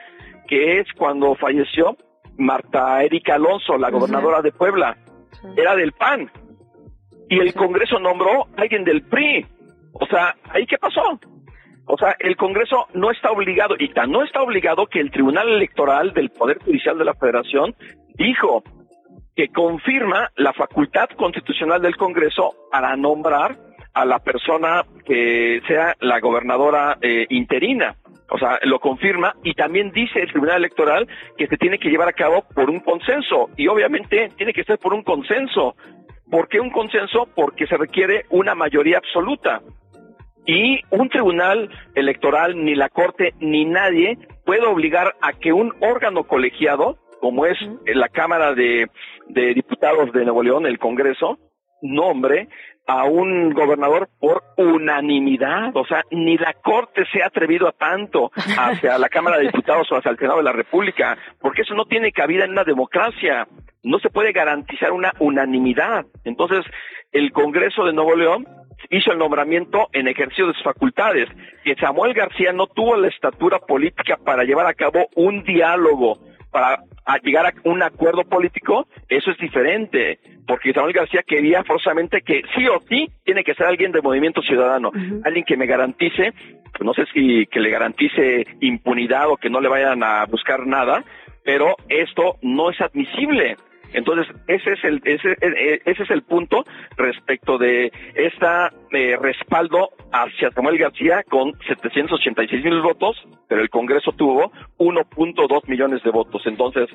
que 0.49 0.81
es 0.81 0.87
cuando 0.97 1.35
falleció 1.35 1.97
Marta 2.39 3.03
Erika 3.05 3.35
Alonso, 3.35 3.77
la 3.77 3.91
gobernadora 3.91 4.41
de 4.43 4.53
Puebla. 4.53 4.97
Era 5.57 5.77
del 5.77 5.93
PAN. 5.93 6.31
Y 7.29 7.39
el 7.39 7.55
Congreso 7.55 7.99
nombró 7.99 8.47
a 8.57 8.63
alguien 8.63 8.85
del 8.85 9.03
PRI. 9.03 9.47
O 9.93 10.07
sea, 10.07 10.35
¿ahí 10.51 10.67
qué 10.67 10.79
pasó? 10.79 11.21
O 11.87 11.99
sea, 11.99 12.17
el 12.19 12.37
Congreso 12.37 12.87
no 12.95 13.11
está 13.11 13.31
obligado, 13.31 13.75
y 13.79 13.89
tan 13.89 14.11
no 14.11 14.23
está 14.23 14.43
obligado 14.43 14.87
que 14.87 15.01
el 15.01 15.11
Tribunal 15.11 15.49
Electoral 15.49 16.13
del 16.13 16.31
Poder 16.31 16.59
Judicial 16.63 16.97
de 16.97 17.05
la 17.05 17.15
Federación 17.15 17.75
dijo 18.15 18.63
que 19.35 19.49
confirma 19.49 20.31
la 20.37 20.53
facultad 20.53 21.09
constitucional 21.11 21.83
del 21.83 21.97
Congreso 21.97 22.55
para 22.71 22.97
nombrar 22.97 23.57
a 23.95 24.05
la 24.05 24.19
persona 24.19 24.85
que 25.05 25.61
sea 25.67 25.97
la 26.01 26.21
gobernadora 26.21 26.99
eh, 27.01 27.27
interina. 27.31 27.97
O 28.31 28.39
sea, 28.39 28.61
lo 28.63 28.79
confirma 28.79 29.35
y 29.43 29.55
también 29.55 29.91
dice 29.91 30.21
el 30.21 30.31
Tribunal 30.31 30.59
Electoral 30.59 31.09
que 31.37 31.49
se 31.49 31.57
tiene 31.57 31.79
que 31.79 31.91
llevar 31.91 32.09
a 32.09 32.13
cabo 32.13 32.45
por 32.55 32.71
un 32.71 32.81
consenso 32.81 33.51
y 33.57 33.67
obviamente 33.67 34.31
tiene 34.37 34.53
que 34.53 34.65
ser 34.65 34.79
por 34.79 34.95
un 34.95 35.03
consenso. 35.03 35.75
¿Por 36.31 36.49
qué 36.49 36.61
un 36.61 36.71
consenso? 36.71 37.29
Porque 37.35 37.67
se 37.67 37.77
requiere 37.77 38.27
una 38.31 38.55
mayoría 38.55 38.99
absoluta. 38.99 39.63
Y 40.47 40.81
un 40.91 41.09
tribunal 41.09 41.71
electoral, 41.95 42.65
ni 42.65 42.75
la 42.77 42.89
Corte, 42.89 43.35
ni 43.41 43.65
nadie 43.65 44.17
puede 44.47 44.65
obligar 44.65 45.17
a 45.21 45.33
que 45.33 45.53
un 45.53 45.75
órgano 45.81 46.25
colegiado, 46.25 46.99
como 47.21 47.47
es 47.47 47.59
la 47.85 48.09
Cámara 48.09 48.55
de 48.55 48.89
Diputados 49.29 50.13
de 50.13 50.25
Nuevo 50.25 50.45
León, 50.45 50.67
el 50.67 50.79
Congreso, 50.79 51.39
nombre 51.83 52.49
a 52.91 53.05
un 53.05 53.53
gobernador 53.53 54.09
por 54.19 54.43
unanimidad. 54.57 55.71
O 55.75 55.87
sea, 55.87 56.03
ni 56.11 56.37
la 56.37 56.55
Corte 56.55 57.05
se 57.13 57.23
ha 57.23 57.27
atrevido 57.27 57.69
a 57.69 57.73
tanto 57.73 58.33
hacia 58.35 58.99
la 58.99 59.09
Cámara 59.09 59.39
de 59.39 59.45
Diputados 59.45 59.91
o 59.93 59.97
hacia 59.97 60.11
el 60.11 60.19
Senado 60.19 60.39
de 60.39 60.45
la 60.45 60.53
República, 60.53 61.17
porque 61.41 61.63
eso 61.63 61.75
no 61.75 61.85
tiene 61.85 62.11
cabida 62.11 62.45
en 62.45 62.51
una 62.51 62.65
democracia. 62.65 63.47
No 63.85 64.01
se 64.01 64.11
puede 64.11 64.33
garantizar 64.33 64.91
una 64.91 65.13
unanimidad. 65.21 66.05
Entonces, 66.25 66.65
el 67.13 67.31
Congreso 67.31 67.85
de 67.85 67.93
Nuevo 67.93 68.17
León 68.17 68.45
hizo 68.91 69.13
el 69.13 69.19
nombramiento 69.19 69.89
en 69.93 70.09
ejercicio 70.09 70.49
de 70.49 70.55
sus 70.55 70.65
facultades, 70.65 71.29
que 71.63 71.77
Samuel 71.77 72.13
García 72.13 72.53
no 72.53 72.67
tuvo 72.67 72.97
la 72.97 73.07
estatura 73.07 73.61
política 73.61 74.17
para 74.17 74.43
llevar 74.43 74.67
a 74.67 74.75
cabo 74.75 75.07
un 75.15 75.45
diálogo 75.45 76.19
para 76.51 76.83
llegar 77.23 77.47
a 77.47 77.53
un 77.65 77.83
acuerdo 77.83 78.25
político, 78.25 78.87
eso 79.09 79.31
es 79.31 79.39
diferente, 79.39 80.19
porque 80.47 80.73
Samuel 80.73 80.93
García 80.93 81.23
quería 81.27 81.63
forzosamente 81.65 82.23
que 82.23 82.43
sí 82.55 82.67
o 82.67 82.81
sí 82.89 83.09
tiene 83.25 83.45
que 83.45 83.55
ser 83.55 83.67
alguien 83.67 83.93
de 83.93 84.03
movimiento 84.03 84.43
ciudadano, 84.43 84.91
alguien 85.25 85.45
que 85.45 85.57
me 85.57 85.67
garantice, 85.67 86.33
pues 86.73 86.85
no 86.85 86.95
sé 86.95 87.05
si 87.13 87.47
que 87.47 87.61
le 87.61 87.71
garantice 87.71 88.47
impunidad 88.61 89.29
o 89.31 89.37
que 89.37 89.51
no 89.51 89.61
le 89.61 89.69
vayan 89.69 90.03
a 90.03 90.25
buscar 90.27 90.67
nada, 90.67 91.05
pero 91.45 91.77
esto 91.89 92.37
no 92.43 92.71
es 92.71 92.81
admisible. 92.81 93.57
Entonces, 93.93 94.35
ese 94.47 94.73
es 94.73 94.85
el, 94.85 95.01
ese, 95.05 95.33
eh, 95.41 95.83
ese 95.85 96.03
es 96.03 96.11
el 96.11 96.23
punto 96.23 96.65
respecto 96.97 97.59
de 97.59 97.93
este 98.15 99.17
respaldo 99.17 99.91
hacia 100.13 100.51
Samuel 100.53 100.79
García 100.79 101.23
con 101.29 101.53
786 101.67 102.65
mil 102.65 102.81
votos, 102.81 103.17
pero 103.49 103.63
el 103.63 103.71
Congreso 103.71 104.13
tuvo 104.13 104.53
1.2 104.79 105.69
millones 105.69 106.03
de 106.03 106.11
votos. 106.11 106.43
Entonces, 106.47 106.89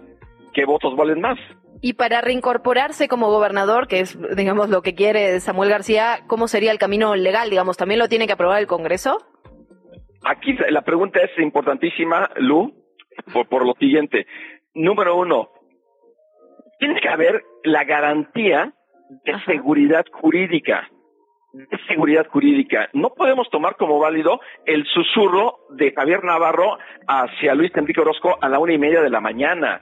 ¿qué 0.53 0.65
votos 0.65 0.95
valen 0.95 1.22
más? 1.22 1.38
Y 1.81 1.93
para 1.93 2.22
reincorporarse 2.22 3.07
como 3.07 3.30
gobernador, 3.30 3.88
que 3.88 3.99
es, 3.99 4.17
digamos, 4.35 4.69
lo 4.69 4.81
que 4.81 4.95
quiere 4.95 5.39
Samuel 5.39 5.69
García, 5.69 6.22
¿cómo 6.27 6.47
sería 6.47 6.72
el 6.72 6.80
camino 6.80 7.15
legal? 7.15 7.49
Digamos, 7.49 7.77
¿también 7.77 7.99
lo 7.99 8.07
tiene 8.07 8.27
que 8.27 8.34
aprobar 8.34 8.59
el 8.59 8.67
Congreso? 8.67 9.17
Aquí 10.23 10.57
la 10.69 10.81
pregunta 10.81 11.19
es 11.19 11.38
importantísima, 11.38 12.31
Lu, 12.38 12.73
por, 13.34 13.47
por 13.47 13.65
lo 13.65 13.73
siguiente. 13.73 14.26
Número 14.73 15.15
uno, 15.15 15.49
tiene 16.80 16.99
que 16.99 17.10
haber 17.10 17.43
la 17.64 17.84
garantía 17.84 18.73
de 19.23 19.39
seguridad 19.45 20.06
jurídica. 20.11 20.89
De 21.53 21.77
seguridad 21.88 22.27
jurídica. 22.27 22.89
No 22.93 23.11
podemos 23.11 23.49
tomar 23.49 23.77
como 23.77 23.97
válido 23.99 24.41
el 24.65 24.85
susurro 24.85 25.60
de 25.69 25.93
Javier 25.93 26.23
Navarro 26.23 26.77
hacia 27.07 27.56
Luis 27.56 27.72
Enrique 27.76 28.02
Orozco 28.02 28.38
a 28.41 28.49
la 28.49 28.60
una 28.60 28.73
y 28.73 28.77
media 28.77 29.02
de 29.02 29.10
la 29.10 29.22
mañana. 29.22 29.81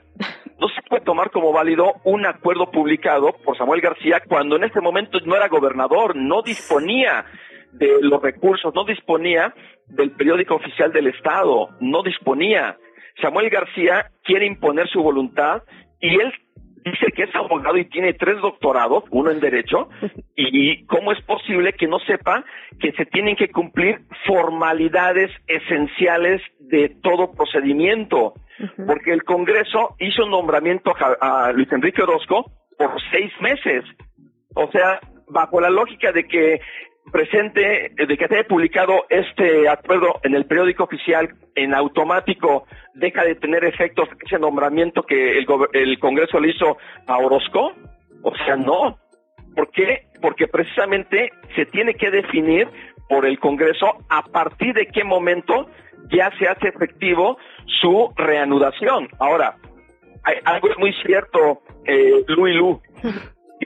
No 0.60 0.68
se 0.68 0.82
puede 0.88 1.02
tomar 1.02 1.30
como 1.30 1.52
válido 1.52 1.94
un 2.04 2.26
acuerdo 2.26 2.70
publicado 2.70 3.32
por 3.44 3.58
Samuel 3.58 3.80
García 3.80 4.22
cuando 4.28 4.54
en 4.54 4.64
ese 4.64 4.80
momento 4.80 5.18
no 5.24 5.34
era 5.34 5.48
gobernador, 5.48 6.14
no 6.14 6.42
disponía 6.42 7.24
de 7.72 7.98
los 8.00 8.22
recursos, 8.22 8.72
no 8.72 8.84
disponía 8.84 9.52
del 9.88 10.12
periódico 10.12 10.54
oficial 10.54 10.92
del 10.92 11.08
Estado, 11.08 11.70
no 11.80 12.02
disponía. 12.04 12.78
Samuel 13.20 13.50
García 13.50 14.10
quiere 14.22 14.46
imponer 14.46 14.88
su 14.88 15.02
voluntad 15.02 15.62
y 16.00 16.20
él 16.20 16.32
dice 16.84 17.06
que 17.14 17.24
es 17.24 17.34
abogado 17.34 17.76
y 17.76 17.86
tiene 17.86 18.12
tres 18.12 18.40
doctorados, 18.40 19.04
uno 19.10 19.30
en 19.30 19.40
Derecho, 19.40 19.88
y 20.36 20.84
cómo 20.86 21.12
es 21.12 21.20
posible 21.22 21.72
que 21.72 21.86
no 21.86 21.98
sepa 22.00 22.44
que 22.80 22.92
se 22.92 23.06
tienen 23.06 23.36
que 23.36 23.48
cumplir 23.48 24.00
formalidades 24.26 25.30
esenciales 25.46 26.42
de 26.60 26.90
todo 27.02 27.32
procedimiento, 27.32 28.34
porque 28.86 29.12
el 29.12 29.24
Congreso 29.24 29.96
hizo 29.98 30.24
un 30.24 30.30
nombramiento 30.30 30.94
a, 31.20 31.46
a 31.46 31.52
Luis 31.52 31.70
Enrique 31.72 32.02
Orozco 32.02 32.50
por 32.78 33.00
seis 33.10 33.32
meses. 33.40 33.84
O 34.54 34.70
sea, 34.70 35.00
bajo 35.28 35.60
la 35.60 35.70
lógica 35.70 36.12
de 36.12 36.24
que 36.24 36.60
presente, 37.12 37.92
de 37.96 38.16
que 38.16 38.24
haya 38.24 38.44
publicado 38.44 39.04
este 39.08 39.68
acuerdo 39.68 40.20
en 40.22 40.34
el 40.34 40.46
periódico 40.46 40.84
oficial 40.84 41.34
en 41.54 41.74
automático, 41.74 42.66
deja 42.94 43.24
de 43.24 43.34
tener 43.36 43.64
efectos 43.64 44.08
ese 44.24 44.38
nombramiento 44.38 45.02
que 45.02 45.38
el, 45.38 45.46
el 45.72 45.98
Congreso 45.98 46.40
le 46.40 46.50
hizo 46.50 46.78
a 47.06 47.18
Orozco? 47.18 47.72
O 48.22 48.34
sea, 48.44 48.56
no. 48.56 48.98
¿Por 49.54 49.70
qué? 49.70 50.06
Porque 50.20 50.48
precisamente 50.48 51.30
se 51.54 51.66
tiene 51.66 51.94
que 51.94 52.10
definir 52.10 52.68
por 53.08 53.26
el 53.26 53.38
Congreso 53.38 53.98
a 54.08 54.22
partir 54.22 54.74
de 54.74 54.86
qué 54.86 55.04
momento 55.04 55.68
ya 56.10 56.30
se 56.38 56.48
hace 56.48 56.68
efectivo 56.68 57.36
su 57.80 58.12
reanudación. 58.16 59.08
Ahora, 59.18 59.56
algo 60.44 60.70
es 60.70 60.78
muy 60.78 60.92
cierto, 61.04 61.62
eh, 61.84 62.24
Lu 62.28 62.46
Lu, 62.46 62.82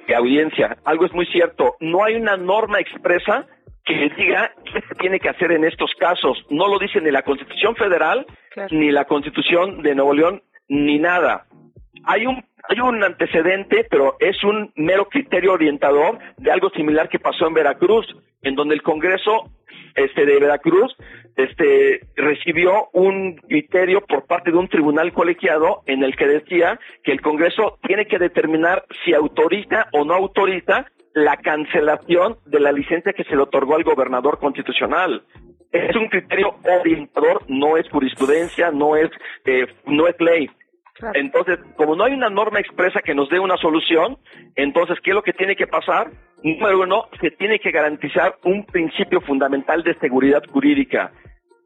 de 0.06 0.14
audiencia, 0.14 0.76
algo 0.84 1.06
es 1.06 1.12
muy 1.12 1.26
cierto, 1.26 1.76
no 1.80 2.04
hay 2.04 2.14
una 2.14 2.36
norma 2.36 2.80
expresa 2.80 3.46
que 3.84 4.10
diga 4.16 4.52
qué 4.64 4.80
se 4.86 4.94
tiene 4.96 5.18
que 5.18 5.30
hacer 5.30 5.50
en 5.50 5.64
estos 5.64 5.90
casos. 5.98 6.44
No 6.50 6.68
lo 6.68 6.78
dice 6.78 7.00
ni 7.00 7.10
la 7.10 7.22
Constitución 7.22 7.74
Federal, 7.74 8.26
ni 8.70 8.90
la 8.90 9.06
Constitución 9.06 9.82
de 9.82 9.94
Nuevo 9.94 10.12
León, 10.12 10.42
ni 10.68 10.98
nada. 10.98 11.46
Hay 12.04 12.26
un, 12.26 12.44
hay 12.68 12.80
un 12.80 13.02
antecedente, 13.02 13.86
pero 13.90 14.16
es 14.20 14.42
un 14.44 14.72
mero 14.76 15.08
criterio 15.08 15.52
orientador 15.52 16.18
de 16.36 16.50
algo 16.50 16.70
similar 16.70 17.08
que 17.08 17.18
pasó 17.18 17.46
en 17.46 17.54
Veracruz, 17.54 18.06
en 18.42 18.54
donde 18.54 18.74
el 18.74 18.82
Congreso 18.82 19.50
este, 19.94 20.26
de 20.26 20.38
Veracruz 20.38 20.94
este, 21.36 22.00
recibió 22.16 22.88
un 22.92 23.36
criterio 23.36 24.00
por 24.02 24.26
parte 24.26 24.50
de 24.50 24.56
un 24.56 24.68
tribunal 24.68 25.12
colegiado 25.12 25.82
en 25.86 26.02
el 26.02 26.16
que 26.16 26.26
decía 26.26 26.78
que 27.02 27.12
el 27.12 27.20
Congreso 27.20 27.78
tiene 27.86 28.06
que 28.06 28.18
determinar 28.18 28.84
si 29.04 29.14
autoriza 29.14 29.86
o 29.92 30.04
no 30.04 30.14
autoriza 30.14 30.86
la 31.14 31.36
cancelación 31.36 32.38
de 32.46 32.60
la 32.60 32.72
licencia 32.72 33.12
que 33.12 33.24
se 33.24 33.34
le 33.34 33.42
otorgó 33.42 33.76
al 33.76 33.84
gobernador 33.84 34.38
constitucional. 34.38 35.24
Es 35.72 35.94
un 35.96 36.08
criterio 36.08 36.56
orientador, 36.80 37.42
no 37.48 37.76
es 37.76 37.88
jurisprudencia, 37.90 38.70
no 38.70 38.96
es, 38.96 39.10
eh, 39.44 39.66
no 39.86 40.06
es 40.06 40.14
ley. 40.20 40.48
Entonces, 41.14 41.58
como 41.76 41.94
no 41.94 42.04
hay 42.04 42.12
una 42.12 42.30
norma 42.30 42.60
expresa 42.60 43.00
que 43.00 43.14
nos 43.14 43.28
dé 43.28 43.38
una 43.38 43.56
solución, 43.56 44.18
entonces, 44.56 44.98
¿qué 45.02 45.10
es 45.10 45.14
lo 45.14 45.22
que 45.22 45.32
tiene 45.32 45.56
que 45.56 45.66
pasar? 45.66 46.10
Número 46.42 46.80
uno, 46.80 47.08
se 47.20 47.30
tiene 47.30 47.58
que 47.58 47.70
garantizar 47.70 48.36
un 48.44 48.64
principio 48.64 49.20
fundamental 49.20 49.82
de 49.82 49.94
seguridad 49.94 50.42
jurídica. 50.50 51.12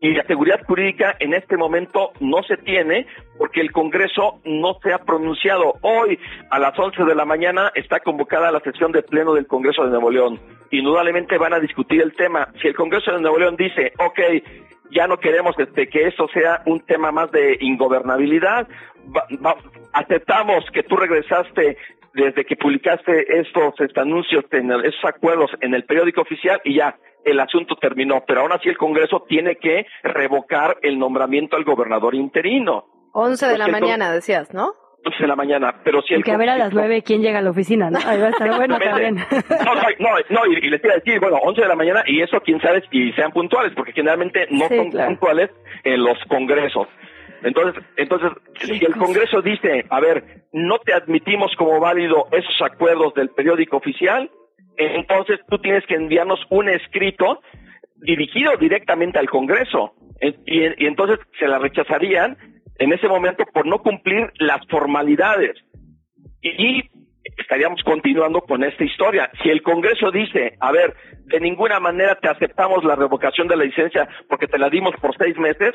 Y 0.00 0.14
la 0.14 0.24
seguridad 0.24 0.60
jurídica 0.66 1.14
en 1.20 1.32
este 1.32 1.56
momento 1.56 2.10
no 2.18 2.42
se 2.42 2.56
tiene 2.56 3.06
porque 3.38 3.60
el 3.60 3.70
Congreso 3.70 4.40
no 4.44 4.76
se 4.82 4.92
ha 4.92 4.98
pronunciado. 4.98 5.74
Hoy 5.82 6.18
a 6.50 6.58
las 6.58 6.76
11 6.76 7.04
de 7.04 7.14
la 7.14 7.24
mañana 7.24 7.70
está 7.76 8.00
convocada 8.00 8.50
la 8.50 8.58
sesión 8.60 8.90
de 8.90 9.04
pleno 9.04 9.32
del 9.32 9.46
Congreso 9.46 9.84
de 9.84 9.90
Nuevo 9.90 10.10
León. 10.10 10.40
Indudablemente 10.72 11.38
van 11.38 11.52
a 11.52 11.60
discutir 11.60 12.02
el 12.02 12.14
tema. 12.14 12.48
Si 12.60 12.66
el 12.66 12.74
Congreso 12.74 13.12
de 13.12 13.20
Nuevo 13.20 13.38
León 13.38 13.54
dice, 13.54 13.92
ok, 13.98 14.18
ya 14.90 15.06
no 15.06 15.18
queremos 15.18 15.58
este, 15.58 15.88
que 15.88 16.08
eso 16.08 16.28
sea 16.34 16.62
un 16.66 16.80
tema 16.80 17.12
más 17.12 17.30
de 17.30 17.56
ingobernabilidad, 17.60 18.68
aceptamos 19.92 20.64
que 20.72 20.82
tú 20.82 20.96
regresaste 20.96 21.76
desde 22.14 22.44
que 22.44 22.56
publicaste 22.56 23.40
estos, 23.40 23.74
anuncios, 23.96 24.44
en 24.50 24.70
esos 24.70 25.04
acuerdos 25.04 25.50
en 25.60 25.74
el 25.74 25.84
periódico 25.84 26.20
oficial 26.20 26.60
y 26.64 26.76
ya 26.76 26.96
el 27.24 27.40
asunto 27.40 27.76
terminó. 27.76 28.24
Pero 28.26 28.42
aún 28.42 28.52
así 28.52 28.68
el 28.68 28.76
Congreso 28.76 29.24
tiene 29.28 29.56
que 29.56 29.86
revocar 30.02 30.76
el 30.82 30.98
nombramiento 30.98 31.56
al 31.56 31.64
gobernador 31.64 32.14
interino. 32.14 32.86
11 33.12 33.46
de 33.46 33.58
la 33.58 33.68
mañana, 33.68 34.12
decías, 34.12 34.52
¿no? 34.52 34.74
11 35.04 35.18
de 35.18 35.26
la 35.26 35.36
mañana, 35.36 35.74
pero 35.82 36.00
si 36.02 36.14
el 36.14 36.22
que 36.22 36.30
a 36.30 36.36
ver 36.36 36.50
a 36.50 36.56
las 36.56 36.72
9 36.72 37.02
quién 37.02 37.22
llega 37.22 37.40
a 37.40 37.42
la 37.42 37.50
oficina, 37.50 37.90
¿no? 37.90 37.98
Ahí 38.06 38.20
va 38.20 38.28
a 38.28 38.30
estar 38.30 38.48
bueno 38.56 38.78
también. 38.78 39.16
No, 39.16 39.74
no, 39.98 40.16
no, 40.30 40.46
y, 40.46 40.70
les 40.70 40.80
quiero 40.80 40.96
decir, 40.96 41.18
bueno, 41.18 41.38
11 41.42 41.60
de 41.60 41.68
la 41.68 41.74
mañana 41.74 42.04
y 42.06 42.22
eso 42.22 42.40
quién 42.40 42.60
sabe 42.60 42.84
y 42.92 43.12
sean 43.12 43.32
puntuales, 43.32 43.72
porque 43.74 43.92
generalmente 43.92 44.46
no 44.50 44.68
son 44.68 44.90
puntuales 44.90 45.50
en 45.82 46.04
los 46.04 46.18
congresos. 46.28 46.86
Entonces, 47.42 47.82
entonces, 47.96 48.30
si 48.60 48.84
el 48.84 48.96
Congreso 48.96 49.42
dice, 49.42 49.84
a 49.90 50.00
ver, 50.00 50.44
no 50.52 50.78
te 50.78 50.92
admitimos 50.92 51.54
como 51.56 51.80
válido 51.80 52.28
esos 52.32 52.62
acuerdos 52.62 53.14
del 53.14 53.30
periódico 53.30 53.76
oficial, 53.76 54.30
entonces 54.76 55.40
tú 55.48 55.58
tienes 55.58 55.84
que 55.86 55.94
enviarnos 55.94 56.40
un 56.50 56.68
escrito 56.68 57.40
dirigido 57.96 58.56
directamente 58.56 59.18
al 59.18 59.28
Congreso. 59.28 59.94
Y, 60.20 60.84
y 60.84 60.86
entonces 60.86 61.18
se 61.38 61.48
la 61.48 61.58
rechazarían 61.58 62.36
en 62.78 62.92
ese 62.92 63.08
momento 63.08 63.44
por 63.52 63.66
no 63.66 63.78
cumplir 63.78 64.32
las 64.38 64.60
formalidades. 64.68 65.56
Y 66.42 66.90
estaríamos 67.36 67.82
continuando 67.82 68.40
con 68.42 68.64
esta 68.64 68.84
historia. 68.84 69.30
Si 69.42 69.48
el 69.48 69.62
Congreso 69.62 70.10
dice, 70.10 70.56
a 70.60 70.72
ver, 70.72 70.94
de 71.26 71.40
ninguna 71.40 71.80
manera 71.80 72.16
te 72.16 72.28
aceptamos 72.28 72.84
la 72.84 72.96
revocación 72.96 73.48
de 73.48 73.56
la 73.56 73.64
licencia 73.64 74.08
porque 74.28 74.46
te 74.46 74.58
la 74.58 74.68
dimos 74.68 74.94
por 75.00 75.16
seis 75.16 75.36
meses, 75.38 75.74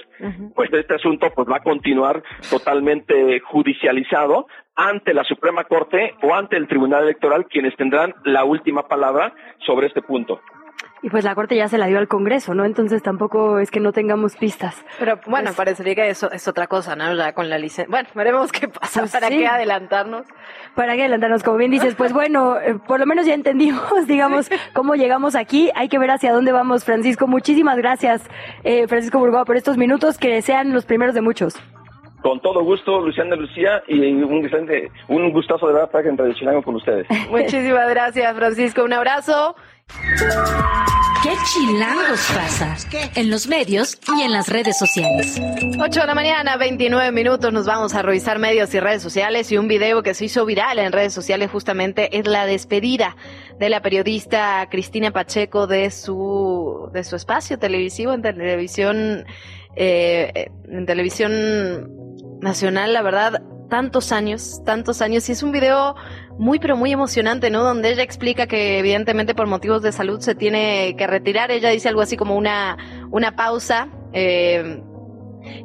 pues 0.55 0.71
este 0.73 0.95
asunto 0.95 1.31
pues 1.33 1.47
va 1.47 1.57
a 1.57 1.63
continuar 1.63 2.21
totalmente 2.49 3.39
judicializado 3.39 4.47
ante 4.75 5.13
la 5.13 5.23
Suprema 5.23 5.63
Corte 5.63 6.13
o 6.21 6.35
ante 6.35 6.55
el 6.55 6.67
Tribunal 6.67 7.03
Electoral, 7.03 7.47
quienes 7.47 7.75
tendrán 7.75 8.13
la 8.23 8.43
última 8.43 8.87
palabra 8.87 9.33
sobre 9.65 9.87
este 9.87 10.01
punto. 10.01 10.39
Y 11.03 11.09
pues 11.09 11.23
la 11.23 11.35
Corte 11.35 11.55
ya 11.55 11.67
se 11.67 11.77
la 11.77 11.85
dio 11.87 11.99
al 11.99 12.07
Congreso, 12.07 12.55
¿no? 12.55 12.65
Entonces 12.65 13.03
tampoco 13.03 13.59
es 13.59 13.69
que 13.69 13.79
no 13.79 13.91
tengamos 13.91 14.35
pistas. 14.35 14.83
Pero 14.97 15.19
bueno, 15.27 15.45
pues 15.45 15.57
parecería 15.57 15.95
que 15.95 16.09
eso 16.09 16.31
es 16.31 16.47
otra 16.47 16.67
cosa, 16.67 16.95
¿no? 16.95 17.13
Ya 17.15 17.33
con 17.33 17.49
la 17.49 17.57
licencia. 17.57 17.85
Bueno, 17.89 18.09
veremos 18.15 18.51
qué 18.51 18.67
pasa. 18.67 19.01
Pues 19.01 19.11
¿Para 19.11 19.29
qué 19.29 19.45
adelantarnos? 19.45 20.25
¿Para 20.75 20.95
qué 20.95 21.01
adelantarnos? 21.01 21.43
Como 21.43 21.57
bien 21.57 21.71
dices, 21.71 21.95
pues 21.95 22.13
bueno, 22.13 22.59
eh, 22.59 22.75
por 22.87 22.99
lo 22.99 23.05
menos 23.05 23.25
ya 23.25 23.35
entendimos, 23.35 23.83
digamos, 24.07 24.49
cómo 24.73 24.95
llegamos 24.95 25.35
aquí. 25.35 25.69
Hay 25.75 25.87
que 25.87 25.99
ver 25.99 26.09
hacia 26.09 26.33
dónde 26.33 26.51
vamos, 26.51 26.83
Francisco. 26.83 27.27
Muchísimas 27.27 27.77
gracias, 27.77 28.27
eh, 28.63 28.87
Francisco 28.87 29.19
Burgoa, 29.19 29.45
por 29.45 29.55
estos 29.55 29.77
minutos. 29.77 30.17
Que 30.17 30.41
sean 30.41 30.73
los 30.73 30.85
primeros 30.85 31.13
de 31.13 31.21
muchos. 31.21 31.55
Con 32.21 32.41
todo 32.41 32.63
gusto, 32.63 32.99
Luciana 32.99 33.35
Lucía, 33.35 33.83
y 33.87 33.99
un, 33.99 34.33
un 35.07 35.31
gustazo 35.31 35.67
de 35.67 35.73
verdad 35.73 35.87
estar 35.87 36.05
en 36.05 36.17
Radio 36.17 36.63
con 36.63 36.75
ustedes. 36.75 37.07
Muchísimas 37.29 37.87
gracias, 37.89 38.35
Francisco. 38.35 38.83
Un 38.83 38.93
abrazo. 38.93 39.55
¿Qué 41.23 41.31
chilangos 41.51 42.25
pasa? 42.33 42.75
En 43.15 43.29
los 43.29 43.47
medios 43.47 43.97
y 44.17 44.21
en 44.21 44.31
las 44.31 44.49
redes 44.49 44.77
sociales. 44.77 45.39
8 45.79 45.99
de 45.99 46.07
la 46.07 46.15
mañana, 46.15 46.57
29 46.57 47.11
minutos, 47.11 47.51
nos 47.51 47.65
vamos 47.65 47.95
a 47.95 48.01
revisar 48.01 48.39
medios 48.39 48.73
y 48.73 48.79
redes 48.79 49.01
sociales 49.01 49.51
y 49.51 49.57
un 49.57 49.67
video 49.67 50.03
que 50.03 50.13
se 50.13 50.25
hizo 50.25 50.45
viral 50.45 50.79
en 50.79 50.91
redes 50.91 51.13
sociales 51.13 51.49
justamente 51.51 52.17
es 52.17 52.27
la 52.27 52.45
despedida 52.45 53.15
de 53.59 53.69
la 53.69 53.81
periodista 53.81 54.67
Cristina 54.69 55.11
Pacheco 55.11 55.67
de 55.67 55.89
su, 55.91 56.89
de 56.93 57.03
su 57.03 57.15
espacio 57.15 57.57
televisivo 57.57 58.13
en 58.13 58.21
televisión, 58.21 59.25
eh, 59.75 60.51
en 60.69 60.85
televisión 60.85 61.91
nacional, 62.41 62.93
la 62.93 63.01
verdad, 63.01 63.41
tantos 63.69 64.11
años, 64.11 64.61
tantos 64.65 65.01
años. 65.01 65.27
Y 65.29 65.33
es 65.33 65.43
un 65.43 65.51
video 65.51 65.95
muy, 66.37 66.59
pero 66.59 66.77
muy 66.77 66.91
emocionante, 66.91 67.49
¿no? 67.49 67.63
Donde 67.63 67.91
ella 67.91 68.03
explica 68.03 68.47
que 68.47 68.79
evidentemente 68.79 69.35
por 69.35 69.47
motivos 69.47 69.81
de 69.81 69.91
salud 69.91 70.19
se 70.19 70.35
tiene 70.35 70.95
que 70.97 71.07
retirar. 71.07 71.51
Ella 71.51 71.69
dice 71.69 71.89
algo 71.89 72.01
así 72.01 72.17
como 72.17 72.35
una, 72.35 72.77
una 73.11 73.35
pausa. 73.35 73.89
Eh, 74.13 74.81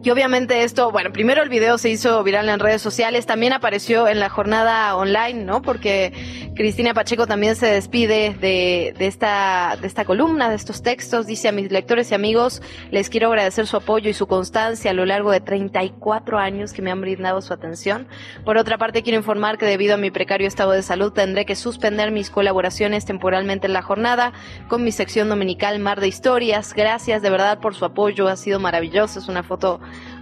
y 0.03 0.11
obviamente 0.11 0.63
esto, 0.65 0.91
bueno, 0.91 1.13
primero 1.13 1.43
el 1.43 1.49
video 1.49 1.79
se 1.79 1.89
hizo 1.89 2.23
viral 2.25 2.49
en 2.49 2.59
redes 2.59 2.83
sociales, 2.83 3.27
también 3.27 3.53
apareció 3.53 4.09
en 4.09 4.21
la 4.21 4.29
jornada 4.29 4.97
online, 4.97 5.45
¿no? 5.45 5.63
Porque 5.63 6.13
Cristina 6.55 6.95
Pacheco 6.95 7.27
también 7.27 7.57
se 7.57 7.67
despide 7.67 8.35
de, 8.41 8.95
de, 8.99 9.07
esta, 9.07 9.77
de 9.81 9.87
esta 9.87 10.05
columna, 10.05 10.49
de 10.49 10.57
estos 10.57 10.83
textos. 10.83 11.27
Dice 11.27 11.49
a 11.49 11.53
mis 11.53 11.71
lectores 11.71 12.11
y 12.11 12.15
amigos, 12.15 12.63
les 12.91 13.11
quiero 13.11 13.29
agradecer 13.29 13.67
su 13.67 13.77
apoyo 13.77 14.11
y 14.11 14.13
su 14.13 14.27
constancia 14.27 14.91
a 14.91 14.95
lo 14.95 15.07
largo 15.07 15.31
de 15.31 15.41
34 15.41 16.39
años 16.39 16.73
que 16.73 16.83
me 16.83 16.91
han 16.91 17.01
brindado 17.01 17.41
su 17.41 17.53
atención. 17.53 18.07
Por 18.45 18.59
otra 18.59 18.79
parte, 18.79 19.03
quiero 19.03 19.19
informar 19.19 19.57
que 19.57 19.67
debido 19.67 19.95
a 19.95 19.99
mi 19.99 20.11
precario 20.11 20.49
estado 20.49 20.73
de 20.73 20.83
salud 20.83 21.13
tendré 21.13 21.47
que 21.47 21.57
suspender 21.57 22.11
mis 22.11 22.31
colaboraciones 22.31 23.05
temporalmente 23.05 23.67
en 23.67 23.73
la 23.73 23.83
jornada 23.83 24.33
con 24.69 24.85
mi 24.85 24.93
sección 24.93 25.29
dominical 25.29 25.79
Mar 25.79 26.01
de 26.01 26.09
Historias. 26.09 26.75
Gracias 26.75 27.23
de 27.23 27.31
verdad 27.31 27.61
por 27.61 27.75
su 27.75 27.85
apoyo, 27.85 28.29
ha 28.29 28.37
sido 28.37 28.61
maravilloso. 28.61 29.19
Es 29.19 29.29
una 29.29 29.43
foto 29.43 29.72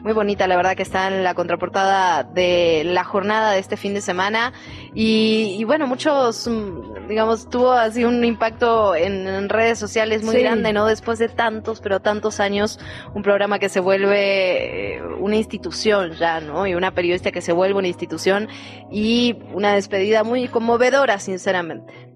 muy 0.03 0.13
bonita, 0.13 0.47
la 0.47 0.57
verdad 0.57 0.77
que 0.77 0.83
está 0.83 1.09
en 1.09 1.23
la 1.25 1.35
contraportada 1.35 2.23
de 2.25 2.83
la 2.85 3.05
jornada 3.05 3.53
de 3.53 3.59
este 3.59 3.77
fin 3.77 3.95
de 3.95 4.01
semana. 4.01 4.53
Y, 4.95 5.63
bueno, 5.65 5.87
muchos, 5.87 6.49
mm, 6.49 7.09
digamos, 7.09 7.49
tuvo 7.49 7.73
así 7.73 8.05
un 8.05 8.25
impacto 8.25 8.95
en, 8.95 9.49
redes 9.49 9.79
sociales 9.79 10.23
muy 10.23 10.41
grande, 10.41 10.73
¿no? 10.73 10.87
Después 10.87 11.19
de 11.19 11.29
tantos, 11.29 11.81
pero 11.81 12.01
tantos 12.01 12.41
años, 12.41 12.79
un 13.15 13.23
programa 13.23 13.59
que 13.59 13.69
se 13.69 13.81
vuelve 13.81 14.97
eh, 14.97 15.03
una 15.19 15.37
institución 15.37 16.13
ya, 16.13 16.41
¿no? 16.41 16.67
Y 16.67 16.75
una 16.75 16.93
periodista 16.93 17.33
que 17.33 17.41
se 17.41 17.53
vuelve 17.53 17.79
una 17.79 17.89
institución 17.89 18.49
y 18.91 19.37
una 19.53 19.75
despedida 19.75 20.25
muy 20.25 20.49
conmovedora, 20.49 21.19
sinceramente 21.19 22.10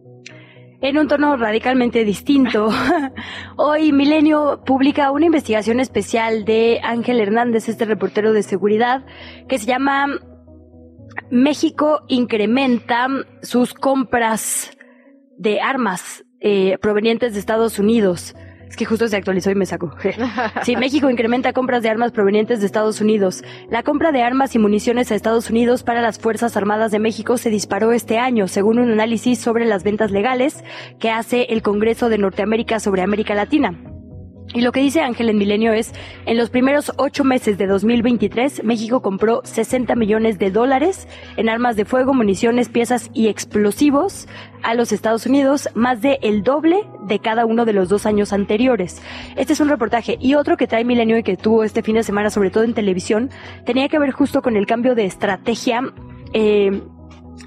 en 0.84 0.98
un 0.98 1.08
tono 1.08 1.34
radicalmente 1.38 2.04
distinto. 2.04 2.68
Hoy 3.56 3.90
Milenio 3.90 4.62
publica 4.66 5.10
una 5.12 5.24
investigación 5.24 5.80
especial 5.80 6.44
de 6.44 6.78
Ángel 6.82 7.20
Hernández, 7.20 7.70
este 7.70 7.86
reportero 7.86 8.34
de 8.34 8.42
seguridad, 8.42 9.06
que 9.48 9.58
se 9.58 9.64
llama 9.64 10.08
México 11.30 12.04
incrementa 12.08 13.08
sus 13.40 13.72
compras 13.72 14.76
de 15.38 15.62
armas 15.62 16.26
eh, 16.40 16.76
provenientes 16.82 17.32
de 17.32 17.40
Estados 17.40 17.78
Unidos. 17.78 18.34
Es 18.74 18.76
que 18.76 18.86
justo 18.86 19.06
se 19.06 19.16
actualizó 19.16 19.52
y 19.52 19.54
me 19.54 19.66
sacó. 19.66 19.94
Sí, 20.64 20.74
México 20.74 21.08
incrementa 21.08 21.52
compras 21.52 21.84
de 21.84 21.90
armas 21.90 22.10
provenientes 22.10 22.58
de 22.58 22.66
Estados 22.66 23.00
Unidos. 23.00 23.44
La 23.70 23.84
compra 23.84 24.10
de 24.10 24.22
armas 24.22 24.56
y 24.56 24.58
municiones 24.58 25.12
a 25.12 25.14
Estados 25.14 25.48
Unidos 25.48 25.84
para 25.84 26.02
las 26.02 26.18
Fuerzas 26.18 26.56
Armadas 26.56 26.90
de 26.90 26.98
México 26.98 27.38
se 27.38 27.50
disparó 27.50 27.92
este 27.92 28.18
año, 28.18 28.48
según 28.48 28.80
un 28.80 28.90
análisis 28.90 29.38
sobre 29.38 29.64
las 29.64 29.84
ventas 29.84 30.10
legales 30.10 30.64
que 30.98 31.10
hace 31.10 31.42
el 31.50 31.62
Congreso 31.62 32.08
de 32.08 32.18
Norteamérica 32.18 32.80
sobre 32.80 33.02
América 33.02 33.36
Latina. 33.36 33.93
Y 34.54 34.60
lo 34.60 34.70
que 34.70 34.80
dice 34.80 35.00
Ángel 35.00 35.28
en 35.28 35.36
Milenio 35.36 35.72
es, 35.72 35.92
en 36.26 36.36
los 36.36 36.48
primeros 36.48 36.92
ocho 36.96 37.24
meses 37.24 37.58
de 37.58 37.66
2023, 37.66 38.62
México 38.62 39.02
compró 39.02 39.40
60 39.42 39.96
millones 39.96 40.38
de 40.38 40.52
dólares 40.52 41.08
en 41.36 41.48
armas 41.48 41.74
de 41.74 41.84
fuego, 41.84 42.14
municiones, 42.14 42.68
piezas 42.68 43.10
y 43.12 43.26
explosivos 43.26 44.28
a 44.62 44.74
los 44.74 44.92
Estados 44.92 45.26
Unidos, 45.26 45.68
más 45.74 46.02
de 46.02 46.20
el 46.22 46.44
doble 46.44 46.86
de 47.02 47.18
cada 47.18 47.46
uno 47.46 47.64
de 47.64 47.72
los 47.72 47.88
dos 47.88 48.06
años 48.06 48.32
anteriores. 48.32 49.02
Este 49.34 49.54
es 49.54 49.60
un 49.60 49.68
reportaje. 49.68 50.18
Y 50.20 50.34
otro 50.34 50.56
que 50.56 50.68
trae 50.68 50.84
Milenio 50.84 51.18
y 51.18 51.24
que 51.24 51.36
tuvo 51.36 51.64
este 51.64 51.82
fin 51.82 51.96
de 51.96 52.04
semana, 52.04 52.30
sobre 52.30 52.50
todo 52.50 52.62
en 52.62 52.74
televisión, 52.74 53.30
tenía 53.66 53.88
que 53.88 53.98
ver 53.98 54.12
justo 54.12 54.40
con 54.40 54.56
el 54.56 54.66
cambio 54.66 54.94
de 54.94 55.04
estrategia 55.04 55.82
eh, 56.32 56.80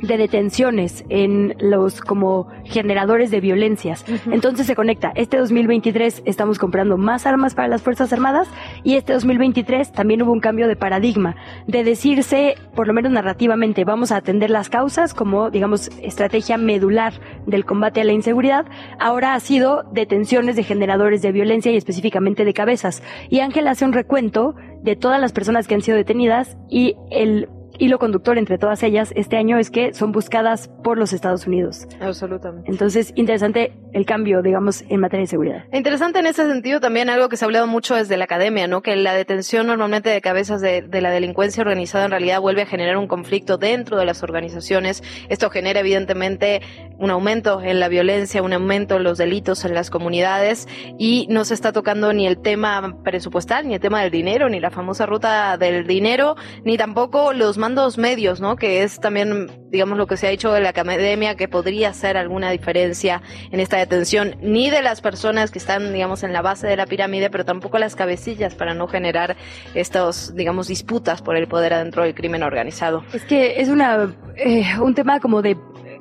de 0.02 0.18
detenciones 0.18 1.04
en 1.10 1.56
los 1.60 2.02
como 2.02 2.48
generadores 2.66 3.32
de 3.32 3.42
violencias. 3.42 4.06
Entonces 4.32 4.68
se 4.68 4.76
conecta. 4.76 5.12
Este 5.16 5.38
2023 5.38 6.24
estamos 6.26 6.60
comprando 6.60 6.98
más 6.98 7.26
armas 7.26 7.56
para 7.56 7.68
las 7.68 7.82
Fuerzas 7.82 8.14
Armadas 8.14 8.48
y 8.84 8.96
este 8.96 9.14
2023 9.14 9.92
también 9.92 10.22
hubo 10.22 10.32
un 10.32 10.40
cambio 10.40 10.68
de 10.68 10.76
paradigma, 10.76 11.36
de 11.68 11.84
decirse, 11.84 12.56
por 12.76 12.88
lo 12.88 12.94
menos 12.94 13.12
narrativamente, 13.12 13.86
vamos 13.86 14.12
a 14.12 14.18
atender 14.18 14.50
las 14.50 14.70
causas 14.70 15.14
como, 15.14 15.50
digamos, 15.50 15.90
estrategia 16.02 16.58
medular 16.58 17.14
del 17.46 17.66
combate 17.66 18.02
a 18.02 18.04
la 18.04 18.14
inseguridad. 18.14 18.66
Ahora 19.00 19.34
ha 19.34 19.40
sido 19.40 19.84
detenciones 19.92 20.56
de 20.56 20.64
generadores 20.64 21.22
de 21.22 21.32
violencia 21.32 21.72
y 21.72 21.78
específicamente 21.78 22.46
de 22.46 22.54
cabezas. 22.54 23.02
Y 23.30 23.40
Ángel 23.40 23.68
hace 23.68 23.86
un 23.86 23.94
recuento 23.94 24.56
de 24.82 24.96
todas 24.96 25.20
las 25.20 25.34
personas 25.34 25.68
que 25.68 25.76
han 25.76 25.82
sido 25.82 25.98
detenidas 25.98 26.58
y 26.70 26.96
el 27.10 27.50
hilo 27.80 28.00
conductor 28.00 28.38
entre 28.38 28.58
todas 28.58 28.84
ellas 28.84 29.14
este 29.16 29.38
año 29.38 29.58
es 29.58 29.72
que 29.72 29.94
son 29.94 30.12
buscadas 30.12 30.70
por 30.84 30.98
los 30.98 31.14
Estados 31.14 31.48
Unidos. 31.48 31.88
Absolutamente. 32.00 32.70
Entonces, 32.70 33.14
interesante 33.16 33.74
el 33.94 34.06
cambio, 34.06 34.42
digamos, 34.42 34.84
en 34.90 35.00
materia 35.00 35.24
de 35.24 35.28
seguridad. 35.28 35.66
Interesante 35.72 36.20
en 36.20 36.28
ese 36.28 36.46
sentido 36.48 36.80
también 36.80 37.10
algo 37.10 37.30
que 37.30 37.38
se 37.38 37.46
ha 37.46 37.48
hablado 37.48 37.68
mucho 37.68 37.96
desde 37.96 38.18
la 38.18 38.26
academia, 38.26 38.68
¿no? 38.68 38.82
Que 38.82 38.96
la 38.96 39.14
detención 39.14 39.68
normalmente 39.68 40.10
de 40.10 40.22
cabezas 40.22 40.62
de, 40.62 40.82
de 40.82 41.02
la 41.02 41.12
delincuencia 41.12 41.62
organizada 41.62 42.06
en 42.06 42.12
realidad 42.12 42.42
vuelve 42.42 42.64
a 42.64 42.66
generar 42.66 42.98
un 42.98 43.08
conflicto 43.08 43.58
dentro 43.58 43.98
de 43.98 44.06
las 44.06 44.24
organizaciones. 44.24 45.04
Esto 45.30 45.50
genera 45.50 45.80
evidentemente 45.80 46.62
un 46.98 47.12
aumento 47.12 47.62
en 47.62 47.80
la 47.80 47.88
violencia, 47.90 48.42
un 48.42 48.54
aumento 48.54 48.96
en 48.96 49.04
los 49.04 49.18
delitos 49.18 49.66
en 49.66 49.74
las 49.74 49.90
comunidades 49.90 50.68
y 50.98 51.28
no 51.30 51.46
se 51.46 51.54
está 51.54 51.72
tocando 51.72 52.14
ni 52.14 52.28
el 52.28 52.40
tema 52.42 52.98
presupuestal, 53.04 53.68
ni 53.68 53.76
el 53.76 53.80
tema 53.80 54.02
del 54.02 54.12
dinero, 54.12 54.50
ni 54.50 54.60
la 54.60 54.72
famosa 54.72 55.06
ruta 55.06 55.58
del 55.58 55.86
dinero, 55.86 56.36
ni 56.64 56.78
tampoco 56.78 57.34
los 57.34 57.58
mandos 57.58 57.98
medios, 57.98 58.42
¿no? 58.42 58.56
Que 58.56 58.84
es 58.84 59.00
también, 59.00 59.48
digamos, 59.70 59.98
lo 59.98 60.08
que 60.08 60.18
se 60.18 60.28
ha 60.28 60.30
dicho 60.30 60.52
de 60.52 60.62
la 60.62 60.70
academia, 60.70 61.36
que 61.36 61.48
podría 61.48 61.94
ser 61.94 62.18
alguna 62.18 62.52
diferencia 62.52 63.22
en 63.52 63.60
esta 63.60 63.78
detención, 63.78 64.36
ni 64.42 64.70
de 64.70 64.82
las 64.82 65.02
personas 65.02 65.52
que 65.52 65.60
están, 65.60 65.94
digamos, 65.94 66.24
en 66.24 66.34
la 66.34 66.42
base 66.42 66.68
de 66.68 66.76
la 66.76 66.86
pirámide, 66.86 67.30
pero 67.30 67.46
tampoco 67.46 67.78
las 67.78 67.96
cabecillas 67.96 68.56
para 68.56 68.74
no 68.74 68.88
generar 68.88 69.36
estos, 69.74 70.36
digamos, 70.36 70.68
disputas 70.68 71.22
por 71.22 71.36
el 71.36 71.48
poder 71.48 71.74
adentro 71.74 72.04
del 72.04 72.16
crimen 72.16 72.44
organizado. 72.44 73.04
Es 73.14 73.24
que 73.24 73.62
es 73.62 73.70
una, 73.70 74.16
eh, 74.36 74.66
un 74.80 74.96
tema 74.96 75.20
como 75.20 75.42
de 75.42 75.58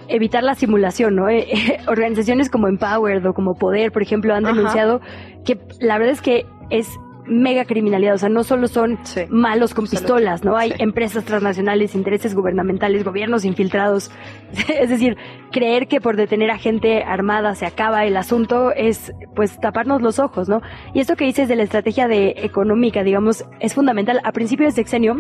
evitar 0.09 0.43
la 0.43 0.55
simulación, 0.55 1.17
¿no? 1.17 1.29
Eh, 1.29 1.47
organizaciones 1.87 2.51
como 2.51 2.69
Empowered 2.69 3.25
o 3.27 3.35
como 3.35 3.55
Poder, 3.55 3.93
por 3.93 4.03
ejemplo, 4.03 4.35
han 4.35 4.45
denunciado 4.45 5.01
que 5.45 5.59
la 5.81 5.99
verdad 5.99 6.13
es 6.13 6.23
que 6.23 6.47
es 6.71 6.89
mega 7.29 7.65
criminalidad, 7.65 8.15
o 8.15 8.19
sea, 8.19 8.29
no 8.29 8.45
solo 8.45 8.69
son 8.69 8.99
malos 9.29 9.75
con 9.75 9.87
pistolas, 9.87 10.45
¿no? 10.45 10.57
Hay 10.57 10.73
empresas 10.79 11.25
transnacionales, 11.25 11.95
intereses 11.95 12.35
gubernamentales, 12.35 13.05
gobiernos 13.05 13.45
infiltrados. 13.45 14.11
es 14.81 14.89
decir, 14.89 15.17
creer 15.51 15.89
que 15.89 16.01
por 16.01 16.17
detener 16.17 16.51
a 16.51 16.59
gente 16.59 17.03
armada 17.03 17.55
se 17.55 17.67
acaba 17.67 18.05
el 18.05 18.17
asunto 18.17 18.73
es, 18.73 19.13
pues, 19.35 19.59
taparnos 19.61 20.03
los 20.03 20.19
ojos, 20.19 20.49
¿no? 20.49 20.63
Y 20.95 21.01
esto 21.01 21.17
que 21.17 21.25
dices 21.25 21.49
de 21.49 21.57
la 21.57 21.65
estrategia 21.65 22.09
de 22.09 22.35
económica, 22.39 23.03
digamos, 23.03 23.45
es 23.61 23.75
fundamental. 23.75 24.21
A 24.25 24.33
principios 24.33 24.75
de 24.75 24.83
sexenio, 24.83 25.17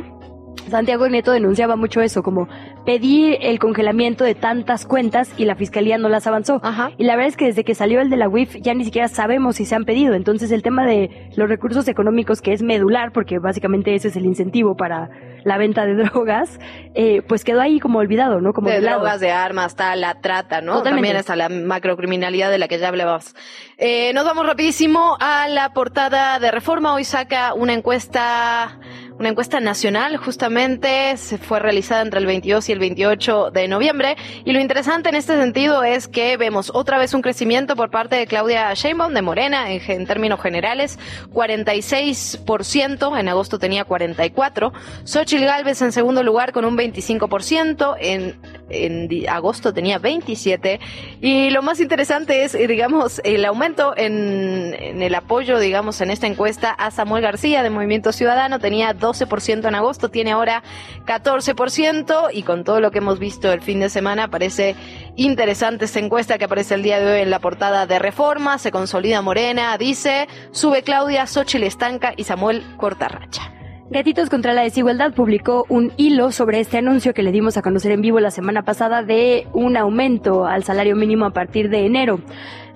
Santiago 0.70 1.08
Nieto 1.08 1.32
denunciaba 1.32 1.76
mucho 1.76 2.00
eso, 2.00 2.22
como 2.22 2.48
pedir 2.84 3.38
el 3.40 3.58
congelamiento 3.58 4.24
de 4.24 4.34
tantas 4.34 4.86
cuentas 4.86 5.30
y 5.36 5.44
la 5.44 5.56
fiscalía 5.56 5.98
no 5.98 6.08
las 6.08 6.26
avanzó. 6.26 6.60
Y 6.98 7.04
la 7.04 7.16
verdad 7.16 7.28
es 7.28 7.36
que 7.36 7.46
desde 7.46 7.64
que 7.64 7.74
salió 7.74 8.00
el 8.00 8.10
de 8.10 8.16
la 8.16 8.28
UIF 8.28 8.56
ya 8.60 8.74
ni 8.74 8.84
siquiera 8.84 9.08
sabemos 9.08 9.56
si 9.56 9.64
se 9.64 9.74
han 9.74 9.84
pedido. 9.84 10.14
Entonces 10.14 10.50
el 10.50 10.62
tema 10.62 10.86
de 10.86 11.30
los 11.36 11.48
recursos 11.48 11.88
económicos, 11.88 12.40
que 12.40 12.52
es 12.52 12.62
medular, 12.62 13.12
porque 13.12 13.38
básicamente 13.38 13.94
ese 13.94 14.08
es 14.08 14.16
el 14.16 14.24
incentivo 14.24 14.76
para 14.76 15.10
la 15.44 15.58
venta 15.58 15.86
de 15.86 15.94
drogas, 16.04 16.58
eh, 16.94 17.22
pues 17.22 17.44
quedó 17.44 17.60
ahí 17.60 17.78
como 17.78 18.00
olvidado, 18.00 18.40
¿no? 18.40 18.52
Como 18.52 18.68
de 18.68 18.80
drogas, 18.80 19.20
de 19.20 19.30
armas, 19.30 19.72
está 19.72 19.94
la 19.96 20.20
trata, 20.20 20.60
¿no? 20.60 20.82
También 20.82 21.16
está 21.16 21.36
la 21.36 21.48
macrocriminalidad 21.48 22.50
de 22.50 22.58
la 22.58 22.68
que 22.68 22.78
ya 22.78 22.88
hablabas. 22.88 23.34
Eh, 23.78 24.12
nos 24.14 24.24
vamos 24.24 24.46
rapidísimo 24.46 25.16
a 25.20 25.48
la 25.48 25.72
portada 25.72 26.38
de 26.40 26.50
Reforma. 26.50 26.94
Hoy 26.94 27.04
saca 27.04 27.54
una 27.54 27.74
encuesta 27.74 28.80
una 29.18 29.30
encuesta 29.30 29.60
nacional 29.60 30.18
justamente 30.18 31.16
se 31.16 31.38
fue 31.38 31.58
realizada 31.58 32.02
entre 32.02 32.20
el 32.20 32.26
22 32.26 32.68
y 32.68 32.72
el 32.72 32.78
28 32.78 33.50
de 33.50 33.66
noviembre 33.66 34.16
y 34.44 34.52
lo 34.52 34.60
interesante 34.60 35.08
en 35.08 35.14
este 35.14 35.36
sentido 35.36 35.84
es 35.84 36.06
que 36.06 36.36
vemos 36.36 36.70
otra 36.74 36.98
vez 36.98 37.14
un 37.14 37.22
crecimiento 37.22 37.76
por 37.76 37.90
parte 37.90 38.16
de 38.16 38.26
Claudia 38.26 38.74
Sheinbaum 38.74 39.14
de 39.14 39.22
Morena 39.22 39.72
en, 39.72 40.06
términos 40.06 40.40
generales, 40.40 40.98
46%, 41.32 43.18
en 43.18 43.28
agosto 43.28 43.58
tenía 43.58 43.84
44, 43.84 44.72
Xochitl 45.04 45.44
Galvez 45.44 45.80
en 45.80 45.92
segundo 45.92 46.22
lugar 46.22 46.52
con 46.52 46.66
un 46.66 46.76
25%, 46.76 47.96
en, 47.98 48.38
en 48.68 49.28
agosto 49.28 49.72
tenía 49.72 49.98
27 49.98 50.78
y 51.22 51.50
lo 51.50 51.62
más 51.62 51.80
interesante 51.80 52.44
es, 52.44 52.54
eh, 52.54 52.66
digamos, 52.66 53.20
el 53.24 53.44
aumento 53.44 53.94
en, 53.96 54.74
en 54.78 55.02
el 55.02 55.14
apoyo, 55.14 55.58
digamos, 55.58 56.00
en 56.00 56.10
esta 56.10 56.26
encuesta 56.26 56.70
a 56.70 56.90
Samuel 56.90 57.22
García 57.22 57.62
de 57.62 57.70
Movimiento 57.70 58.12
Ciudadano 58.12 58.58
tenía 58.58 58.92
12% 59.06 59.68
en 59.68 59.74
agosto, 59.74 60.10
tiene 60.10 60.32
ahora 60.32 60.62
14% 61.06 62.30
y 62.32 62.42
con 62.42 62.64
todo 62.64 62.80
lo 62.80 62.90
que 62.90 62.98
hemos 62.98 63.18
visto 63.18 63.52
el 63.52 63.60
fin 63.60 63.80
de 63.80 63.88
semana 63.88 64.28
parece 64.28 64.74
interesante 65.16 65.84
esta 65.84 65.98
encuesta 65.98 66.38
que 66.38 66.44
aparece 66.44 66.74
el 66.74 66.82
día 66.82 67.00
de 67.00 67.12
hoy 67.12 67.20
en 67.20 67.30
la 67.30 67.38
portada 67.38 67.86
de 67.86 67.98
Reforma, 67.98 68.58
se 68.58 68.70
consolida 68.70 69.22
Morena, 69.22 69.76
dice, 69.78 70.28
sube 70.50 70.82
Claudia, 70.82 71.26
Xochitl 71.26 71.64
estanca 71.64 72.14
y 72.16 72.24
Samuel 72.24 72.64
corta 72.76 73.08
racha. 73.08 73.52
Gatitos 73.88 74.30
contra 74.30 74.52
la 74.52 74.62
Desigualdad 74.62 75.14
publicó 75.14 75.64
un 75.68 75.92
hilo 75.96 76.32
sobre 76.32 76.58
este 76.58 76.76
anuncio 76.76 77.14
que 77.14 77.22
le 77.22 77.30
dimos 77.30 77.56
a 77.56 77.62
conocer 77.62 77.92
en 77.92 78.00
vivo 78.00 78.18
la 78.18 78.32
semana 78.32 78.64
pasada 78.64 79.04
de 79.04 79.46
un 79.52 79.76
aumento 79.76 80.44
al 80.44 80.64
salario 80.64 80.96
mínimo 80.96 81.24
a 81.24 81.30
partir 81.30 81.70
de 81.70 81.86
enero. 81.86 82.18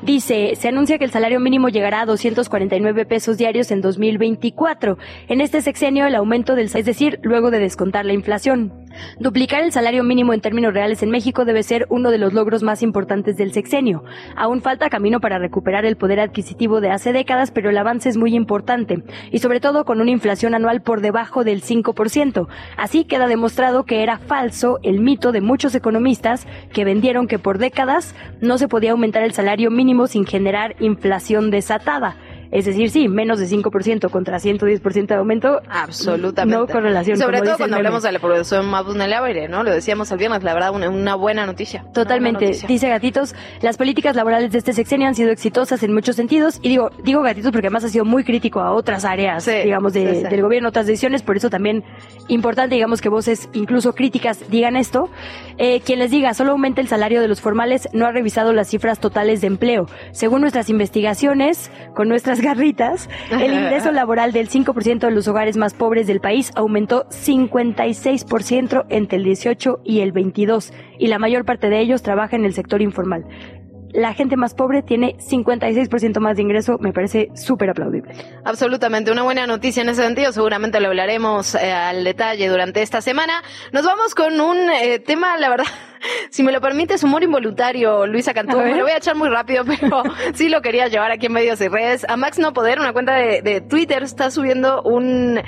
Dice, 0.03 0.57
se 0.57 0.69
anuncia 0.69 0.97
que 0.99 1.05
el 1.05 1.11
salario 1.11 1.41
mínimo 1.41 1.69
llegará 1.69 2.01
a 2.01 2.07
249 2.07 3.05
pesos 3.05 3.37
diarios 3.37 3.71
en 3.71 3.83
2024. 3.83 4.97
En 5.29 5.43
este 5.43 5.61
sexenio 5.61 6.07
el 6.07 6.15
aumento 6.15 6.55
del 6.55 6.71
es 6.75 6.87
decir, 6.87 7.21
luego 7.23 7.51
de 7.51 7.59
descontar 7.59 8.07
la 8.07 8.15
inflación. 8.15 8.73
Duplicar 9.19 9.63
el 9.63 9.73
salario 9.73 10.05
mínimo 10.05 10.33
en 10.33 10.41
términos 10.41 10.75
reales 10.75 11.03
en 11.03 11.11
México 11.11 11.45
debe 11.45 11.63
ser 11.63 11.87
uno 11.91 12.11
de 12.11 12.19
los 12.19 12.33
logros 12.33 12.63
más 12.63 12.83
importantes 12.83 13.37
del 13.37 13.53
sexenio. 13.53 14.05
Aún 14.37 14.63
falta 14.63 14.91
camino 14.91 15.21
para 15.21 15.39
recuperar 15.39 15.85
el 15.85 15.97
poder 15.97 16.21
adquisitivo 16.21 16.81
de 16.81 16.91
hace 16.91 17.13
décadas, 17.13 17.51
pero 17.51 17.71
el 17.71 17.79
avance 17.79 18.09
es 18.09 18.17
muy 18.17 18.35
importante, 18.35 19.03
y 19.31 19.39
sobre 19.39 19.61
todo 19.61 19.85
con 19.85 20.01
una 20.01 20.11
inflación 20.11 20.55
anual 20.55 20.83
por 20.83 21.01
debajo 21.01 21.45
del 21.45 21.63
5%. 21.63 22.49
Así 22.77 23.05
queda 23.05 23.27
demostrado 23.27 23.85
que 23.85 24.03
era 24.03 24.19
falso 24.19 24.79
el 24.83 25.01
mito 25.01 25.33
de 25.33 25.41
muchos 25.41 25.75
economistas 25.75 26.47
que 26.73 26.85
vendieron 26.85 27.27
que 27.27 27.39
por 27.39 27.59
décadas 27.59 28.15
no 28.41 28.59
se 28.59 28.69
podía 28.69 28.93
aumentar 28.93 29.23
el 29.23 29.33
salario 29.33 29.71
mínimo 29.71 30.07
sin 30.07 30.27
generar 30.27 30.75
inflación 30.81 31.51
desatada. 31.51 32.17
Es 32.51 32.65
decir, 32.65 32.91
sí, 32.91 33.09
menos 33.09 33.39
de 33.39 33.47
5% 33.47 34.11
contra 34.11 34.39
110% 34.39 35.07
de 35.07 35.15
aumento. 35.15 35.61
Absolutamente. 35.69 36.59
No 36.59 36.67
correlación. 36.67 37.17
Sobre 37.17 37.43
todo 37.43 37.57
cuando 37.57 37.77
hablamos 37.77 38.03
de 38.03 38.13
la 38.13 38.19
población 38.19 38.69
más 38.69 38.85
vulnerable, 38.85 39.49
¿no? 39.49 39.63
Lo 39.63 39.71
decíamos 39.71 40.11
el 40.11 40.19
viernes, 40.19 40.43
la 40.43 40.55
verdad, 40.55 40.73
una, 40.75 41.15
buena 41.15 41.47
noticia. 41.47 41.85
Totalmente. 41.93 42.51
Dice 42.67 42.89
Gatitos, 42.89 43.35
las 43.61 43.77
políticas 43.77 44.17
laborales 44.17 44.51
de 44.53 44.59
este 44.59 44.73
sexenio 44.73 45.07
han 45.07 45.15
sido 45.15 45.31
exitosas 45.31 45.83
en 45.83 45.93
muchos 45.95 46.17
sentidos. 46.17 46.59
Y 46.63 46.69
digo, 46.69 46.91
digo 47.05 47.23
Gatitos 47.23 47.53
porque 47.53 47.69
además 47.69 47.85
ha 47.85 47.89
sido 47.89 48.05
muy 48.05 48.25
crítico 48.25 48.61
a 48.61 48.73
otras 48.73 49.05
áreas, 49.05 49.47
digamos, 49.47 49.93
del 49.93 50.43
gobierno, 50.43 50.71
otras 50.71 50.87
decisiones. 50.87 51.23
Por 51.23 51.37
eso 51.37 51.51
también 51.51 51.85
importante, 52.29 52.75
digamos, 52.75 53.01
que 53.01 53.09
voces 53.09 53.49
incluso 53.53 53.93
críticas 53.93 54.51
digan 54.51 54.77
esto. 54.77 55.09
Eh, 55.59 55.81
quien 55.85 55.99
les 55.99 56.11
diga, 56.11 56.35
solo 56.35 56.53
aumenta 56.53 56.81
el 56.81 56.89
salario 56.89 57.21
de 57.21 57.29
los 57.29 57.41
formales, 57.41 57.89
no 57.93 58.07
ha 58.07 58.13
revisado 58.13 58.53
las 58.53 58.69
cifras 58.69 58.99
totales 58.99 59.41
de 59.41 59.47
empleo. 59.47 59.87
Según 60.13 60.41
nuestras 60.41 60.71
investigaciones, 60.71 61.71
con 61.95 62.09
nuestras 62.09 62.40
garritas, 62.41 63.09
el 63.31 63.53
ingreso 63.53 63.93
laboral 63.93 64.33
del 64.33 64.49
5% 64.49 65.01
de 65.01 65.11
los 65.11 65.29
hogares 65.29 65.57
más 65.57 65.75
pobres 65.75 66.07
del 66.07 66.21
país 66.21 66.53
aumentó 66.55 67.07
56% 67.09 68.87
entre 68.89 69.19
el 69.19 69.25
18 69.25 69.81
y 69.85 70.01
el 70.01 70.13
22 70.13 70.73
y 70.99 71.07
la 71.09 71.19
mayor 71.19 71.45
parte 71.45 71.69
de 71.69 71.81
ellos 71.81 72.03
trabaja 72.03 72.37
en 72.37 72.45
el 72.45 72.55
sector 72.55 72.83
informal 72.83 73.27
la 73.93 74.15
gente 74.15 74.37
más 74.37 74.55
pobre 74.55 74.83
tiene 74.83 75.17
56% 75.19 76.21
más 76.21 76.37
de 76.37 76.43
ingreso, 76.43 76.79
me 76.81 76.93
parece 76.93 77.29
súper 77.35 77.71
aplaudible. 77.71 78.13
Absolutamente, 78.45 79.11
una 79.11 79.23
buena 79.23 79.47
noticia 79.47 79.83
en 79.83 79.89
ese 79.89 80.03
sentido, 80.03 80.33
seguramente 80.33 80.81
lo 80.81 80.89
hablaremos 80.89 81.55
eh, 81.55 81.73
al 81.73 82.05
detalle 82.05 82.49
durante 82.49 82.83
esta 82.83 83.01
semana. 83.01 83.43
Nos 83.73 83.85
vamos 83.85 84.15
con 84.15 84.41
un 84.41 84.71
eh, 84.71 84.99
tema, 84.99 85.37
la 85.39 85.49
verdad, 85.49 85.67
si 86.31 86.43
me 86.43 86.53
lo 86.53 86.61
permites, 86.61 87.03
humor 87.03 87.23
involuntario, 87.23 88.07
Luisa 88.07 88.35
Cantú. 88.35 88.59
Me 88.59 88.77
lo 88.77 88.83
voy 88.83 88.93
a 88.93 88.99
echar 88.99 89.17
muy 89.17 89.29
rápido, 89.29 89.65
pero 89.81 90.03
sí 90.35 90.49
lo 90.49 90.63
quería 90.63 90.89
llevar 90.89 91.11
aquí 91.11 91.27
en 91.27 91.33
medios 91.33 91.61
y 91.61 91.69
redes. 91.69 92.07
A 92.09 92.17
Max 92.17 92.39
No 92.39 92.53
Poder, 92.53 92.79
una 92.81 92.93
cuenta 92.93 93.15
de, 93.15 93.43
de 93.43 93.61
Twitter, 93.61 94.03
está 94.03 94.31
subiendo 94.31 94.83
un 94.83 95.41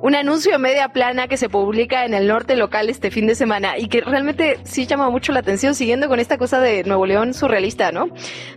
un 0.00 0.14
anuncio 0.14 0.58
media 0.58 0.90
plana 0.90 1.28
que 1.28 1.36
se 1.36 1.48
publica 1.48 2.04
en 2.04 2.14
el 2.14 2.26
norte 2.26 2.56
local 2.56 2.88
este 2.88 3.10
fin 3.10 3.26
de 3.26 3.34
semana 3.34 3.78
y 3.78 3.88
que 3.88 4.00
realmente 4.00 4.58
sí 4.64 4.86
llama 4.86 5.10
mucho 5.10 5.32
la 5.32 5.40
atención 5.40 5.74
siguiendo 5.74 6.08
con 6.08 6.20
esta 6.20 6.38
cosa 6.38 6.60
de 6.60 6.84
Nuevo 6.84 7.06
León 7.06 7.34
surrealista, 7.34 7.90
¿no? 7.90 8.08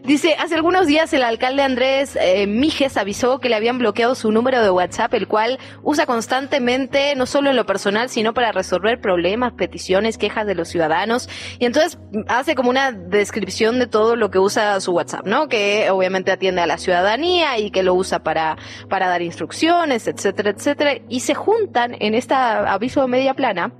Dice, 0.03 0.35
hace 0.39 0.55
algunos 0.55 0.87
días 0.87 1.11
el 1.13 1.23
alcalde 1.23 1.63
Andrés 1.63 2.17
eh, 2.21 2.45
Mijes 2.47 2.97
avisó 2.97 3.39
que 3.39 3.49
le 3.49 3.55
habían 3.55 3.79
bloqueado 3.79 4.15
su 4.15 4.31
número 4.31 4.61
de 4.61 4.69
WhatsApp, 4.69 5.13
el 5.13 5.27
cual 5.27 5.59
usa 5.83 6.05
constantemente, 6.05 7.15
no 7.15 7.25
solo 7.25 7.49
en 7.49 7.55
lo 7.55 7.65
personal, 7.65 8.09
sino 8.09 8.33
para 8.33 8.51
resolver 8.51 9.01
problemas, 9.01 9.53
peticiones, 9.53 10.17
quejas 10.17 10.45
de 10.45 10.55
los 10.55 10.67
ciudadanos. 10.67 11.29
Y 11.59 11.65
entonces 11.65 11.97
hace 12.27 12.55
como 12.55 12.69
una 12.69 12.91
descripción 12.91 13.79
de 13.79 13.87
todo 13.87 14.15
lo 14.15 14.29
que 14.29 14.39
usa 14.39 14.79
su 14.79 14.91
WhatsApp, 14.91 15.25
¿no? 15.25 15.47
Que 15.47 15.89
obviamente 15.89 16.31
atiende 16.31 16.61
a 16.61 16.67
la 16.67 16.77
ciudadanía 16.77 17.57
y 17.57 17.71
que 17.71 17.83
lo 17.83 17.93
usa 17.93 18.23
para, 18.23 18.57
para 18.89 19.07
dar 19.07 19.21
instrucciones, 19.21 20.07
etcétera, 20.07 20.51
etcétera. 20.51 20.97
Y 21.09 21.21
se 21.21 21.30
juntan 21.33 21.95
en 21.99 22.15
esta 22.15 22.71
aviso 22.71 23.07
media 23.07 23.33
plana 23.33 23.73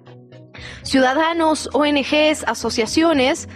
ciudadanos, 0.84 1.70
ONGs, 1.74 2.44
asociaciones, 2.46 3.48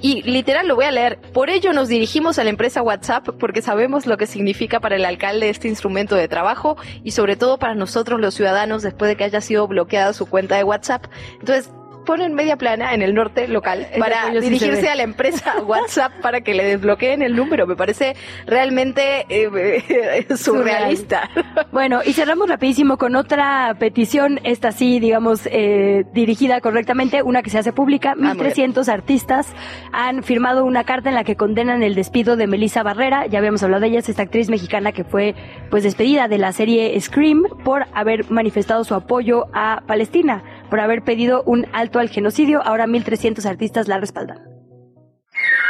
y 0.00 0.22
literal 0.22 0.68
lo 0.68 0.76
voy 0.76 0.84
a 0.84 0.90
leer. 0.90 1.18
Por 1.32 1.48
ello 1.48 1.72
nos 1.72 1.88
dirigimos 1.88 2.38
a 2.38 2.44
la 2.44 2.50
empresa 2.50 2.82
WhatsApp 2.82 3.26
porque 3.38 3.62
sabemos 3.62 4.06
lo 4.06 4.18
que 4.18 4.26
significa 4.26 4.80
para 4.80 4.96
el 4.96 5.04
alcalde 5.04 5.48
este 5.48 5.68
instrumento 5.68 6.14
de 6.14 6.28
trabajo 6.28 6.76
y 7.02 7.12
sobre 7.12 7.36
todo 7.36 7.58
para 7.58 7.74
nosotros 7.74 8.20
los 8.20 8.34
ciudadanos 8.34 8.82
después 8.82 9.08
de 9.08 9.16
que 9.16 9.24
haya 9.24 9.40
sido 9.40 9.66
bloqueada 9.66 10.12
su 10.12 10.26
cuenta 10.26 10.56
de 10.56 10.64
WhatsApp. 10.64 11.06
Entonces, 11.40 11.70
ponen 12.04 12.34
media 12.34 12.56
plana 12.56 12.94
en 12.94 13.02
el 13.02 13.14
norte 13.14 13.48
local 13.48 13.86
para 13.98 14.30
dirigirse 14.40 14.88
a 14.88 14.94
la 14.94 15.02
empresa 15.02 15.62
WhatsApp 15.66 16.12
para 16.20 16.40
que 16.40 16.54
le 16.54 16.64
desbloqueen 16.64 17.22
el 17.22 17.34
número. 17.36 17.66
Me 17.66 17.76
parece 17.76 18.16
realmente 18.46 19.26
eh, 19.28 20.26
surrealista. 20.36 21.30
Bueno, 21.72 22.00
y 22.04 22.12
cerramos 22.12 22.48
rapidísimo 22.48 22.96
con 22.96 23.16
otra 23.16 23.74
petición, 23.78 24.40
esta 24.44 24.72
sí, 24.72 25.00
digamos, 25.00 25.48
eh, 25.50 26.04
dirigida 26.12 26.60
correctamente, 26.60 27.22
una 27.22 27.42
que 27.42 27.50
se 27.50 27.58
hace 27.58 27.72
pública. 27.72 28.14
1.300 28.14 28.88
ah, 28.88 28.92
artistas 28.92 29.46
han 29.92 30.22
firmado 30.22 30.64
una 30.64 30.84
carta 30.84 31.08
en 31.08 31.14
la 31.14 31.24
que 31.24 31.36
condenan 31.36 31.82
el 31.82 31.94
despido 31.94 32.36
de 32.36 32.46
Melissa 32.46 32.82
Barrera. 32.82 33.26
Ya 33.26 33.38
habíamos 33.38 33.62
hablado 33.62 33.82
de 33.82 33.88
ella, 33.88 33.98
es 33.98 34.08
esta 34.08 34.22
actriz 34.22 34.48
mexicana 34.50 34.92
que 34.92 35.04
fue 35.04 35.34
pues 35.70 35.82
despedida 35.82 36.28
de 36.28 36.38
la 36.38 36.52
serie 36.52 37.00
Scream 37.00 37.44
por 37.64 37.86
haber 37.94 38.30
manifestado 38.30 38.84
su 38.84 38.94
apoyo 38.94 39.46
a 39.52 39.82
Palestina 39.86 40.42
por 40.74 40.80
haber 40.80 41.02
pedido 41.02 41.44
un 41.46 41.68
alto 41.72 42.00
al 42.00 42.08
genocidio. 42.08 42.60
Ahora 42.60 42.86
1.300 42.86 43.48
artistas 43.48 43.86
la 43.86 43.98
respaldan. 43.98 44.38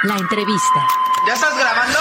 La 0.03 0.17
entrevista. 0.17 0.81
¿Ya 1.27 1.35
estás 1.35 1.53
grabando? 1.59 1.99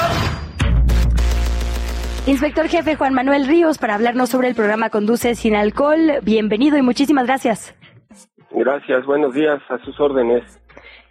Inspector 2.25 2.69
jefe 2.69 2.95
Juan 2.95 3.13
Manuel 3.13 3.45
Ríos 3.45 3.77
para 3.77 3.95
hablarnos 3.95 4.29
sobre 4.29 4.47
el 4.47 4.55
programa 4.55 4.89
Conduce 4.89 5.35
sin 5.35 5.53
alcohol. 5.53 6.19
Bienvenido 6.21 6.77
y 6.77 6.81
muchísimas 6.81 7.25
gracias. 7.25 7.75
Gracias, 8.51 9.05
buenos 9.05 9.33
días, 9.33 9.59
a 9.67 9.79
sus 9.79 9.99
órdenes. 9.99 10.61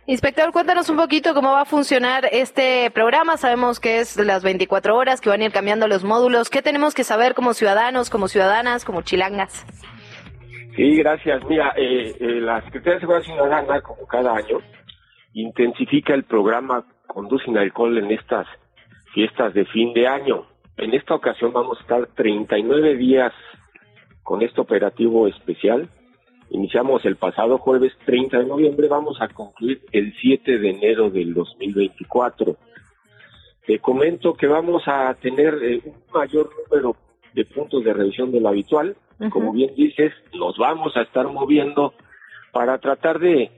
Inspector, 0.06 0.50
cuéntanos 0.50 0.88
un 0.88 0.96
poquito 0.96 1.34
cómo 1.34 1.52
va 1.52 1.60
a 1.60 1.66
funcionar 1.66 2.26
este 2.32 2.90
programa. 2.90 3.36
Sabemos 3.36 3.80
que 3.80 4.00
es 4.00 4.16
de 4.16 4.24
las 4.24 4.42
24 4.42 4.96
horas, 4.96 5.20
que 5.20 5.28
van 5.28 5.42
a 5.42 5.44
ir 5.44 5.52
cambiando 5.52 5.86
los 5.88 6.04
módulos. 6.04 6.48
¿Qué 6.48 6.62
tenemos 6.62 6.94
que 6.94 7.04
saber 7.04 7.34
como 7.34 7.52
ciudadanos, 7.52 8.08
como 8.08 8.28
ciudadanas, 8.28 8.86
como 8.86 9.02
chilangas? 9.02 9.66
Sí, 10.74 10.96
gracias. 10.96 11.44
Mira, 11.48 11.74
eh, 11.76 12.14
eh, 12.18 12.40
la 12.40 12.62
Secretaría 12.62 12.94
de 12.94 13.00
Seguridad 13.00 13.24
Ciudadana, 13.24 13.80
como 13.82 14.06
cada 14.06 14.34
año, 14.34 14.58
intensifica 15.34 16.14
el 16.14 16.24
programa 16.24 16.86
Conducen 17.06 17.58
Alcohol 17.58 17.98
en 17.98 18.10
estas 18.10 18.46
fiestas 19.12 19.52
de 19.52 19.66
fin 19.66 19.92
de 19.92 20.06
año. 20.06 20.46
En 20.78 20.94
esta 20.94 21.14
ocasión 21.14 21.52
vamos 21.52 21.78
a 21.78 21.82
estar 21.82 22.06
39 22.14 22.96
días 22.96 23.32
con 24.22 24.42
este 24.42 24.60
operativo 24.60 25.28
especial. 25.28 25.90
Iniciamos 26.50 27.04
el 27.04 27.16
pasado 27.16 27.58
jueves 27.58 27.92
30 28.06 28.38
de 28.38 28.46
noviembre, 28.46 28.88
vamos 28.88 29.20
a 29.20 29.28
concluir 29.28 29.82
el 29.92 30.14
7 30.20 30.58
de 30.58 30.70
enero 30.70 31.10
del 31.10 31.34
2024. 31.34 32.56
Te 33.66 33.78
comento 33.78 34.34
que 34.34 34.46
vamos 34.46 34.82
a 34.86 35.14
tener 35.14 35.54
eh, 35.62 35.80
un 35.84 36.02
mayor 36.12 36.50
número 36.70 36.96
de 37.34 37.44
puntos 37.44 37.84
de 37.84 37.92
revisión 37.92 38.30
de 38.32 38.40
lo 38.40 38.48
habitual. 38.48 38.96
Como 39.30 39.52
bien 39.52 39.74
dices, 39.76 40.12
los 40.32 40.58
vamos 40.58 40.96
a 40.96 41.02
estar 41.02 41.28
moviendo 41.28 41.94
para 42.52 42.78
tratar 42.78 43.20
de, 43.20 43.50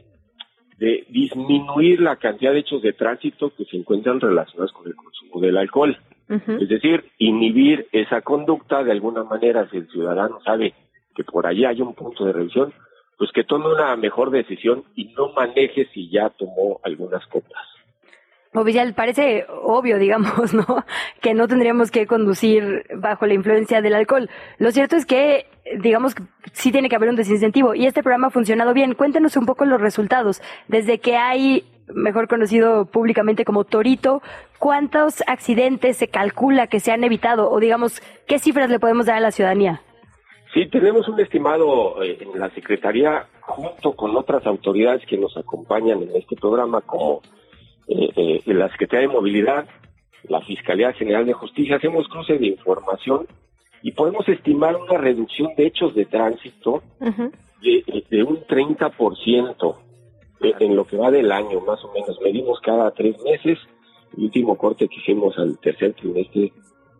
de 0.79 1.07
disminuir 1.09 2.01
la 2.01 2.17
cantidad 2.17 2.53
de 2.53 2.59
hechos 2.59 2.83
de 2.83 2.93
tránsito 2.93 3.51
que 3.57 3.65
se 3.65 3.77
encuentran 3.77 4.21
relacionados 4.21 4.73
con 4.73 4.87
el 4.87 4.95
consumo 4.95 5.41
del 5.41 5.57
alcohol. 5.57 5.97
Es 6.29 6.69
decir, 6.69 7.05
inhibir 7.19 7.87
esa 7.93 8.23
conducta 8.23 8.83
de 8.83 8.93
alguna 8.93 9.25
manera 9.25 9.69
si 9.71 9.77
el 9.77 9.89
ciudadano 9.89 10.41
sabe 10.43 10.75
que 11.15 11.23
por 11.23 11.47
allí 11.47 11.65
hay 11.65 11.81
un 11.81 11.95
punto 11.95 12.25
de 12.25 12.33
revisión, 12.33 12.73
pues 13.19 13.31
que 13.33 13.45
tome 13.45 13.73
una 13.73 13.95
mejor 13.97 14.31
decisión 14.31 14.85
y 14.97 15.13
no 15.17 15.33
maneje 15.33 15.87
si 15.93 16.11
ya 16.11 16.31
tomó 16.31 16.81
algunas 16.83 17.25
copas. 17.27 17.74
Oficial, 18.57 18.95
parece 18.95 19.47
obvio, 19.49 19.99
digamos, 19.99 20.55
¿no? 20.55 20.85
Que 21.21 21.35
no 21.35 21.49
tendríamos 21.49 21.91
que 21.91 22.07
conducir 22.07 22.87
bajo 22.95 23.27
la 23.27 23.35
influencia 23.35 23.83
del 23.83 23.95
alcohol. 23.95 24.31
Lo 24.59 24.71
cierto 24.71 24.95
es 24.95 25.07
que, 25.07 25.47
digamos, 25.79 26.15
sí 26.53 26.71
tiene 26.71 26.89
que 26.89 26.95
haber 26.95 27.09
un 27.09 27.17
desincentivo. 27.17 27.75
Y 27.75 27.87
este 27.87 28.03
programa 28.03 28.29
ha 28.29 28.31
funcionado 28.31 28.73
bien. 28.73 28.95
Cuéntenos 28.95 29.37
un 29.37 29.45
poco 29.45 29.65
los 29.65 29.81
resultados. 29.81 30.41
Desde 30.69 31.01
que 31.01 31.17
hay, 31.17 31.65
mejor 31.93 32.29
conocido 32.29 32.87
públicamente 32.87 33.45
como 33.45 33.65
Torito, 33.65 34.23
¿cuántos 34.61 35.25
accidentes 35.27 35.97
se 35.97 36.07
calcula 36.07 36.69
que 36.69 36.79
se 36.79 36.93
han 36.93 37.03
evitado? 37.03 37.51
O 37.51 37.59
digamos, 37.59 38.01
¿qué 38.29 38.39
cifras 38.39 38.71
le 38.71 38.79
podemos 38.79 39.07
dar 39.07 39.17
a 39.17 39.21
la 39.21 39.33
ciudadanía? 39.33 39.83
Sí, 40.53 40.67
tenemos 40.71 41.09
un 41.09 41.19
estimado 41.19 42.01
eh, 42.05 42.19
en 42.21 42.39
la 42.39 42.49
Secretaría, 42.51 43.27
junto 43.41 43.97
con 43.97 44.17
otras 44.17 44.47
autoridades 44.47 45.05
que 45.07 45.19
nos 45.19 45.37
acompañan 45.37 46.03
en 46.03 46.15
este 46.15 46.37
programa, 46.37 46.83
como 46.83 47.21
eh, 47.89 48.41
la 48.47 48.69
Secretaría 48.71 49.09
de 49.09 49.15
Movilidad, 49.15 49.67
la 50.29 50.41
Fiscalía 50.41 50.93
General 50.93 51.27
de 51.27 51.33
Justicia, 51.33 51.77
hacemos 51.77 52.09
cruce 52.09 52.39
de 52.39 52.47
información 52.47 53.27
y 53.83 53.93
podemos 53.93 54.27
estimar 54.29 54.77
una 54.77 54.97
reducción 54.97 55.55
de 55.57 55.67
hechos 55.67 55.95
de 55.95 56.07
tránsito 56.07 56.83
de, 57.61 58.05
de 58.11 58.23
un 58.23 58.39
30% 58.47 59.77
en 60.41 60.77
lo 60.77 60.87
que 60.87 60.97
va 60.97 61.11
del 61.11 61.31
año, 61.33 61.61
más 61.61 61.83
o 61.85 61.93
menos. 61.93 62.19
Medimos 62.23 62.61
cada 62.61 62.91
tres 62.93 63.17
meses. 63.23 63.59
El 64.17 64.25
último 64.25 64.57
corte 64.57 64.89
que 64.89 64.97
hicimos 64.97 65.37
al 65.39 65.59
tercer 65.59 65.95
trimestre, 65.95 66.53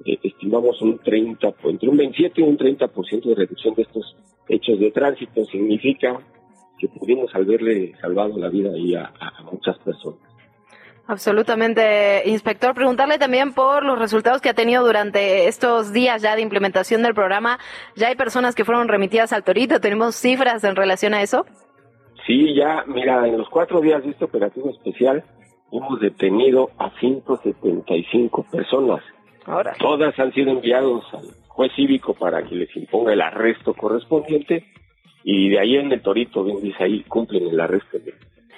eh, 0.05 0.19
estimamos 0.23 0.81
un 0.83 0.99
30, 0.99 1.55
entre 1.65 1.89
un 1.89 1.97
27 1.97 2.41
y 2.41 2.45
un 2.45 2.59
30% 2.59 3.25
de 3.25 3.35
reducción 3.35 3.75
de 3.75 3.83
estos 3.83 4.17
hechos 4.49 4.79
de 4.79 4.91
tránsito. 4.91 5.45
Significa 5.45 6.21
que 6.79 6.89
pudimos 6.89 7.35
haberle 7.35 7.95
salvado 8.01 8.37
la 8.39 8.49
vida 8.49 8.71
ahí 8.75 8.95
a 8.95 9.13
muchas 9.51 9.79
personas. 9.79 10.34
Absolutamente, 11.07 12.23
inspector. 12.25 12.75
Preguntarle 12.75 13.19
también 13.19 13.53
por 13.53 13.85
los 13.85 13.99
resultados 13.99 14.41
que 14.41 14.49
ha 14.49 14.55
tenido 14.55 14.85
durante 14.85 15.49
estos 15.49 15.93
días 15.93 16.23
ya 16.23 16.35
de 16.35 16.41
implementación 16.41 17.03
del 17.03 17.15
programa. 17.15 17.59
¿Ya 17.95 18.09
hay 18.09 18.17
personas 18.17 18.55
que 18.55 18.65
fueron 18.65 18.89
remitidas 18.89 19.33
al 19.33 19.45
Torito? 19.45 19.81
¿Tenemos 19.81 20.17
cifras 20.17 20.65
en 20.65 20.77
relación 20.77 21.13
a 21.13 21.23
eso? 21.23 21.45
Sí, 22.27 22.55
ya, 22.55 22.85
mira, 22.87 23.27
en 23.29 23.37
los 23.37 23.49
cuatro 23.51 23.83
días 23.83 24.03
de 24.03 24.11
este 24.11 24.25
operativo 24.25 24.71
especial 24.71 25.25
hemos 25.71 26.01
detenido 26.01 26.71
a 26.79 26.91
175 26.99 28.47
personas. 28.51 29.03
Ahora. 29.45 29.75
Todas 29.79 30.19
han 30.19 30.33
sido 30.33 30.53
enviados 30.53 31.05
al 31.13 31.27
juez 31.49 31.71
cívico 31.77 32.15
para 32.15 32.43
que 32.45 32.55
les 32.55 32.75
imponga 32.77 33.13
el 33.13 33.21
arresto 33.21 33.75
correspondiente 33.75 34.65
y 35.23 35.51
de 35.51 35.59
ahí 35.59 35.77
en 35.77 35.93
el 35.93 36.01
Torito, 36.01 36.45
bien 36.45 36.63
dice 36.63 36.85
ahí, 36.85 37.03
cumplen 37.05 37.49
el 37.49 37.61
arresto 37.61 37.99
del 37.99 38.15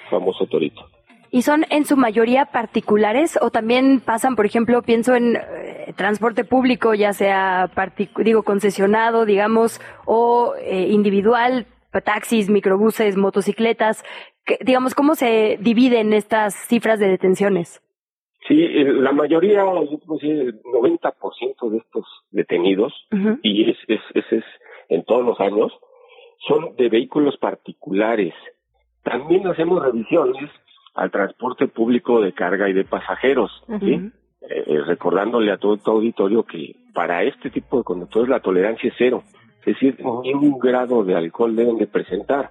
famoso 0.09 0.45
Torito. 0.45 0.85
¿Y 1.31 1.41
son 1.41 1.65
en 1.69 1.85
su 1.85 1.97
mayoría 1.97 2.45
particulares 2.45 3.37
o 3.41 3.49
también 3.49 3.99
pasan, 3.99 4.35
por 4.35 4.45
ejemplo, 4.45 4.81
pienso 4.81 5.15
en 5.15 5.35
eh, 5.35 5.93
transporte 5.95 6.45
público, 6.45 6.93
ya 6.93 7.13
sea 7.13 7.69
digo 8.17 8.43
concesionado, 8.43 9.25
digamos, 9.25 9.81
o 10.05 10.53
eh, 10.61 10.87
individual, 10.89 11.65
taxis, 12.03 12.49
microbuses, 12.49 13.17
motocicletas, 13.17 14.03
digamos, 14.61 14.95
¿cómo 14.95 15.15
se 15.15 15.57
dividen 15.61 16.13
estas 16.13 16.53
cifras 16.67 16.99
de 16.99 17.07
detenciones? 17.07 17.81
Sí, 18.47 18.55
la 18.55 19.11
mayoría, 19.11 19.63
yo 19.63 19.99
creo 19.99 20.19
que 20.19 20.31
el 20.31 20.61
90% 20.61 21.69
de 21.69 21.77
estos 21.77 22.05
detenidos, 22.31 22.93
y 23.43 23.71
es, 23.71 23.77
es, 23.87 23.99
es, 24.13 24.25
es 24.31 24.43
en 24.87 25.03
todos 25.03 25.25
los 25.25 25.39
años, 25.41 25.73
son 26.47 26.75
de 26.77 26.87
vehículos 26.87 27.35
particulares. 27.37 28.33
También 29.03 29.45
hacemos 29.47 29.83
revisiones 29.83 30.49
al 30.97 31.11
transporte 31.11 31.67
público 31.67 32.21
de 32.21 32.33
carga 32.33 32.67
y 32.67 32.73
de 32.73 32.83
pasajeros, 32.83 33.51
eh, 33.69 34.09
eh, 34.41 34.81
recordándole 34.83 35.51
a 35.51 35.57
todo 35.57 35.77
tu 35.77 35.91
auditorio 35.91 36.43
que 36.43 36.75
para 36.91 37.23
este 37.23 37.51
tipo 37.51 37.77
de 37.77 37.83
conductores 37.83 38.27
la 38.27 38.39
tolerancia 38.39 38.89
es 38.89 38.95
cero, 38.97 39.23
es 39.59 39.75
decir, 39.75 39.97
ningún 40.23 40.57
grado 40.57 41.03
de 41.03 41.15
alcohol 41.15 41.55
deben 41.55 41.77
de 41.77 41.85
presentar. 41.85 42.49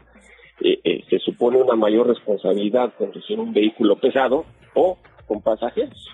Eh, 0.60 1.02
se 1.10 1.18
supone 1.18 1.60
una 1.60 1.74
mayor 1.74 2.06
responsabilidad 2.06 2.94
conducir 2.96 3.40
un 3.40 3.52
vehículo 3.52 3.96
pesado 3.96 4.44
o 4.74 4.96
con 5.26 5.42
pasajeros. 5.42 6.08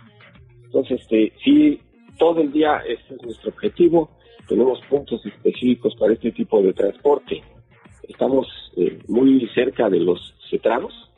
Entonces, 0.65 1.03
este, 1.03 1.35
sí, 1.45 1.81
todo 2.19 2.41
el 2.41 2.51
día 2.51 2.83
este 2.89 3.15
es 3.15 3.23
nuestro 3.23 3.51
objetivo. 3.51 4.11
Tenemos 4.49 4.81
puntos 4.89 5.25
específicos 5.27 5.95
para 5.97 6.15
este 6.15 6.33
tipo 6.33 6.63
de 6.63 6.73
transporte. 6.73 7.43
Estamos 8.09 8.47
muy 9.07 9.47
cerca 9.55 9.91
de 9.91 10.01
los 10.01 10.35
cetranos, 10.51 11.12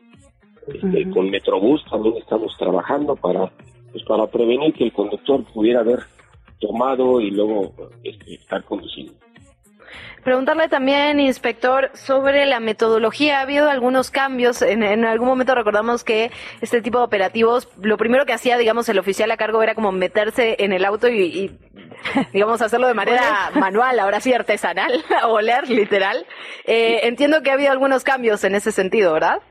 este, 0.67 1.11
con 1.11 1.31
Metrobús 1.31 1.85
también 1.91 2.17
estamos 2.17 2.57
trabajando 2.59 3.17
para, 3.17 3.51
pues, 3.93 4.05
para 4.05 4.27
prevenir 4.27 4.73
que 4.75 4.85
el 4.85 4.93
conductor 4.93 5.45
pudiera 5.53 5.81
haber 5.81 6.01
tomado 6.61 7.21
y 7.21 7.31
luego 7.31 7.75
este, 8.03 8.35
estar 8.35 8.65
conduciendo. 8.65 9.13
Preguntarle 10.25 10.69
también, 10.69 11.21
inspector, 11.21 11.91
sobre 11.93 12.47
la 12.47 12.59
metodología. 12.59 13.39
Ha 13.39 13.43
habido 13.43 13.69
algunos 13.69 14.11
cambios. 14.11 14.63
En, 14.63 15.05
algún 15.05 15.29
momento 15.29 15.55
recordamos 15.55 16.03
que 16.03 16.31
este 16.63 16.81
tipo 16.81 16.97
de 16.99 17.05
operativos, 17.05 17.69
lo 17.83 17.99
primero 17.99 18.25
que 18.25 18.33
hacía, 18.33 18.57
digamos, 18.57 18.89
el 18.89 18.99
oficial 18.99 19.31
a 19.31 19.37
cargo 19.37 19.63
era 19.63 19.75
como 19.75 19.93
meterse 19.93 20.57
en 20.61 20.73
el 20.73 20.87
auto 20.87 21.09
y, 21.09 21.59
digamos, 22.33 22.63
hacerlo 22.63 22.89
de 22.89 22.95
manera 22.95 23.51
manual, 23.55 23.99
ahora 23.99 24.21
sí 24.21 24.33
artesanal, 24.33 25.05
oler, 25.29 25.69
literal. 25.69 26.25
Eh, 26.65 27.01
entiendo 27.03 27.43
que 27.43 27.51
ha 27.51 27.55
habido 27.55 27.73
algunos 27.73 28.03
cambios 28.03 28.45
en 28.45 28.55
ese 28.55 28.73
sentido, 28.73 29.13
¿verdad? 29.13 29.43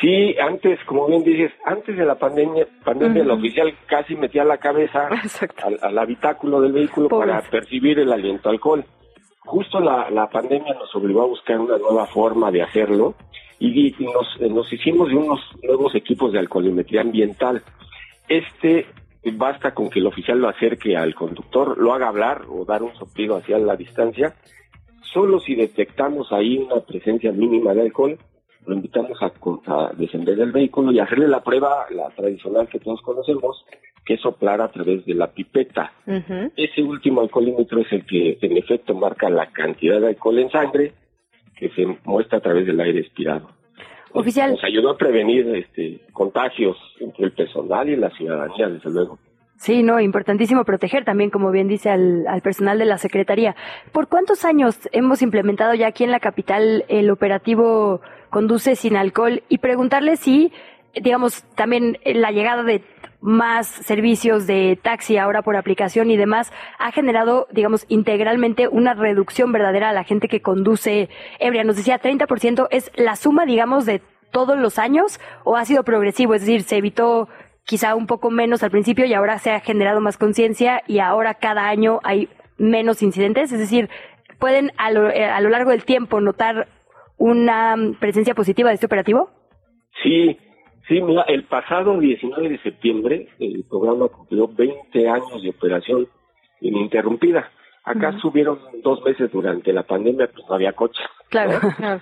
Sí, 0.00 0.34
antes, 0.38 0.78
como 0.86 1.06
bien 1.06 1.22
dices, 1.22 1.52
antes 1.64 1.96
de 1.96 2.04
la 2.04 2.16
pandemia, 2.16 2.66
pandemia 2.84 3.22
el 3.22 3.30
oficial 3.30 3.72
casi 3.86 4.16
metía 4.16 4.44
la 4.44 4.58
cabeza 4.58 5.08
al, 5.82 5.98
habitáculo 5.98 6.60
del 6.60 6.72
vehículo 6.72 7.08
para 7.08 7.40
percibir 7.42 8.00
el 8.00 8.12
aliento 8.12 8.50
alcohol. 8.50 8.84
Justo 9.40 9.78
la, 9.78 10.10
la 10.10 10.28
pandemia 10.28 10.74
nos 10.74 10.94
obligó 10.96 11.22
a 11.22 11.26
buscar 11.26 11.60
una 11.60 11.78
nueva 11.78 12.06
forma 12.06 12.50
de 12.50 12.62
hacerlo 12.62 13.14
y, 13.58 13.94
nos, 14.00 14.40
nos 14.50 14.72
hicimos 14.72 15.08
de 15.08 15.16
unos 15.16 15.40
nuevos 15.62 15.94
equipos 15.94 16.32
de 16.32 16.38
alcoholimetría 16.38 17.02
ambiental. 17.02 17.62
Este 18.28 18.86
basta 19.32 19.72
con 19.72 19.88
que 19.88 20.00
el 20.00 20.06
oficial 20.06 20.38
lo 20.38 20.48
acerque 20.48 20.96
al 20.96 21.14
conductor, 21.14 21.78
lo 21.78 21.94
haga 21.94 22.08
hablar 22.08 22.42
o 22.48 22.64
dar 22.64 22.82
un 22.82 22.94
soplido 22.94 23.36
hacia 23.36 23.58
la 23.58 23.76
distancia. 23.76 24.34
Solo 25.02 25.40
si 25.40 25.54
detectamos 25.54 26.32
ahí 26.32 26.58
una 26.58 26.80
presencia 26.80 27.32
mínima 27.32 27.72
de 27.72 27.82
alcohol, 27.82 28.18
lo 28.66 28.74
invitamos 28.74 29.18
a, 29.22 29.92
descender 29.96 30.36
del 30.36 30.52
vehículo 30.52 30.92
y 30.92 30.98
hacerle 30.98 31.28
la 31.28 31.42
prueba, 31.42 31.86
la 31.90 32.08
tradicional 32.10 32.68
que 32.68 32.80
todos 32.80 33.00
conocemos, 33.02 33.64
que 34.04 34.14
es 34.14 34.20
soplar 34.20 34.60
a 34.60 34.68
través 34.68 35.04
de 35.04 35.14
la 35.14 35.28
pipeta. 35.28 35.92
Ese 36.56 36.82
último 36.82 37.20
alcoholímetro 37.20 37.80
es 37.80 37.92
el 37.92 38.04
que 38.06 38.38
en 38.40 38.56
efecto 38.56 38.94
marca 38.94 39.28
la 39.30 39.50
cantidad 39.50 40.00
de 40.00 40.08
alcohol 40.08 40.38
en 40.38 40.50
sangre 40.50 40.92
que 41.56 41.68
se 41.70 41.86
muestra 42.04 42.38
a 42.38 42.40
través 42.40 42.66
del 42.66 42.80
aire 42.80 43.00
expirado. 43.00 43.50
Oficial. 44.12 44.52
Nos 44.52 44.64
ayudó 44.64 44.90
a 44.90 44.96
prevenir 44.96 45.48
este, 45.56 46.00
contagios 46.12 46.76
entre 47.00 47.24
el 47.26 47.32
personal 47.32 47.88
y 47.88 47.96
la 47.96 48.10
ciudadanía, 48.10 48.68
desde 48.68 48.90
luego. 48.90 49.18
Sí, 49.56 49.82
no, 49.82 50.00
importantísimo 50.00 50.64
proteger 50.64 51.04
también, 51.04 51.30
como 51.30 51.50
bien 51.50 51.68
dice, 51.68 51.90
al, 51.90 52.26
al, 52.28 52.40
personal 52.40 52.78
de 52.78 52.84
la 52.84 52.98
Secretaría. 52.98 53.56
¿Por 53.92 54.08
cuántos 54.08 54.44
años 54.44 54.88
hemos 54.92 55.22
implementado 55.22 55.74
ya 55.74 55.88
aquí 55.88 56.04
en 56.04 56.10
la 56.10 56.20
capital 56.20 56.84
el 56.88 57.10
operativo 57.10 58.00
Conduce 58.34 58.74
sin 58.74 58.96
alcohol? 58.96 59.44
Y 59.48 59.58
preguntarle 59.58 60.16
si, 60.16 60.52
digamos, 60.92 61.44
también 61.54 61.98
la 62.04 62.32
llegada 62.32 62.64
de 62.64 62.82
más 63.20 63.68
servicios 63.68 64.48
de 64.48 64.76
taxi 64.82 65.18
ahora 65.18 65.42
por 65.42 65.54
aplicación 65.54 66.10
y 66.10 66.16
demás 66.16 66.52
ha 66.80 66.90
generado, 66.90 67.46
digamos, 67.52 67.86
integralmente 67.86 68.66
una 68.66 68.94
reducción 68.94 69.52
verdadera 69.52 69.90
a 69.90 69.92
la 69.92 70.02
gente 70.02 70.26
que 70.26 70.42
conduce 70.42 71.10
ebria. 71.38 71.62
Nos 71.62 71.76
decía 71.76 72.00
30% 72.00 72.66
es 72.72 72.90
la 72.96 73.14
suma, 73.14 73.46
digamos, 73.46 73.86
de 73.86 74.02
todos 74.32 74.58
los 74.58 74.80
años 74.80 75.20
o 75.44 75.56
ha 75.56 75.64
sido 75.64 75.84
progresivo, 75.84 76.34
es 76.34 76.40
decir, 76.40 76.64
se 76.64 76.78
evitó 76.78 77.28
quizá 77.64 77.94
un 77.94 78.08
poco 78.08 78.32
menos 78.32 78.64
al 78.64 78.72
principio 78.72 79.04
y 79.04 79.14
ahora 79.14 79.38
se 79.38 79.52
ha 79.52 79.60
generado 79.60 80.00
más 80.00 80.18
conciencia 80.18 80.82
y 80.88 80.98
ahora 80.98 81.34
cada 81.34 81.68
año 81.68 82.00
hay 82.02 82.28
menos 82.58 83.00
incidentes, 83.00 83.52
es 83.52 83.60
decir, 83.60 83.88
pueden 84.40 84.72
a 84.76 84.90
lo, 84.90 85.08
eh, 85.08 85.24
a 85.24 85.40
lo 85.40 85.50
largo 85.50 85.70
del 85.70 85.84
tiempo 85.84 86.20
notar 86.20 86.66
una 87.18 87.76
presencia 88.00 88.34
positiva 88.34 88.70
de 88.70 88.74
este 88.74 88.86
operativo? 88.86 89.30
Sí, 90.02 90.36
sí, 90.88 91.00
mira, 91.00 91.22
el 91.22 91.44
pasado 91.44 91.98
19 91.98 92.48
de 92.48 92.58
septiembre 92.58 93.28
el 93.38 93.64
programa 93.68 94.08
cumplió 94.08 94.48
20 94.48 95.08
años 95.08 95.42
de 95.42 95.50
operación 95.50 96.08
ininterrumpida. 96.60 97.50
Acá 97.84 98.18
subieron 98.18 98.58
dos 98.82 99.04
meses 99.04 99.30
durante 99.30 99.70
la 99.72 99.82
pandemia, 99.82 100.30
pues 100.32 100.46
no 100.48 100.54
había 100.54 100.72
coche. 100.72 101.02
Claro. 101.28 101.60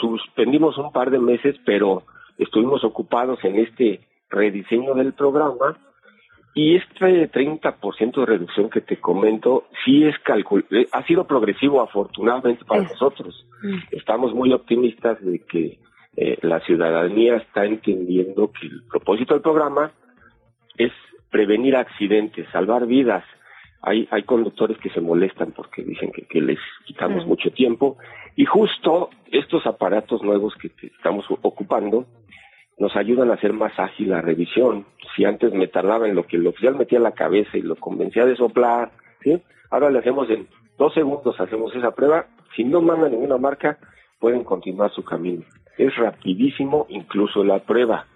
suspendimos 0.00 0.78
un 0.78 0.92
par 0.92 1.10
de 1.10 1.18
meses, 1.18 1.56
pero 1.66 2.04
estuvimos 2.38 2.82
ocupados 2.84 3.38
en 3.44 3.58
este 3.58 4.00
rediseño 4.30 4.94
del 4.94 5.12
programa 5.12 5.76
y 6.54 6.76
este 6.76 7.30
30% 7.30 8.14
de 8.14 8.26
reducción 8.26 8.70
que 8.70 8.80
te 8.80 9.00
comento 9.00 9.64
sí 9.84 10.04
es 10.04 10.16
calcul 10.20 10.64
eh, 10.70 10.86
ha 10.92 11.02
sido 11.04 11.26
progresivo 11.26 11.82
afortunadamente 11.82 12.64
para 12.64 12.82
nosotros. 12.82 13.46
Mm. 13.62 13.78
Estamos 13.90 14.32
muy 14.34 14.52
optimistas 14.52 15.20
de 15.24 15.40
que 15.40 15.78
eh, 16.16 16.38
la 16.42 16.60
ciudadanía 16.60 17.36
está 17.36 17.64
entendiendo 17.64 18.52
que 18.52 18.66
el 18.68 18.84
propósito 18.88 19.34
del 19.34 19.42
programa 19.42 19.92
es 20.76 20.92
prevenir 21.28 21.74
accidentes, 21.74 22.48
salvar 22.52 22.86
vidas. 22.86 23.24
Hay, 23.82 24.06
hay 24.12 24.22
conductores 24.22 24.78
que 24.78 24.90
se 24.90 25.00
molestan 25.00 25.52
porque 25.52 25.82
dicen 25.82 26.12
que, 26.12 26.22
que 26.22 26.40
les 26.40 26.58
quitamos 26.86 27.26
mucho 27.26 27.50
tiempo 27.50 27.98
y 28.36 28.44
justo 28.44 29.10
estos 29.30 29.66
aparatos 29.66 30.22
nuevos 30.22 30.54
que 30.54 30.70
estamos 30.86 31.24
ocupando 31.28 32.06
nos 32.78 32.96
ayudan 32.96 33.30
a 33.30 33.34
hacer 33.34 33.52
más 33.52 33.78
ágil 33.78 34.10
la 34.10 34.20
revisión. 34.20 34.86
Si 35.14 35.24
antes 35.24 35.52
me 35.52 35.68
tardaba 35.68 36.08
en 36.08 36.14
lo 36.14 36.26
que 36.26 36.36
el 36.36 36.46
oficial 36.46 36.76
metía 36.76 36.98
la 36.98 37.12
cabeza 37.12 37.56
y 37.56 37.62
lo 37.62 37.76
convencía 37.76 38.26
de 38.26 38.36
soplar, 38.36 38.90
¿sí? 39.22 39.40
ahora 39.70 39.90
le 39.90 40.00
hacemos 40.00 40.28
en 40.30 40.48
dos 40.76 40.92
segundos, 40.94 41.38
hacemos 41.40 41.74
esa 41.74 41.92
prueba. 41.92 42.26
Si 42.56 42.64
no 42.64 42.80
manda 42.80 43.08
ninguna 43.08 43.38
marca, 43.38 43.78
pueden 44.18 44.44
continuar 44.44 44.92
su 44.92 45.04
camino. 45.04 45.42
Es 45.78 45.94
rapidísimo 45.96 46.86
incluso 46.88 47.44
la 47.44 47.60
prueba. 47.60 48.06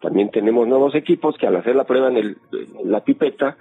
También 0.00 0.30
tenemos 0.30 0.66
nuevos 0.68 0.94
equipos 0.94 1.36
que 1.38 1.46
al 1.46 1.56
hacer 1.56 1.76
la 1.76 1.84
prueba 1.84 2.08
en, 2.08 2.16
el, 2.16 2.36
la 2.84 3.02
pipeta, 3.02 3.56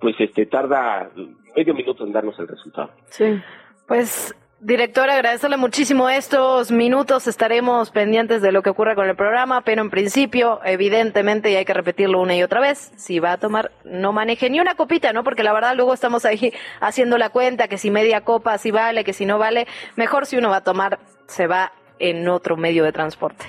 pues 0.00 0.14
este 0.18 0.46
tarda 0.46 1.10
medio 1.56 1.74
minuto 1.74 2.04
en 2.04 2.12
darnos 2.12 2.38
el 2.38 2.48
resultado. 2.48 2.90
Sí. 3.06 3.40
Pues 3.88 4.34
Director, 4.64 5.10
agradecerle 5.10 5.56
muchísimo 5.56 6.08
estos 6.08 6.70
minutos. 6.70 7.26
Estaremos 7.26 7.90
pendientes 7.90 8.42
de 8.42 8.52
lo 8.52 8.62
que 8.62 8.70
ocurra 8.70 8.94
con 8.94 9.08
el 9.08 9.16
programa, 9.16 9.62
pero 9.62 9.82
en 9.82 9.90
principio, 9.90 10.60
evidentemente, 10.64 11.50
y 11.50 11.56
hay 11.56 11.64
que 11.64 11.74
repetirlo 11.74 12.20
una 12.20 12.36
y 12.36 12.44
otra 12.44 12.60
vez, 12.60 12.92
si 12.94 13.18
va 13.18 13.32
a 13.32 13.38
tomar, 13.38 13.72
no 13.82 14.12
maneje 14.12 14.50
ni 14.50 14.60
una 14.60 14.76
copita, 14.76 15.12
¿no? 15.12 15.24
Porque 15.24 15.42
la 15.42 15.52
verdad 15.52 15.74
luego 15.74 15.92
estamos 15.92 16.24
ahí 16.24 16.52
haciendo 16.80 17.18
la 17.18 17.30
cuenta, 17.30 17.66
que 17.66 17.76
si 17.76 17.90
media 17.90 18.20
copa 18.20 18.56
si 18.56 18.70
vale, 18.70 19.02
que 19.02 19.12
si 19.12 19.26
no 19.26 19.36
vale. 19.36 19.66
Mejor 19.96 20.26
si 20.26 20.36
uno 20.36 20.50
va 20.50 20.58
a 20.58 20.64
tomar, 20.64 21.00
se 21.26 21.48
va 21.48 21.72
en 21.98 22.28
otro 22.28 22.56
medio 22.56 22.84
de 22.84 22.92
transporte. 22.92 23.44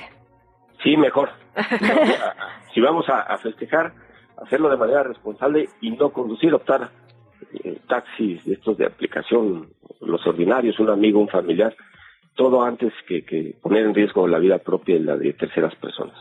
Sí, 0.82 0.98
mejor. 0.98 1.30
si 2.74 2.82
vamos 2.82 3.06
a, 3.08 3.38
festejar, 3.38 3.94
hacerlo 4.44 4.68
de 4.68 4.78
manera 4.78 5.04
responsable 5.04 5.70
y 5.80 5.92
no 5.92 6.12
conducir, 6.12 6.52
optar 6.56 6.90
eh, 7.64 7.78
taxis 7.88 8.46
estos 8.48 8.78
de 8.78 8.86
aplicación, 8.86 9.70
los 10.02 10.26
ordinarios, 10.28 10.80
un 10.80 10.90
amigo, 10.90 11.20
un 11.20 11.30
familiar, 11.30 11.76
todo 12.36 12.64
antes 12.64 12.94
que, 13.08 13.24
que 13.24 13.56
poner 13.62 13.86
en 13.86 13.94
riesgo 13.94 14.28
la 14.28 14.40
vida 14.40 14.58
propia 14.58 14.96
y 14.96 15.00
la 15.00 15.18
de 15.18 15.34
terceras 15.34 15.76
personas. 15.76 16.16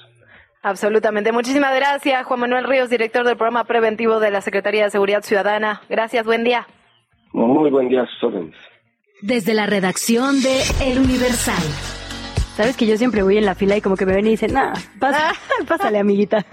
Absolutamente. 0.62 1.32
Muchísimas 1.32 1.74
gracias, 1.74 2.24
Juan 2.24 2.40
Manuel 2.40 2.64
Ríos, 2.64 2.88
director 2.88 3.26
del 3.26 3.36
programa 3.36 3.64
preventivo 3.64 4.20
de 4.20 4.30
la 4.30 4.40
Secretaría 4.40 4.84
de 4.84 4.90
Seguridad 4.90 5.22
Ciudadana. 5.22 5.82
Gracias, 5.88 6.24
buen 6.24 6.44
día. 6.44 6.66
Muy 7.32 7.70
buen 7.70 7.88
día, 7.88 8.06
sus 8.20 8.32
Desde 9.22 9.54
la 9.54 9.66
redacción 9.66 10.40
de 10.40 10.62
El 10.84 10.98
Universal. 10.98 12.01
Sabes 12.56 12.76
que 12.76 12.86
yo 12.86 12.98
siempre 12.98 13.22
voy 13.22 13.38
en 13.38 13.46
la 13.46 13.54
fila 13.54 13.78
y 13.78 13.80
como 13.80 13.96
que 13.96 14.04
me 14.04 14.12
ven 14.12 14.26
y 14.26 14.30
dicen, 14.30 14.52
nah, 14.52 14.74
pásale, 15.66 15.98
amiguita. 15.98 16.44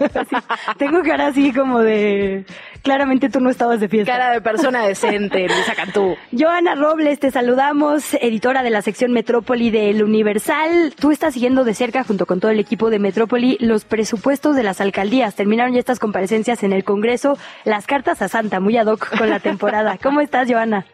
tengo 0.78 1.02
cara 1.02 1.26
así 1.26 1.52
como 1.52 1.80
de, 1.80 2.46
claramente 2.82 3.28
tú 3.28 3.40
no 3.40 3.50
estabas 3.50 3.80
de 3.80 3.88
fiesta. 3.88 4.10
Cara 4.10 4.30
de 4.32 4.40
persona 4.40 4.86
decente, 4.86 5.46
Luisa 5.48 5.74
Cantú. 5.74 6.16
Joana 6.32 6.74
Robles, 6.74 7.20
te 7.20 7.30
saludamos, 7.30 8.14
editora 8.14 8.62
de 8.62 8.70
la 8.70 8.80
sección 8.80 9.12
Metrópoli 9.12 9.70
del 9.70 10.02
Universal. 10.02 10.94
Tú 10.98 11.10
estás 11.10 11.34
siguiendo 11.34 11.64
de 11.64 11.74
cerca, 11.74 12.02
junto 12.02 12.24
con 12.24 12.40
todo 12.40 12.50
el 12.50 12.60
equipo 12.60 12.88
de 12.88 12.98
Metrópoli, 12.98 13.58
los 13.60 13.84
presupuestos 13.84 14.56
de 14.56 14.62
las 14.62 14.80
alcaldías. 14.80 15.34
Terminaron 15.34 15.74
ya 15.74 15.80
estas 15.80 15.98
comparecencias 15.98 16.62
en 16.62 16.72
el 16.72 16.82
Congreso, 16.82 17.36
las 17.64 17.86
cartas 17.86 18.22
a 18.22 18.28
Santa, 18.28 18.58
muy 18.58 18.78
ad 18.78 18.86
hoc 18.86 19.18
con 19.18 19.28
la 19.28 19.40
temporada. 19.40 19.98
¿Cómo 20.02 20.22
estás, 20.22 20.50
Joana? 20.50 20.86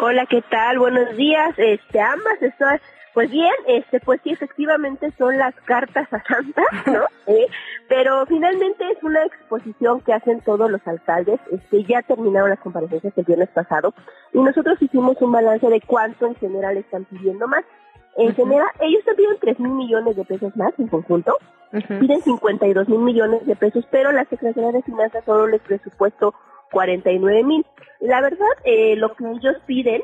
Hola, 0.00 0.26
¿qué 0.28 0.42
tal? 0.50 0.78
Buenos 0.78 1.16
días. 1.16 1.54
Este, 1.56 1.98
ambas 1.98 2.42
estoy 2.42 2.78
pues 3.14 3.30
bien, 3.30 3.52
este, 3.68 4.00
pues 4.00 4.20
sí, 4.24 4.30
efectivamente 4.30 5.12
son 5.16 5.38
las 5.38 5.54
cartas 5.64 6.12
a 6.12 6.22
Santa, 6.24 6.62
¿no? 6.86 7.04
Eh, 7.26 7.46
pero 7.88 8.26
finalmente 8.26 8.84
es 8.90 9.02
una 9.02 9.24
exposición 9.24 10.02
que 10.02 10.12
hacen 10.12 10.42
todos 10.42 10.70
los 10.70 10.86
alcaldes. 10.86 11.40
Este, 11.50 11.84
ya 11.84 12.02
terminaron 12.02 12.50
las 12.50 12.58
comparecencias 12.58 13.16
el 13.16 13.24
viernes 13.24 13.48
pasado 13.48 13.94
y 14.34 14.40
nosotros 14.40 14.76
hicimos 14.82 15.16
un 15.22 15.32
balance 15.32 15.66
de 15.66 15.80
cuánto 15.80 16.26
en 16.26 16.34
general 16.34 16.76
están 16.76 17.06
pidiendo 17.06 17.48
más. 17.48 17.64
En 18.16 18.34
general, 18.34 18.68
ellos 18.80 18.98
están 18.98 19.16
pidiendo 19.16 19.38
3 19.40 19.60
mil 19.60 19.72
millones 19.72 20.16
de 20.16 20.24
pesos 20.24 20.54
más 20.54 20.72
en 20.78 20.88
conjunto, 20.88 21.38
piden 21.70 22.20
52 22.20 22.88
mil 22.88 23.00
millones 23.00 23.46
de 23.46 23.56
pesos, 23.56 23.86
pero 23.90 24.12
la 24.12 24.26
Secretaría 24.26 24.72
de 24.72 24.82
Finanzas 24.82 25.24
solo 25.24 25.46
les 25.46 25.62
presupuesto 25.62 26.34
49 26.72 27.42
mil. 27.42 27.64
La 28.00 28.20
verdad, 28.20 28.46
eh, 28.64 28.96
lo 28.96 29.14
que 29.14 29.24
ellos 29.24 29.56
piden 29.66 30.02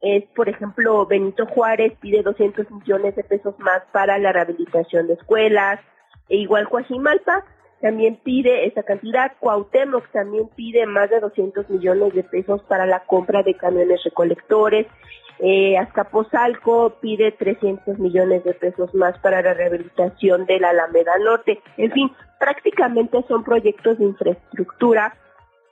es, 0.00 0.24
por 0.34 0.48
ejemplo, 0.48 1.06
Benito 1.06 1.46
Juárez 1.46 1.92
pide 2.00 2.22
200 2.22 2.70
millones 2.70 3.16
de 3.16 3.24
pesos 3.24 3.58
más 3.58 3.82
para 3.92 4.18
la 4.18 4.32
rehabilitación 4.32 5.06
de 5.06 5.14
escuelas, 5.14 5.80
e 6.28 6.36
igual 6.36 6.68
Coajimalpa 6.68 7.44
también 7.80 8.16
pide 8.22 8.66
esa 8.66 8.82
cantidad, 8.82 9.32
Cuauhtémoc 9.40 10.10
también 10.12 10.48
pide 10.54 10.86
más 10.86 11.10
de 11.10 11.20
200 11.20 11.68
millones 11.70 12.14
de 12.14 12.24
pesos 12.24 12.62
para 12.64 12.86
la 12.86 13.00
compra 13.00 13.42
de 13.42 13.54
camiones 13.54 14.02
recolectores, 14.04 14.86
eh, 15.38 15.78
Azcapotzalco 15.78 16.98
pide 17.00 17.32
300 17.32 17.98
millones 17.98 18.44
de 18.44 18.52
pesos 18.52 18.94
más 18.94 19.18
para 19.20 19.40
la 19.40 19.54
rehabilitación 19.54 20.44
de 20.44 20.60
la 20.60 20.70
Alameda 20.70 21.16
Norte, 21.18 21.60
en 21.78 21.90
fin, 21.92 22.12
prácticamente 22.38 23.24
son 23.28 23.44
proyectos 23.44 23.98
de 23.98 24.04
infraestructura 24.04 25.14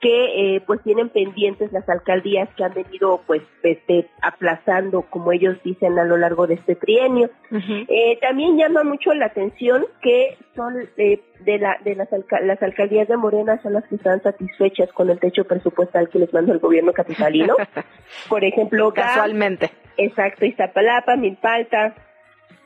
que 0.01 0.55
eh, 0.55 0.61
pues 0.65 0.81
tienen 0.83 1.09
pendientes 1.09 1.73
las 1.73 1.87
alcaldías 1.89 2.47
que 2.55 2.63
han 2.63 2.73
venido 2.73 3.21
pues 3.27 3.41
este, 3.63 4.07
aplazando 4.21 5.01
como 5.01 5.31
ellos 5.33 5.57
dicen 5.63 5.99
a 5.99 6.05
lo 6.05 6.17
largo 6.17 6.47
de 6.47 6.53
este 6.55 6.75
trienio. 6.75 7.29
Eh, 7.51 8.17
también 8.21 8.57
llama 8.57 8.83
mucho 8.83 9.13
la 9.13 9.25
atención 9.25 9.85
que 10.01 10.37
son 10.55 10.73
eh, 10.97 11.21
de 11.41 11.57
la 11.57 11.77
de 11.83 11.95
las, 11.95 12.07
las 12.43 12.61
alcaldías 12.61 13.07
de 13.07 13.17
Morena 13.17 13.61
son 13.61 13.73
las 13.73 13.85
que 13.87 13.95
están 13.95 14.21
satisfechas 14.21 14.91
con 14.93 15.09
el 15.09 15.19
techo 15.19 15.43
presupuestal 15.43 16.09
que 16.09 16.19
les 16.19 16.33
manda 16.33 16.53
el 16.53 16.59
gobierno 16.59 16.93
capitalino. 16.93 17.55
Por 18.29 18.43
ejemplo 18.45 18.93
casualmente. 18.93 19.69
Exacto 19.97 20.45
Iztapalapa 20.45 21.17
Milpalta 21.17 21.93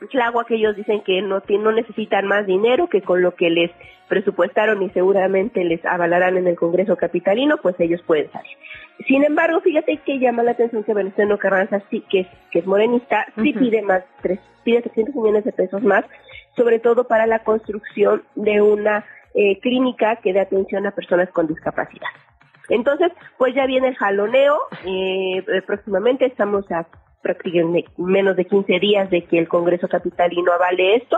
Tláhuac 0.08 0.46
que 0.46 0.56
ellos 0.56 0.76
dicen 0.76 1.02
que 1.02 1.22
no, 1.22 1.42
no 1.48 1.72
necesitan 1.72 2.26
más 2.26 2.46
dinero, 2.46 2.88
que 2.88 3.02
con 3.02 3.22
lo 3.22 3.34
que 3.34 3.50
les 3.50 3.70
presupuestaron 4.08 4.82
y 4.82 4.90
seguramente 4.90 5.64
les 5.64 5.84
avalarán 5.84 6.36
en 6.36 6.46
el 6.46 6.56
Congreso 6.56 6.96
Capitalino, 6.96 7.56
pues 7.58 7.74
ellos 7.78 8.02
pueden 8.06 8.30
salir. 8.30 8.56
Sin 9.06 9.24
embargo, 9.24 9.60
fíjate 9.60 9.96
que 9.98 10.18
llama 10.18 10.42
la 10.42 10.52
atención 10.52 10.84
que 10.84 10.94
Venustiano 10.94 11.38
Carranza, 11.38 11.82
sí, 11.90 12.04
que 12.08 12.20
es, 12.20 12.26
que 12.50 12.60
es 12.60 12.66
morenista, 12.66 13.26
sí 13.42 13.52
pide 13.52 13.82
más, 13.82 14.04
tres, 14.22 14.38
pide 14.62 14.82
300 14.82 15.14
millones 15.14 15.44
de 15.44 15.52
pesos 15.52 15.82
más, 15.82 16.04
sobre 16.56 16.78
todo 16.78 17.04
para 17.04 17.26
la 17.26 17.40
construcción 17.40 18.22
de 18.34 18.60
una 18.60 19.04
eh, 19.34 19.58
clínica 19.60 20.16
que 20.16 20.32
dé 20.32 20.40
atención 20.40 20.86
a 20.86 20.92
personas 20.92 21.28
con 21.30 21.46
discapacidad. 21.46 22.08
Entonces, 22.68 23.10
pues 23.36 23.54
ya 23.54 23.66
viene 23.66 23.88
el 23.88 23.96
jaloneo, 23.96 24.58
eh, 24.86 25.44
próximamente 25.66 26.26
estamos 26.26 26.70
a 26.70 26.86
prácticamente 27.24 27.90
menos 27.96 28.36
de 28.36 28.44
15 28.44 28.78
días 28.78 29.10
de 29.10 29.24
que 29.24 29.38
el 29.38 29.48
Congreso 29.48 29.88
Capitalino 29.88 30.52
avale 30.52 30.96
esto, 30.96 31.16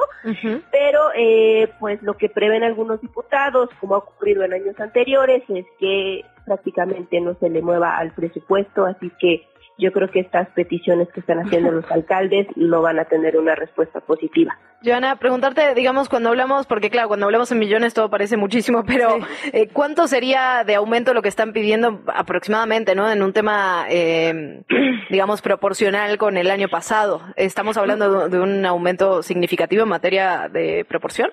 pero 0.71 1.01
eh, 1.17 1.69
pues 1.81 2.01
lo 2.03 2.17
que 2.17 2.31
prevén 2.31 2.63
algunos 2.63 3.01
diputados, 3.03 3.69
como 3.81 3.97
ha 3.97 3.99
ocurrido 3.99 4.45
en 4.45 4.55
años 4.55 4.79
anteriores, 4.81 5.43
es 5.49 5.67
que 5.79 6.25
prácticamente 6.47 7.21
no 7.21 7.35
se 7.35 7.51
le 7.51 7.61
mueva 7.61 7.99
al 7.99 8.13
presupuesto, 8.13 8.87
así 8.87 9.11
que 9.19 9.47
yo 9.79 9.93
creo 9.93 10.11
que 10.11 10.21
estas 10.21 10.49
peticiones 10.51 11.09
que 11.13 11.21
están 11.21 11.39
haciendo 11.39 11.71
los 11.71 11.85
alcaldes 11.91 12.47
no 12.57 12.83
van 12.83 12.99
a 12.99 13.05
tener 13.05 13.37
una 13.37 13.55
respuesta 13.55 14.01
positiva. 14.01 14.59
Joana, 14.85 15.17
preguntarte, 15.17 15.75
digamos, 15.75 16.09
cuando 16.09 16.29
hablamos, 16.29 16.67
porque 16.67 16.91
claro, 16.91 17.09
cuando 17.09 17.27
hablamos 17.27 17.51
en 17.51 17.59
millones 17.59 17.95
todo 17.95 18.11
parece 18.11 18.37
muchísimo, 18.37 18.85
pero 18.87 19.19
eh, 19.53 19.69
¿cuánto 19.73 20.07
sería 20.07 20.65
de 20.65 20.75
aumento 20.75 21.15
lo 21.15 21.23
que 21.23 21.29
están 21.29 21.53
pidiendo 21.53 22.03
aproximadamente, 22.15 22.95
¿no? 22.95 23.11
En 23.11 23.23
un 23.23 23.33
tema, 23.33 23.87
eh, 23.89 24.63
digamos, 25.11 25.43
proporcional 25.43 26.19
con 26.19 26.37
el 26.37 26.51
año 26.51 26.69
pasado. 26.69 27.23
¿Estamos 27.37 27.77
hablando 27.77 28.29
de 28.29 28.41
un 28.41 28.65
aumento 28.65 29.23
significativo 29.23 29.83
en 29.83 29.89
materia 29.89 30.49
de 30.49 30.85
proporción? 30.85 31.31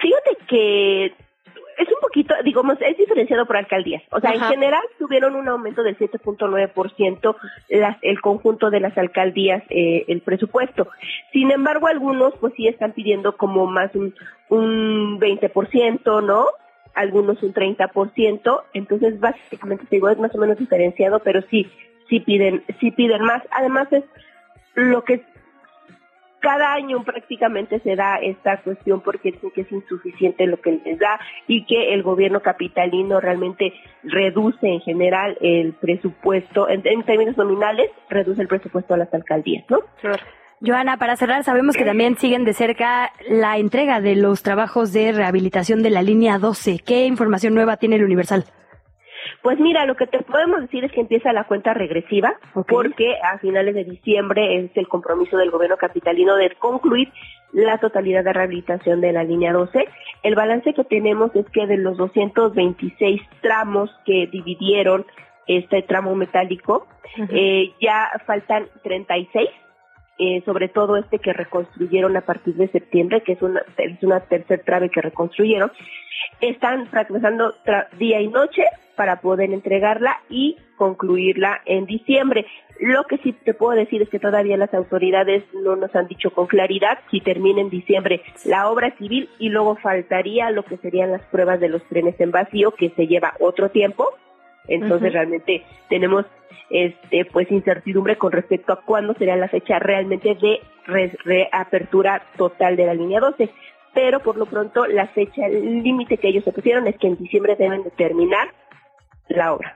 Fíjate 0.00 0.36
que 0.48 1.14
es 1.78 1.88
un 1.88 2.00
poquito, 2.00 2.34
digamos, 2.44 2.76
es 2.80 2.96
diferenciado 2.96 3.46
por 3.46 3.56
alcaldías. 3.56 4.02
O 4.10 4.20
sea, 4.20 4.32
en 4.32 4.40
general 4.40 4.82
tuvieron 4.98 5.34
un 5.34 5.48
aumento 5.48 5.82
del 5.82 5.96
7.9% 5.98 7.36
las, 7.68 7.96
el 8.02 8.20
conjunto 8.20 8.70
de 8.70 8.80
las 8.80 8.96
alcaldías, 8.96 9.62
eh, 9.70 10.04
el 10.08 10.20
presupuesto. 10.20 10.88
Sin 11.32 11.50
embargo, 11.50 11.86
algunos 11.86 12.34
pues 12.40 12.52
sí 12.56 12.68
están 12.68 12.92
pidiendo 12.92 13.36
como 13.36 13.66
más 13.66 13.94
un, 13.94 14.14
un 14.48 15.20
20%, 15.20 16.24
¿no? 16.24 16.46
Algunos 16.94 17.42
un 17.42 17.54
30%. 17.54 18.62
Entonces, 18.74 19.18
básicamente, 19.18 19.86
digo, 19.90 20.08
es 20.08 20.18
más 20.18 20.34
o 20.34 20.38
menos 20.38 20.58
diferenciado, 20.58 21.20
pero 21.20 21.42
sí, 21.50 21.70
sí 22.08 22.20
piden, 22.20 22.62
sí 22.80 22.90
piden 22.90 23.22
más. 23.22 23.42
Además, 23.50 23.88
es 23.92 24.04
lo 24.74 25.04
que 25.04 25.22
cada 26.42 26.74
año 26.74 27.02
prácticamente 27.04 27.78
se 27.80 27.96
da 27.96 28.16
esta 28.16 28.60
cuestión 28.62 29.00
porque 29.00 29.32
dicen 29.32 29.50
que 29.52 29.62
es 29.62 29.72
insuficiente 29.72 30.46
lo 30.46 30.60
que 30.60 30.72
les 30.84 30.98
da 30.98 31.18
y 31.46 31.64
que 31.64 31.94
el 31.94 32.02
gobierno 32.02 32.40
capitalino 32.40 33.20
realmente 33.20 33.72
reduce 34.02 34.66
en 34.66 34.80
general 34.80 35.38
el 35.40 35.72
presupuesto, 35.74 36.68
en, 36.68 36.82
términos 37.04 37.36
nominales, 37.36 37.90
reduce 38.10 38.42
el 38.42 38.48
presupuesto 38.48 38.92
a 38.92 38.96
las 38.98 39.14
alcaldías, 39.14 39.64
¿no? 39.70 39.78
Joana, 40.64 40.96
para 40.96 41.16
cerrar, 41.16 41.42
sabemos 41.42 41.76
que 41.76 41.84
también 41.84 42.16
siguen 42.16 42.44
de 42.44 42.52
cerca 42.52 43.10
la 43.28 43.58
entrega 43.58 44.00
de 44.00 44.14
los 44.16 44.42
trabajos 44.42 44.92
de 44.92 45.12
rehabilitación 45.12 45.82
de 45.82 45.90
la 45.90 46.02
línea 46.02 46.38
12. 46.38 46.80
¿Qué 46.84 47.06
información 47.06 47.54
nueva 47.54 47.78
tiene 47.78 47.96
el 47.96 48.04
Universal? 48.04 48.44
Pues 49.42 49.58
mira, 49.58 49.86
lo 49.86 49.96
que 49.96 50.06
te 50.06 50.20
podemos 50.22 50.60
decir 50.60 50.84
es 50.84 50.92
que 50.92 51.00
empieza 51.00 51.32
la 51.32 51.44
cuenta 51.44 51.74
regresiva, 51.74 52.34
porque 52.68 53.16
a 53.22 53.38
finales 53.38 53.74
de 53.74 53.84
diciembre 53.84 54.58
es 54.58 54.70
el 54.76 54.88
compromiso 54.88 55.36
del 55.36 55.50
gobierno 55.50 55.76
capitalino 55.76 56.36
de 56.36 56.50
concluir 56.56 57.12
la 57.52 57.78
totalidad 57.78 58.24
de 58.24 58.32
rehabilitación 58.32 59.00
de 59.00 59.12
la 59.12 59.24
línea 59.24 59.52
12. 59.52 59.86
El 60.22 60.34
balance 60.34 60.72
que 60.74 60.84
tenemos 60.84 61.34
es 61.36 61.46
que 61.50 61.66
de 61.66 61.76
los 61.76 61.96
226 61.96 63.20
tramos 63.40 63.90
que 64.04 64.26
dividieron 64.26 65.04
este 65.46 65.82
tramo 65.82 66.14
metálico, 66.14 66.86
eh, 67.30 67.72
ya 67.80 68.10
faltan 68.26 68.68
36 68.82 69.48
eh, 70.24 70.40
sobre 70.44 70.68
todo 70.68 70.96
este 70.96 71.18
que 71.18 71.32
reconstruyeron 71.32 72.16
a 72.16 72.20
partir 72.20 72.54
de 72.54 72.68
septiembre, 72.68 73.24
que 73.24 73.32
es 73.32 73.42
una, 73.42 73.60
es 73.76 74.00
una 74.04 74.20
tercer 74.20 74.62
trave 74.64 74.88
que 74.88 75.02
reconstruyeron, 75.02 75.72
están 76.40 76.86
fracasando 76.86 77.52
día 77.98 78.20
y 78.20 78.28
noche 78.28 78.62
para 78.94 79.20
poder 79.20 79.52
entregarla 79.52 80.20
y 80.30 80.58
concluirla 80.76 81.60
en 81.66 81.86
diciembre. 81.86 82.46
Lo 82.78 83.02
que 83.04 83.18
sí 83.18 83.32
te 83.32 83.52
puedo 83.52 83.72
decir 83.72 84.00
es 84.00 84.08
que 84.10 84.20
todavía 84.20 84.56
las 84.56 84.72
autoridades 84.74 85.42
no 85.54 85.74
nos 85.74 85.92
han 85.96 86.06
dicho 86.06 86.30
con 86.30 86.46
claridad 86.46 87.00
si 87.10 87.20
termina 87.20 87.60
en 87.60 87.70
diciembre 87.70 88.22
la 88.44 88.70
obra 88.70 88.94
civil 88.98 89.28
y 89.40 89.48
luego 89.48 89.74
faltaría 89.74 90.52
lo 90.52 90.64
que 90.64 90.76
serían 90.76 91.10
las 91.10 91.22
pruebas 91.22 91.58
de 91.58 91.68
los 91.68 91.82
trenes 91.88 92.14
en 92.20 92.30
vacío 92.30 92.70
que 92.72 92.90
se 92.90 93.08
lleva 93.08 93.34
otro 93.40 93.70
tiempo. 93.70 94.08
Entonces 94.68 95.12
realmente 95.12 95.64
tenemos 95.88 96.26
este 96.70 97.24
pues 97.24 97.50
incertidumbre 97.50 98.16
con 98.16 98.32
respecto 98.32 98.72
a 98.72 98.80
cuándo 98.82 99.14
será 99.14 99.36
la 99.36 99.48
fecha 99.48 99.78
realmente 99.78 100.34
de 100.34 100.60
reapertura 101.24 102.22
total 102.36 102.76
de 102.76 102.86
la 102.86 102.94
línea 102.94 103.20
12 103.20 103.50
pero 103.94 104.20
por 104.20 104.36
lo 104.36 104.46
pronto 104.46 104.86
la 104.86 105.06
fecha 105.08 105.48
límite 105.48 106.16
que 106.16 106.28
ellos 106.28 106.44
se 106.44 106.52
pusieron 106.52 106.86
es 106.86 106.96
que 106.98 107.08
en 107.08 107.16
diciembre 107.16 107.56
deben 107.56 107.82
de 107.82 107.90
terminar 107.90 108.48
la 109.28 109.52
obra. 109.52 109.74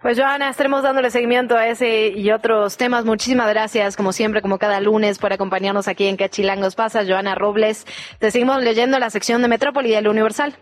Pues 0.00 0.18
Joana, 0.18 0.48
estaremos 0.48 0.82
dándole 0.82 1.10
seguimiento 1.10 1.56
a 1.56 1.68
ese 1.68 2.08
y 2.08 2.32
otros 2.32 2.76
temas. 2.76 3.04
Muchísimas 3.04 3.48
gracias, 3.48 3.96
como 3.96 4.12
siempre, 4.12 4.42
como 4.42 4.58
cada 4.58 4.80
lunes, 4.80 5.20
por 5.20 5.32
acompañarnos 5.32 5.86
aquí 5.86 6.08
en 6.08 6.16
Cachilangos 6.16 6.74
pasa. 6.74 7.04
Joana 7.06 7.36
Robles, 7.36 7.86
te 8.18 8.32
seguimos 8.32 8.60
leyendo 8.64 8.98
la 8.98 9.10
sección 9.10 9.42
de 9.42 9.48
Metrópoli 9.48 9.92
del 9.92 10.08
Universal. 10.08 10.56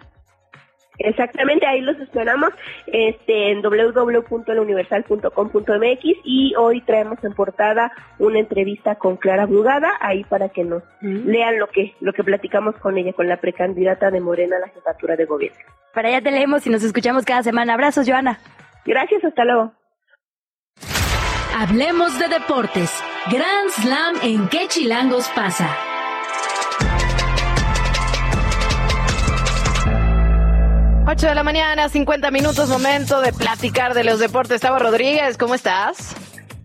Exactamente, 1.01 1.67
ahí 1.67 1.81
los 1.81 1.99
esperamos 1.99 2.51
este, 2.87 3.51
en 3.51 3.63
www.eluniversal.com.mx 3.63 6.05
y 6.25 6.55
hoy 6.57 6.83
traemos 6.83 7.19
en 7.25 7.33
portada 7.33 7.91
una 8.19 8.39
entrevista 8.39 8.95
con 8.97 9.17
Clara 9.17 9.47
Brugada, 9.47 9.91
ahí 10.01 10.25
para 10.25 10.51
que 10.51 10.63
nos 10.63 10.83
lean 11.01 11.59
lo 11.59 11.69
que, 11.69 11.95
lo 12.01 12.13
que 12.13 12.23
platicamos 12.23 12.77
con 12.77 12.99
ella, 12.99 13.15
con 13.15 13.29
la 13.29 13.39
precandidata 13.39 14.11
de 14.11 14.21
Morena 14.21 14.57
a 14.57 14.61
la 14.61 14.69
jefatura 14.69 15.17
de 15.17 15.25
gobierno. 15.25 15.59
Para 15.95 16.09
allá 16.09 16.21
te 16.21 16.31
leemos 16.31 16.67
y 16.67 16.71
nos 16.71 16.85
escuchamos 16.85 17.25
cada 17.25 17.43
semana. 17.43 17.73
Abrazos, 17.75 18.07
Joana. 18.07 18.39
Gracias, 18.85 19.25
hasta 19.25 19.45
luego. 19.45 19.73
Hablemos 21.57 22.19
de 22.19 22.29
deportes. 22.29 22.93
Grand 23.31 23.71
Slam 23.71 24.17
en 24.23 24.49
qué 24.49 24.67
chilangos 24.69 25.31
pasa. 25.35 25.90
8 31.11 31.27
de 31.27 31.35
la 31.35 31.43
mañana, 31.43 31.89
50 31.89 32.31
minutos, 32.31 32.69
momento 32.69 33.21
de 33.21 33.33
platicar 33.33 33.95
de 33.95 34.05
los 34.05 34.21
deportes. 34.21 34.61
Tavo 34.61 34.79
Rodríguez, 34.79 35.37
¿cómo 35.37 35.57
estás? 35.57 36.15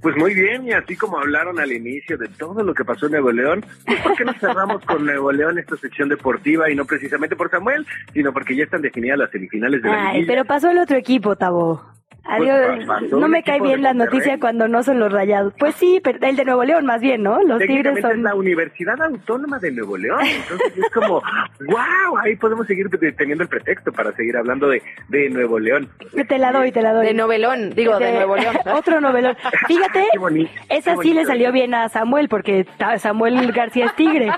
Pues 0.04 0.16
muy 0.18 0.36
bien, 0.36 0.68
y 0.68 0.72
así 0.72 0.96
como 0.96 1.18
hablaron 1.18 1.60
al 1.60 1.72
inicio 1.72 2.16
de 2.16 2.28
todo 2.28 2.62
lo 2.62 2.76
que 2.76 2.86
pasó 2.86 3.08
en 3.08 3.14
Nuevo 3.14 3.32
León, 3.32 3.66
pues 3.88 4.00
¿por 4.02 4.16
qué 4.16 4.24
no 4.24 4.34
cerramos 4.34 4.86
con 4.86 5.04
Nuevo 5.04 5.32
León 5.32 5.58
esta 5.58 5.76
sección 5.78 6.10
deportiva 6.10 6.70
y 6.70 6.76
no 6.76 6.86
precisamente 6.86 7.36
por 7.36 7.50
Samuel, 7.50 7.88
sino 8.14 8.32
porque 8.34 8.56
ya 8.56 8.66
están 8.66 8.84
definidas 8.84 9.18
las 9.18 9.32
semifinales 9.32 9.82
de 9.82 9.90
la 9.90 10.10
Ay, 10.10 10.26
pero 10.28 10.46
pasó 10.46 10.70
el 10.70 10.78
otro 10.78 10.96
equipo, 10.96 11.36
Tabo. 11.36 11.84
Adiós. 12.26 12.86
Pues, 12.86 13.12
no 13.12 13.28
me 13.28 13.44
cae 13.44 13.62
bien 13.62 13.84
la 13.84 13.94
noticia 13.94 14.40
cuando 14.40 14.68
no 14.68 14.84
son 14.84 15.00
los 15.00 15.12
rayados. 15.12 15.54
Pues 15.60 15.76
sí, 15.76 16.00
pero 16.04 16.18
el 16.22 16.36
de 16.36 16.46
Nuevo 16.46 16.64
León 16.64 16.86
más 16.86 17.02
bien, 17.02 17.24
¿no? 17.24 17.42
Los 17.44 17.60
Tigres 17.60 18.02
son... 18.02 18.12
es 18.12 18.18
la 18.20 18.36
Universidad 18.36 19.00
Autónoma 19.02 19.60
de 19.60 19.72
Nuevo 19.72 19.98
León. 19.98 20.22
Entonces 20.24 20.78
es 20.78 20.92
como, 20.94 21.22
wow, 21.60 22.18
ahí 22.24 22.36
podemos 22.36 22.66
seguir 22.68 22.90
teniendo 23.16 23.44
el 23.44 23.50
pretexto 23.50 23.92
para 23.92 24.12
seguir 24.14 24.38
hablando 24.38 24.68
de, 24.70 24.82
de 25.10 25.30
Nuevo 25.30 25.60
León. 25.60 25.90
Te 26.28 26.38
la 26.38 26.52
doy, 26.52 26.72
te 26.72 26.82
la 26.82 26.94
doy. 26.94 27.06
De 27.06 27.14
novelón, 27.14 27.72
digo, 27.72 28.00
de, 28.00 28.12
Nuevo 28.12 28.36
León. 28.38 28.56
Otro 28.74 29.00
novelón. 29.02 29.38
Fíjate, 29.68 30.08
esa 30.70 30.98
sí 30.98 31.14
le 31.14 31.26
salió 31.26 31.52
bien 31.52 31.74
a 31.74 31.90
Samuel, 31.90 32.28
porque 32.30 32.66
Samuel 32.98 33.52
García 33.52 33.86
es 33.86 33.96
tigre. 33.96 34.32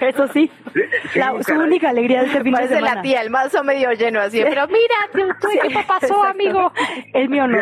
Eso 0.00 0.28
sí. 0.28 0.50
su 1.46 1.54
única 1.54 1.90
alegría 1.90 2.20
de 2.20 2.26
este 2.26 2.42
fin 2.42 2.54
de 2.54 2.68
semana. 2.68 2.94
la 2.96 3.02
tía, 3.02 3.22
el 3.22 3.30
mazo 3.30 3.64
medio 3.64 3.90
lleno 3.92 4.20
así. 4.20 4.42
Pero 4.42 4.66
mira, 4.68 5.28
equipo 5.62 5.80
pasó, 5.86 6.22
amigo. 6.24 6.72
El 7.22 7.28
mío 7.28 7.46
no. 7.46 7.58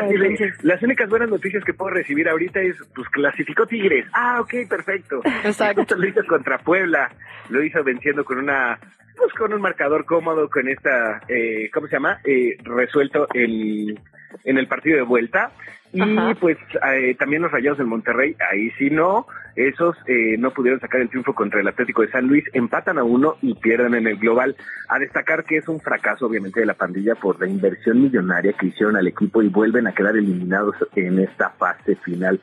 Las 0.63 0.83
únicas 0.83 1.09
buenas 1.09 1.29
noticias 1.29 1.65
que 1.65 1.75
puedo 1.75 1.91
recibir 1.91 2.29
ahorita 2.29 2.61
es, 2.61 2.77
pues 2.95 3.09
clasificó 3.11 3.67
Tigres. 3.67 4.07
Ah, 4.13 4.41
ok, 4.41 4.69
perfecto. 4.69 5.21
Exacto. 5.45 5.97
Lo 5.97 6.09
hizo 6.09 6.25
contra 6.27 6.59
Puebla. 6.59 7.11
Lo 7.51 7.63
hizo 7.63 7.83
venciendo 7.85 8.25
con 8.25 8.39
una 8.39 8.79
pues 9.17 9.35
con 9.35 9.53
un 9.53 9.61
marcador 9.61 10.07
cómodo 10.07 10.49
con 10.49 10.67
esta, 10.67 11.21
eh, 11.29 11.69
¿cómo 11.75 11.89
se 11.89 11.97
llama? 11.97 12.21
Eh, 12.25 12.57
resuelto 12.63 13.27
el, 13.35 14.01
en 14.45 14.57
el 14.57 14.67
partido 14.67 14.97
de 14.97 15.03
vuelta. 15.03 15.53
Y 15.93 16.35
pues 16.41 16.57
eh, 16.95 17.15
también 17.19 17.43
los 17.43 17.53
Rayados 17.53 17.79
del 17.79 17.89
Monterrey, 17.89 18.35
ahí 18.51 18.71
sí 18.79 18.89
no, 18.89 19.27
esos 19.57 19.97
eh, 20.07 20.37
no 20.39 20.53
pudieron 20.53 20.81
sacar 20.81 21.01
el 21.01 21.09
triunfo 21.09 21.35
contra 21.35 21.61
el 21.61 21.69
Atlético 21.69 22.03
de 22.03 22.11
San 22.11 22.27
Luis, 22.27 22.45
empatan 22.53 22.99
a 22.99 23.05
uno 23.05 23.37
y 23.43 23.55
pierden 23.55 23.95
en 23.95 24.07
el 24.07 24.17
global. 24.17 24.57
A 24.89 24.99
destacar 24.99 25.45
que 25.45 25.57
es 25.57 25.69
un 25.69 25.81
fracaso 25.81 26.27
obviamente 26.27 26.61
de 26.61 26.67
la 26.67 26.75
pandilla 26.75 27.15
por 27.15 27.41
la 27.41 27.49
inversión 27.49 28.03
millonaria 28.03 28.53
que 28.53 28.67
hicieron 28.67 28.97
al 28.97 29.07
equipo 29.07 29.43
y 29.43 29.49
vuelven 29.49 29.87
a 29.87 29.93
quedar 29.93 30.17
eliminados 30.17 30.77
en 30.95 31.19
esta 31.19 31.51
fase 31.51 31.97
final. 31.97 32.41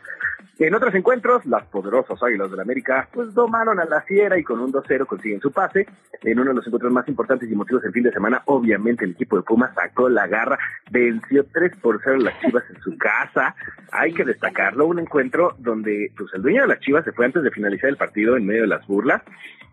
En 0.59 0.73
otros 0.73 0.95
encuentros, 0.95 1.45
las 1.45 1.65
poderosas 1.65 2.21
Águilas 2.23 2.49
de 2.49 2.57
la 2.57 2.63
América 2.63 3.07
pues 3.13 3.31
domaron 3.35 3.79
a 3.79 3.85
la 3.85 4.01
Fiera 4.01 4.39
y 4.39 4.43
con 4.43 4.59
un 4.59 4.71
2-0 4.73 5.05
consiguen 5.05 5.39
su 5.39 5.51
pase. 5.51 5.85
En 6.23 6.39
uno 6.39 6.49
de 6.49 6.55
los 6.55 6.65
encuentros 6.65 6.91
más 6.91 7.07
importantes 7.07 7.49
y 7.51 7.53
motivos 7.53 7.83
del 7.83 7.91
fin 7.91 8.01
de 8.01 8.11
semana, 8.11 8.41
obviamente 8.45 9.05
el 9.05 9.11
equipo 9.11 9.37
de 9.37 9.43
Pumas 9.43 9.75
sacó 9.75 10.09
la 10.09 10.25
garra, 10.25 10.57
venció 10.89 11.45
3 11.53 11.77
por 11.79 12.01
0 12.03 12.17
las 12.17 12.39
Chivas 12.39 12.63
en 12.73 12.81
su 12.81 12.97
casa. 12.97 13.55
Hay 13.91 14.13
que 14.13 14.23
destacarlo, 14.23 14.87
un 14.87 14.97
encuentro 14.97 15.55
donde 15.59 16.11
pues 16.17 16.33
el 16.33 16.41
dueño 16.41 16.63
de 16.63 16.69
las 16.69 16.79
Chivas 16.79 17.05
se 17.05 17.11
fue 17.11 17.25
antes 17.25 17.43
de 17.43 17.51
finalizar 17.51 17.89
el 17.89 17.97
partido 17.97 18.35
en 18.35 18.47
medio 18.47 18.61
de 18.61 18.67
las 18.67 18.87
burlas 18.87 19.21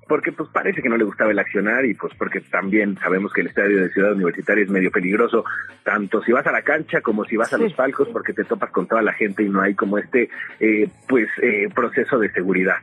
porque 0.08 0.32
pues 0.32 0.48
parece 0.50 0.82
que 0.82 0.88
no 0.88 0.96
le 0.96 1.04
gustaba 1.04 1.30
el 1.30 1.38
accionar 1.38 1.84
y 1.84 1.94
pues 1.94 2.12
porque 2.18 2.40
también 2.40 2.96
sabemos 2.98 3.32
que 3.32 3.40
el 3.40 3.48
estadio 3.48 3.82
de 3.82 3.90
Ciudad 3.90 4.12
Universitaria 4.12 4.64
es 4.64 4.70
medio 4.70 4.90
peligroso, 4.90 5.44
tanto 5.82 6.22
si 6.22 6.32
vas 6.32 6.46
a 6.46 6.52
la 6.52 6.62
cancha 6.62 7.00
como 7.00 7.24
si 7.24 7.36
vas 7.36 7.52
a 7.52 7.58
los 7.58 7.72
palcos 7.74 8.08
porque 8.08 8.32
te 8.32 8.44
topas 8.44 8.70
con 8.70 8.86
toda 8.86 9.02
la 9.02 9.12
gente 9.12 9.42
y 9.42 9.48
no 9.48 9.60
hay 9.60 9.74
como 9.74 9.98
este 9.98 10.28
eh, 10.60 10.73
pues 11.08 11.28
eh, 11.42 11.68
proceso 11.74 12.18
de 12.18 12.30
seguridad. 12.32 12.76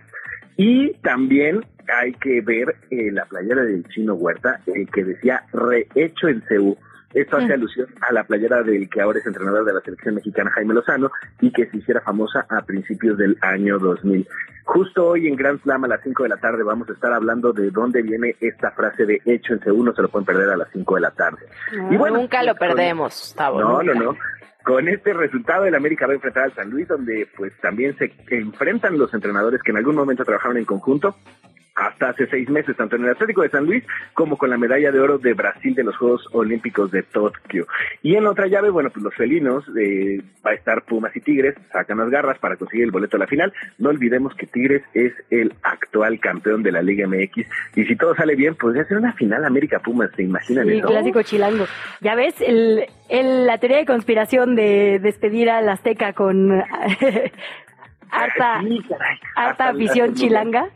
Y 0.58 0.94
también 1.02 1.62
hay 1.88 2.14
que 2.14 2.42
ver 2.42 2.76
eh, 2.90 3.12
la 3.12 3.26
playera 3.26 3.64
del 3.64 3.84
Chino 3.90 4.14
Huerta, 4.14 4.60
que 4.94 5.04
decía 5.04 5.44
rehecho 5.54 6.28
en 6.28 6.42
Ceú 6.48 6.78
esto 7.14 7.38
hace 7.38 7.48
mm. 7.48 7.52
alusión 7.52 7.88
a 8.02 8.14
la 8.14 8.24
playera 8.24 8.64
del 8.64 8.90
que 8.90 9.02
ahora 9.02 9.20
es 9.20 9.26
entrenador 9.26 9.66
de 9.66 9.74
la 9.74 9.82
selección 9.82 10.16
mexicana, 10.16 10.52
Jaime 10.52 10.74
Lozano, 10.74 11.12
y 11.40 11.52
que 11.52 11.66
se 11.68 11.78
hiciera 11.78 12.02
famosa 12.02 12.46
a 12.50 12.62
principios 12.62 13.18
del 13.18 13.38
año 13.42 13.80
2000. 13.80 14.28
Justo 14.64 15.08
hoy 15.08 15.28
en 15.28 15.36
Grand 15.36 15.62
Slam 15.62 15.84
a 15.84 15.88
las 15.88 16.02
5 16.04 16.24
de 16.24 16.30
la 16.30 16.38
tarde 16.38 16.64
vamos 16.64 16.90
a 16.90 16.94
estar 16.94 17.12
hablando 17.12 17.52
de 17.52 17.72
dónde 17.72 18.02
viene 18.02 18.36
esta 18.40 18.72
frase 18.72 19.06
de 19.06 19.22
hecho 19.26 19.54
en 19.54 19.60
segundo, 19.62 19.94
se 19.94 20.02
lo 20.02 20.10
pueden 20.10 20.26
perder 20.26 20.50
a 20.50 20.58
las 20.58 20.70
5 20.72 20.96
de 20.96 21.02
la 21.02 21.12
tarde. 21.12 21.46
y 21.90 21.98
bueno, 21.98 22.18
nunca 22.18 22.44
lo 22.44 22.56
perdemos, 22.56 23.36
No, 23.38 23.82
no, 23.84 23.94
no. 23.94 24.16
Con 24.64 24.88
este 24.88 25.12
resultado, 25.14 25.66
el 25.66 25.74
América 25.74 26.06
va 26.06 26.14
a 26.14 26.16
enfrentar 26.16 26.44
al 26.44 26.54
San 26.54 26.70
Luis, 26.70 26.88
donde 26.88 27.28
pues 27.36 27.52
también 27.62 27.98
se 27.98 28.14
enfrentan 28.30 28.98
los 28.98 29.12
entrenadores 29.12 29.62
que 29.64 29.72
en 29.72 29.78
algún 29.78 29.96
momento 29.96 30.24
trabajaron 30.24 30.58
en 30.58 30.66
conjunto 30.66 31.16
hasta 31.76 32.10
hace 32.10 32.28
seis 32.28 32.50
meses, 32.50 32.76
tanto 32.76 32.96
en 32.96 33.04
el 33.04 33.12
Atlético 33.12 33.42
de 33.42 33.50
San 33.50 33.66
Luis 33.66 33.84
como 34.14 34.38
con 34.38 34.50
la 34.50 34.58
medalla 34.58 34.92
de 34.92 35.00
oro 35.00 35.18
de 35.18 35.34
Brasil 35.34 35.74
de 35.74 35.84
los 35.84 35.96
Juegos 35.96 36.28
Olímpicos 36.34 36.92
de 36.92 37.04
Tokio. 37.04 37.66
Y 38.02 38.16
en 38.16 38.28
otra 38.28 38.48
llave, 38.48 38.70
bueno, 38.70 38.90
pues 38.90 39.04
los 39.04 39.16
felinos, 39.16 39.64
eh, 39.80 40.22
va 40.46 40.52
a 40.52 40.56
estar 40.56 40.84
Pumas 40.84 41.16
y 41.16 41.22
Tigres, 41.22 41.56
sacan 41.72 42.00
las 42.00 42.10
garras 42.10 42.40
para 42.40 42.58
conseguir 42.58 42.86
el 42.86 42.92
boleto 42.92 43.18
a 43.18 43.20
la 43.20 43.28
final. 43.28 43.54
No 43.78 43.90
olvidemos 43.90 44.36
que 44.36 44.48
Tigres 44.48 44.84
es 44.94 45.14
el 45.30 45.54
actual 45.64 46.20
campeón 46.20 46.64
de 46.64 46.72
la 46.72 46.82
Liga 46.82 47.08
MX 47.08 47.48
y 47.76 47.86
si 47.86 47.96
todo 47.96 48.16
sale 48.16 48.36
bien, 48.36 48.56
podría 48.56 48.86
ser 48.86 48.98
una 48.98 49.14
final 49.14 49.46
América-Pumas, 49.46 50.12
¿se 50.16 50.24
imaginan 50.24 50.68
sí, 50.68 50.82
clásico 50.82 51.22
chilango. 51.24 51.66
Ya 52.02 52.16
ves, 52.16 52.36
el, 52.42 52.86
el, 53.10 53.46
la 53.46 53.58
teoría 53.60 53.78
de 53.78 53.86
conspiración 53.86 54.56
de 54.56 55.00
despedir 55.02 55.50
al 55.50 55.70
Azteca 55.70 56.14
con 56.14 56.52
harta, 58.12 58.62
harta 59.36 59.70
afición 59.70 60.14
chilanga. 60.14 60.68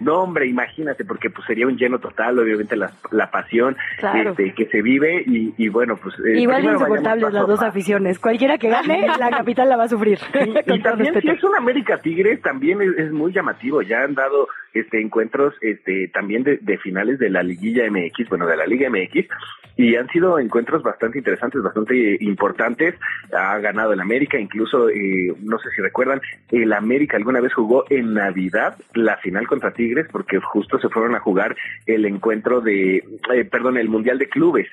No, 0.00 0.22
hombre, 0.22 0.46
imagínate, 0.46 1.04
porque 1.04 1.30
pues 1.30 1.46
sería 1.46 1.66
un 1.66 1.76
lleno 1.76 1.98
total, 1.98 2.38
obviamente 2.38 2.76
la, 2.76 2.90
la 3.10 3.30
pasión 3.30 3.76
este, 3.98 4.54
que 4.54 4.66
se 4.66 4.82
vive 4.82 5.22
y, 5.26 5.54
y 5.56 5.68
bueno, 5.68 5.96
pues... 5.96 6.14
Eh, 6.20 6.40
Igual 6.40 6.64
insoportables 6.64 7.32
las 7.32 7.46
dos 7.46 7.62
aficiones. 7.62 8.18
Cualquiera 8.18 8.58
que 8.58 8.70
gane, 8.70 9.06
la 9.06 9.30
capital 9.30 9.68
la 9.68 9.76
va 9.76 9.84
a 9.84 9.88
sufrir. 9.88 10.18
Y, 10.66 10.82
también 10.82 11.20
si 11.20 11.28
es 11.28 11.42
un 11.42 11.54
América 11.56 11.98
Tigres, 11.98 12.40
también 12.42 12.80
es, 12.80 13.10
muy 13.12 13.32
llamativo. 13.32 13.82
Ya 13.82 14.02
han 14.02 14.14
dado 14.14 14.48
este 14.72 15.00
encuentros 15.00 15.54
este 15.60 16.08
también 16.08 16.44
de, 16.44 16.58
de 16.58 16.78
finales 16.78 17.18
de 17.18 17.30
la 17.30 17.42
liguilla 17.42 17.90
MX, 17.90 18.28
bueno, 18.28 18.46
de 18.46 18.56
la 18.56 18.66
Liga 18.66 18.88
MX, 18.88 19.26
y 19.76 19.96
han 19.96 20.08
sido 20.08 20.38
encuentros 20.38 20.82
bastante 20.82 21.18
interesantes, 21.18 21.62
bastante 21.62 22.16
importantes. 22.20 22.94
Ha 23.32 23.58
ganado 23.58 23.92
el 23.92 24.00
América, 24.00 24.38
incluso, 24.38 24.88
eh, 24.90 25.34
no 25.42 25.58
sé 25.58 25.70
si 25.74 25.82
recuerdan, 25.82 26.20
el 26.50 26.69
América 26.78 27.16
alguna 27.16 27.40
vez 27.40 27.52
jugó 27.52 27.84
en 27.90 28.14
Navidad 28.14 28.76
la 28.94 29.16
final 29.18 29.46
contra 29.46 29.72
Tigres 29.72 30.06
porque 30.10 30.38
justo 30.40 30.78
se 30.78 30.88
fueron 30.88 31.14
a 31.14 31.20
jugar 31.20 31.56
el 31.86 32.04
encuentro 32.04 32.60
de, 32.60 32.96
eh, 33.34 33.44
perdón, 33.50 33.76
el 33.76 33.88
Mundial 33.88 34.18
de 34.18 34.28
Clubes. 34.28 34.68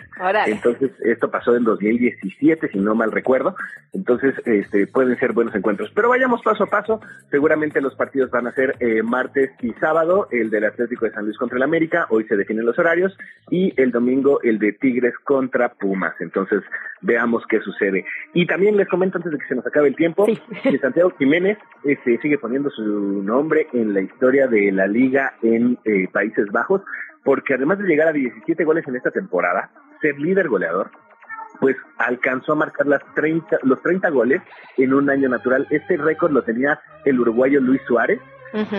Entonces, 0.45 0.91
esto 1.03 1.29
pasó 1.31 1.55
en 1.55 1.63
2017, 1.63 2.69
si 2.69 2.79
no 2.79 2.95
mal 2.95 3.11
recuerdo. 3.11 3.55
Entonces, 3.93 4.35
este, 4.45 4.87
pueden 4.87 5.17
ser 5.19 5.33
buenos 5.33 5.55
encuentros. 5.55 5.91
Pero 5.93 6.09
vayamos 6.09 6.41
paso 6.41 6.63
a 6.63 6.67
paso. 6.67 7.01
Seguramente 7.29 7.81
los 7.81 7.95
partidos 7.95 8.29
van 8.31 8.47
a 8.47 8.51
ser 8.51 8.75
eh, 8.79 9.01
martes 9.03 9.51
y 9.61 9.71
sábado, 9.73 10.27
el 10.31 10.49
del 10.49 10.65
Atlético 10.65 11.05
de 11.05 11.11
San 11.11 11.25
Luis 11.25 11.37
contra 11.37 11.57
el 11.57 11.63
América, 11.63 12.07
hoy 12.09 12.25
se 12.25 12.35
definen 12.35 12.65
los 12.65 12.77
horarios, 12.79 13.17
y 13.49 13.73
el 13.81 13.91
domingo 13.91 14.41
el 14.41 14.59
de 14.59 14.73
Tigres 14.73 15.13
contra 15.23 15.69
Pumas. 15.69 16.13
Entonces, 16.19 16.63
veamos 17.01 17.43
qué 17.47 17.59
sucede. 17.61 18.05
Y 18.33 18.45
también 18.45 18.77
les 18.77 18.87
comento 18.87 19.17
antes 19.17 19.31
de 19.31 19.37
que 19.37 19.47
se 19.47 19.55
nos 19.55 19.65
acabe 19.65 19.89
el 19.89 19.95
tiempo, 19.95 20.25
que 20.25 20.79
Santiago 20.79 21.11
Jiménez 21.17 21.57
este, 21.88 22.19
sigue 22.19 22.38
poniendo 22.38 22.69
su 22.69 22.84
nombre 23.23 23.68
en 23.72 23.93
la 23.93 24.01
historia 24.01 24.47
de 24.47 24.72
la 24.73 24.88
liga 24.88 25.35
en 25.41 25.80
eh, 25.85 26.09
Países 26.11 26.47
Bajos, 26.51 26.81
porque 27.23 27.53
además 27.53 27.80
de 27.80 27.88
llegar 27.88 28.09
a 28.09 28.11
17 28.11 28.64
goles 28.65 28.85
en 28.88 28.97
esta 28.97 29.09
temporada, 29.09 29.72
ser 30.01 30.19
líder 30.19 30.49
goleador, 30.49 30.91
pues 31.61 31.77
alcanzó 31.97 32.51
a 32.51 32.55
marcar 32.55 32.88
las 32.88 33.01
30, 33.15 33.59
los 33.64 33.81
30 33.81 34.09
goles 34.09 34.41
en 34.76 34.93
un 34.93 35.09
año 35.09 35.30
natural. 35.30 35.65
Este 35.69 35.95
récord 35.95 36.31
lo 36.31 36.43
tenía 36.43 36.80
el 37.05 37.19
uruguayo 37.22 37.61
Luis 37.61 37.81
Suárez, 37.88 38.19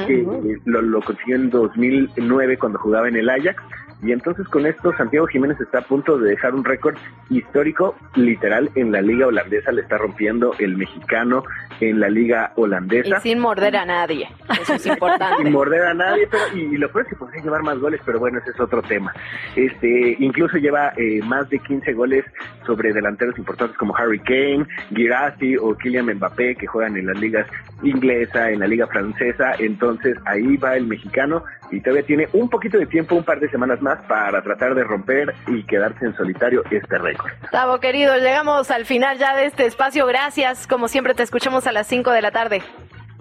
que 0.07 0.27
lo, 0.67 0.83
lo 0.83 1.01
consiguió 1.01 1.37
en 1.37 1.51
2009 1.51 2.59
cuando 2.59 2.79
jugaba 2.79 3.09
en 3.09 3.17
el 3.17 3.31
Ajax 3.31 3.63
y 4.03 4.13
entonces 4.13 4.47
con 4.49 4.67
esto 4.67 4.93
Santiago 4.97 5.27
Jiménez 5.27 5.61
está 5.61 5.79
a 5.79 5.83
punto 5.83 6.19
de 6.19 6.31
dejar 6.31 6.55
un 6.55 6.65
récord 6.65 6.97
histórico, 7.31 7.97
literal, 8.15 8.71
en 8.75 8.93
la 8.93 9.01
liga 9.01 9.27
holandesa, 9.27 9.73
le 9.73 9.83
está 9.83 9.99
rompiendo 9.99 10.55
el 10.59 10.77
mexicano 10.77 11.43
en 11.81 12.01
la 12.01 12.09
liga 12.09 12.53
holandesa. 12.57 13.19
Y 13.19 13.21
sin 13.21 13.39
morder 13.39 13.77
a 13.77 13.85
nadie, 13.85 14.29
eso 14.61 14.75
es 14.75 14.87
importante. 14.87 15.37
sin 15.43 15.53
morder 15.53 15.85
a 15.85 15.95
nadie, 15.95 16.29
pero, 16.31 16.43
y, 16.57 16.77
lo 16.77 16.91
peor 16.91 17.05
es 17.05 17.11
que 17.11 17.17
podría 17.17 17.43
llevar 17.43 17.63
más 17.63 17.79
goles, 17.79 18.01
pero 18.05 18.19
bueno, 18.19 18.39
ese 18.39 18.51
es 18.51 18.61
otro 18.61 18.83
tema. 18.83 19.13
Este, 19.57 20.17
incluso 20.19 20.59
lleva 20.59 20.93
eh, 20.97 21.21
más 21.25 21.49
de 21.51 21.59
15 21.59 21.93
goles 21.93 22.25
sobre 22.67 22.93
delanteros 22.93 23.37
importantes 23.39 23.77
como 23.79 23.97
Harry 23.97 24.21
Kane, 24.21 24.67
Girassi 24.95 25.57
o 25.57 25.75
Kylian 25.77 26.07
Mbappé, 26.15 26.57
que 26.57 26.67
juegan 26.67 26.97
en 26.97 27.07
las 27.07 27.19
ligas 27.19 27.47
inglesa, 27.83 28.51
en 28.51 28.61
la 28.61 28.67
liga 28.67 28.87
francesa, 28.87 29.55
entonces 29.59 30.17
ahí 30.25 30.57
va 30.57 30.77
el 30.77 30.87
mexicano 30.87 31.43
y 31.71 31.81
todavía 31.81 32.05
tiene 32.05 32.29
un 32.33 32.49
poquito 32.49 32.79
de 32.79 32.87
tiempo, 32.87 33.15
un 33.15 33.25
par 33.25 33.41
de 33.41 33.49
semanas 33.51 33.81
más 33.83 33.99
para 34.07 34.43
tratar 34.43 34.75
de 34.75 34.85
romper 34.85 35.35
y 35.47 35.65
quedarse 35.65 36.05
en 36.05 36.17
solitario 36.17 36.63
este 36.71 36.99
récord. 36.99 37.33
Tavo, 37.51 37.79
querido, 37.81 38.17
llegamos 38.17 38.71
al 38.71 38.85
final 38.85 39.19
ya 39.19 39.37
de 39.37 39.47
este 39.47 39.67
espacio. 39.67 40.07
Gracias. 40.07 40.67
Como 40.67 40.89
siempre, 40.89 41.15
te 41.15 41.23
escuchamos 41.23 41.67
a 41.67 41.73
las 41.73 41.87
5 41.87 42.11
de 42.11 42.23
la 42.23 42.31
tarde. 42.31 42.63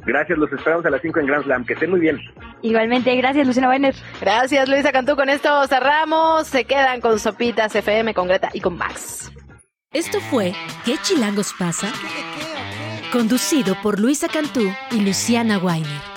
Gracias, 0.05 0.37
los 0.37 0.51
esperamos 0.53 0.85
a 0.85 0.89
las 0.89 1.01
5 1.01 1.19
en 1.19 1.25
Grand 1.25 1.43
Slam. 1.43 1.65
Que 1.65 1.73
estén 1.73 1.89
muy 1.89 1.99
bien. 1.99 2.19
Igualmente, 2.61 3.15
gracias, 3.15 3.45
Luciana 3.45 3.69
Weiner. 3.69 3.93
Gracias, 4.21 4.69
Luisa 4.69 4.91
Cantú. 4.91 5.15
Con 5.15 5.29
esto 5.29 5.67
cerramos. 5.67 6.47
Se 6.47 6.65
quedan 6.65 7.01
con 7.01 7.19
Sopitas 7.19 7.75
FM, 7.75 8.13
con 8.13 8.27
Greta 8.27 8.49
y 8.53 8.61
con 8.61 8.77
Max. 8.77 9.31
Esto 9.91 10.19
fue 10.19 10.53
¿Qué 10.85 10.95
chilangos 11.01 11.53
pasa? 11.57 11.87
Conducido 13.11 13.75
por 13.81 13.99
Luisa 13.99 14.27
Cantú 14.27 14.69
y 14.91 15.01
Luciana 15.01 15.57
Weiner 15.57 16.16